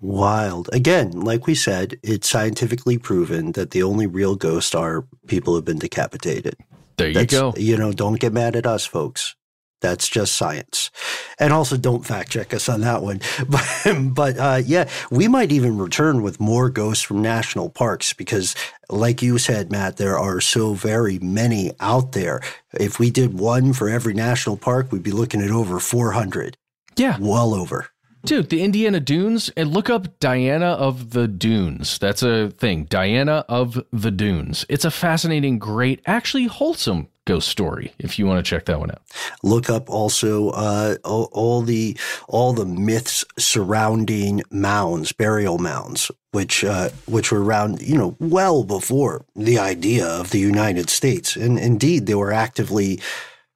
Wild. 0.00 0.68
Again, 0.72 1.12
like 1.12 1.46
we 1.46 1.54
said, 1.54 1.98
it's 2.02 2.28
scientifically 2.28 2.98
proven 2.98 3.52
that 3.52 3.70
the 3.70 3.82
only 3.82 4.06
real 4.06 4.36
ghosts 4.36 4.74
are 4.74 5.06
people 5.26 5.54
who've 5.54 5.64
been 5.64 5.78
decapitated. 5.78 6.56
there 6.96 7.08
you 7.08 7.14
That's- 7.14 7.30
go 7.40 7.54
You 7.56 7.76
know, 7.76 7.92
don't 7.92 8.20
get 8.20 8.32
mad 8.32 8.56
at 8.56 8.66
us, 8.66 8.84
folks. 8.86 9.34
That's 9.82 10.08
just 10.08 10.34
science. 10.34 10.90
And 11.38 11.52
also 11.52 11.76
don't 11.76 12.04
fact 12.06 12.30
check 12.30 12.54
us 12.54 12.66
on 12.68 12.80
that 12.80 13.02
one. 13.02 13.20
But, 13.46 13.64
but 14.14 14.38
uh, 14.38 14.62
yeah, 14.64 14.88
we 15.10 15.28
might 15.28 15.52
even 15.52 15.76
return 15.76 16.22
with 16.22 16.40
more 16.40 16.70
ghosts 16.70 17.04
from 17.04 17.20
national 17.20 17.68
parks 17.68 18.14
because, 18.14 18.54
like 18.88 19.20
you 19.20 19.36
said, 19.36 19.70
Matt, 19.70 19.98
there 19.98 20.18
are 20.18 20.40
so 20.40 20.72
very 20.72 21.18
many 21.18 21.72
out 21.78 22.12
there. 22.12 22.40
If 22.72 22.98
we 22.98 23.10
did 23.10 23.38
one 23.38 23.74
for 23.74 23.88
every 23.90 24.14
national 24.14 24.56
park, 24.56 24.90
we'd 24.92 25.02
be 25.02 25.12
looking 25.12 25.42
at 25.42 25.50
over 25.50 25.78
400. 25.78 26.56
yeah 26.96 27.18
Well 27.20 27.52
over. 27.54 27.88
Dude, 28.26 28.48
the 28.48 28.64
Indiana 28.64 28.98
Dunes, 28.98 29.50
and 29.56 29.72
look 29.72 29.88
up 29.88 30.18
Diana 30.18 30.72
of 30.72 31.10
the 31.10 31.28
Dunes. 31.28 31.96
That's 31.98 32.24
a 32.24 32.50
thing. 32.50 32.86
Diana 32.86 33.44
of 33.48 33.84
the 33.92 34.10
Dunes. 34.10 34.66
It's 34.68 34.84
a 34.84 34.90
fascinating, 34.90 35.60
great, 35.60 36.02
actually 36.06 36.46
wholesome 36.46 37.06
ghost 37.24 37.48
story 37.48 37.92
if 38.00 38.18
you 38.18 38.26
want 38.26 38.44
to 38.44 38.48
check 38.48 38.64
that 38.64 38.80
one 38.80 38.90
out. 38.90 39.02
look 39.42 39.70
up 39.70 39.88
also 39.88 40.50
uh, 40.50 40.96
all, 41.04 41.28
all 41.32 41.62
the 41.62 41.96
all 42.28 42.52
the 42.52 42.66
myths 42.66 43.24
surrounding 43.38 44.42
mounds, 44.50 45.12
burial 45.12 45.58
mounds, 45.58 46.10
which 46.32 46.64
uh, 46.64 46.88
which 47.06 47.30
were 47.30 47.44
around, 47.44 47.80
you 47.80 47.96
know, 47.96 48.16
well 48.18 48.64
before 48.64 49.24
the 49.36 49.56
idea 49.56 50.04
of 50.04 50.30
the 50.30 50.40
United 50.40 50.90
States, 50.90 51.36
and 51.36 51.60
indeed 51.60 52.06
they 52.06 52.14
were 52.16 52.32
actively 52.32 53.00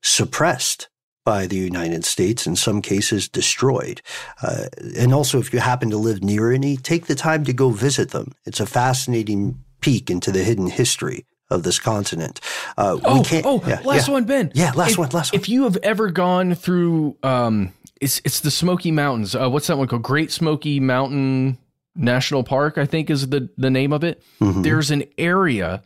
suppressed 0.00 0.88
by 1.24 1.46
the 1.46 1.56
United 1.56 2.04
States, 2.04 2.46
in 2.46 2.56
some 2.56 2.80
cases 2.80 3.28
destroyed. 3.28 4.00
Uh, 4.42 4.64
and 4.96 5.12
also, 5.12 5.38
if 5.38 5.52
you 5.52 5.58
happen 5.60 5.90
to 5.90 5.96
live 5.96 6.22
near 6.22 6.50
any, 6.52 6.76
take 6.76 7.06
the 7.06 7.14
time 7.14 7.44
to 7.44 7.52
go 7.52 7.70
visit 7.70 8.10
them. 8.10 8.32
It's 8.46 8.60
a 8.60 8.66
fascinating 8.66 9.62
peek 9.80 10.10
into 10.10 10.32
the 10.32 10.42
hidden 10.42 10.66
history 10.68 11.24
of 11.50 11.62
this 11.62 11.78
continent. 11.78 12.40
Uh, 12.78 12.98
Oh, 13.04 13.22
oh, 13.44 13.62
yeah, 13.66 13.80
last 13.84 14.08
yeah. 14.08 14.14
one, 14.14 14.24
Ben. 14.24 14.50
Yeah, 14.54 14.72
last 14.74 14.92
If- 14.92 14.98
one, 14.98 15.08
last 15.10 15.32
one. 15.32 15.40
If 15.40 15.48
you 15.48 15.64
have 15.64 15.76
ever 15.82 16.10
gone 16.10 16.54
through, 16.54 17.16
um, 17.22 17.72
it's 18.00 18.20
it's 18.24 18.40
the 18.40 18.50
Smoky 18.50 18.90
Mountains. 18.90 19.34
Uh, 19.34 19.48
what's 19.50 19.66
that 19.66 19.76
one 19.76 19.88
called? 19.88 20.02
Great 20.02 20.30
Smoky 20.30 20.80
Mountain 20.80 21.58
National 21.94 22.42
Park, 22.44 22.78
I 22.78 22.86
think 22.86 23.10
is 23.10 23.28
the 23.28 23.50
the 23.58 23.68
name 23.70 23.92
of 23.92 24.04
it. 24.04 24.22
Mhm. 24.40 24.62
There's 24.62 24.90
an 24.90 25.04
area. 25.18 25.82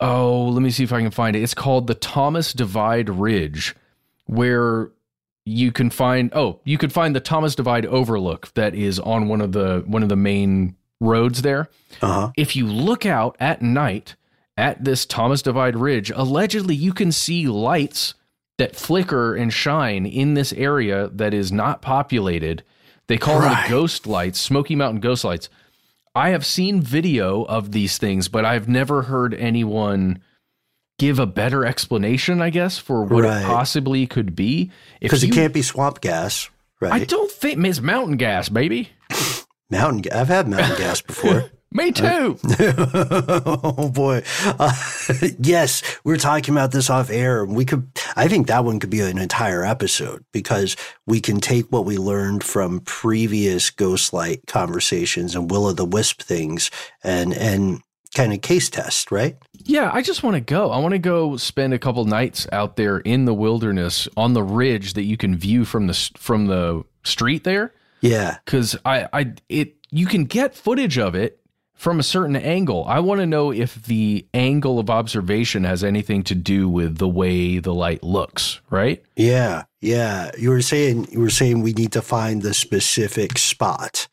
Oh, 0.00 0.44
let 0.48 0.62
me 0.62 0.70
see 0.70 0.82
if 0.84 0.92
I 0.92 1.00
can 1.02 1.10
find 1.10 1.36
it. 1.36 1.42
It's 1.42 1.54
called 1.54 1.86
the 1.88 1.94
Thomas 1.94 2.52
Divide 2.52 3.08
Ridge, 3.10 3.74
where 4.26 4.90
you 5.44 5.72
can 5.72 5.90
find. 5.90 6.30
Oh, 6.34 6.60
you 6.64 6.78
could 6.78 6.92
find 6.92 7.14
the 7.14 7.20
Thomas 7.20 7.54
Divide 7.54 7.86
Overlook 7.86 8.52
that 8.54 8.74
is 8.74 8.98
on 8.98 9.28
one 9.28 9.40
of 9.40 9.52
the 9.52 9.82
one 9.86 10.02
of 10.02 10.08
the 10.08 10.16
main 10.16 10.76
roads 11.00 11.42
there. 11.42 11.68
Uh-huh. 12.00 12.30
If 12.36 12.56
you 12.56 12.66
look 12.66 13.04
out 13.04 13.36
at 13.40 13.62
night 13.62 14.16
at 14.56 14.84
this 14.84 15.04
Thomas 15.04 15.42
Divide 15.42 15.76
Ridge, 15.76 16.10
allegedly 16.14 16.74
you 16.74 16.92
can 16.92 17.12
see 17.12 17.46
lights 17.48 18.14
that 18.58 18.76
flicker 18.76 19.34
and 19.34 19.52
shine 19.52 20.06
in 20.06 20.34
this 20.34 20.52
area 20.52 21.08
that 21.08 21.34
is 21.34 21.50
not 21.50 21.82
populated. 21.82 22.62
They 23.08 23.18
call 23.18 23.40
them 23.40 23.50
the 23.50 23.68
ghost 23.68 24.06
lights, 24.06 24.40
Smoky 24.40 24.76
Mountain 24.76 25.00
ghost 25.00 25.24
lights. 25.24 25.48
I 26.14 26.28
have 26.28 26.46
seen 26.46 26.80
video 26.80 27.42
of 27.44 27.72
these 27.72 27.98
things, 27.98 28.28
but 28.28 28.44
I've 28.44 28.68
never 28.68 29.02
heard 29.02 29.34
anyone 29.34 30.22
give 31.02 31.18
a 31.18 31.26
better 31.26 31.66
explanation, 31.66 32.40
I 32.40 32.50
guess, 32.50 32.78
for 32.78 33.02
what 33.02 33.24
Right. 33.24 33.42
it 33.42 33.46
possibly 33.46 34.06
could 34.06 34.36
be. 34.36 34.70
Because 35.00 35.24
it 35.24 35.32
can't 35.32 35.52
be 35.52 35.60
swamp 35.62 36.00
gas, 36.00 36.48
right? 36.80 36.92
I 36.92 37.04
don't 37.04 37.28
think 37.30 37.58
it's 37.66 37.80
mountain 37.80 38.16
gas, 38.16 38.48
baby. 38.48 38.90
Mountain. 39.70 40.12
I've 40.12 40.28
had 40.28 40.46
mountain 40.48 40.76
gas 40.76 41.00
before. 41.12 41.50
Me 41.72 41.90
too. 41.90 42.38
oh 42.60 43.90
boy. 43.92 44.22
Uh, 44.44 44.72
yes, 45.40 45.82
we 46.04 46.12
are 46.12 46.18
talking 46.18 46.54
about 46.54 46.70
this 46.70 46.90
off 46.90 47.08
air. 47.10 47.44
We 47.46 47.64
could. 47.64 47.88
I 48.14 48.28
think 48.28 48.46
that 48.46 48.64
one 48.64 48.78
could 48.78 48.90
be 48.90 49.00
an 49.00 49.16
entire 49.18 49.64
episode 49.64 50.24
because 50.32 50.76
we 51.06 51.20
can 51.22 51.40
take 51.40 51.72
what 51.72 51.86
we 51.86 51.96
learned 51.96 52.44
from 52.44 52.80
previous 52.80 53.70
Ghostlight 53.70 54.46
conversations 54.46 55.34
and 55.34 55.50
Will 55.50 55.64
o' 55.66 55.72
the 55.72 55.86
Wisp 55.86 56.20
things 56.22 56.70
and 57.02 57.32
and 57.32 57.80
kind 58.14 58.34
of 58.34 58.42
case 58.42 58.68
test, 58.68 59.10
right? 59.10 59.36
Yeah, 59.64 59.90
I 59.92 60.02
just 60.02 60.22
want 60.22 60.34
to 60.34 60.40
go. 60.40 60.70
I 60.70 60.78
want 60.78 60.92
to 60.92 60.98
go 60.98 61.36
spend 61.36 61.74
a 61.74 61.78
couple 61.78 62.04
nights 62.04 62.46
out 62.52 62.76
there 62.76 62.98
in 62.98 63.24
the 63.24 63.34
wilderness 63.34 64.08
on 64.16 64.34
the 64.34 64.42
ridge 64.42 64.94
that 64.94 65.04
you 65.04 65.16
can 65.16 65.36
view 65.36 65.64
from 65.64 65.86
the 65.86 66.10
from 66.16 66.46
the 66.46 66.84
street 67.04 67.44
there. 67.44 67.72
Yeah. 68.00 68.38
Because 68.44 68.76
I, 68.84 69.08
I, 69.12 69.32
it, 69.48 69.76
you 69.90 70.06
can 70.06 70.24
get 70.24 70.54
footage 70.54 70.98
of 70.98 71.14
it 71.14 71.40
from 71.74 71.98
a 71.98 72.02
certain 72.02 72.36
angle. 72.36 72.84
I 72.86 73.00
want 73.00 73.20
to 73.20 73.26
know 73.26 73.52
if 73.52 73.74
the 73.86 74.26
angle 74.34 74.78
of 74.78 74.90
observation 74.90 75.64
has 75.64 75.82
anything 75.82 76.22
to 76.24 76.34
do 76.34 76.68
with 76.68 76.98
the 76.98 77.08
way 77.08 77.58
the 77.58 77.74
light 77.74 78.02
looks. 78.02 78.60
Right? 78.70 79.02
Yeah, 79.16 79.64
yeah. 79.80 80.30
You 80.38 80.50
were 80.50 80.62
saying 80.62 81.08
you 81.10 81.20
were 81.20 81.30
saying 81.30 81.62
we 81.62 81.72
need 81.72 81.92
to 81.92 82.02
find 82.02 82.42
the 82.42 82.54
specific 82.54 83.38
spot, 83.38 84.08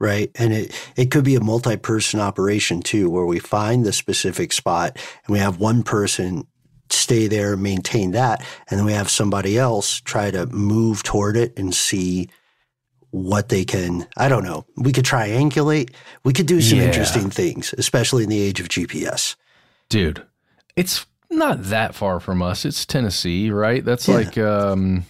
right? 0.00 0.30
And 0.36 0.52
it 0.52 0.72
it 0.96 1.10
could 1.10 1.24
be 1.24 1.34
a 1.36 1.40
multi-person 1.40 2.20
operation 2.20 2.82
too, 2.82 3.10
where 3.10 3.26
we 3.26 3.38
find 3.38 3.84
the 3.84 3.92
specific 3.92 4.52
spot 4.52 4.96
and 5.26 5.32
we 5.32 5.38
have 5.38 5.58
one 5.58 5.82
person 5.82 6.46
stay 6.90 7.26
there 7.26 7.52
and 7.52 7.62
maintain 7.62 8.12
that, 8.12 8.44
and 8.70 8.78
then 8.78 8.86
we 8.86 8.92
have 8.92 9.10
somebody 9.10 9.58
else 9.58 10.00
try 10.00 10.30
to 10.30 10.46
move 10.46 11.02
toward 11.02 11.36
it 11.36 11.52
and 11.58 11.74
see 11.74 12.28
what 13.10 13.48
they 13.48 13.64
can. 13.64 14.06
I 14.16 14.28
don't 14.28 14.44
know. 14.44 14.64
We 14.76 14.92
could 14.92 15.04
triangulate. 15.04 15.90
We 16.24 16.32
could 16.32 16.46
do 16.46 16.60
some 16.60 16.78
Yeah. 16.78 16.84
interesting 16.84 17.30
things, 17.30 17.74
especially 17.78 18.22
in 18.24 18.28
the 18.30 18.40
age 18.40 18.60
of 18.60 18.68
GPS. 18.68 19.34
Dude, 19.88 20.22
it's 20.76 21.06
not 21.30 21.62
that 21.64 21.94
far 21.94 22.20
from 22.20 22.42
us. 22.42 22.64
It's 22.64 22.84
Tennessee, 22.86 23.50
right? 23.50 23.84
That's 23.84 24.08
Yeah. 24.08 24.14
like, 24.14 24.38
um, 24.38 25.04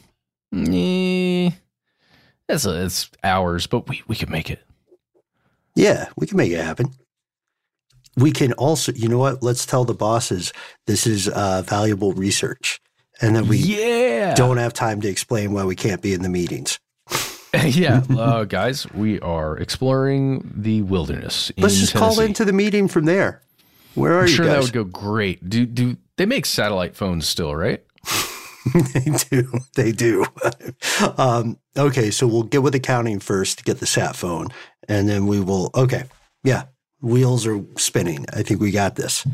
eh, 0.53 1.51
that's 2.49 2.65
it's 2.65 3.11
hours, 3.23 3.67
but 3.67 3.89
we 3.89 4.03
we 4.09 4.17
could 4.17 4.31
make 4.31 4.51
it. 4.51 4.63
Yeah, 5.79 6.09
we 6.17 6.27
can 6.27 6.37
make 6.37 6.51
it 6.51 6.61
happen. 6.61 6.91
We 8.17 8.33
can 8.33 8.53
also, 8.55 8.91
you 8.93 9.07
know 9.09 9.19
what? 9.19 9.45
Let's 9.45 9.65
tell 9.65 9.85
the 9.85 9.95
bosses 9.95 10.53
this 10.89 11.07
is 11.07 11.29
uh, 11.29 11.63
valuable 11.65 12.13
research 12.15 12.81
and 13.21 13.37
that 13.37 13.45
we 13.45 13.59
yeah. 13.59 14.35
don't 14.35 14.57
have 14.57 14.73
time 14.73 15.01
to 15.03 15.09
explain 15.09 15.53
why 15.53 15.65
we 15.65 15.77
can't 15.77 16.03
be 16.03 16.15
in 16.15 16.23
the 16.23 16.29
meetings. 16.29 16.81
yeah, 17.65 18.03
uh, 18.11 18.43
guys, 18.43 18.91
we 18.93 19.21
are 19.21 19.57
exploring 19.57 20.53
the 20.53 20.83
wilderness. 20.83 21.53
Let's 21.57 21.79
just 21.79 21.95
call 21.95 22.19
into 22.19 22.45
the 22.45 22.53
meeting 22.53 22.89
from 22.89 23.05
there. 23.05 23.43
Where 23.95 24.15
are 24.15 24.23
I'm 24.23 24.27
you 24.27 24.35
sure 24.35 24.47
guys? 24.47 24.55
that 24.55 24.63
would 24.65 24.73
go 24.73 24.85
great. 24.85 25.49
Do 25.49 25.65
do 25.65 25.97
they 26.17 26.27
make 26.27 26.45
satellite 26.45 26.97
phones 26.97 27.29
still? 27.29 27.55
Right? 27.55 27.85
they 28.95 29.13
do. 29.31 29.61
They 29.77 29.93
do. 29.93 30.27
um, 31.17 31.59
okay, 31.77 32.11
so 32.11 32.27
we'll 32.27 32.43
get 32.43 32.65
with 32.65 32.75
accounting 32.75 33.21
first 33.21 33.59
to 33.59 33.65
get 33.65 33.79
the 33.79 33.87
sat 33.87 34.17
phone, 34.17 34.49
and 34.89 35.09
then 35.09 35.27
we 35.27 35.41
will. 35.41 35.71
Okay, 35.75 36.05
yeah, 36.43 36.65
wheels 37.01 37.47
are 37.47 37.61
spinning. 37.77 38.27
I 38.33 38.43
think 38.43 38.61
we 38.61 38.71
got 38.71 38.97
this. 38.97 39.27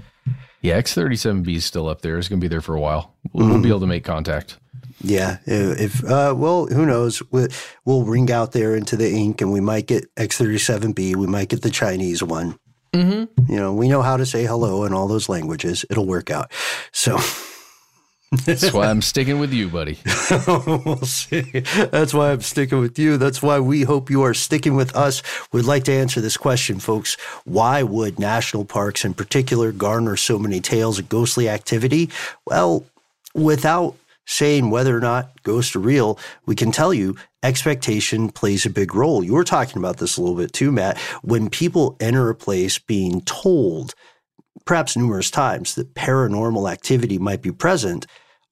Yeah, 0.61 0.81
X37B 0.81 1.57
is 1.57 1.65
still 1.65 1.89
up 1.89 2.01
there. 2.01 2.17
It's 2.17 2.29
going 2.29 2.41
to 2.41 2.45
be 2.45 2.49
there 2.49 2.63
for 2.63 2.75
a 2.75 2.81
while. 2.81 3.15
We'll, 3.33 3.49
we'll 3.49 3.61
be 3.61 3.69
able 3.69 3.81
to 3.81 3.87
make 3.87 4.03
contact. 4.05 4.59
Yeah, 5.03 5.39
if 5.47 6.03
uh, 6.05 6.35
well, 6.37 6.67
who 6.67 6.87
knows? 6.87 7.23
We'll, 7.31 7.49
we'll 7.85 8.05
ring 8.05 8.31
out 8.31 8.53
there 8.53 8.75
into 8.75 8.97
the 8.97 9.11
ink, 9.11 9.41
and 9.41 9.53
we 9.53 9.61
might 9.61 9.87
get 9.87 10.13
X37B. 10.15 11.17
We 11.17 11.27
might 11.27 11.51
get 11.51 11.63
the 11.63 11.71
Chinese 11.71 12.23
one. 12.23 12.59
Mm-hmm. 12.95 13.53
You 13.53 13.59
know, 13.59 13.75
we 13.75 13.89
know 13.89 14.03
how 14.03 14.17
to 14.17 14.25
say 14.25 14.45
hello 14.45 14.85
in 14.85 14.95
all 14.95 15.09
those 15.09 15.29
languages. 15.29 15.85
It'll 15.91 16.07
work 16.07 16.31
out. 16.31 16.51
So. 16.93 17.19
That's 18.45 18.73
why 18.73 18.87
I'm 18.87 19.03
sticking 19.03 19.39
with 19.39 19.53
you, 19.53 19.69
buddy. 19.69 19.99
we'll 20.49 20.99
see. 20.99 21.43
That's 21.91 22.13
why 22.13 22.33
I'm 22.33 22.41
sticking 22.41 22.81
with 22.81 22.99
you. 22.99 23.17
That's 23.17 23.43
why 23.43 23.61
we 23.61 23.83
hope 23.83 24.11
you 24.11 24.23
are 24.23 24.35
sticking 24.35 24.75
with 24.75 24.95
us. 24.97 25.23
We'd 25.53 25.65
like 25.65 25.85
to 25.85 25.93
answer 25.93 26.21
this 26.21 26.37
question, 26.37 26.81
folks. 26.81 27.17
Why 27.45 27.83
would 27.83 28.19
national 28.19 28.65
parks 28.65 29.05
in 29.05 29.15
particular 29.15 29.73
garner 29.73 30.17
so 30.17 30.39
many 30.39 30.61
tales 30.61 30.99
of 30.99 31.09
ghostly 31.09 31.49
activity? 31.49 32.11
Well, 32.47 32.85
without 33.35 33.97
saying 34.27 34.71
whether 34.71 34.97
or 34.97 35.01
not 35.01 35.43
ghosts 35.43 35.77
are 35.77 35.81
real, 35.81 36.19
we 36.47 36.55
can 36.55 36.73
tell 36.73 36.95
you 36.95 37.17
expectation 37.43 38.31
plays 38.31 38.65
a 38.65 38.71
big 38.71 38.95
role. 38.95 39.23
You 39.23 39.35
were 39.35 39.45
talking 39.45 39.79
about 39.79 39.99
this 39.99 40.17
a 40.17 40.21
little 40.21 40.37
bit 40.37 40.53
too, 40.53 40.73
Matt. 40.73 40.99
When 41.23 41.51
people 41.51 41.97
enter 42.01 42.31
a 42.31 42.35
place 42.35 42.79
being 42.79 43.21
told, 43.23 43.95
perhaps 44.65 44.97
numerous 44.97 45.31
times, 45.31 45.75
that 45.75 45.95
paranormal 45.95 46.71
activity 46.71 47.19
might 47.19 47.43
be 47.43 47.53
present, 47.53 48.07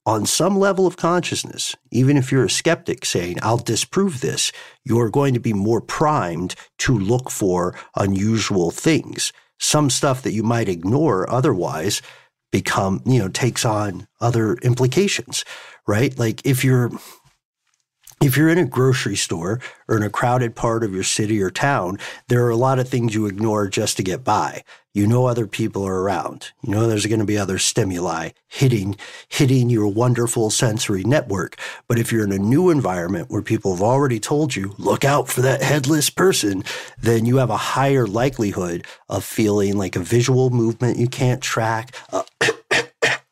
on 0.05 0.27
some 0.27 0.59
level 0.59 0.87
of 0.87 0.97
consciousness, 0.97 1.77
even 1.93 2.17
if 2.17 2.33
you're 2.33 2.45
a 2.45 2.51
skeptic 2.51 3.05
saying, 3.05 3.39
I'll 3.41 3.59
disprove 3.59 4.21
this, 4.21 4.51
you're 4.85 5.11
going 5.11 5.33
to 5.35 5.41
be 5.41 5.53
more 5.53 5.81
primed 5.81 6.55
to 6.79 6.99
look 6.99 7.31
for 7.31 7.79
unusual 7.97 8.73
things. 8.73 9.33
Some 9.61 9.91
stuff 9.91 10.23
that 10.23 10.33
you 10.33 10.43
might 10.43 10.69
ignore 10.69 11.31
otherwise 11.31 12.03
become, 12.51 13.01
you 13.07 13.21
know, 13.21 13.29
takes 13.29 13.65
on 13.65 14.09
other 14.21 14.55
implications, 14.55 15.45
right? 15.87 16.19
Like 16.19 16.45
if 16.45 16.65
you're 16.65 16.91
if 18.21 18.37
you're 18.37 18.49
in 18.49 18.59
a 18.59 18.65
grocery 18.65 19.17
store 19.17 19.61
or 19.89 19.97
in 19.97 20.05
a 20.05 20.11
crowded 20.11 20.55
part 20.55 20.85
of 20.85 20.95
your 20.95 21.03
city 21.03 21.43
or 21.43 21.51
town, 21.51 21.99
there 22.29 22.45
are 22.45 22.51
a 22.51 22.57
lot 22.57 22.79
of 22.79 22.89
things 22.89 23.15
you 23.15 23.27
ignore 23.27 23.67
just 23.67 23.97
to 23.97 24.05
get 24.05 24.23
by. 24.23 24.63
You 24.95 25.07
know 25.07 25.25
other 25.27 25.47
people 25.47 25.87
are 25.87 26.03
around. 26.03 26.53
You 26.63 26.71
know 26.71 26.87
there's 26.87 27.07
going 27.07 27.21
to 27.21 27.27
be 27.27 27.39
other 27.39 27.59
stimuli 27.59 28.31
hitting 28.49 28.97
hitting 29.29 29.71
your 29.71 29.89
wonderful 29.89 30.51
sensory 30.51 31.03
network. 31.03 31.57
But 31.89 31.99
if 31.99 32.13
you're 32.13 32.25
in 32.25 32.33
a 32.33 32.39
new 32.39 32.69
environment 32.69 33.31
where 33.31 33.41
people 33.41 33.73
have 33.75 33.83
already 33.83 34.21
told 34.21 34.55
you, 34.55 34.75
look 34.79 35.05
out 35.05 35.29
for 35.29 35.41
that 35.41 35.63
headless 35.63 36.11
person, 36.11 36.63
then 37.01 37.25
you 37.25 37.39
have 37.39 37.49
a 37.49 37.57
higher 37.57 38.07
likelihood 38.07 38.87
of 39.09 39.25
feeling 39.25 39.79
like 39.79 39.97
a 39.97 40.01
visual 40.01 40.51
movement 40.51 40.99
you 40.99 41.09
can't 41.09 41.41
track, 41.41 41.97
uh, 42.13 42.23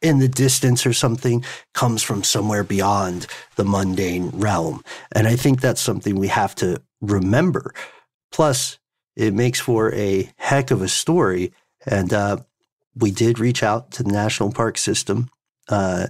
in 0.03 0.19
the 0.19 0.28
distance 0.28 0.87
or 0.87 0.95
something 0.95 1.45
comes 1.74 2.03
from 2.03 2.24
somewhere 2.24 2.65
beyond 2.65 3.27
the 3.57 3.65
mundane 3.65 4.31
realm. 4.31 4.82
And 5.12 5.28
I 5.28 5.37
think 5.37 5.61
that's 5.61 5.82
something 5.82 6.16
we 6.16 6.28
have 6.28 6.55
to 6.57 6.81
remember. 7.03 7.74
Plus, 8.32 8.80
it 9.16 9.35
makes 9.35 9.61
for 9.61 9.93
a 9.95 10.31
heck 10.37 10.70
of 10.70 10.82
a 10.82 10.89
story. 10.89 11.53
And 11.87 12.12
uh, 12.12 12.39
we 12.95 13.11
did 13.11 13.39
reach 13.39 13.62
out 13.62 13.91
to 13.93 14.03
the 14.03 14.12
National 14.12 14.53
Park 14.53 14.78
System. 14.78 15.31
Uh, 15.69 16.09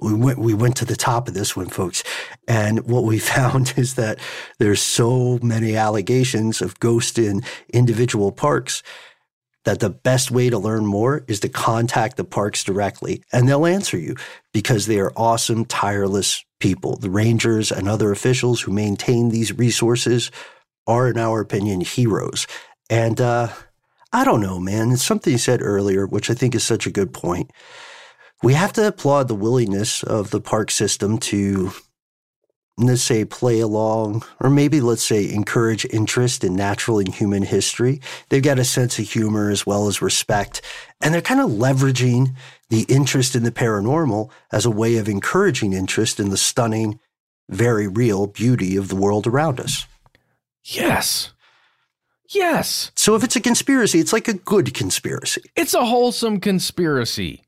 we 0.00 0.14
went 0.14 0.38
we 0.38 0.54
went 0.54 0.76
to 0.76 0.86
the 0.86 0.96
top 0.96 1.28
of 1.28 1.34
this 1.34 1.54
one, 1.54 1.68
folks, 1.68 2.02
and 2.48 2.86
what 2.86 3.04
we 3.04 3.18
found 3.34 3.74
is 3.76 3.94
that 3.94 4.18
there's 4.58 4.80
so 4.80 5.38
many 5.42 5.76
allegations 5.76 6.62
of 6.62 6.80
ghosts 6.80 7.18
in 7.18 7.42
individual 7.72 8.32
parks 8.32 8.82
that 9.66 9.80
the 9.80 9.90
best 9.90 10.30
way 10.30 10.48
to 10.48 10.58
learn 10.58 10.86
more 10.86 11.24
is 11.26 11.40
to 11.40 11.48
contact 11.48 12.16
the 12.16 12.24
parks 12.24 12.62
directly 12.64 13.22
and 13.32 13.48
they'll 13.48 13.66
answer 13.66 13.98
you 13.98 14.14
because 14.52 14.86
they 14.86 14.98
are 14.98 15.12
awesome, 15.16 15.64
tireless 15.64 16.44
people. 16.60 16.96
The 16.96 17.10
rangers 17.10 17.70
and 17.70 17.88
other 17.88 18.12
officials 18.12 18.60
who 18.60 18.72
maintain 18.72 19.28
these 19.28 19.52
resources 19.52 20.30
are, 20.86 21.08
in 21.08 21.18
our 21.18 21.40
opinion, 21.40 21.80
heroes. 21.80 22.46
And 22.88 23.20
uh, 23.20 23.48
I 24.12 24.24
don't 24.24 24.40
know, 24.40 24.58
man. 24.58 24.92
It's 24.92 25.04
something 25.04 25.32
you 25.32 25.38
said 25.38 25.60
earlier, 25.62 26.06
which 26.06 26.30
I 26.30 26.34
think 26.34 26.54
is 26.54 26.64
such 26.64 26.86
a 26.86 26.92
good 26.92 27.12
point. 27.12 27.50
We 28.42 28.54
have 28.54 28.72
to 28.74 28.86
applaud 28.86 29.28
the 29.28 29.34
willingness 29.34 30.02
of 30.02 30.30
the 30.30 30.40
park 30.40 30.70
system 30.70 31.18
to 31.18 31.72
let's 32.78 33.02
say 33.02 33.24
play 33.24 33.60
along, 33.60 34.22
or 34.40 34.50
maybe 34.50 34.80
let's 34.80 35.02
say 35.02 35.32
encourage 35.32 35.86
interest 35.86 36.44
in 36.44 36.54
natural 36.54 36.98
and 36.98 37.14
human 37.14 37.42
history. 37.42 38.00
They've 38.28 38.42
got 38.42 38.58
a 38.58 38.64
sense 38.64 38.98
of 38.98 39.08
humor 39.08 39.50
as 39.50 39.66
well 39.66 39.88
as 39.88 40.02
respect, 40.02 40.60
and 41.00 41.12
they're 41.12 41.22
kind 41.22 41.40
of 41.40 41.50
leveraging 41.50 42.34
the 42.68 42.82
interest 42.82 43.34
in 43.34 43.44
the 43.44 43.50
paranormal 43.50 44.30
as 44.52 44.66
a 44.66 44.70
way 44.70 44.96
of 44.96 45.08
encouraging 45.08 45.72
interest 45.72 46.20
in 46.20 46.28
the 46.28 46.36
stunning, 46.36 47.00
very 47.48 47.88
real 47.88 48.26
beauty 48.26 48.76
of 48.76 48.88
the 48.88 48.96
world 48.96 49.26
around 49.26 49.58
us. 49.58 49.86
Yes. 50.66 51.32
Yes. 52.28 52.90
So 52.96 53.14
if 53.14 53.22
it's 53.22 53.36
a 53.36 53.40
conspiracy, 53.40 54.00
it's 54.00 54.12
like 54.12 54.26
a 54.26 54.34
good 54.34 54.74
conspiracy. 54.74 55.42
It's 55.54 55.74
a 55.74 55.84
wholesome 55.84 56.40
conspiracy. 56.40 57.44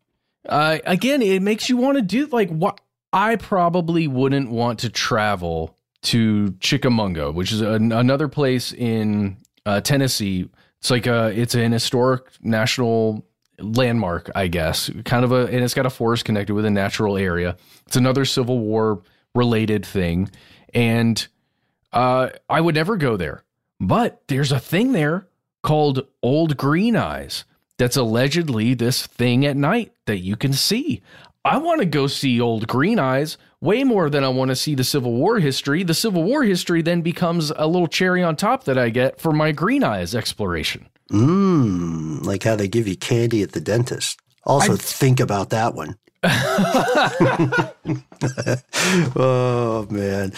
Uh, 0.48 0.78
again, 0.86 1.20
it 1.20 1.42
makes 1.42 1.68
you 1.68 1.76
want 1.76 1.96
to 1.96 2.02
do 2.02 2.26
like 2.26 2.48
what 2.48 2.80
I 3.12 3.36
probably 3.36 4.06
wouldn't 4.06 4.50
want 4.50 4.78
to 4.80 4.88
travel 4.88 5.76
to 6.02 6.52
Chickamauga, 6.60 7.32
which 7.32 7.52
is 7.52 7.60
an, 7.60 7.90
another 7.90 8.28
place 8.28 8.72
in 8.72 9.36
uh, 9.66 9.80
Tennessee. 9.80 10.48
It's 10.78 10.90
like 10.90 11.06
a 11.06 11.32
it's 11.38 11.56
an 11.56 11.72
historic 11.72 12.24
national 12.40 13.26
landmark, 13.58 14.30
I 14.36 14.46
guess. 14.46 14.90
Kind 15.04 15.24
of 15.24 15.32
a 15.32 15.46
and 15.46 15.64
it's 15.64 15.74
got 15.74 15.86
a 15.86 15.90
forest 15.90 16.24
connected 16.24 16.54
with 16.54 16.64
a 16.64 16.70
natural 16.70 17.16
area. 17.16 17.56
It's 17.86 17.96
another 17.96 18.24
Civil 18.24 18.60
War 18.60 19.02
related 19.34 19.84
thing, 19.84 20.30
and 20.72 21.26
uh, 21.92 22.30
I 22.48 22.60
would 22.60 22.74
never 22.74 22.96
go 22.96 23.16
there. 23.16 23.44
But 23.80 24.22
there's 24.28 24.52
a 24.52 24.60
thing 24.60 24.92
there 24.92 25.26
called 25.62 26.06
Old 26.22 26.56
Green 26.56 26.96
Eyes. 26.96 27.44
That's 27.78 27.96
allegedly 27.96 28.74
this 28.74 29.06
thing 29.06 29.46
at 29.46 29.56
night 29.56 29.92
that 30.06 30.18
you 30.18 30.36
can 30.36 30.52
see. 30.52 31.00
I 31.44 31.58
want 31.58 31.80
to 31.80 31.86
go 31.86 32.08
see 32.08 32.40
old 32.40 32.66
Green 32.66 32.98
Eyes 32.98 33.38
way 33.60 33.84
more 33.84 34.10
than 34.10 34.24
I 34.24 34.28
want 34.28 34.50
to 34.50 34.56
see 34.56 34.74
the 34.74 34.84
Civil 34.84 35.12
War 35.12 35.38
history. 35.38 35.82
The 35.84 35.94
Civil 35.94 36.24
War 36.24 36.42
history 36.42 36.82
then 36.82 37.02
becomes 37.02 37.50
a 37.54 37.66
little 37.66 37.86
cherry 37.86 38.22
on 38.22 38.36
top 38.36 38.64
that 38.64 38.76
I 38.76 38.90
get 38.90 39.20
for 39.20 39.32
my 39.32 39.52
Green 39.52 39.84
Eyes 39.84 40.14
exploration. 40.14 40.88
Mmm, 41.10 42.24
like 42.24 42.42
how 42.42 42.56
they 42.56 42.68
give 42.68 42.86
you 42.86 42.96
candy 42.96 43.42
at 43.42 43.52
the 43.52 43.60
dentist. 43.60 44.20
Also, 44.44 44.76
think 44.76 45.20
about 45.20 45.50
that 45.50 45.74
one. 45.74 45.96
oh 49.14 49.86
man, 49.88 50.32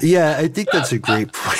yeah, 0.00 0.36
I 0.38 0.48
think 0.48 0.70
that's 0.72 0.92
a 0.92 0.98
great 0.98 1.30
point. 1.34 1.58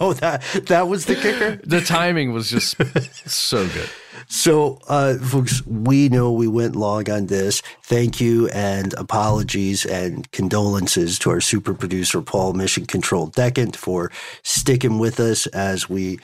oh, 0.00 0.14
that 0.20 0.42
that 0.68 0.88
was 0.88 1.04
the 1.04 1.14
kicker. 1.14 1.60
The 1.62 1.82
timing 1.82 2.32
was 2.32 2.48
just 2.48 2.76
so 3.30 3.68
good. 3.68 3.90
So, 4.28 4.78
uh, 4.88 5.16
folks, 5.18 5.66
we 5.66 6.08
know 6.08 6.32
we 6.32 6.48
went 6.48 6.74
long 6.74 7.10
on 7.10 7.26
this. 7.26 7.60
Thank 7.82 8.18
you 8.18 8.48
and 8.48 8.94
apologies 8.94 9.84
and 9.84 10.30
condolences 10.32 11.18
to 11.18 11.30
our 11.30 11.42
super 11.42 11.74
producer, 11.74 12.22
Paul 12.22 12.54
Mission 12.54 12.86
Control 12.86 13.26
Decant, 13.26 13.76
for 13.76 14.10
sticking 14.42 14.98
with 14.98 15.20
us 15.20 15.46
as 15.48 15.90
we 15.90 16.18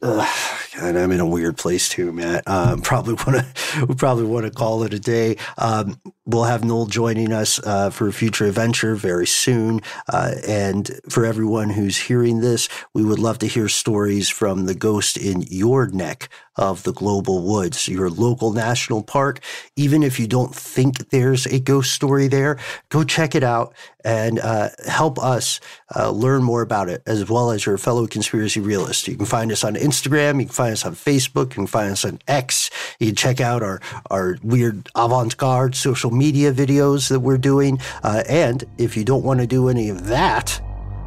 God, 0.00 0.96
I'm 0.96 1.12
in 1.12 1.20
a 1.20 1.26
weird 1.26 1.58
place 1.58 1.88
too, 1.88 2.12
Matt. 2.12 2.44
Um, 2.46 2.80
probably 2.80 3.14
want 3.14 3.44
to 3.44 3.94
probably 3.96 4.24
want 4.24 4.46
to 4.46 4.50
call 4.50 4.82
it 4.82 4.94
a 4.94 4.98
day. 4.98 5.36
Um, 5.58 6.00
we'll 6.32 6.44
have 6.44 6.64
Noel 6.64 6.86
joining 6.86 7.32
us 7.32 7.58
uh, 7.64 7.90
for 7.90 8.08
a 8.08 8.12
future 8.12 8.46
adventure 8.46 8.94
very 8.94 9.26
soon. 9.26 9.80
Uh, 10.08 10.34
and 10.46 10.90
for 11.08 11.24
everyone 11.24 11.70
who's 11.70 11.96
hearing 11.96 12.40
this, 12.40 12.68
we 12.94 13.04
would 13.04 13.18
love 13.18 13.38
to 13.38 13.46
hear 13.46 13.68
stories 13.68 14.28
from 14.28 14.66
the 14.66 14.74
ghost 14.74 15.16
in 15.16 15.42
your 15.42 15.86
neck 15.88 16.28
of 16.56 16.82
the 16.82 16.92
global 16.92 17.42
woods, 17.42 17.88
your 17.88 18.10
local 18.10 18.52
national 18.52 19.02
park. 19.02 19.40
Even 19.76 20.02
if 20.02 20.20
you 20.20 20.26
don't 20.26 20.54
think 20.54 21.08
there's 21.10 21.46
a 21.46 21.58
ghost 21.58 21.92
story 21.92 22.28
there, 22.28 22.58
go 22.90 23.02
check 23.02 23.34
it 23.34 23.42
out 23.42 23.74
and 24.04 24.38
uh, 24.40 24.68
help 24.86 25.18
us 25.18 25.60
uh, 25.94 26.10
learn 26.10 26.42
more 26.42 26.62
about 26.62 26.88
it, 26.88 27.02
as 27.06 27.28
well 27.28 27.50
as 27.50 27.66
your 27.66 27.78
fellow 27.78 28.06
conspiracy 28.06 28.60
realists. 28.60 29.06
You 29.08 29.16
can 29.16 29.26
find 29.26 29.52
us 29.52 29.64
on 29.64 29.74
Instagram, 29.74 30.40
you 30.40 30.46
can 30.46 30.54
find 30.54 30.72
us 30.72 30.84
on 30.84 30.94
Facebook, 30.94 31.50
you 31.50 31.56
can 31.56 31.66
find 31.66 31.92
us 31.92 32.04
on 32.04 32.18
X. 32.26 32.70
You 32.98 33.08
can 33.08 33.16
check 33.16 33.40
out 33.40 33.62
our, 33.62 33.80
our 34.10 34.36
weird 34.42 34.88
avant 34.94 35.36
garde 35.36 35.74
social 35.74 36.10
media 36.10 36.19
videos 36.20 37.08
that 37.08 37.20
we're 37.20 37.38
doing. 37.38 37.80
Uh, 38.02 38.22
and 38.28 38.64
if 38.78 38.96
you 38.96 39.04
don't 39.04 39.24
want 39.24 39.40
to 39.40 39.46
do 39.46 39.68
any 39.68 39.88
of 39.88 40.06
that, 40.06 40.60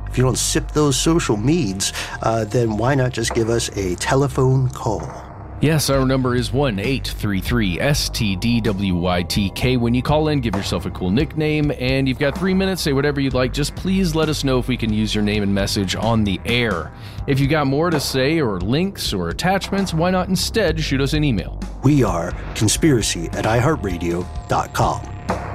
if 0.10 0.18
you 0.18 0.24
don't 0.24 0.38
sip 0.38 0.72
those 0.72 0.96
social 0.96 1.38
meds, 1.38 1.92
uh, 2.22 2.46
then 2.46 2.78
why 2.78 2.94
not 2.96 3.14
just 3.14 3.34
give 3.34 3.50
us 3.50 3.70
a 3.78 3.96
telephone 3.96 4.70
call? 4.70 5.02
Yes, 5.64 5.90
our 5.90 6.06
number 6.06 6.36
is 6.36 6.52
1 6.52 6.78
833 6.78 7.78
STDWYTK. 7.78 9.80
When 9.80 9.94
you 9.94 10.02
call 10.02 10.28
in, 10.28 10.42
give 10.42 10.56
yourself 10.56 10.86
a 10.86 10.90
cool 10.90 11.10
nickname, 11.10 11.72
and 11.80 12.06
you've 12.06 12.20
got 12.20 12.38
three 12.38 12.54
minutes, 12.54 12.82
say 12.82 12.92
whatever 12.92 13.22
you'd 13.22 13.34
like. 13.34 13.54
Just 13.54 13.74
please 13.74 14.14
let 14.14 14.28
us 14.28 14.44
know 14.44 14.60
if 14.60 14.68
we 14.68 14.76
can 14.76 14.92
use 14.92 15.16
your 15.16 15.24
name 15.24 15.42
and 15.42 15.56
message 15.56 15.96
on 15.96 16.26
the 16.26 16.38
air. 16.44 16.92
If 17.28 17.40
you 17.40 17.48
got 17.48 17.66
more 17.66 17.90
to 17.92 18.00
say, 18.02 18.42
or 18.42 18.60
links, 18.60 19.14
or 19.14 19.30
attachments, 19.30 19.94
why 19.94 20.12
not 20.12 20.28
instead 20.28 20.82
shoot 20.82 21.00
us 21.00 21.14
an 21.14 21.24
email? 21.24 21.58
We 21.82 22.04
are 22.04 22.34
conspiracy 22.56 23.28
at 23.28 23.46
iHeartRadio.com. 23.46 25.53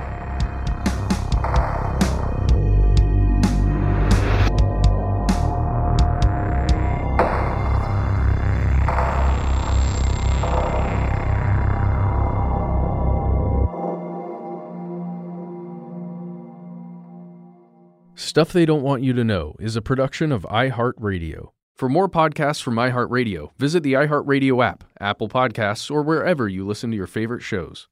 Stuff 18.28 18.52
They 18.52 18.66
Don't 18.66 18.82
Want 18.82 19.02
You 19.02 19.14
to 19.14 19.24
Know 19.24 19.56
is 19.58 19.74
a 19.74 19.80
production 19.80 20.32
of 20.32 20.42
iHeartRadio. 20.42 21.48
For 21.74 21.88
more 21.88 22.10
podcasts 22.10 22.60
from 22.60 22.74
iHeartRadio, 22.74 23.52
visit 23.56 23.82
the 23.82 23.94
iHeartRadio 23.94 24.62
app, 24.62 24.84
Apple 25.00 25.30
Podcasts, 25.30 25.90
or 25.90 26.02
wherever 26.02 26.46
you 26.46 26.66
listen 26.66 26.90
to 26.90 26.96
your 26.96 27.06
favorite 27.06 27.40
shows. 27.40 27.88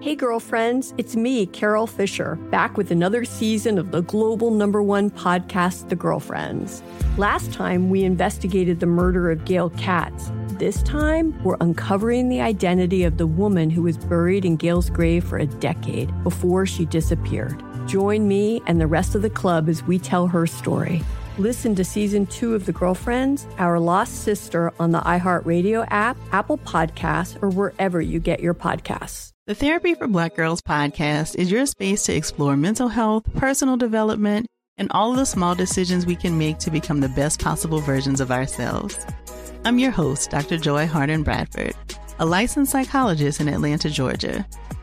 Hey, 0.00 0.14
girlfriends, 0.14 0.94
it's 0.96 1.16
me, 1.16 1.44
Carole 1.44 1.86
Fisher, 1.86 2.36
back 2.50 2.78
with 2.78 2.90
another 2.90 3.26
season 3.26 3.76
of 3.76 3.90
the 3.90 4.00
global 4.00 4.50
number 4.50 4.82
one 4.82 5.10
podcast, 5.10 5.90
The 5.90 5.96
Girlfriends. 5.96 6.82
Last 7.18 7.52
time, 7.52 7.90
we 7.90 8.04
investigated 8.04 8.80
the 8.80 8.86
murder 8.86 9.30
of 9.30 9.44
Gail 9.44 9.68
Katz. 9.68 10.32
This 10.52 10.82
time, 10.82 11.38
we're 11.44 11.58
uncovering 11.60 12.30
the 12.30 12.40
identity 12.40 13.04
of 13.04 13.18
the 13.18 13.26
woman 13.26 13.68
who 13.68 13.82
was 13.82 13.98
buried 13.98 14.46
in 14.46 14.56
Gail's 14.56 14.88
grave 14.88 15.24
for 15.24 15.36
a 15.36 15.46
decade 15.46 16.10
before 16.24 16.64
she 16.64 16.86
disappeared. 16.86 17.62
Join 17.86 18.26
me 18.26 18.62
and 18.66 18.80
the 18.80 18.86
rest 18.86 19.14
of 19.14 19.22
the 19.22 19.30
club 19.30 19.68
as 19.68 19.82
we 19.82 19.98
tell 19.98 20.26
her 20.26 20.46
story. 20.46 21.02
Listen 21.36 21.74
to 21.74 21.84
season 21.84 22.26
two 22.26 22.54
of 22.54 22.64
The 22.64 22.72
Girlfriends, 22.72 23.46
Our 23.58 23.80
Lost 23.80 24.22
Sister 24.22 24.72
on 24.78 24.92
the 24.92 25.00
iHeartRadio 25.00 25.86
app, 25.90 26.16
Apple 26.32 26.58
Podcasts, 26.58 27.42
or 27.42 27.50
wherever 27.50 28.00
you 28.00 28.20
get 28.20 28.40
your 28.40 28.54
podcasts. 28.54 29.30
The 29.46 29.54
Therapy 29.54 29.94
for 29.94 30.06
Black 30.06 30.36
Girls 30.36 30.62
podcast 30.62 31.34
is 31.34 31.50
your 31.50 31.66
space 31.66 32.04
to 32.04 32.14
explore 32.14 32.56
mental 32.56 32.88
health, 32.88 33.24
personal 33.34 33.76
development, 33.76 34.46
and 34.78 34.88
all 34.92 35.12
the 35.12 35.26
small 35.26 35.54
decisions 35.54 36.06
we 36.06 36.16
can 36.16 36.38
make 36.38 36.58
to 36.60 36.70
become 36.70 37.00
the 37.00 37.08
best 37.10 37.42
possible 37.42 37.80
versions 37.80 38.20
of 38.20 38.30
ourselves. 38.30 39.04
I'm 39.64 39.78
your 39.78 39.90
host, 39.90 40.30
Dr. 40.30 40.56
Joy 40.56 40.86
Harden 40.86 41.22
Bradford, 41.24 41.74
a 42.18 42.24
licensed 42.24 42.72
psychologist 42.72 43.40
in 43.40 43.48
Atlanta, 43.48 43.90
Georgia, 43.90 44.46